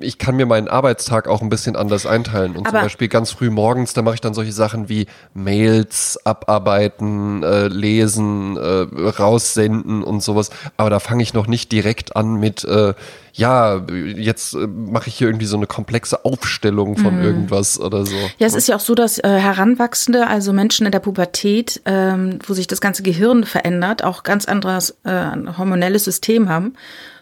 ich 0.00 0.18
kann 0.18 0.36
mir 0.36 0.46
meinen 0.46 0.68
Arbeitstag 0.68 1.28
auch 1.28 1.42
ein 1.42 1.48
bisschen 1.48 1.76
anders 1.76 2.06
einteilen. 2.06 2.56
Und 2.56 2.66
zum 2.66 2.74
Aber- 2.74 2.84
Beispiel 2.84 3.08
ganz 3.08 3.30
früh 3.30 3.50
morgens, 3.50 3.92
da 3.92 4.02
mache 4.02 4.14
ich 4.14 4.20
dann 4.20 4.34
solche 4.34 4.52
Sachen 4.52 4.88
wie 4.88 5.06
Mails 5.34 6.18
abarbeiten, 6.24 7.42
äh, 7.42 7.68
lesen, 7.68 8.56
äh, 8.56 8.86
raussenden 9.08 10.02
und 10.02 10.22
sowas. 10.22 10.50
Aber 10.76 10.90
da 10.90 11.00
fange 11.00 11.22
ich 11.22 11.34
noch 11.34 11.46
nicht 11.46 11.72
direkt 11.72 12.16
an 12.16 12.34
mit, 12.34 12.64
äh, 12.64 12.94
ja, 13.32 13.82
jetzt 14.16 14.54
äh, 14.54 14.66
mache 14.66 15.08
ich 15.08 15.14
hier 15.16 15.28
irgendwie 15.28 15.46
so 15.46 15.56
eine 15.56 15.66
komplexe 15.66 16.24
Aufstellung 16.24 16.96
von 16.96 17.22
irgendwas 17.22 17.78
oder 17.78 18.06
so. 18.06 18.16
Ja, 18.38 18.46
es 18.46 18.54
ist 18.54 18.68
ja 18.68 18.76
auch 18.76 18.80
so, 18.80 18.94
dass 18.94 19.18
äh, 19.18 19.28
Heranwachsende, 19.28 20.26
also 20.26 20.52
Menschen 20.52 20.86
in 20.86 20.92
der 20.92 21.00
Pubertät, 21.00 21.82
ähm, 21.84 22.38
wo 22.46 22.54
sich 22.54 22.66
das 22.66 22.80
ganze 22.80 23.02
Gehirn 23.02 23.44
verändert, 23.44 24.02
auch 24.04 24.22
ganz 24.22 24.46
anderes 24.46 24.96
äh, 25.04 25.30
hormonelles 25.58 26.04
System 26.04 26.48
haben. 26.48 26.74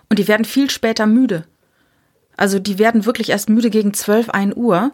Und 0.09 0.19
die 0.19 0.29
werden 0.29 0.45
viel 0.45 0.71
später 0.71 1.07
müde. 1.07 1.45
Also 2.37 2.59
die 2.59 2.79
werden 2.79 3.07
wirklich 3.07 3.31
erst 3.31 3.49
müde 3.49 3.71
gegen 3.71 3.95
12, 3.95 4.31
1 4.31 4.55
Uhr. 4.57 4.93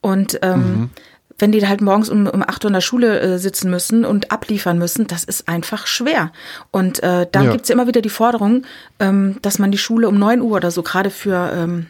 Und 0.00 0.38
ähm, 0.42 0.90
wenn 1.38 1.52
die 1.52 1.66
halt 1.66 1.80
morgens 1.80 2.08
um, 2.10 2.26
um 2.26 2.42
8 2.42 2.64
Uhr 2.64 2.68
in 2.68 2.74
der 2.74 2.80
Schule 2.80 3.20
äh, 3.20 3.38
sitzen 3.38 3.70
müssen 3.70 4.04
und 4.04 4.30
abliefern 4.30 4.78
müssen, 4.78 5.06
das 5.06 5.24
ist 5.24 5.48
einfach 5.48 5.86
schwer. 5.86 6.32
Und 6.70 7.02
äh, 7.02 7.26
dann 7.30 7.44
Ja. 7.46 7.52
gibt's 7.52 7.68
ja 7.68 7.74
immer 7.74 7.86
wieder 7.86 8.02
die 8.02 8.10
Forderung, 8.10 8.64
ähm, 8.98 9.38
dass 9.42 9.58
man 9.58 9.70
die 9.70 9.78
Schule 9.78 10.08
um 10.08 10.18
9 10.18 10.40
Uhr 10.42 10.56
oder 10.56 10.70
so, 10.70 10.82
gerade 10.82 11.10
für 11.10 11.50
ähm, 11.54 11.86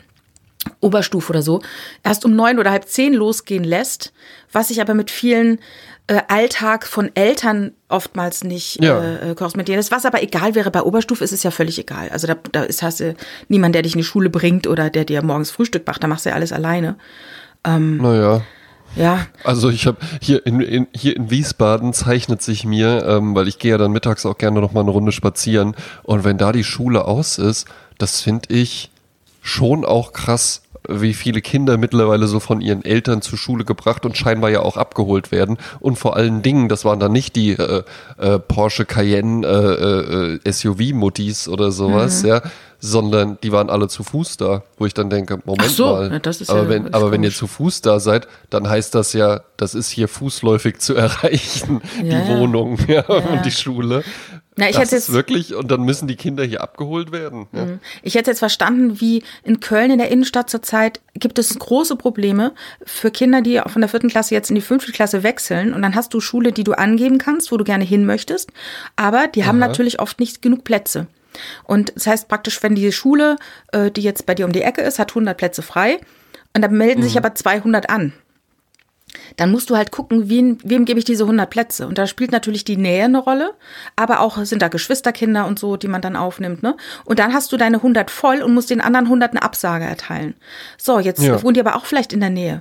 Oberstufe 0.81 1.31
oder 1.31 1.43
so, 1.43 1.61
erst 2.03 2.25
um 2.25 2.35
neun 2.35 2.59
oder 2.59 2.71
halb 2.71 2.89
zehn 2.89 3.13
losgehen 3.15 3.65
lässt, 3.65 4.13
was 4.53 4.69
sich 4.69 4.81
aber 4.81 4.95
mit 4.95 5.11
vielen 5.11 5.59
äh, 6.07 6.23
Alltag 6.29 6.87
von 6.87 7.11
Eltern 7.15 7.73
oftmals 7.89 8.43
nicht 8.45 8.83
Ja. 8.83 9.01
äh, 9.01 9.31
äh, 9.31 9.35
korrespondieren 9.35 9.79
ist. 9.79 9.93
Was 9.93 10.07
aber 10.07 10.23
egal 10.23 10.55
wäre, 10.55 10.71
bei 10.71 10.83
Oberstufe 10.83 11.23
ist 11.23 11.33
es 11.33 11.43
ja 11.43 11.51
völlig 11.51 11.79
egal. 11.79 12.09
Also 12.09 12.27
da, 12.27 12.37
da 12.53 12.63
ist, 12.63 12.83
hast 12.83 13.01
du 13.01 13.15
niemand, 13.49 13.75
der 13.75 13.83
dich 13.83 13.95
in 13.95 13.99
die 14.01 14.05
Schule 14.05 14.31
bringt 14.31 14.67
oder 14.67 14.91
der 14.91 15.05
dir 15.05 15.23
morgens 15.23 15.51
Frühstück 15.51 15.87
macht, 15.87 16.03
da 16.03 16.09
machst 16.09 16.25
du 16.25 16.31
ja 16.31 16.35
alles 16.35 16.53
alleine. 16.53 16.97
Naja. 17.99 18.43
Ja, 18.97 19.27
Also 19.45 19.71
ich 19.71 19.87
habe 19.87 19.99
hier 20.21 20.45
in, 20.47 20.61
in, 20.61 20.89
hier 20.93 21.15
in 21.15 21.31
Wiesbaden 21.31 21.93
zeichnet 21.93 22.43
sich 22.43 22.65
mir, 22.65 23.05
ähm, 23.07 23.37
weil 23.37 23.47
ich 23.47 23.61
gehe 23.61 23.71
ja 23.71 23.79
dann 23.79 23.93
mittags 23.93 24.27
auch 24.27 24.37
gerne 24.37 24.61
noch 24.61 24.73
mal 24.73 24.81
eine 24.81 24.91
Runde 24.91 25.13
spazieren 25.13 25.77
und 26.03 26.25
wenn 26.25 26.39
da 26.39 26.51
die 26.51 26.65
Schule 26.65 27.05
aus 27.05 27.39
ist, 27.39 27.69
das 27.99 28.21
finde 28.21 28.53
ich 28.53 28.91
schon 29.43 29.85
auch 29.85 30.13
krass. 30.13 30.63
Wie 30.89 31.15
viele 31.15 31.41
Kinder 31.41 31.77
mittlerweile 31.77 32.27
so 32.27 32.41
von 32.41 32.61
ihren 32.61 32.85
Eltern 32.85 33.23
zur 33.23 33.39
Schule 33.39 33.65
gebracht 33.65 34.07
und 34.07 34.17
scheinbar 34.17 34.51
ja 34.51 34.61
auch 34.61 34.77
abgeholt 34.77 35.31
werden. 35.31 35.59
Und 35.79 35.99
vor 35.99 36.17
allen 36.17 36.43
Dingen, 36.43 36.69
das 36.69 36.85
waren 36.85 37.01
dann 37.01 37.13
nicht 37.13 37.37
die 37.37 37.53
äh, 37.53 37.83
äh, 38.19 38.39
Porsche 38.39 38.85
Cayenne 38.85 39.47
äh, 39.47 40.49
äh, 40.49 40.53
SUV-Muttis 40.53 41.49
oder 41.49 41.71
sowas, 41.71 42.23
mhm. 42.23 42.29
ja, 42.29 42.43
sondern 42.81 43.39
die 43.43 43.53
waren 43.53 43.69
alle 43.69 43.89
zu 43.89 44.03
Fuß 44.03 44.39
da, 44.39 44.63
wo 44.79 44.87
ich 44.87 44.95
dann 44.95 45.11
denke, 45.11 45.39
Moment 45.45 45.71
so, 45.71 45.87
mal, 45.87 46.11
ja, 46.11 46.33
aber, 46.49 46.63
ja, 46.63 46.69
wenn, 46.69 46.95
aber 46.95 47.11
wenn 47.11 47.23
ihr 47.23 47.31
zu 47.31 47.47
Fuß 47.47 47.83
da 47.83 48.01
seid, 48.01 48.27
dann 48.49 48.69
heißt 48.69 48.95
das 48.95 49.13
ja, 49.13 49.43
das 49.57 49.75
ist 49.75 49.91
hier 49.91 50.09
fußläufig 50.09 50.79
zu 50.79 50.95
erreichen, 50.97 51.83
ja, 52.03 52.21
die 52.21 52.29
Wohnung 52.29 52.79
ja, 52.89 53.05
und 53.07 53.45
die 53.45 53.51
Schule. 53.51 54.03
Na, 54.61 54.69
ich 54.69 54.77
das 54.77 54.85
hätte 54.85 54.97
jetzt 54.97 55.13
wirklich 55.13 55.55
und 55.55 55.71
dann 55.71 55.85
müssen 55.85 56.07
die 56.07 56.17
Kinder 56.17 56.45
hier 56.45 56.61
abgeholt 56.61 57.13
werden. 57.13 57.47
Ja. 57.53 57.65
Mhm. 57.65 57.81
Ich 58.03 58.15
hätte 58.15 58.31
jetzt 58.31 58.41
verstanden, 58.41 59.01
wie 59.01 59.23
in 59.43 59.61
Köln 59.61 59.91
in 59.91 59.97
der 59.97 60.11
Innenstadt 60.11 60.51
zurzeit 60.51 61.01
gibt 61.15 61.39
es 61.39 61.59
große 61.59 61.97
Probleme 61.97 62.53
für 62.85 63.11
Kinder, 63.11 63.41
die 63.41 63.59
von 63.67 63.81
der 63.81 63.89
vierten 63.89 64.09
Klasse 64.09 64.35
jetzt 64.35 64.51
in 64.51 64.57
die 64.57 64.61
fünfte 64.61 64.93
Klasse 64.93 65.23
wechseln 65.23 65.73
und 65.73 65.81
dann 65.81 65.95
hast 65.95 66.13
du 66.13 66.21
Schule, 66.21 66.53
die 66.53 66.63
du 66.63 66.73
angeben 66.75 67.17
kannst, 67.17 67.51
wo 67.51 67.57
du 67.57 67.65
gerne 67.65 67.85
hin 67.85 68.05
möchtest, 68.05 68.51
aber 68.97 69.29
die 69.29 69.47
haben 69.47 69.59
natürlich 69.59 69.99
oft 69.99 70.21
nicht 70.21 70.43
genug 70.43 70.63
Plätze. 70.63 71.07
Und 71.65 71.95
das 71.97 72.07
heißt 72.07 72.29
praktisch, 72.29 72.63
wenn 72.63 72.75
die 72.75 72.93
Schule, 72.93 73.37
äh, 73.73 73.91
die 73.91 74.03
jetzt 74.03 74.27
bei 74.27 74.35
dir 74.35 74.45
um 74.45 74.53
die 74.53 74.61
Ecke 74.61 74.83
ist, 74.83 74.99
hat 74.99 75.13
100 75.13 75.39
Plätze 75.39 75.63
frei 75.63 76.01
und 76.55 76.61
dann 76.61 76.77
melden 76.77 77.01
mhm. 77.01 77.05
sich 77.05 77.17
aber 77.17 77.35
200 77.35 77.89
an 77.89 78.13
dann 79.37 79.51
musst 79.51 79.71
du 79.71 79.77
halt 79.77 79.91
gucken, 79.91 80.29
wem, 80.29 80.59
wem 80.63 80.85
gebe 80.85 80.99
ich 80.99 81.05
diese 81.05 81.25
100 81.25 81.49
Plätze. 81.49 81.87
Und 81.87 81.99
da 81.99 82.07
spielt 82.07 82.33
natürlich 82.33 82.65
die 82.65 82.77
Nähe 82.77 83.05
eine 83.05 83.19
Rolle, 83.19 83.55
aber 83.97 84.21
auch 84.21 84.43
sind 84.45 84.63
da 84.63 84.69
Geschwisterkinder 84.69 85.47
und 85.47 85.59
so, 85.59 85.77
die 85.77 85.89
man 85.89 86.03
dann 86.03 86.17
aufnimmt. 86.17 86.63
Ne? 86.63 86.77
Und 87.05 87.19
dann 87.19 87.33
hast 87.33 87.53
du 87.53 87.57
deine 87.57 87.79
100 87.79 88.11
voll 88.11 88.43
und 88.43 88.55
musst 88.55 88.71
den 88.71 88.81
anderen 88.81 89.07
100 89.07 89.33
eine 89.33 89.43
Absage 89.43 89.85
erteilen. 89.85 90.35
So, 90.79 90.99
jetzt 90.99 91.23
ja. 91.23 91.43
wohnen 91.43 91.55
die 91.55 91.61
aber 91.61 91.77
auch 91.77 91.85
vielleicht 91.85 92.13
in 92.13 92.21
der 92.21 92.31
Nähe 92.31 92.61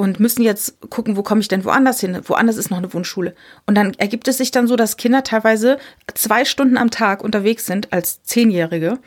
und 0.00 0.18
müssen 0.18 0.42
jetzt 0.42 0.80
gucken, 0.88 1.18
wo 1.18 1.22
komme 1.22 1.42
ich 1.42 1.48
denn 1.48 1.64
woanders 1.66 2.00
hin? 2.00 2.18
Woanders 2.24 2.56
ist 2.56 2.70
noch 2.70 2.78
eine 2.78 2.94
Wohnschule. 2.94 3.34
Und 3.66 3.74
dann 3.74 3.92
ergibt 3.98 4.28
es 4.28 4.38
sich 4.38 4.50
dann 4.50 4.66
so, 4.66 4.76
dass 4.76 4.96
Kinder 4.96 5.22
teilweise 5.22 5.78
zwei 6.14 6.46
Stunden 6.46 6.78
am 6.78 6.90
Tag 6.90 7.22
unterwegs 7.22 7.66
sind 7.66 7.92
als 7.92 8.22
Zehnjährige 8.22 8.98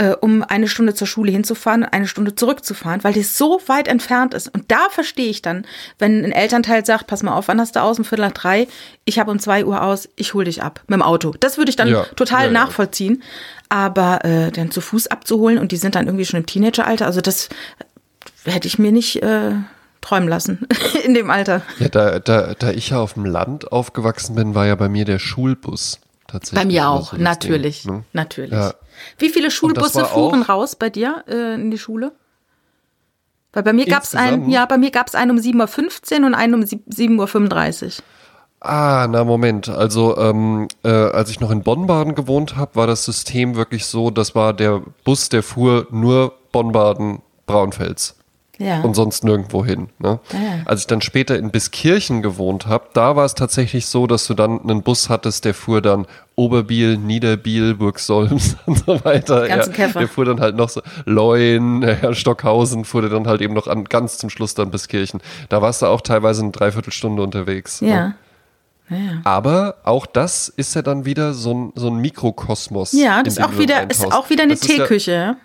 äh, 0.00 0.16
um 0.18 0.42
eine 0.42 0.66
Stunde 0.66 0.94
zur 0.94 1.06
Schule 1.06 1.30
hinzufahren 1.30 1.82
und 1.82 1.92
eine 1.92 2.06
Stunde 2.06 2.34
zurückzufahren, 2.34 3.04
weil 3.04 3.12
das 3.12 3.36
so 3.36 3.60
weit 3.66 3.86
entfernt 3.86 4.32
ist. 4.32 4.48
Und 4.48 4.64
da 4.72 4.88
verstehe 4.88 5.28
ich 5.28 5.42
dann, 5.42 5.66
wenn 5.98 6.24
ein 6.24 6.32
Elternteil 6.32 6.86
sagt, 6.86 7.06
pass 7.06 7.22
mal 7.22 7.34
auf, 7.34 7.48
wann 7.48 7.60
hast 7.60 7.76
du 7.76 7.82
aus? 7.82 7.98
Um 7.98 8.06
Viertel 8.06 8.24
nach 8.24 8.32
drei, 8.32 8.66
ich 9.04 9.18
habe 9.18 9.30
um 9.30 9.38
zwei 9.38 9.66
Uhr 9.66 9.82
aus, 9.82 10.08
ich 10.16 10.32
hole 10.32 10.46
dich 10.46 10.62
ab 10.62 10.80
mit 10.86 10.96
dem 10.96 11.02
Auto. 11.02 11.34
Das 11.38 11.58
würde 11.58 11.68
ich 11.68 11.76
dann 11.76 11.88
ja, 11.88 12.04
total 12.16 12.46
ja, 12.46 12.50
nachvollziehen. 12.50 13.22
Aber 13.68 14.24
äh, 14.24 14.50
dann 14.50 14.70
zu 14.70 14.80
Fuß 14.80 15.08
abzuholen 15.08 15.58
und 15.58 15.70
die 15.70 15.76
sind 15.76 15.94
dann 15.94 16.06
irgendwie 16.06 16.24
schon 16.24 16.40
im 16.40 16.46
Teenageralter, 16.46 17.04
also 17.04 17.20
das 17.20 17.50
hätte 18.44 18.66
ich 18.68 18.78
mir 18.78 18.92
nicht 18.92 19.22
äh, 19.22 19.52
träumen 20.00 20.30
lassen 20.30 20.66
in 21.04 21.12
dem 21.12 21.30
Alter. 21.30 21.60
Ja, 21.78 21.88
da, 21.88 22.18
da, 22.18 22.54
da 22.58 22.70
ich 22.70 22.88
ja 22.88 22.98
auf 22.98 23.14
dem 23.14 23.26
Land 23.26 23.70
aufgewachsen 23.70 24.34
bin, 24.34 24.54
war 24.54 24.66
ja 24.66 24.76
bei 24.76 24.88
mir 24.88 25.04
der 25.04 25.18
Schulbus 25.18 26.00
tatsächlich. 26.30 26.60
Bei 26.60 26.66
mir 26.66 26.88
auch, 26.88 27.12
natürlich, 27.12 27.82
Ding, 27.82 27.96
ne? 27.96 28.04
natürlich. 28.12 28.52
Ja. 28.52 28.74
Wie 29.18 29.28
viele 29.30 29.50
Schulbusse 29.50 30.04
fuhren 30.04 30.42
raus 30.42 30.76
bei 30.76 30.90
dir 30.90 31.24
äh, 31.28 31.54
in 31.54 31.70
die 31.70 31.78
Schule? 31.78 32.12
Weil 33.52 33.64
bei 33.64 33.72
mir 33.72 33.86
gab 33.86 34.04
es 34.04 34.14
einen, 34.14 34.48
ja, 34.48 34.64
bei 34.66 34.78
mir 34.78 34.90
gab 34.90 35.08
es 35.08 35.14
einen 35.14 35.32
um 35.32 35.36
7.15 35.38 36.20
Uhr 36.20 36.26
und 36.26 36.34
einen 36.34 36.54
um 36.54 36.60
7.35 36.60 37.84
Uhr. 37.84 38.04
Ah, 38.60 39.08
na 39.10 39.24
Moment. 39.24 39.68
Also 39.68 40.16
ähm, 40.18 40.68
äh, 40.84 40.88
als 40.88 41.30
ich 41.30 41.40
noch 41.40 41.50
in 41.50 41.62
Bonn-Baden 41.62 42.14
gewohnt 42.14 42.56
habe, 42.56 42.76
war 42.76 42.86
das 42.86 43.04
System 43.04 43.56
wirklich 43.56 43.86
so, 43.86 44.10
das 44.10 44.34
war 44.34 44.52
der 44.52 44.82
Bus, 45.04 45.30
der 45.30 45.42
fuhr 45.42 45.86
nur 45.90 46.34
Bonn-Baden-Braunfels 46.52 48.19
ja. 48.60 48.82
und 48.82 48.94
sonst 48.94 49.24
nirgendwo 49.24 49.64
hin. 49.64 49.88
Ne? 49.98 50.20
Ja. 50.32 50.38
Als 50.66 50.82
ich 50.82 50.86
dann 50.86 51.00
später 51.00 51.38
in 51.38 51.50
Biskirchen 51.50 52.22
gewohnt 52.22 52.66
habe, 52.66 52.84
da 52.92 53.16
war 53.16 53.24
es 53.24 53.34
tatsächlich 53.34 53.86
so, 53.86 54.06
dass 54.06 54.26
du 54.26 54.34
dann 54.34 54.60
einen 54.60 54.82
Bus 54.82 55.08
hattest, 55.08 55.46
der 55.46 55.54
fuhr 55.54 55.80
dann 55.80 56.06
Oberbiel, 56.36 56.98
Niederbiel, 56.98 57.74
Burgsolms 57.74 58.56
und 58.66 58.84
so 58.84 59.04
weiter. 59.04 59.48
Ja, 59.48 59.66
der 59.66 60.08
fuhr 60.08 60.26
dann 60.26 60.40
halt 60.40 60.56
noch 60.56 60.68
so 60.68 60.82
Leuen, 61.06 61.82
ja, 62.02 62.14
Stockhausen, 62.14 62.84
fuhr 62.84 63.08
dann 63.08 63.26
halt 63.26 63.40
eben 63.40 63.54
noch 63.54 63.66
an, 63.66 63.84
ganz 63.84 64.18
zum 64.18 64.28
Schluss 64.28 64.54
dann 64.54 64.70
Biskirchen. 64.70 65.20
Da 65.48 65.62
warst 65.62 65.80
du 65.82 65.86
auch 65.86 66.02
teilweise 66.02 66.42
eine 66.42 66.52
Dreiviertelstunde 66.52 67.22
unterwegs. 67.22 67.80
Ja. 67.80 68.08
Ne? 68.08 68.14
Ja. 68.90 69.20
Aber 69.22 69.76
auch 69.84 70.04
das 70.04 70.48
ist 70.48 70.74
ja 70.74 70.82
dann 70.82 71.04
wieder 71.04 71.32
so 71.32 71.54
ein, 71.54 71.72
so 71.76 71.88
ein 71.88 71.98
Mikrokosmos. 71.98 72.92
Ja, 72.92 73.22
das 73.22 73.38
ist 73.38 73.44
auch, 73.44 73.56
wieder, 73.56 73.88
ist 73.88 74.04
auch 74.12 74.30
wieder 74.30 74.42
eine 74.42 74.56
Teeküche. 74.56 75.36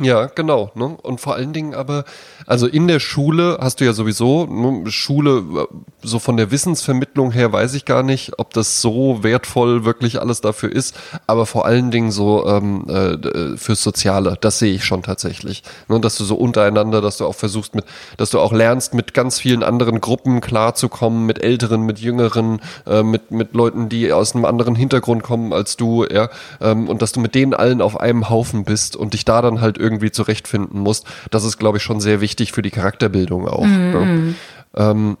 Ja, 0.00 0.26
genau. 0.26 0.70
Ne? 0.74 0.96
Und 1.02 1.20
vor 1.20 1.34
allen 1.34 1.52
Dingen 1.52 1.74
aber, 1.74 2.04
also 2.46 2.66
in 2.66 2.88
der 2.88 3.00
Schule 3.00 3.58
hast 3.60 3.80
du 3.80 3.84
ja 3.84 3.92
sowieso, 3.92 4.46
ne, 4.46 4.90
Schule, 4.90 5.38
äh, 5.38 5.66
so 6.02 6.18
von 6.18 6.36
der 6.36 6.50
Wissensvermittlung 6.50 7.32
her 7.32 7.52
weiß 7.52 7.74
ich 7.74 7.84
gar 7.84 8.02
nicht, 8.02 8.38
ob 8.38 8.52
das 8.52 8.80
so 8.80 9.22
wertvoll 9.22 9.84
wirklich 9.84 10.20
alles 10.20 10.40
dafür 10.40 10.70
ist, 10.70 10.96
aber 11.26 11.46
vor 11.46 11.66
allen 11.66 11.90
Dingen 11.90 12.10
so 12.10 12.46
ähm, 12.46 12.88
äh, 12.88 13.56
fürs 13.56 13.82
Soziale, 13.82 14.36
das 14.40 14.58
sehe 14.58 14.74
ich 14.74 14.84
schon 14.84 15.02
tatsächlich. 15.02 15.62
Ne? 15.88 16.00
Dass 16.00 16.16
du 16.16 16.24
so 16.24 16.36
untereinander, 16.36 17.00
dass 17.00 17.18
du 17.18 17.26
auch 17.26 17.34
versuchst 17.34 17.74
mit, 17.74 17.84
dass 18.16 18.30
du 18.30 18.38
auch 18.40 18.52
lernst, 18.52 18.94
mit 18.94 19.14
ganz 19.14 19.40
vielen 19.40 19.62
anderen 19.62 20.00
Gruppen 20.00 20.40
klarzukommen, 20.40 21.26
mit 21.26 21.42
Älteren, 21.42 21.82
mit 21.82 21.98
Jüngeren, 21.98 22.60
äh, 22.86 23.02
mit, 23.02 23.30
mit 23.30 23.54
Leuten, 23.54 23.88
die 23.88 24.12
aus 24.12 24.34
einem 24.34 24.44
anderen 24.44 24.74
Hintergrund 24.74 25.22
kommen 25.22 25.52
als 25.52 25.76
du, 25.76 26.04
ja, 26.04 26.28
ähm, 26.60 26.88
und 26.88 27.02
dass 27.02 27.12
du 27.12 27.20
mit 27.20 27.34
denen 27.34 27.54
allen 27.54 27.80
auf 27.80 27.98
einem 27.98 28.28
Haufen 28.30 28.64
bist 28.64 28.94
und 28.96 29.14
dich 29.14 29.24
da 29.24 29.42
dann 29.42 29.60
halt 29.60 29.78
irgendwie 29.78 29.87
irgendwie 29.88 30.10
zurechtfinden 30.10 30.80
musst. 30.80 31.06
Das 31.30 31.44
ist, 31.44 31.58
glaube 31.58 31.78
ich, 31.78 31.82
schon 31.82 32.00
sehr 32.00 32.20
wichtig 32.20 32.52
für 32.52 32.62
die 32.62 32.70
Charakterbildung 32.70 33.48
auch. 33.48 33.64
Mhm. 33.64 33.90
Ne? 33.90 34.34
Ähm, 34.76 35.16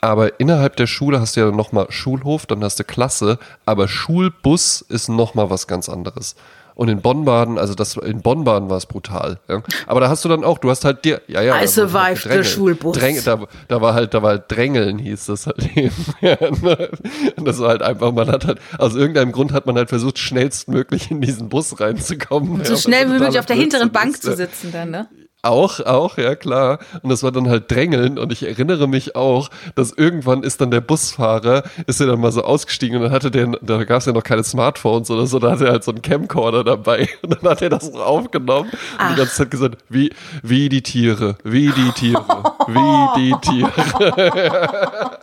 aber 0.00 0.38
innerhalb 0.38 0.76
der 0.76 0.86
Schule 0.86 1.20
hast 1.20 1.36
du 1.36 1.40
ja 1.40 1.50
nochmal 1.50 1.86
Schulhof, 1.88 2.44
dann 2.46 2.62
hast 2.62 2.78
du 2.78 2.84
Klasse, 2.84 3.38
aber 3.64 3.88
Schulbus 3.88 4.82
ist 4.82 5.08
nochmal 5.08 5.48
was 5.48 5.66
ganz 5.66 5.88
anderes. 5.88 6.36
Und 6.74 6.88
in 6.88 7.00
Bonn-Baden, 7.00 7.56
also 7.56 7.74
das 7.74 7.96
in 7.96 8.20
Bonn-Baden 8.20 8.68
war 8.68 8.76
es 8.76 8.86
brutal. 8.86 9.38
Ja. 9.48 9.62
Aber 9.86 10.00
da 10.00 10.08
hast 10.08 10.24
du 10.24 10.28
dann 10.28 10.42
auch, 10.42 10.58
du 10.58 10.70
hast 10.70 10.84
halt 10.84 11.04
dir, 11.04 11.22
ja, 11.28 11.40
ja. 11.40 11.62
I 11.62 11.68
survived 11.68 12.26
halt 12.26 12.44
the 12.44 12.50
Schulbus. 12.50 12.98
Dräng, 12.98 13.20
da, 13.24 13.40
da, 13.68 13.80
war 13.80 13.94
halt, 13.94 14.12
da 14.12 14.22
war 14.22 14.30
halt 14.30 14.44
Drängeln, 14.48 14.98
hieß 14.98 15.26
das 15.26 15.46
halt 15.46 15.76
eben. 15.76 15.94
Ne. 16.64 16.88
Und 17.36 17.46
das 17.46 17.58
war 17.58 17.68
halt 17.68 17.82
einfach, 17.82 18.12
man 18.12 18.28
hat 18.28 18.46
halt, 18.46 18.58
aus 18.78 18.94
irgendeinem 18.94 19.32
Grund 19.32 19.52
hat 19.52 19.66
man 19.66 19.76
halt 19.76 19.88
versucht, 19.88 20.18
schnellstmöglich 20.18 21.10
in 21.10 21.20
diesen 21.20 21.48
Bus 21.48 21.78
reinzukommen. 21.78 22.64
So 22.64 22.72
ja, 22.72 22.78
schnell 22.78 23.06
wie 23.08 23.18
möglich 23.18 23.38
auf 23.38 23.46
der 23.46 23.56
hinteren 23.56 23.90
Bank 23.90 24.20
zu 24.20 24.34
sitzen 24.34 24.72
dann, 24.72 24.90
ne? 24.90 25.08
Auch, 25.44 25.80
auch, 25.80 26.16
ja 26.16 26.34
klar. 26.34 26.78
Und 27.02 27.10
das 27.10 27.22
war 27.22 27.32
dann 27.32 27.48
halt 27.48 27.70
Drängeln. 27.70 28.18
Und 28.18 28.32
ich 28.32 28.42
erinnere 28.42 28.88
mich 28.88 29.14
auch, 29.14 29.50
dass 29.74 29.92
irgendwann 29.92 30.42
ist 30.42 30.60
dann 30.60 30.70
der 30.70 30.80
Busfahrer, 30.80 31.64
ist 31.86 32.00
er 32.00 32.06
dann 32.06 32.20
mal 32.20 32.32
so 32.32 32.42
ausgestiegen 32.42 32.96
und 32.96 33.02
dann 33.02 33.12
hatte 33.12 33.30
der, 33.30 33.48
da 33.60 33.84
gab 33.84 33.98
es 33.98 34.06
ja 34.06 34.12
noch 34.12 34.22
keine 34.22 34.42
Smartphones 34.42 35.10
oder 35.10 35.26
so, 35.26 35.38
da 35.38 35.52
hatte 35.52 35.66
er 35.66 35.72
halt 35.72 35.84
so 35.84 35.90
einen 35.90 36.02
Camcorder 36.02 36.64
dabei. 36.64 37.08
Und 37.22 37.42
dann 37.42 37.50
hat 37.50 37.62
er 37.62 37.70
das 37.70 37.92
aufgenommen 37.92 38.70
Ach. 38.98 39.08
und 39.08 39.14
die 39.14 39.18
ganze 39.18 39.34
Zeit 39.34 39.50
gesagt, 39.50 39.78
wie, 39.88 40.10
wie 40.42 40.68
die 40.68 40.82
Tiere, 40.82 41.36
wie 41.42 41.70
die 41.70 41.90
Tiere, 41.92 42.24
wie 42.66 43.20
die 43.20 43.34
Tiere. 43.40 43.72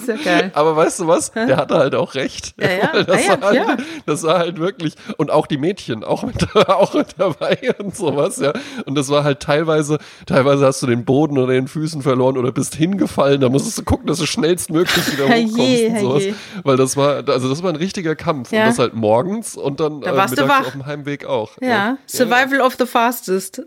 Ist 0.00 0.08
ja 0.08 0.16
geil. 0.16 0.50
Aber 0.54 0.76
weißt 0.76 1.00
du 1.00 1.06
was? 1.06 1.32
Der 1.32 1.56
hatte 1.56 1.76
halt 1.76 1.94
auch 1.94 2.14
recht. 2.14 2.54
Ja, 2.60 2.70
ja. 2.70 2.90
Das, 3.10 3.16
ah, 3.16 3.20
ja, 3.20 3.40
war 3.40 3.48
halt, 3.48 3.56
ja. 3.56 3.76
das 4.06 4.22
war 4.22 4.38
halt 4.38 4.58
wirklich, 4.58 4.94
und 5.16 5.30
auch 5.30 5.46
die 5.46 5.58
Mädchen, 5.58 6.04
auch 6.04 6.22
mit, 6.22 6.54
auch 6.68 6.94
mit 6.94 7.14
dabei 7.18 7.58
und 7.78 7.96
sowas, 7.96 8.38
ja. 8.38 8.52
Und 8.84 8.94
das 8.94 9.08
war 9.08 9.24
halt 9.24 9.40
teilweise, 9.40 9.98
teilweise 10.26 10.66
hast 10.66 10.82
du 10.82 10.86
den 10.86 11.04
Boden 11.04 11.38
oder 11.38 11.52
den 11.52 11.68
Füßen 11.68 12.02
verloren 12.02 12.36
oder 12.36 12.52
bist 12.52 12.74
hingefallen, 12.74 13.40
da 13.40 13.48
musstest 13.48 13.78
du 13.78 13.84
gucken, 13.84 14.06
dass 14.06 14.18
du 14.18 14.26
schnellstmöglich 14.26 15.12
wieder 15.12 15.24
hochkommst 15.28 15.58
je, 15.58 15.88
und 15.88 16.00
sowas. 16.00 16.24
Je. 16.24 16.34
Weil 16.62 16.76
das 16.76 16.96
war, 16.96 17.28
also 17.28 17.48
das 17.48 17.62
war 17.62 17.70
ein 17.70 17.76
richtiger 17.76 18.14
Kampf. 18.14 18.52
Und 18.52 18.58
das 18.58 18.78
halt 18.78 18.94
morgens 18.94 19.56
und 19.56 19.80
dann 19.80 20.00
da 20.00 20.12
äh, 20.12 20.16
wach. 20.16 20.60
auf 20.60 20.72
dem 20.72 20.86
Heimweg 20.86 21.24
auch. 21.24 21.52
Ja, 21.60 21.68
ja. 21.68 21.98
Survival 22.06 22.60
of 22.60 22.76
the 22.78 22.86
fastest. 22.86 23.62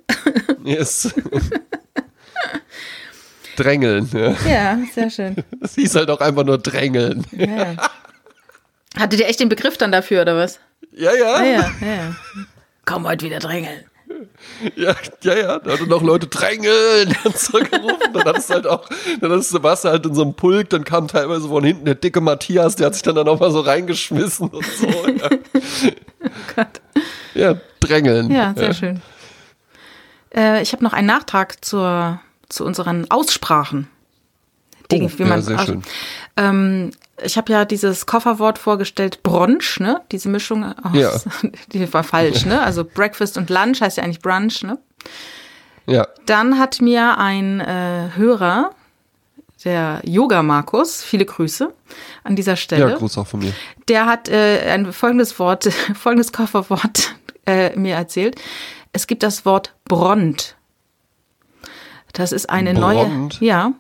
Yes. 0.63 1.13
Drängeln. 3.56 4.10
Ja. 4.14 4.36
ja, 4.47 4.80
sehr 4.93 5.10
schön. 5.10 5.36
Das 5.60 5.76
hieß 5.76 5.95
halt 5.95 6.10
auch 6.10 6.22
einfach 6.22 6.43
nur 6.43 6.58
Drängeln. 6.58 7.26
Ja. 7.32 7.76
Hattet 8.97 9.20
ihr 9.20 9.28
echt 9.28 9.39
den 9.39 9.49
Begriff 9.49 9.78
dann 9.78 9.91
dafür, 9.91 10.22
oder 10.22 10.38
was? 10.38 10.60
Ja, 10.91 11.14
ja. 11.16 11.34
Ah, 11.34 11.43
ja, 11.43 11.72
ja. 11.82 12.16
Komm 12.86 13.08
heute 13.08 13.26
wieder 13.26 13.39
drängeln. 13.39 13.86
Ja, 14.76 14.95
ja, 15.22 15.36
ja, 15.36 15.60
da 15.60 15.72
hatten 15.72 15.89
noch 15.89 16.04
Leute 16.04 16.28
drängeln 16.28 17.16
und 17.24 17.38
so 17.38 17.58
gerufen. 17.58 18.14
Dann 18.14 18.24
hattest 18.26 18.49
du 18.49 18.54
halt 18.54 18.68
auch, 18.68 18.88
dann 19.20 19.32
hast 19.32 19.54
du, 19.54 19.62
halt 19.64 20.06
in 20.06 20.14
so 20.14 20.22
einem 20.22 20.34
Pulk, 20.36 20.70
dann 20.70 20.84
kam 20.84 21.08
teilweise 21.08 21.47
von 21.47 21.64
hinten 21.64 21.86
der 21.86 21.95
dicke 21.95 22.22
Matthias, 22.22 22.76
der 22.76 22.88
hat 22.88 22.93
sich 22.93 23.04
dann, 23.04 23.16
dann 23.16 23.28
auch 23.28 23.39
mal 23.39 23.51
so 23.51 23.62
reingeschmissen 23.62 24.49
und 24.49 24.66
so. 24.66 24.88
Ja, 24.88 25.30
oh 26.24 26.30
Gott. 26.56 26.82
ja 27.34 27.56
drängeln. 27.80 28.32
Ja, 28.32 28.54
sehr 28.56 28.68
ja. 28.68 28.74
schön. 28.74 29.01
Äh, 30.36 30.62
ich 30.62 30.74
habe 30.74 30.84
noch 30.84 30.93
einen 30.93 31.08
Nachtrag 31.08 31.64
zur 31.64 32.20
zu 32.54 32.66
unseren 32.66 33.10
Aussprachen. 33.12 33.88
Dinge, 34.91 35.06
oh, 35.14 35.18
wie 35.20 35.24
man, 35.24 35.41
ja, 35.41 35.66
sehr. 35.66 35.78
Ähm, 36.38 36.91
ich 37.24 37.38
habe 37.38 37.51
ja 37.54 37.64
dieses 37.66 38.06
Kofferwort 38.06 38.58
vorgestellt, 38.58 39.24
Brunch, 39.24 39.80
ne? 39.80 40.01
Diese 40.12 40.30
Mischung 40.30 40.64
aus, 40.64 40.93
Ja. 40.93 41.12
die 41.72 41.91
war 41.93 42.04
falsch, 42.04 42.45
ne? 42.45 42.62
Also 42.62 42.84
Breakfast 42.84 43.38
und 43.38 43.49
Lunch 43.49 43.82
heißt 43.82 43.97
ja 43.97 44.04
eigentlich 44.04 44.20
Brunch, 44.22 44.64
ne? 44.64 44.78
Ja. 45.86 46.08
Dann 46.26 46.60
hat 46.60 46.82
mir 46.82 47.18
ein 47.18 47.60
äh, 47.60 48.10
Hörer, 48.16 48.72
der 49.64 50.01
Yoga 50.04 50.43
Markus, 50.43 51.01
viele 51.04 51.26
Grüße 51.26 51.74
an 52.26 52.36
dieser 52.36 52.54
Ja, 52.54 52.58
Stelle. 52.58 52.93
Gruß 52.95 53.18
auch 53.18 53.28
von 53.28 53.39
mir. 53.39 53.54
der 53.88 54.06
hat 54.06 54.28
äh, 54.28 54.70
ein 54.72 54.91
folgendes 54.91 55.39
Wort, 55.39 55.66
folgendes 55.95 56.34
Kofferwort 56.34 57.16
äh, 57.45 57.74
mir 57.78 57.95
erzählt. 57.95 58.36
Es 58.91 59.08
gibt 59.08 59.24
das 59.24 59.45
Wort 59.45 59.74
Bront. 59.86 60.56
Das 62.14 62.32
ist 62.32 62.49
eine 62.49 62.74
Bront? 62.74 63.39
neue, 63.41 63.47
ja, 63.47 63.74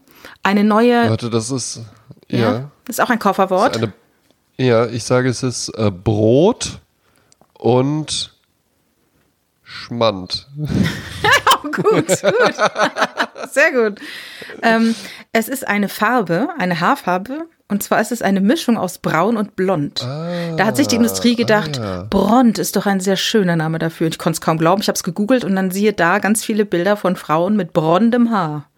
eine 0.43 0.63
neue, 0.63 1.09
Warte, 1.09 1.29
das 1.29 1.49
ist. 1.51 1.81
ja, 2.27 2.39
Ja. 2.39 2.71
ist 2.87 2.99
auch 3.01 3.09
ein 3.09 3.19
Kofferwort. 3.19 3.77
Eine, 3.77 3.93
ja, 4.57 4.85
ich 4.87 5.03
sage, 5.03 5.29
es 5.29 5.43
ist 5.43 5.69
äh, 5.69 5.91
Brot 5.91 6.79
und 7.53 8.33
Schmand. 9.63 10.47
gut, 11.63 11.75
gut. 11.83 12.05
Sehr 13.51 13.71
gut. 13.71 13.99
Ähm, 14.61 14.95
es 15.31 15.47
ist 15.47 15.67
eine 15.67 15.89
Farbe, 15.89 16.49
eine 16.57 16.79
Haarfarbe. 16.79 17.45
Und 17.73 17.81
zwar 17.81 17.99
ist 17.99 18.11
es 18.11 18.21
eine 18.21 18.39
Mischung 18.39 18.77
aus 18.77 18.99
Braun 18.99 19.35
und 19.35 19.55
Blond. 19.55 20.01
da 20.03 20.63
hat 20.63 20.77
sich 20.77 20.85
die 20.87 20.95
Industrie 20.97 21.35
gedacht, 21.35 21.79
ah, 21.79 21.83
ja. 21.83 22.03
Blond 22.03 22.59
ist 22.59 22.75
doch 22.75 22.85
ein 22.85 22.99
sehr 22.99 23.15
schöner 23.17 23.55
Name 23.55 23.79
dafür. 23.79 24.07
Ich 24.09 24.19
konnte 24.19 24.37
es 24.37 24.41
kaum 24.41 24.59
glauben. 24.59 24.79
Ich 24.83 24.87
habe 24.89 24.95
es 24.95 25.01
gegoogelt 25.01 25.43
und 25.43 25.55
dann 25.55 25.71
siehe 25.71 25.91
da 25.91 26.19
ganz 26.19 26.45
viele 26.45 26.65
Bilder 26.65 26.97
von 26.97 27.15
Frauen 27.15 27.55
mit 27.55 27.73
blondem 27.73 28.29
Haar. 28.29 28.69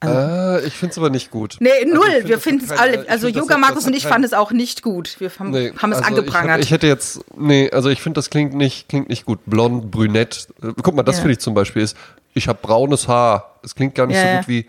Ah, 0.00 0.58
ich 0.64 0.74
finde 0.74 0.92
es 0.92 0.98
aber 0.98 1.10
nicht 1.10 1.32
gut. 1.32 1.56
Nee, 1.58 1.70
Also 1.82 1.94
null. 1.96 2.06
ich 2.06 2.12
find, 2.14 2.28
wir 2.28 2.34
das 2.36 2.42
finden 2.44 2.64
es 2.66 2.70
alle. 2.70 2.98
Also 3.08 3.26
find, 3.26 3.36
das 3.36 3.42
Yoga 3.42 3.54
hat- 3.54 3.60
Markus 3.60 3.78
das 3.78 3.86
und 3.88 3.94
ich 3.96 4.06
fanden 4.06 4.24
es 4.24 4.34
auch 4.34 4.52
nicht 4.52 4.82
gut. 4.82 5.16
Wir 5.18 5.30
haben, 5.36 5.50
Nee, 5.50 5.72
haben 5.76 5.90
es 5.90 5.98
also 5.98 6.08
angeprangert. 6.10 6.60
Ich, 6.60 6.66
hab- 6.66 6.66
ich 6.66 6.70
hätte 6.70 6.86
jetzt, 6.86 7.20
nee, 7.36 7.68
also 7.72 7.88
ich 7.88 8.00
finde, 8.02 8.18
das 8.18 8.30
klingt 8.30 8.54
nicht, 8.54 8.88
klingt 8.88 9.08
nicht 9.08 9.24
gut. 9.24 9.40
Blond, 9.46 9.90
brünett. 9.90 10.46
Äh, 10.62 10.74
Guck 10.80 10.94
mal, 10.94 11.02
das 11.02 11.16
Ja. 11.16 11.22
finde 11.22 11.32
ich 11.32 11.40
zum 11.40 11.54
Beispiel 11.54 11.82
ist, 11.82 11.96
ich 12.34 12.46
habe 12.46 12.58
braunes 12.62 13.08
Haar. 13.08 13.58
Es 13.64 13.74
klingt 13.74 13.94
gar 13.96 14.06
nicht 14.06 14.16
Ja, 14.16 14.32
so 14.34 14.38
gut 14.38 14.48
wie, 14.48 14.66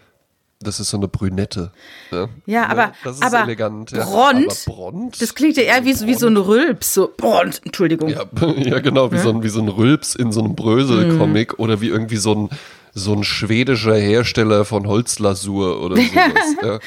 das 0.60 0.80
ist 0.80 0.90
so 0.90 0.98
eine 0.98 1.08
Brünette. 1.08 1.72
Ja, 2.12 2.28
Ja, 2.46 2.62
Ne? 2.62 2.70
aber- 2.70 2.92
das 3.04 3.18
ist 3.18 3.24
aber 3.24 3.44
elegant. 3.44 3.92
Ja. 3.92 4.06
Brond, 4.06 4.46
aber 4.66 4.76
Brond? 4.76 5.22
das 5.22 5.36
klingt 5.36 5.56
ja 5.58 5.64
eher 5.64 5.86
wie, 5.86 5.94
so- 5.94 6.08
wie 6.08 6.16
so 6.16 6.28
ein 6.28 6.38
Rülps. 6.38 6.94
So, 6.96 7.08
Blond, 7.16 7.62
Entschuldigung. 7.64 8.10
Ja, 8.10 8.24
ja 8.58 8.80
genau, 8.80 9.12
wie, 9.12 9.20
so 9.20 9.30
ein, 9.30 9.44
wie 9.44 9.50
so 9.50 9.62
ein 9.62 9.68
Rülps 9.68 10.16
in 10.16 10.32
so 10.32 10.42
einem 10.42 10.56
Brösel-Comic 10.56 11.60
oder 11.60 11.80
wie 11.82 11.88
irgendwie 11.90 12.18
so 12.18 12.34
ein, 12.34 12.50
so 12.94 13.14
ein 13.14 13.24
schwedischer 13.24 13.94
Hersteller 13.96 14.66
von 14.66 14.88
Holzlasur 14.88 15.80
oder 15.84 15.96
sowas. 16.02 16.80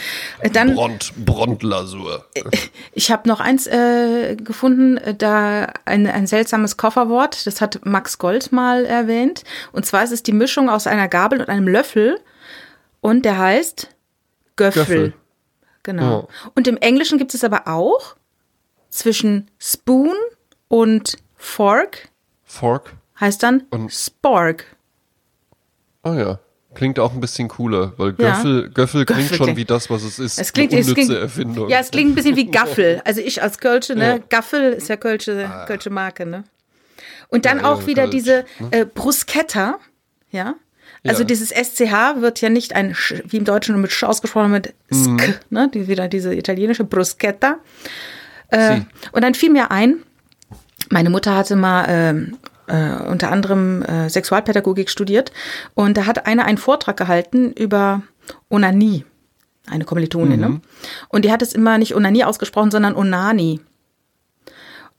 ja. 0.43 0.49
Dann- 0.51 0.75
Brond, 0.75 1.13
Brondlasur. 1.25 2.25
Ich 2.93 3.13
habe 3.13 3.29
noch 3.29 3.39
eins 3.39 3.69
äh, 3.69 4.35
gefunden, 4.37 4.97
äh, 4.97 5.15
da 5.15 5.73
ein, 5.85 6.09
ein 6.09 6.27
seltsames 6.27 6.77
Kofferwort, 6.77 7.47
das 7.47 7.61
hat 7.61 7.81
Max 7.87 8.19
Gold 8.19 8.51
mal 8.51 8.85
erwähnt. 8.85 9.45
Und 9.71 9.87
zwar 9.87 10.03
ist 10.03 10.11
es 10.11 10.25
die 10.25 10.33
Mischung 10.33 10.69
aus 10.69 10.89
einer 10.89 11.07
Gabel 11.07 11.39
und 11.41 11.49
einem 11.49 11.69
Löffel 11.69 12.19
und 13.01 13.25
der 13.25 13.39
heißt 13.39 13.89
Göffel. 14.57 14.81
Göffel. 14.85 15.15
Genau. 15.83 16.29
Und 16.55 16.69
im 16.69 16.77
Englischen 16.77 17.19
gibt 17.19 17.33
es 17.35 17.43
aber 17.45 17.67
auch 17.67 18.17
zwischen 18.91 19.51
Spoon 19.59 20.15
und 20.69 21.17
Fork 21.37 22.09
Fork. 22.45 22.93
heißt 23.19 23.43
dann 23.43 23.63
Und- 23.71 23.91
Spork. 23.93 24.65
Oh 26.05 26.13
ja. 26.13 26.39
Klingt 26.75 27.01
auch 27.01 27.13
ein 27.13 27.21
bisschen 27.21 27.49
cooler, 27.49 27.95
weil 27.97 28.15
Ja. 28.19 28.35
Göffel, 28.37 28.71
Göffel 28.71 29.05
klingt 29.05 29.23
Göffel 29.23 29.37
schon 29.39 29.47
klingt- 29.47 29.59
wie 29.59 29.65
das, 29.65 29.91
was 29.91 30.03
es 30.05 30.19
ist. 30.21 30.39
Es 30.39 30.53
klingt, 30.53 30.71
eine 30.73 30.83
es 30.83 30.89
unnütze 30.89 31.07
klingt, 31.09 31.21
Erfindung. 31.23 31.69
Ja, 31.69 31.81
es 31.81 31.91
klingt 31.91 32.13
ein 32.13 32.15
bisschen 32.15 32.37
wie 32.37 32.47
Gaffel. 32.47 33.03
Also 33.05 33.21
ich 33.21 33.43
als 33.43 33.59
Kölsche, 33.59 33.97
ne? 33.97 34.05
Ja. 34.07 34.19
Gaffel 34.29 34.75
ist 34.75 34.89
ja 34.89 34.97
Kölsche, 34.97 35.51
Kölsche 35.67 35.91
Marke, 35.91 36.27
ne? 36.27 36.45
Und 37.29 37.45
dann 37.45 37.59
Ja, 37.59 37.63
ja, 37.65 37.73
auch 37.73 37.87
wieder 37.87 38.03
Kölsch, 38.05 38.13
diese 38.13 38.45
äh, 38.71 38.85
Bruschetta, 38.85 39.79
ja? 40.31 40.55
Also 41.07 41.25
dieses 41.25 41.51
SCH 41.51 42.21
wird 42.21 42.41
ja 42.41 42.51
nicht 42.51 42.75
ein, 42.75 42.95
Sch, 42.95 43.15
wie 43.27 43.39
im 43.39 43.45
Deutschen 43.45 43.81
mit 43.81 43.91
Sch 43.91 44.05
ausgesprochen, 44.05 44.51
mit 44.51 44.75
Mhm. 44.91 45.19
Sk, 45.19 45.41
ne? 45.51 45.71
Die, 45.73 45.89
wieder 45.89 46.09
diese 46.09 46.35
italienische 46.35 46.85
Bruschetta. 46.85 47.57
Äh, 48.49 48.77
Sie. 48.77 48.87
und 49.13 49.23
dann 49.23 49.35
fiel 49.35 49.51
mir 49.51 49.71
ein, 49.71 50.03
meine 50.91 51.09
Mutter 51.11 51.35
hatte 51.37 51.57
mal 51.57 51.87
ähm, 51.89 52.37
äh, 52.67 53.03
unter 53.05 53.31
anderem 53.31 53.83
äh, 53.83 54.09
Sexualpädagogik 54.11 54.91
studiert 54.91 55.33
und 55.75 55.97
da 55.97 56.07
hat 56.07 56.27
einer 56.27 56.45
einen 56.45 56.59
Vortrag 56.59 56.97
gehalten 56.97 57.53
über 57.53 58.03
Onanie, 58.51 59.05
eine 59.69 59.85
Kommilitonin. 59.85 60.41
Ne? 60.41 60.61
Und 61.09 61.25
die 61.25 61.33
hat 61.33 61.43
es 61.43 61.53
immer 61.53 61.79
nicht 61.79 61.95
Onanie 61.95 62.25
ausgesprochen, 62.25 62.71
sondern 62.71 62.95
Onani. 62.97 63.61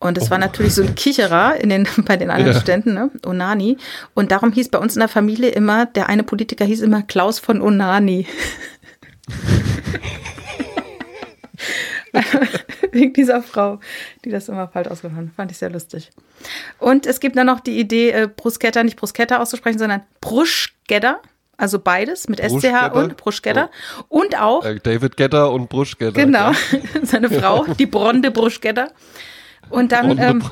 Und 0.02 0.18
es 0.18 0.32
war 0.32 0.38
natürlich 0.40 0.74
so 0.74 0.82
ein 0.82 0.96
Kicherer 0.96 1.56
in 1.62 1.70
den, 1.70 1.88
bei 2.06 2.18
den 2.18 2.30
anderen 2.32 2.54
Ja. 2.54 2.60
Studenten, 2.60 2.94
ne? 2.94 3.12
Onani. 3.26 3.78
Und 4.16 4.32
darum 4.32 4.52
hieß 4.52 4.70
bei 4.70 4.80
uns 4.80 4.96
in 4.96 5.00
der 5.00 5.08
Familie 5.10 5.50
immer, 5.52 5.86
der 5.86 6.10
eine 6.10 6.24
Politiker 6.24 6.66
hieß 6.66 6.82
immer 6.82 7.04
Klaus 7.04 7.38
von 7.40 7.62
Onani. 7.62 8.26
Wegen 12.92 13.14
dieser 13.14 13.42
Frau, 13.42 13.80
die 14.26 14.30
das 14.32 14.50
immer 14.50 14.68
falsch 14.68 14.88
ausgesprochen 14.90 15.28
hat. 15.30 15.36
Fand 15.36 15.52
ich 15.52 15.58
sehr 15.58 15.70
lustig. 15.70 16.10
Und 16.80 17.06
es 17.06 17.20
gibt 17.20 17.38
dann 17.38 17.46
noch 17.48 17.60
die 17.62 17.80
Idee, 17.80 18.10
äh, 18.12 18.28
Bruschetta 18.28 18.84
nicht 18.84 18.98
Bruschetta 18.98 19.38
auszusprechen, 19.38 19.80
sondern 19.80 20.02
Bruschgedda. 20.20 21.22
Also 21.58 21.78
beides 21.80 22.28
mit 22.28 22.40
SCH 22.40 22.92
und 22.94 23.18
Bruschgedda. 23.18 23.70
Und 24.10 24.38
auch, 24.40 24.66
Äh, 24.66 24.80
David 24.82 25.16
Getter 25.16 25.52
und 25.52 25.70
Bruschgetter. 25.70 26.12
genau, 26.14 26.52
seine 27.04 27.30
Frau, 27.30 27.66
die 27.78 27.86
Bronde 27.86 28.32
Bruschgedda. 28.32 28.88
Und 29.70 29.92
dann, 29.92 30.18
ähm, 30.18 30.44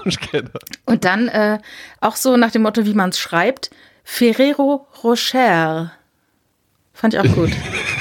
und 0.86 1.04
dann 1.04 1.28
äh, 1.28 1.60
auch 2.00 2.16
so 2.16 2.38
nach 2.38 2.52
dem 2.52 2.62
Motto, 2.62 2.86
wie 2.86 2.94
man 2.94 3.10
es 3.10 3.20
schreibt, 3.20 3.70
Ferrero 4.04 4.88
Rocher. 5.04 5.92
Fand 6.94 7.14
ich 7.14 7.20
auch 7.20 7.36
gut. 7.36 7.52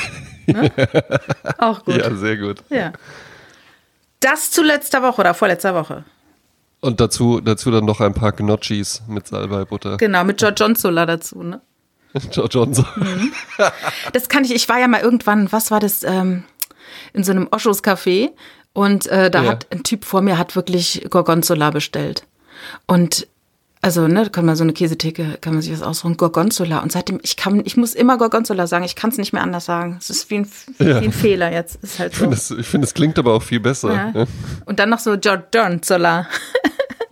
ne? 0.47 0.71
Auch 1.59 1.85
gut. 1.85 1.97
Ja, 1.97 2.15
sehr 2.15 2.37
gut. 2.37 2.63
Ja. 2.71 2.93
Das 4.21 4.51
zu 4.51 4.63
letzter 4.63 5.03
Woche 5.03 5.21
oder 5.21 5.35
vorletzter 5.35 5.75
Woche. 5.75 6.05
Und 6.81 7.01
dazu, 7.01 7.41
dazu 7.41 7.71
dann 7.71 7.85
noch 7.85 8.01
ein 8.01 8.15
paar 8.15 8.33
Gnocchis 8.33 9.03
mit 9.09 9.27
Salbeibutter. 9.27 9.97
Genau, 9.97 10.25
mit 10.25 10.39
George 10.39 10.63
Johnsola 10.63 11.07
dazu. 11.07 11.43
Ne? 11.43 11.61
George 12.31 12.59
Johnson. 12.59 12.87
Mhm. 12.97 13.33
Das 14.13 14.29
kann 14.29 14.45
ich, 14.45 14.55
ich 14.55 14.69
war 14.69 14.79
ja 14.79 14.89
mal 14.89 15.01
irgendwann, 15.01 15.51
was 15.51 15.71
war 15.71 15.81
das, 15.81 16.05
ähm, 16.05 16.45
in 17.13 17.25
so 17.25 17.33
einem 17.33 17.49
Oschos 17.51 17.83
Café 17.83 18.31
und 18.79 19.07
äh, 19.09 19.31
da 19.31 19.43
Ja. 19.43 19.51
hat 19.51 19.67
ein 19.71 19.83
Typ 19.83 20.05
vor 20.05 20.21
mir 20.23 20.39
hat 20.39 20.55
wirklich 20.57 21.07
Gorgonzola 21.11 21.71
bestellt. 21.71 22.25
Und 22.87 23.27
also, 23.81 24.09
ne, 24.09 24.25
da 24.25 24.29
kann 24.29 24.45
man 24.45 24.57
so 24.57 24.65
eine 24.65 24.73
Käsetheke, 24.73 25.39
kann 25.41 25.53
man 25.53 25.63
sich 25.63 25.73
was 25.73 25.83
aussuchen, 25.83 26.17
Gorgonzola. 26.17 26.81
Und 26.81 26.91
seitdem, 26.91 27.21
ich 27.23 27.37
kann, 27.37 27.63
ich 27.65 27.77
muss 27.77 27.95
immer 27.95 28.19
Gorgonzola 28.19 28.67
sagen, 28.67 28.85
ich 28.85 28.97
kann 28.97 29.11
es 29.11 29.19
nicht 29.19 29.33
mehr 29.33 29.43
anders 29.43 29.67
sagen. 29.67 29.97
Es 30.01 30.11
ist 30.11 30.31
wie 30.31 30.39
ein, 30.39 30.49
Ja. 30.81 31.01
wie 31.01 31.05
ein 31.07 31.13
Fehler 31.13 31.53
jetzt. 31.53 31.77
Ist 31.85 31.99
halt 32.01 32.13
Ich 32.13 32.19
so. 32.19 32.25
finde, 32.25 32.37
es, 32.37 32.51
ich 32.51 32.67
finde, 32.67 32.87
es 32.89 32.95
klingt 32.95 33.19
aber 33.21 33.35
auch 33.35 33.43
viel 33.43 33.61
besser. 33.61 33.93
Ja. 33.93 34.13
Ja, 34.23 34.27
Und 34.67 34.81
dann 34.81 34.91
noch 34.91 34.99
so 34.99 35.17
Gorgonzola. 35.17 36.27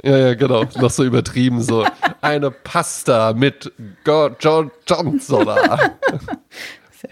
ja, 0.02 0.16
ja 0.18 0.34
genau. 0.34 0.64
Noch 0.80 0.90
so 0.90 1.04
übertrieben. 1.04 1.62
So 1.62 1.86
eine 2.20 2.50
Pasta 2.50 3.32
mit 3.32 3.72
schön. 4.04 5.90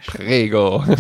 Prego. 0.07 0.83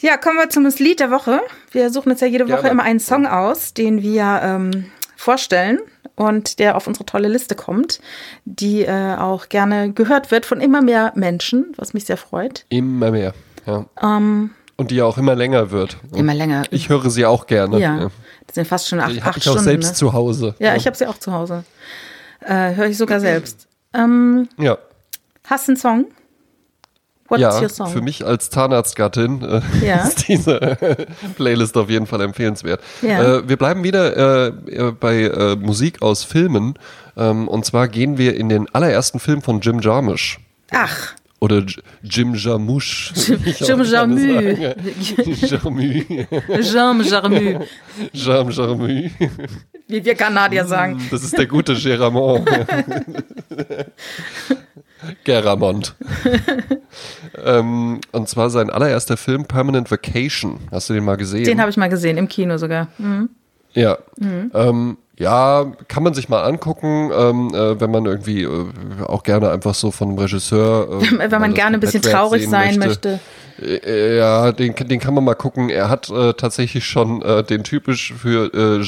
Ja, 0.00 0.16
kommen 0.16 0.36
wir 0.38 0.48
zum 0.48 0.64
Lied 0.78 1.00
der 1.00 1.10
Woche. 1.10 1.40
Wir 1.72 1.90
suchen 1.90 2.12
uns 2.12 2.20
ja 2.20 2.26
jede 2.28 2.48
Woche 2.48 2.68
immer 2.68 2.84
einen 2.84 3.00
Song 3.00 3.26
aus, 3.26 3.74
den 3.74 4.00
wir 4.02 4.40
ähm, 4.42 4.86
vorstellen 5.16 5.80
und 6.14 6.60
der 6.60 6.76
auf 6.76 6.86
unsere 6.86 7.04
tolle 7.04 7.28
Liste 7.28 7.54
kommt, 7.56 8.00
die 8.44 8.82
äh, 8.82 9.16
auch 9.16 9.48
gerne 9.48 9.92
gehört 9.92 10.30
wird 10.30 10.46
von 10.46 10.60
immer 10.60 10.82
mehr 10.82 11.12
Menschen, 11.16 11.72
was 11.76 11.94
mich 11.94 12.04
sehr 12.04 12.16
freut. 12.16 12.64
Immer 12.68 13.10
mehr. 13.10 13.34
Ja. 13.66 13.86
Ähm, 14.00 14.50
Und 14.76 14.92
die 14.92 14.96
ja 14.96 15.04
auch 15.04 15.18
immer 15.18 15.34
länger 15.34 15.72
wird. 15.72 15.96
immer 16.14 16.34
länger. 16.34 16.62
Ich 16.70 16.88
höre 16.88 17.10
sie 17.10 17.26
auch 17.26 17.46
gerne. 17.46 17.78
ja, 17.80 18.08
das 18.46 18.54
sind 18.54 18.68
fast 18.68 18.86
schon 18.88 19.00
acht, 19.00 19.12
Die 19.12 19.20
habe 19.20 19.30
acht 19.30 19.38
ich 19.38 19.48
auch 19.48 19.52
Stunden. 19.54 19.64
selbst 19.64 19.88
ne? 19.88 19.94
zu 19.94 20.12
Hause. 20.12 20.54
Ja, 20.60 20.76
ich 20.76 20.86
habe 20.86 20.96
sie 20.96 21.06
auch 21.08 21.18
zu 21.18 21.32
Hause. 21.32 21.64
Äh, 22.40 22.76
Höre 22.76 22.86
ich 22.86 22.96
sogar 22.98 23.18
selbst. 23.18 23.66
Ähm, 23.92 24.48
Ja. 24.58 24.78
hast 25.44 25.66
du 25.66 25.72
einen 25.72 25.76
Song? 25.76 26.06
What's 27.28 27.42
ja, 27.42 27.60
your 27.60 27.68
song? 27.68 27.88
für 27.88 28.00
mich 28.00 28.24
als 28.24 28.48
Zahnarztgattin 28.50 29.42
äh, 29.42 29.60
Ja. 29.86 30.06
ist 30.06 30.28
diese 30.28 30.58
Playlist 31.36 31.76
auf 31.76 31.90
jeden 31.90 32.06
Fall 32.06 32.22
empfehlenswert. 32.22 32.80
Ja. 33.02 33.38
Äh, 33.38 33.48
wir 33.48 33.56
bleiben 33.56 33.84
wieder 33.84 34.16
äh, 34.16 34.46
äh, 34.70 34.92
bei 34.92 35.22
äh, 35.24 35.56
Musik 35.56 36.00
aus 36.00 36.24
Filmen. 36.24 36.74
Ähm, 37.16 37.48
und 37.48 37.66
zwar 37.66 37.88
gehen 37.88 38.16
wir 38.16 38.36
in 38.36 38.48
den 38.48 38.72
allerersten 38.74 39.18
Film 39.20 39.42
von 39.42 39.60
Jim 39.60 39.80
Jarmusch. 39.80 40.38
Ach, 40.70 41.14
Oder 41.40 41.64
Jim 42.02 42.34
Jarmusch. 42.34 43.12
Jim 43.14 43.40
Jarmusch. 43.44 43.90
Jarmusch. 43.90 44.74
Jean 46.62 47.02
Jarmu, 47.02 47.60
Jam 48.12 48.50
Jarmusch. 48.50 49.10
wie 49.86 50.04
wir 50.04 50.14
Kanadier 50.14 50.64
sagen. 50.64 51.00
Das 51.10 51.22
ist 51.22 51.36
der 51.36 51.46
gute 51.46 51.74
Geramont. 51.74 52.48
Geramond. 55.24 55.94
ähm, 57.44 58.00
und 58.12 58.28
zwar 58.28 58.50
sein 58.50 58.70
allererster 58.70 59.16
Film 59.16 59.44
Permanent 59.44 59.90
Vacation. 59.90 60.60
Hast 60.70 60.90
du 60.90 60.94
den 60.94 61.04
mal 61.04 61.16
gesehen? 61.16 61.44
Den 61.44 61.60
habe 61.60 61.70
ich 61.70 61.76
mal 61.76 61.88
gesehen, 61.88 62.16
im 62.18 62.28
Kino 62.28 62.58
sogar. 62.58 62.88
Mhm. 62.98 63.30
Ja. 63.74 63.98
Mhm. 64.18 64.50
Ähm, 64.54 64.96
ja, 65.18 65.66
kann 65.88 66.04
man 66.04 66.14
sich 66.14 66.28
mal 66.28 66.42
angucken, 66.44 67.10
ähm, 67.12 67.52
äh, 67.52 67.80
wenn 67.80 67.90
man 67.90 68.06
irgendwie 68.06 68.42
äh, 68.42 68.66
auch 69.04 69.24
gerne 69.24 69.50
einfach 69.50 69.74
so 69.74 69.90
von 69.90 70.10
einem 70.10 70.18
Regisseur. 70.18 71.02
Äh, 71.02 71.30
wenn 71.30 71.40
man 71.40 71.54
gerne 71.54 71.76
ein 71.76 71.80
bisschen 71.80 72.02
traurig 72.02 72.48
sein 72.48 72.78
möchte. 72.78 73.10
möchte. 73.10 73.20
Äh, 73.60 74.16
ja, 74.16 74.52
den, 74.52 74.74
den 74.74 75.00
kann 75.00 75.14
man 75.14 75.24
mal 75.24 75.34
gucken. 75.34 75.70
Er 75.70 75.88
hat 75.88 76.08
äh, 76.10 76.34
tatsächlich 76.34 76.86
schon 76.86 77.22
äh, 77.22 77.42
den 77.42 77.64
typisch 77.64 78.14
für 78.14 78.52
äh, 78.54 78.80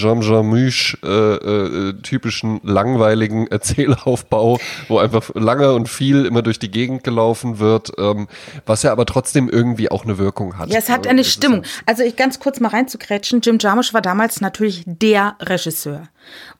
äh, 1.02 1.88
äh, 1.88 1.92
typischen 2.02 2.60
langweiligen 2.62 3.46
Erzählaufbau, 3.50 4.58
wo 4.88 4.98
einfach 4.98 5.30
lange 5.34 5.72
und 5.72 5.88
viel 5.88 6.24
immer 6.26 6.42
durch 6.42 6.58
die 6.58 6.70
Gegend 6.70 7.02
gelaufen 7.02 7.58
wird, 7.58 7.92
ähm, 7.98 8.28
was 8.66 8.82
ja 8.82 8.92
aber 8.92 9.06
trotzdem 9.06 9.48
irgendwie 9.48 9.90
auch 9.90 10.04
eine 10.04 10.18
Wirkung 10.18 10.58
hat. 10.58 10.70
Ja, 10.70 10.78
es 10.78 10.88
hat 10.88 11.06
eine 11.06 11.24
Stimmung. 11.24 11.64
Also 11.86 12.02
ich 12.04 12.16
ganz 12.16 12.38
kurz 12.38 12.60
mal 12.60 12.68
reinzukretschen. 12.68 13.40
Jim 13.40 13.58
Jarmusch 13.58 13.92
war 13.92 14.02
damals 14.02 14.40
natürlich 14.40 14.84
der 14.86 15.34
Regisseur. 15.40 16.02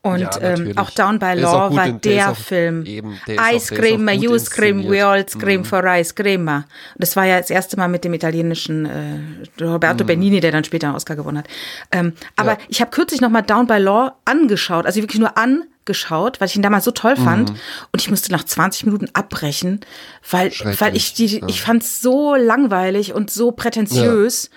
Und 0.03 0.21
ja, 0.21 0.41
ähm, 0.41 0.73
auch 0.77 0.91
Down 0.91 1.19
by 1.19 1.35
Law 1.35 1.77
war 1.77 1.87
in, 1.87 2.01
der, 2.01 2.27
der 2.27 2.35
Film. 2.35 2.87
Eben, 2.87 3.21
der 3.27 3.37
Ice 3.53 3.75
Cream, 3.75 4.09
you 4.09 4.39
scream, 4.39 4.89
we 4.89 5.05
all 5.05 5.29
scream 5.29 5.61
mhm. 5.61 5.65
for 5.67 5.85
Ice 5.85 6.15
Cream. 6.15 6.49
Und 6.49 6.65
das 6.97 7.17
war 7.17 7.27
ja 7.27 7.39
das 7.39 7.51
erste 7.51 7.77
Mal 7.77 7.89
mit 7.89 8.05
dem 8.05 8.15
italienischen 8.15 8.87
äh, 8.87 9.63
Roberto 9.63 10.05
mhm. 10.05 10.07
Benini, 10.07 10.41
der 10.41 10.53
dann 10.53 10.65
später 10.65 10.87
einen 10.87 10.97
Oscar 10.97 11.17
gewonnen 11.17 11.39
hat. 11.39 11.49
Ähm, 11.93 12.15
aber 12.37 12.53
ja. 12.53 12.59
ich 12.69 12.81
habe 12.81 12.91
kürzlich 12.91 13.21
nochmal 13.21 13.43
Down 13.43 13.67
by 13.67 13.77
Law 13.77 14.13
angeschaut, 14.25 14.87
also 14.87 15.03
wirklich 15.03 15.21
nur 15.21 15.37
angeschaut, 15.37 16.41
weil 16.41 16.49
ich 16.49 16.57
ihn 16.57 16.63
damals 16.63 16.87
so 16.87 16.93
toll 16.93 17.17
fand. 17.17 17.51
Mhm. 17.51 17.57
Und 17.93 18.01
ich 18.01 18.09
musste 18.09 18.33
nach 18.33 18.45
20 18.45 18.87
Minuten 18.87 19.09
abbrechen, 19.13 19.81
weil, 20.31 20.51
weil 20.79 20.97
ich 20.97 21.13
die, 21.13 21.41
ja. 21.41 21.47
ich 21.47 21.61
fand 21.61 21.83
es 21.83 22.01
so 22.01 22.37
langweilig 22.37 23.13
und 23.13 23.31
so 23.31 23.53
prätentiös. 23.53 24.49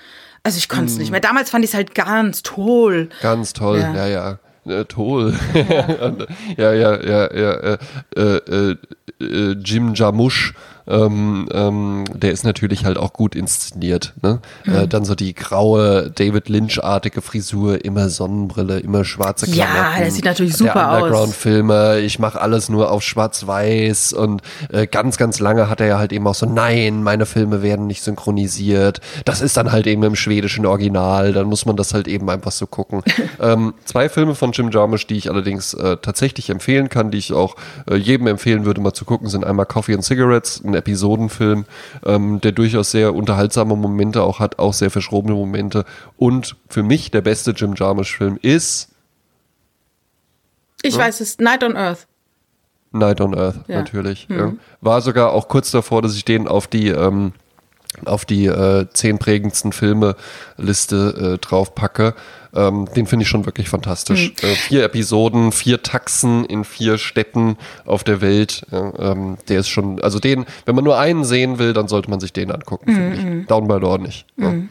Also 0.44 0.58
ich 0.58 0.70
konnte 0.70 0.86
es 0.86 0.98
nicht 0.98 1.08
mhm. 1.08 1.14
mehr. 1.14 1.22
Damals 1.22 1.50
fand 1.50 1.66
ich 1.66 1.72
es 1.72 1.76
halt 1.76 1.94
ganz 1.96 2.44
toll. 2.44 3.10
Ganz 3.22 3.52
toll, 3.52 3.80
ja, 3.80 4.08
ja 4.08 4.40
äh, 4.66 4.86
toll. 4.86 5.34
Ja. 5.54 6.12
ja, 6.58 6.74
ja, 6.74 7.04
ja, 7.04 7.34
ja, 7.34 7.52
äh, 7.54 7.78
äh, 8.16 8.76
äh, 9.22 9.52
Jim 9.64 9.94
Jarmusch 9.94 10.54
ähm, 10.88 11.48
ähm, 11.52 12.04
der 12.14 12.32
ist 12.32 12.44
natürlich 12.44 12.86
halt 12.86 12.98
auch 12.98 13.14
gut 13.14 13.36
inszeniert. 13.36 14.14
Ne? 14.22 14.40
Mhm. 14.66 14.76
Äh, 14.76 14.88
dann 14.88 15.06
so 15.06 15.16
die 15.16 15.34
graue 15.34 16.12
David 16.12 16.50
Lynch-artige 16.50 17.22
Frisur, 17.22 17.84
immer 17.86 18.10
Sonnenbrille, 18.10 18.80
immer 18.80 19.06
schwarze 19.06 19.46
Klamotten. 19.46 19.78
Ja, 19.78 20.00
der 20.00 20.12
sieht 20.12 20.26
natürlich 20.26 20.56
super 20.56 20.92
aus. 20.92 21.04
Underground-Filme, 21.04 22.00
ich 22.00 22.20
mache 22.20 22.42
alles 22.42 22.70
nur 22.70 22.92
auf 22.92 23.04
Schwarz-Weiß 23.04 24.14
und 24.14 24.42
äh, 24.70 24.88
ganz, 24.88 25.18
ganz 25.18 25.40
lange 25.40 25.70
hat 25.70 25.80
er 25.80 25.88
ja 25.88 25.98
halt 25.98 26.12
eben 26.12 26.28
auch 26.28 26.36
so, 26.36 26.46
nein, 26.46 27.04
meine 27.04 27.26
Filme 27.26 27.62
werden 27.62 27.88
nicht 27.88 28.04
synchronisiert. 28.04 29.00
Das 29.26 29.42
ist 29.42 29.58
dann 29.58 29.72
halt 29.72 29.88
eben 29.88 30.04
im 30.04 30.16
schwedischen 30.16 30.66
Original, 30.66 31.34
dann 31.34 31.48
muss 31.48 31.66
man 31.66 31.78
das 31.78 31.94
halt 31.94 32.08
eben 32.08 32.30
einfach 32.30 32.52
so 32.52 32.68
gucken. 32.68 33.04
ähm, 33.40 33.74
zwei 33.86 34.10
Filme 34.10 34.36
von 34.36 34.52
Jim 34.52 34.70
Jarmusch, 34.72 35.08
die 35.08 35.18
ich 35.18 35.30
allerdings 35.30 35.74
äh, 35.74 35.98
tatsächlich 36.02 36.50
empfehlen 36.50 36.90
kann, 36.90 37.12
die 37.12 37.18
ich 37.18 37.32
auch 37.34 37.56
äh, 37.90 37.96
jedem 37.96 38.28
empfehlen 38.28 38.66
würde, 38.66 38.82
mal 38.82 38.94
zu 38.94 39.06
gucken, 39.06 39.30
sind 39.30 39.46
einmal 39.46 39.66
Coffee 39.66 39.94
and 39.94 40.04
Cigarettes, 40.04 40.62
ein 40.64 40.73
Episodenfilm, 40.76 41.66
ähm, 42.06 42.42
der 42.42 42.52
durchaus 42.52 42.92
sehr 42.92 43.14
unterhaltsame 43.14 43.76
Momente 43.76 44.22
auch 44.24 44.40
hat, 44.40 44.60
auch 44.60 44.74
sehr 44.74 44.92
verschrobene 44.92 45.36
Momente. 45.36 45.86
Und 46.18 46.56
für 46.70 46.84
mich 46.84 47.12
der 47.12 47.22
beste 47.22 47.52
Jim 47.52 47.76
Jarmusch-Film 47.76 48.38
ist. 48.42 48.90
Ich 50.82 50.96
hm? 50.96 51.02
weiß 51.02 51.22
es, 51.22 51.40
Night 51.40 51.64
on 51.64 51.76
Earth. 51.78 52.08
Night 52.92 53.22
on 53.22 53.36
Earth, 53.36 53.60
ja. 53.68 53.78
natürlich. 53.78 54.30
Mhm. 54.30 54.38
Ja. 54.38 54.54
War 54.82 55.02
sogar 55.02 55.32
auch 55.32 55.48
kurz 55.48 55.72
davor, 55.72 56.02
dass 56.02 56.16
ich 56.16 56.26
den 56.26 56.48
auf 56.48 56.68
die 56.68 56.90
ähm, 56.90 57.34
auf 58.06 58.26
die 58.26 58.46
äh, 58.46 58.88
zehn 58.94 59.18
prägendsten 59.20 59.72
Filme 59.72 60.16
Liste 60.58 61.36
äh, 61.36 61.38
draufpacke. 61.38 62.16
Ähm, 62.56 62.88
den 62.96 63.08
finde 63.08 63.24
ich 63.24 63.30
schon 63.30 63.46
wirklich 63.46 63.70
fantastisch. 63.70 64.30
Mhm. 64.42 64.50
Äh, 64.50 64.56
vier 64.56 64.84
Episoden, 64.84 65.52
vier 65.52 65.82
Taxen 65.82 66.46
in 66.46 66.64
vier 66.64 66.98
Städten 66.98 67.58
auf 67.86 68.04
der 68.04 68.22
Welt. 68.22 68.66
Ja, 68.72 69.12
ähm, 69.12 69.38
der 69.48 69.60
ist 69.60 69.70
schon, 69.70 70.02
also 70.02 70.20
den, 70.20 70.46
wenn 70.66 70.76
man 70.76 70.84
nur 70.84 70.98
einen 70.98 71.24
sehen 71.24 71.58
will, 71.58 71.74
dann 71.74 71.88
sollte 71.88 72.10
man 72.10 72.20
sich 72.20 72.34
den 72.34 72.52
angucken, 72.52 72.92
mhm. 72.92 72.96
finde 72.96 73.16
ich. 73.16 73.24
Hm. 73.24 73.48
Down 73.48 73.68
by 73.68 73.80
Law 73.80 73.98
nicht. 73.98 74.26
Ja. 74.38 74.52
Mhm. 74.52 74.70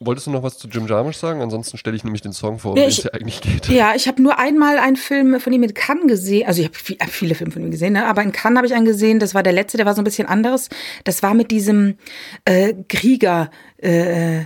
Wolltest 0.00 0.28
du 0.28 0.30
noch 0.30 0.44
was 0.44 0.58
zu 0.58 0.68
Jim 0.68 0.86
Jarmusch 0.86 1.16
sagen? 1.16 1.42
Ansonsten 1.42 1.76
stelle 1.76 1.96
ich 1.96 2.04
nämlich 2.04 2.22
den 2.22 2.32
Song 2.32 2.60
vor, 2.60 2.70
um 2.72 2.76
ja, 2.76 2.84
den 2.84 2.90
es 2.90 3.02
ja 3.02 3.12
eigentlich 3.12 3.40
geht. 3.40 3.68
Ja, 3.68 3.96
ich 3.96 4.06
habe 4.06 4.22
nur 4.22 4.38
einmal 4.38 4.78
einen 4.78 4.94
Film 4.94 5.40
von 5.40 5.52
ihm 5.52 5.64
in 5.64 5.74
Cannes 5.74 6.06
gesehen. 6.06 6.46
Also 6.46 6.62
ich 6.62 6.68
habe 6.68 7.10
viele 7.10 7.34
Filme 7.34 7.52
von 7.52 7.62
ihm 7.62 7.72
gesehen, 7.72 7.94
ne? 7.94 8.06
aber 8.06 8.22
in 8.22 8.30
Cannes 8.30 8.58
habe 8.58 8.68
ich 8.68 8.74
einen 8.74 8.84
gesehen. 8.84 9.18
Das 9.18 9.34
war 9.34 9.42
der 9.42 9.52
letzte, 9.52 9.76
der 9.76 9.86
war 9.86 9.94
so 9.94 10.00
ein 10.00 10.04
bisschen 10.04 10.28
anderes. 10.28 10.68
Das 11.02 11.24
war 11.24 11.34
mit 11.34 11.50
diesem 11.50 11.96
äh, 12.44 12.74
Krieger. 12.88 13.50
Äh, 13.78 14.44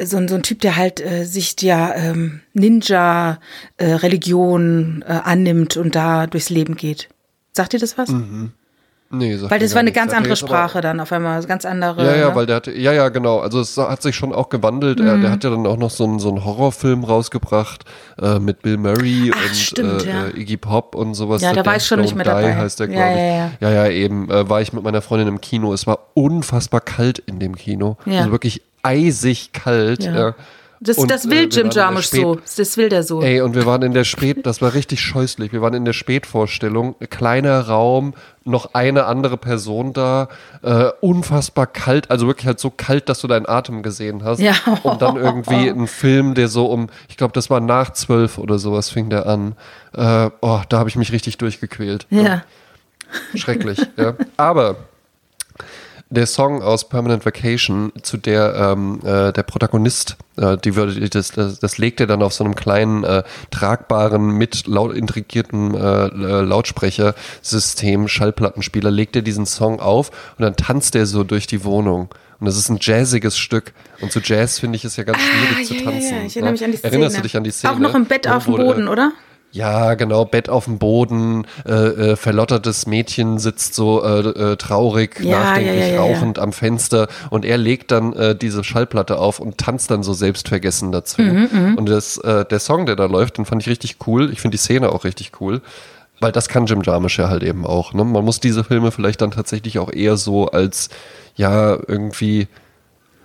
so, 0.00 0.26
so 0.26 0.34
ein 0.34 0.42
Typ, 0.42 0.60
der 0.60 0.76
halt 0.76 1.00
äh, 1.00 1.24
sich 1.24 1.56
der 1.56 1.94
ähm, 1.96 2.40
Ninja-Religion 2.54 5.04
äh, 5.06 5.12
äh, 5.12 5.20
annimmt 5.24 5.76
und 5.76 5.94
da 5.94 6.26
durchs 6.26 6.48
Leben 6.50 6.74
geht. 6.76 7.08
Sagt 7.52 7.72
dir 7.72 7.78
das 7.78 7.96
was? 7.98 8.10
Mhm. 8.10 8.52
Nee, 9.10 9.38
weil 9.40 9.58
das 9.58 9.72
war 9.72 9.80
eine 9.80 9.92
ganz 9.92 10.12
andere 10.12 10.36
Sprache 10.36 10.82
dann 10.82 11.00
auf 11.00 11.10
einmal, 11.12 11.42
ganz 11.44 11.64
andere. 11.64 12.04
Ja, 12.04 12.14
ja, 12.14 12.28
ne? 12.28 12.34
weil 12.34 12.44
der 12.44 12.56
hatte, 12.56 12.72
ja, 12.72 12.92
ja, 12.92 13.08
genau. 13.08 13.38
Also 13.38 13.60
es 13.60 13.74
hat 13.78 14.02
sich 14.02 14.14
schon 14.14 14.34
auch 14.34 14.50
gewandelt. 14.50 14.98
Mhm. 14.98 15.06
Er, 15.06 15.16
der 15.16 15.30
hat 15.30 15.44
ja 15.44 15.50
dann 15.50 15.66
auch 15.66 15.78
noch 15.78 15.88
so 15.88 16.04
einen, 16.04 16.18
so 16.18 16.28
einen 16.28 16.44
Horrorfilm 16.44 17.04
rausgebracht 17.04 17.84
äh, 18.20 18.38
mit 18.38 18.60
Bill 18.60 18.76
Murray 18.76 19.32
Ach, 19.34 19.48
und 19.48 19.56
stimmt, 19.56 20.04
äh, 20.04 20.10
ja. 20.10 20.26
Äh, 20.26 20.40
Iggy 20.40 20.58
Pop 20.58 20.94
und 20.94 21.14
sowas. 21.14 21.40
Ja, 21.40 21.54
da 21.54 21.64
war 21.64 21.76
ich 21.76 21.86
schon 21.86 22.00
nicht 22.00 22.14
mehr 22.14 22.26
dabei. 22.26 22.54
heißt 22.54 22.80
der, 22.80 22.90
ja, 22.90 23.10
ich. 23.10 23.16
Ja, 23.16 23.24
ja. 23.24 23.50
ja, 23.60 23.70
ja 23.70 23.90
eben. 23.90 24.30
Äh, 24.30 24.48
war 24.50 24.60
ich 24.60 24.74
mit 24.74 24.84
meiner 24.84 25.00
Freundin 25.00 25.28
im 25.28 25.40
Kino. 25.40 25.72
Es 25.72 25.86
war 25.86 26.00
unfassbar 26.12 26.82
kalt 26.82 27.18
in 27.18 27.38
dem 27.38 27.56
Kino. 27.56 27.96
Ja. 28.04 28.18
Also 28.18 28.32
wirklich 28.32 28.60
eisig 28.82 29.52
kalt. 29.54 30.04
Ja. 30.04 30.34
Das, 30.80 30.96
und, 30.96 31.10
das 31.10 31.28
will 31.28 31.44
äh, 31.44 31.48
Jim 31.48 31.70
Jarmusch 31.70 32.06
so. 32.06 32.38
Das 32.56 32.76
will 32.76 32.88
der 32.88 33.02
so. 33.02 33.20
Ey, 33.20 33.40
und 33.40 33.54
wir 33.54 33.66
waren 33.66 33.82
in 33.82 33.92
der 33.92 34.04
Spät, 34.04 34.46
das 34.46 34.62
war 34.62 34.74
richtig 34.74 35.00
scheußlich. 35.00 35.52
Wir 35.52 35.60
waren 35.60 35.74
in 35.74 35.84
der 35.84 35.92
Spätvorstellung, 35.92 36.94
kleiner 37.10 37.62
Raum, 37.62 38.14
noch 38.44 38.74
eine 38.74 39.06
andere 39.06 39.36
Person 39.36 39.92
da, 39.92 40.28
äh, 40.62 40.90
unfassbar 41.00 41.66
kalt, 41.66 42.10
also 42.10 42.26
wirklich 42.26 42.46
halt 42.46 42.60
so 42.60 42.70
kalt, 42.70 43.08
dass 43.08 43.20
du 43.20 43.26
deinen 43.26 43.46
Atem 43.46 43.82
gesehen 43.82 44.22
hast. 44.24 44.40
Ja. 44.40 44.54
Und 44.84 45.02
dann 45.02 45.16
irgendwie 45.16 45.68
ein 45.68 45.86
Film, 45.86 46.34
der 46.34 46.48
so 46.48 46.66
um, 46.66 46.88
ich 47.08 47.16
glaube, 47.16 47.32
das 47.32 47.50
war 47.50 47.60
nach 47.60 47.92
zwölf 47.92 48.38
oder 48.38 48.58
sowas 48.58 48.88
fing 48.90 49.10
der 49.10 49.26
an. 49.26 49.54
Äh, 49.94 50.30
oh, 50.40 50.60
da 50.68 50.78
habe 50.78 50.88
ich 50.88 50.96
mich 50.96 51.12
richtig 51.12 51.38
durchgequält. 51.38 52.06
Ja. 52.10 52.22
ja. 52.22 52.42
Schrecklich, 53.34 53.80
ja. 53.96 54.14
Aber 54.36 54.76
der 56.10 56.26
Song 56.26 56.62
aus 56.62 56.88
Permanent 56.88 57.26
Vacation, 57.26 57.92
zu 58.02 58.16
der 58.16 58.54
ähm, 58.54 59.00
äh, 59.04 59.32
der 59.32 59.42
Protagonist, 59.42 60.16
äh, 60.36 60.56
die 60.56 60.74
würde, 60.74 61.08
das, 61.08 61.32
das, 61.32 61.58
das 61.58 61.78
legt 61.78 62.00
er 62.00 62.06
dann 62.06 62.22
auf 62.22 62.32
so 62.32 62.44
einem 62.44 62.54
kleinen 62.54 63.04
äh, 63.04 63.22
tragbaren 63.50 64.30
mit 64.30 64.66
laut 64.66 64.94
integrierten 64.94 65.74
äh, 65.74 66.08
Lautsprechersystem, 66.08 68.08
Schallplattenspieler, 68.08 68.90
legt 68.90 69.16
er 69.16 69.22
diesen 69.22 69.46
Song 69.46 69.80
auf 69.80 70.10
und 70.38 70.44
dann 70.44 70.56
tanzt 70.56 70.94
er 70.94 71.06
so 71.06 71.24
durch 71.24 71.46
die 71.46 71.64
Wohnung. 71.64 72.08
Und 72.40 72.46
das 72.46 72.56
ist 72.56 72.68
ein 72.68 72.78
jazziges 72.80 73.36
Stück. 73.36 73.72
Und 74.00 74.12
zu 74.12 74.20
Jazz 74.22 74.60
finde 74.60 74.76
ich 74.76 74.84
es 74.84 74.96
ja 74.96 75.02
ganz 75.02 75.18
schwierig 75.18 75.56
ah, 75.60 75.64
zu 75.64 75.84
tanzen. 75.84 76.10
Ja, 76.10 76.16
ja. 76.18 76.24
Ich 76.24 76.36
erinnere 76.36 76.52
mich 76.52 76.64
an 76.64 76.70
die 76.70 76.76
Szene. 76.76 76.92
Erinnerst 76.92 77.18
du 77.18 77.22
dich 77.22 77.36
an 77.36 77.44
die 77.44 77.50
Szene? 77.50 77.72
Auch 77.72 77.78
noch 77.78 77.94
im 77.96 78.04
Bett 78.04 78.28
auf 78.28 78.44
dem 78.44 78.54
Boden, 78.54 78.86
oder? 78.86 79.12
Ja, 79.58 79.94
genau, 79.94 80.24
Bett 80.24 80.48
auf 80.48 80.66
dem 80.66 80.78
Boden, 80.78 81.44
äh, 81.66 81.72
äh, 81.72 82.16
verlottertes 82.16 82.86
Mädchen 82.86 83.38
sitzt 83.38 83.74
so 83.74 84.04
äh, 84.04 84.20
äh, 84.20 84.56
traurig, 84.56 85.18
ja, 85.20 85.40
nachdenklich 85.40 85.80
ja, 85.80 85.94
ja, 85.94 86.00
rauchend 86.00 86.38
am 86.38 86.52
Fenster 86.52 87.08
und 87.30 87.44
er 87.44 87.58
legt 87.58 87.90
dann 87.90 88.12
äh, 88.12 88.36
diese 88.36 88.62
Schallplatte 88.62 89.18
auf 89.18 89.40
und 89.40 89.58
tanzt 89.58 89.90
dann 89.90 90.04
so 90.04 90.12
selbstvergessen 90.12 90.92
dazu. 90.92 91.22
Mhm, 91.22 91.48
mhm. 91.50 91.74
und 91.74 91.88
das, 91.88 92.18
äh, 92.18 92.44
der 92.44 92.60
Song, 92.60 92.86
der 92.86 92.94
da 92.94 93.06
läuft, 93.06 93.38
den 93.38 93.46
fand 93.46 93.60
ich 93.62 93.68
richtig 93.68 93.96
cool. 94.06 94.30
Ich 94.32 94.40
finde 94.40 94.54
die 94.54 94.62
Szene 94.62 94.92
auch 94.92 95.02
richtig 95.02 95.32
cool. 95.40 95.60
Weil 96.20 96.32
das 96.32 96.48
kann 96.48 96.66
Jim 96.66 96.82
Jarmusch 96.82 97.18
ja 97.18 97.28
halt 97.28 97.44
eben 97.44 97.64
auch. 97.64 97.92
Ne? 97.94 98.04
Man 98.04 98.24
muss 98.24 98.40
diese 98.40 98.64
Filme 98.64 98.90
vielleicht 98.90 99.20
dann 99.20 99.30
tatsächlich 99.30 99.78
auch 99.78 99.92
eher 99.92 100.16
so 100.16 100.46
als, 100.46 100.88
ja, 101.36 101.78
irgendwie 101.86 102.48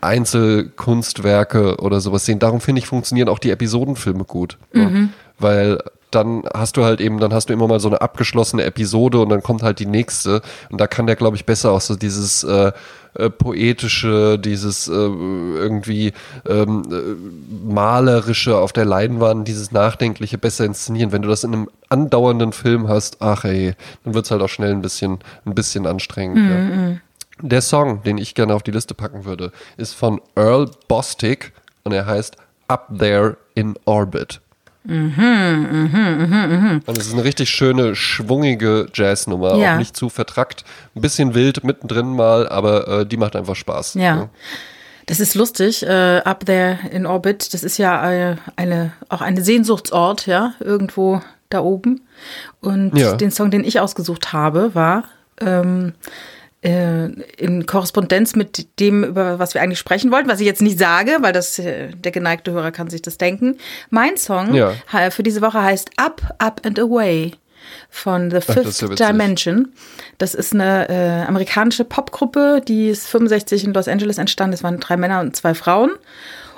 Einzelkunstwerke 0.01 1.77
oder 1.77 2.01
sowas 2.01 2.25
sehen. 2.25 2.37
Darum 2.39 2.61
finde 2.61 2.79
ich, 2.79 2.87
funktionieren 2.87 3.29
auch 3.29 3.39
die 3.39 3.49
Episodenfilme 3.49 4.25
gut. 4.25 4.57
Ne? 4.73 4.85
Mhm. 4.85 4.93
Ne? 4.93 5.09
Weil 5.39 5.79
dann 6.15 6.43
hast 6.53 6.77
du 6.77 6.83
halt 6.83 7.01
eben, 7.01 7.19
dann 7.19 7.33
hast 7.33 7.49
du 7.49 7.53
immer 7.53 7.67
mal 7.67 7.79
so 7.79 7.87
eine 7.87 8.01
abgeschlossene 8.01 8.63
Episode 8.63 9.19
und 9.19 9.29
dann 9.29 9.43
kommt 9.43 9.63
halt 9.63 9.79
die 9.79 9.85
nächste. 9.85 10.41
Und 10.69 10.79
da 10.79 10.87
kann 10.87 11.07
der, 11.07 11.15
glaube 11.15 11.35
ich, 11.35 11.45
besser 11.45 11.71
auch 11.71 11.81
so 11.81 11.95
dieses 11.95 12.43
äh, 12.43 12.71
äh, 13.15 13.29
poetische, 13.29 14.39
dieses 14.39 14.87
äh, 14.87 14.91
irgendwie 14.91 16.13
ähm, 16.47 16.83
äh, 16.91 17.71
malerische 17.71 18.57
auf 18.57 18.73
der 18.73 18.85
Leinwand, 18.85 19.47
dieses 19.47 19.71
nachdenkliche 19.71 20.37
besser 20.37 20.65
inszenieren. 20.65 21.11
Wenn 21.11 21.21
du 21.21 21.27
das 21.27 21.43
in 21.43 21.53
einem 21.53 21.69
andauernden 21.89 22.53
Film 22.53 22.87
hast, 22.87 23.17
ach 23.21 23.43
ey, 23.43 23.75
dann 24.03 24.15
wird 24.15 24.25
es 24.25 24.31
halt 24.31 24.41
auch 24.41 24.49
schnell 24.49 24.71
ein 24.71 24.81
bisschen, 24.81 25.19
ein 25.45 25.53
bisschen 25.53 25.85
anstrengend. 25.85 26.37
Mhm. 26.37 26.49
Ja. 26.49 26.57
Mhm. 26.57 27.01
Der 27.41 27.61
Song, 27.61 28.03
den 28.03 28.17
ich 28.17 28.35
gerne 28.35 28.55
auf 28.55 28.63
die 28.63 28.71
Liste 28.71 28.93
packen 28.93 29.25
würde, 29.25 29.51
ist 29.77 29.93
von 29.93 30.21
Earl 30.35 30.71
Bostic 30.87 31.51
und 31.83 31.91
er 31.91 32.05
heißt 32.05 32.37
Up 32.67 32.89
There 32.97 33.37
in 33.53 33.75
Orbit. 33.85 34.41
Mhm, 34.85 35.13
mhm, 35.15 35.89
mhm, 35.91 36.49
mhm. 36.49 36.81
Und 36.85 36.97
es 36.97 37.07
ist 37.07 37.13
eine 37.13 37.23
richtig 37.23 37.49
schöne, 37.49 37.95
schwungige 37.95 38.87
Jazznummer, 38.93 39.55
ja. 39.55 39.73
auch 39.73 39.77
nicht 39.77 39.95
zu 39.95 40.09
vertrackt. 40.09 40.65
Ein 40.95 41.01
bisschen 41.01 41.33
wild 41.35 41.63
mittendrin 41.63 42.13
mal, 42.15 42.49
aber 42.49 42.87
äh, 42.87 43.05
die 43.05 43.17
macht 43.17 43.35
einfach 43.35 43.55
Spaß. 43.55 43.93
Ja. 43.95 44.01
ja. 44.01 44.29
Das 45.05 45.19
ist 45.19 45.35
lustig, 45.35 45.83
äh, 45.83 46.21
Up 46.23 46.45
There 46.45 46.79
in 46.91 47.05
Orbit, 47.05 47.53
das 47.53 47.63
ist 47.63 47.77
ja 47.77 48.11
äh, 48.11 48.35
eine, 48.55 48.93
auch 49.09 49.21
eine 49.21 49.43
Sehnsuchtsort, 49.43 50.27
ja, 50.27 50.53
irgendwo 50.59 51.21
da 51.49 51.61
oben. 51.61 52.01
Und 52.61 52.97
ja. 52.97 53.15
den 53.15 53.31
Song, 53.31 53.51
den 53.51 53.63
ich 53.63 53.79
ausgesucht 53.79 54.33
habe, 54.33 54.75
war 54.75 55.05
ähm, 55.41 55.93
äh, 55.93 56.42
in 56.63 57.65
Korrespondenz 57.65 58.35
mit 58.35 58.79
dem, 58.79 59.03
über 59.03 59.37
was 59.37 59.53
wir 59.53 59.61
eigentlich 59.61 59.79
sprechen 59.79 60.11
wollten, 60.11 60.29
was 60.29 60.39
ich 60.39 60.45
jetzt 60.45 60.61
nicht 60.61 60.79
sage, 60.79 61.17
weil 61.19 61.33
das 61.33 61.59
äh, 61.59 61.89
der 61.89 62.11
geneigte 62.11 62.51
Hörer 62.51 62.71
kann 62.71 62.89
sich 62.89 63.01
das 63.01 63.17
denken. 63.17 63.57
Mein 63.89 64.15
Song 64.15 64.53
ja. 64.53 64.73
für 65.09 65.23
diese 65.23 65.41
Woche 65.41 65.61
heißt 65.61 65.91
Up, 65.97 66.21
Up 66.39 66.61
and 66.65 66.79
Away 66.79 67.33
von 67.89 68.31
The 68.31 68.41
Fifth 68.41 68.83
Ach, 68.83 68.95
Dimension. 68.95 69.73
Das 70.17 70.33
ist 70.33 70.53
eine 70.53 70.89
äh, 70.89 71.27
amerikanische 71.27 71.85
Popgruppe, 71.85 72.61
die 72.67 72.89
ist 72.89 73.07
65 73.07 73.65
in 73.65 73.73
Los 73.73 73.87
Angeles 73.87 74.17
entstanden. 74.17 74.53
Es 74.53 74.63
waren 74.63 74.79
drei 74.79 74.97
Männer 74.97 75.19
und 75.19 75.35
zwei 75.35 75.53
Frauen. 75.53 75.91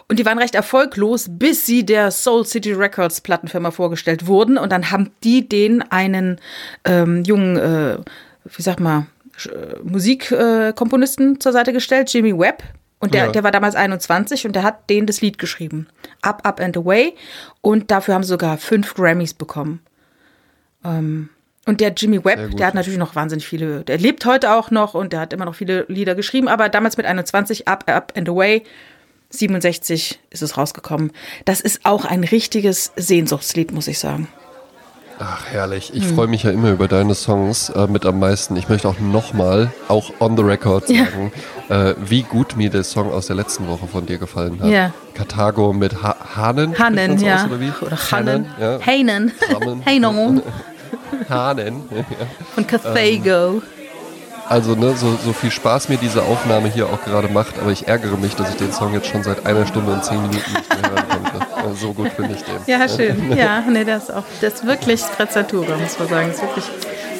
Und 0.07 0.19
die 0.19 0.25
waren 0.25 0.37
recht 0.37 0.53
erfolglos, 0.53 1.25
bis 1.29 1.65
sie 1.65 1.83
der 1.83 2.11
Soul 2.11 2.45
City 2.45 2.73
Records 2.73 3.21
Plattenfirma 3.21 3.71
vorgestellt 3.71 4.27
wurden. 4.27 4.57
Und 4.57 4.71
dann 4.71 4.91
haben 4.91 5.11
die 5.23 5.49
den 5.49 5.81
einen 5.81 6.39
ähm, 6.83 7.23
jungen, 7.23 7.57
äh, 7.57 7.97
wie 8.45 8.61
sag 8.61 8.79
mal, 8.79 8.99
äh, 8.99 9.14
Musikkomponisten 9.83 11.39
zur 11.39 11.51
Seite 11.51 11.73
gestellt, 11.73 12.11
Jimmy 12.13 12.37
Webb. 12.37 12.63
Und 12.99 13.13
der, 13.13 13.25
ja. 13.25 13.31
der 13.31 13.43
war 13.43 13.51
damals 13.51 13.75
21 13.75 14.47
und 14.47 14.55
der 14.55 14.63
hat 14.63 14.89
denen 14.89 15.05
das 15.05 15.21
Lied 15.21 15.37
geschrieben. 15.37 15.87
Up, 16.21 16.41
Up 16.45 16.59
and 16.59 16.77
Away. 16.77 17.13
Und 17.61 17.91
dafür 17.91 18.13
haben 18.13 18.23
sie 18.23 18.29
sogar 18.29 18.57
fünf 18.57 18.95
Grammys 18.95 19.33
bekommen. 19.33 19.81
Ähm, 20.83 21.29
und 21.65 21.81
der 21.81 21.93
Jimmy 21.95 22.23
Webb, 22.23 22.55
der 22.57 22.67
hat 22.67 22.75
natürlich 22.75 22.99
noch 22.99 23.15
wahnsinnig 23.15 23.47
viele, 23.47 23.83
der 23.83 23.97
lebt 23.97 24.25
heute 24.25 24.53
auch 24.53 24.69
noch 24.69 24.93
und 24.93 25.13
der 25.13 25.19
hat 25.19 25.33
immer 25.33 25.45
noch 25.45 25.55
viele 25.55 25.85
Lieder 25.87 26.13
geschrieben, 26.13 26.47
aber 26.47 26.69
damals 26.69 26.95
mit 26.95 27.07
21, 27.07 27.67
Up, 27.67 27.89
Up 27.89 28.13
and 28.15 28.29
Away, 28.29 28.63
67 29.31 30.19
ist 30.29 30.41
es 30.43 30.57
rausgekommen. 30.57 31.11
Das 31.43 31.61
ist 31.61 31.85
auch 31.85 32.05
ein 32.05 32.23
richtiges 32.23 32.91
Sehnsuchtslied, 32.95 33.71
muss 33.71 33.87
ich 33.87 33.97
sagen. 33.97 34.27
Ach, 35.19 35.45
herrlich. 35.45 35.93
Ich 35.93 36.03
hm. 36.03 36.15
freue 36.15 36.27
mich 36.27 36.43
ja 36.43 36.51
immer 36.51 36.71
über 36.71 36.87
deine 36.87 37.15
Songs 37.15 37.69
äh, 37.69 37.87
mit 37.87 38.05
am 38.05 38.19
meisten. 38.19 38.55
Ich 38.57 38.67
möchte 38.67 38.87
auch 38.89 38.99
nochmal, 38.99 39.71
auch 39.87 40.11
on 40.19 40.35
the 40.35 40.43
record 40.43 40.87
sagen, 40.87 41.31
ja. 41.69 41.89
äh, 41.89 41.95
wie 41.99 42.23
gut 42.23 42.57
mir 42.57 42.69
der 42.69 42.83
Song 42.83 43.11
aus 43.11 43.27
der 43.27 43.37
letzten 43.37 43.67
Woche 43.67 43.87
von 43.87 44.05
dir 44.05 44.17
gefallen 44.17 44.59
hat. 44.61 44.69
Ja. 44.69 44.91
Karthago 45.13 45.71
mit 45.71 46.03
ha 46.03 46.15
Hanen. 46.35 46.77
Hanen, 46.77 47.17
ja. 47.19 47.35
Aus, 47.35 47.45
oder 47.45 47.59
wie? 47.61 47.71
Oder 47.81 47.97
Hanen. 48.11 48.45
Hanen. 48.85 49.31
Hanen. 49.85 50.41
Hanen. 51.29 51.83
Von 52.55 52.67
Cathago. 52.67 53.61
Also, 54.47 54.75
ne, 54.75 54.95
so, 54.95 55.17
so 55.23 55.33
viel 55.33 55.49
Spaß 55.49 55.89
mir 55.89 55.97
diese 55.97 56.21
Aufnahme 56.21 56.67
hier 56.67 56.87
auch 56.87 57.03
gerade 57.03 57.29
macht, 57.29 57.57
aber 57.59 57.71
ich 57.71 57.87
ärgere 57.87 58.15
mich, 58.17 58.35
dass 58.35 58.49
ich 58.49 58.57
den 58.57 58.71
Song 58.71 58.93
jetzt 58.93 59.07
schon 59.07 59.23
seit 59.23 59.45
einer 59.45 59.65
Stunde 59.65 59.91
und 59.91 60.03
zehn 60.03 60.21
Minuten 60.21 60.35
nicht 60.35 60.69
mehr 60.69 60.91
hören 60.91 61.23
konnte. 61.23 61.44
So 61.73 61.93
gut 61.93 62.09
finde 62.15 62.35
ich 62.35 62.43
den. 62.43 62.55
Ja, 62.67 62.87
schön. 62.87 63.31
Ja, 63.37 63.61
nee, 63.61 63.83
das 63.83 64.03
ist 64.03 64.13
auch, 64.13 64.23
das 64.41 64.53
ist 64.53 64.65
wirklich 64.65 65.01
Sprezzatura, 65.01 65.77
muss 65.77 65.97
man 65.99 66.07
sagen. 66.07 66.27
Das 66.27 66.35
ist 66.37 66.41
wirklich 66.43 66.65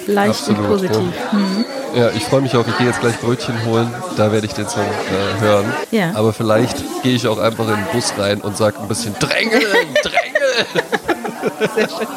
leicht 0.08 0.30
Absolut, 0.30 0.60
und 0.60 0.68
positiv. 0.68 1.14
Ja. 1.32 1.38
Mhm. 1.38 1.66
Ja, 1.96 2.10
ich 2.10 2.24
freue 2.26 2.42
mich 2.42 2.56
auch. 2.56 2.68
Ich 2.68 2.78
gehe 2.78 2.88
jetzt 2.88 3.00
gleich 3.00 3.18
Brötchen 3.20 3.66
holen. 3.66 3.92
Da 4.18 4.32
werde 4.32 4.46
ich 4.46 4.54
den 4.54 4.68
Song 4.68 4.84
äh, 4.84 5.42
hören. 5.42 5.74
Ja. 5.92 6.12
Aber 6.14 6.34
vielleicht 6.34 6.76
gehe 7.04 7.16
ich 7.16 7.26
auch 7.26 7.38
einfach 7.40 7.68
in 7.70 7.76
den 7.76 7.86
Bus 7.94 8.14
rein 8.18 8.42
und 8.42 8.58
sage 8.58 8.80
ein 8.80 8.88
bisschen 8.90 9.16
Drängeln, 9.18 9.62
Drängeln. 10.04 11.72
Sehr 11.74 11.88
schön. 11.90 12.08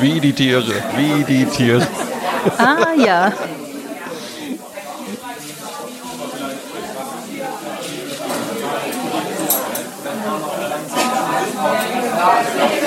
Wie 0.00 0.20
die 0.20 0.32
Tiere, 0.32 0.64
wie 0.96 1.24
die 1.24 1.44
Tiere. 1.46 1.86
Ah 2.58 2.94
ja. 2.96 3.32
God's 12.20 12.79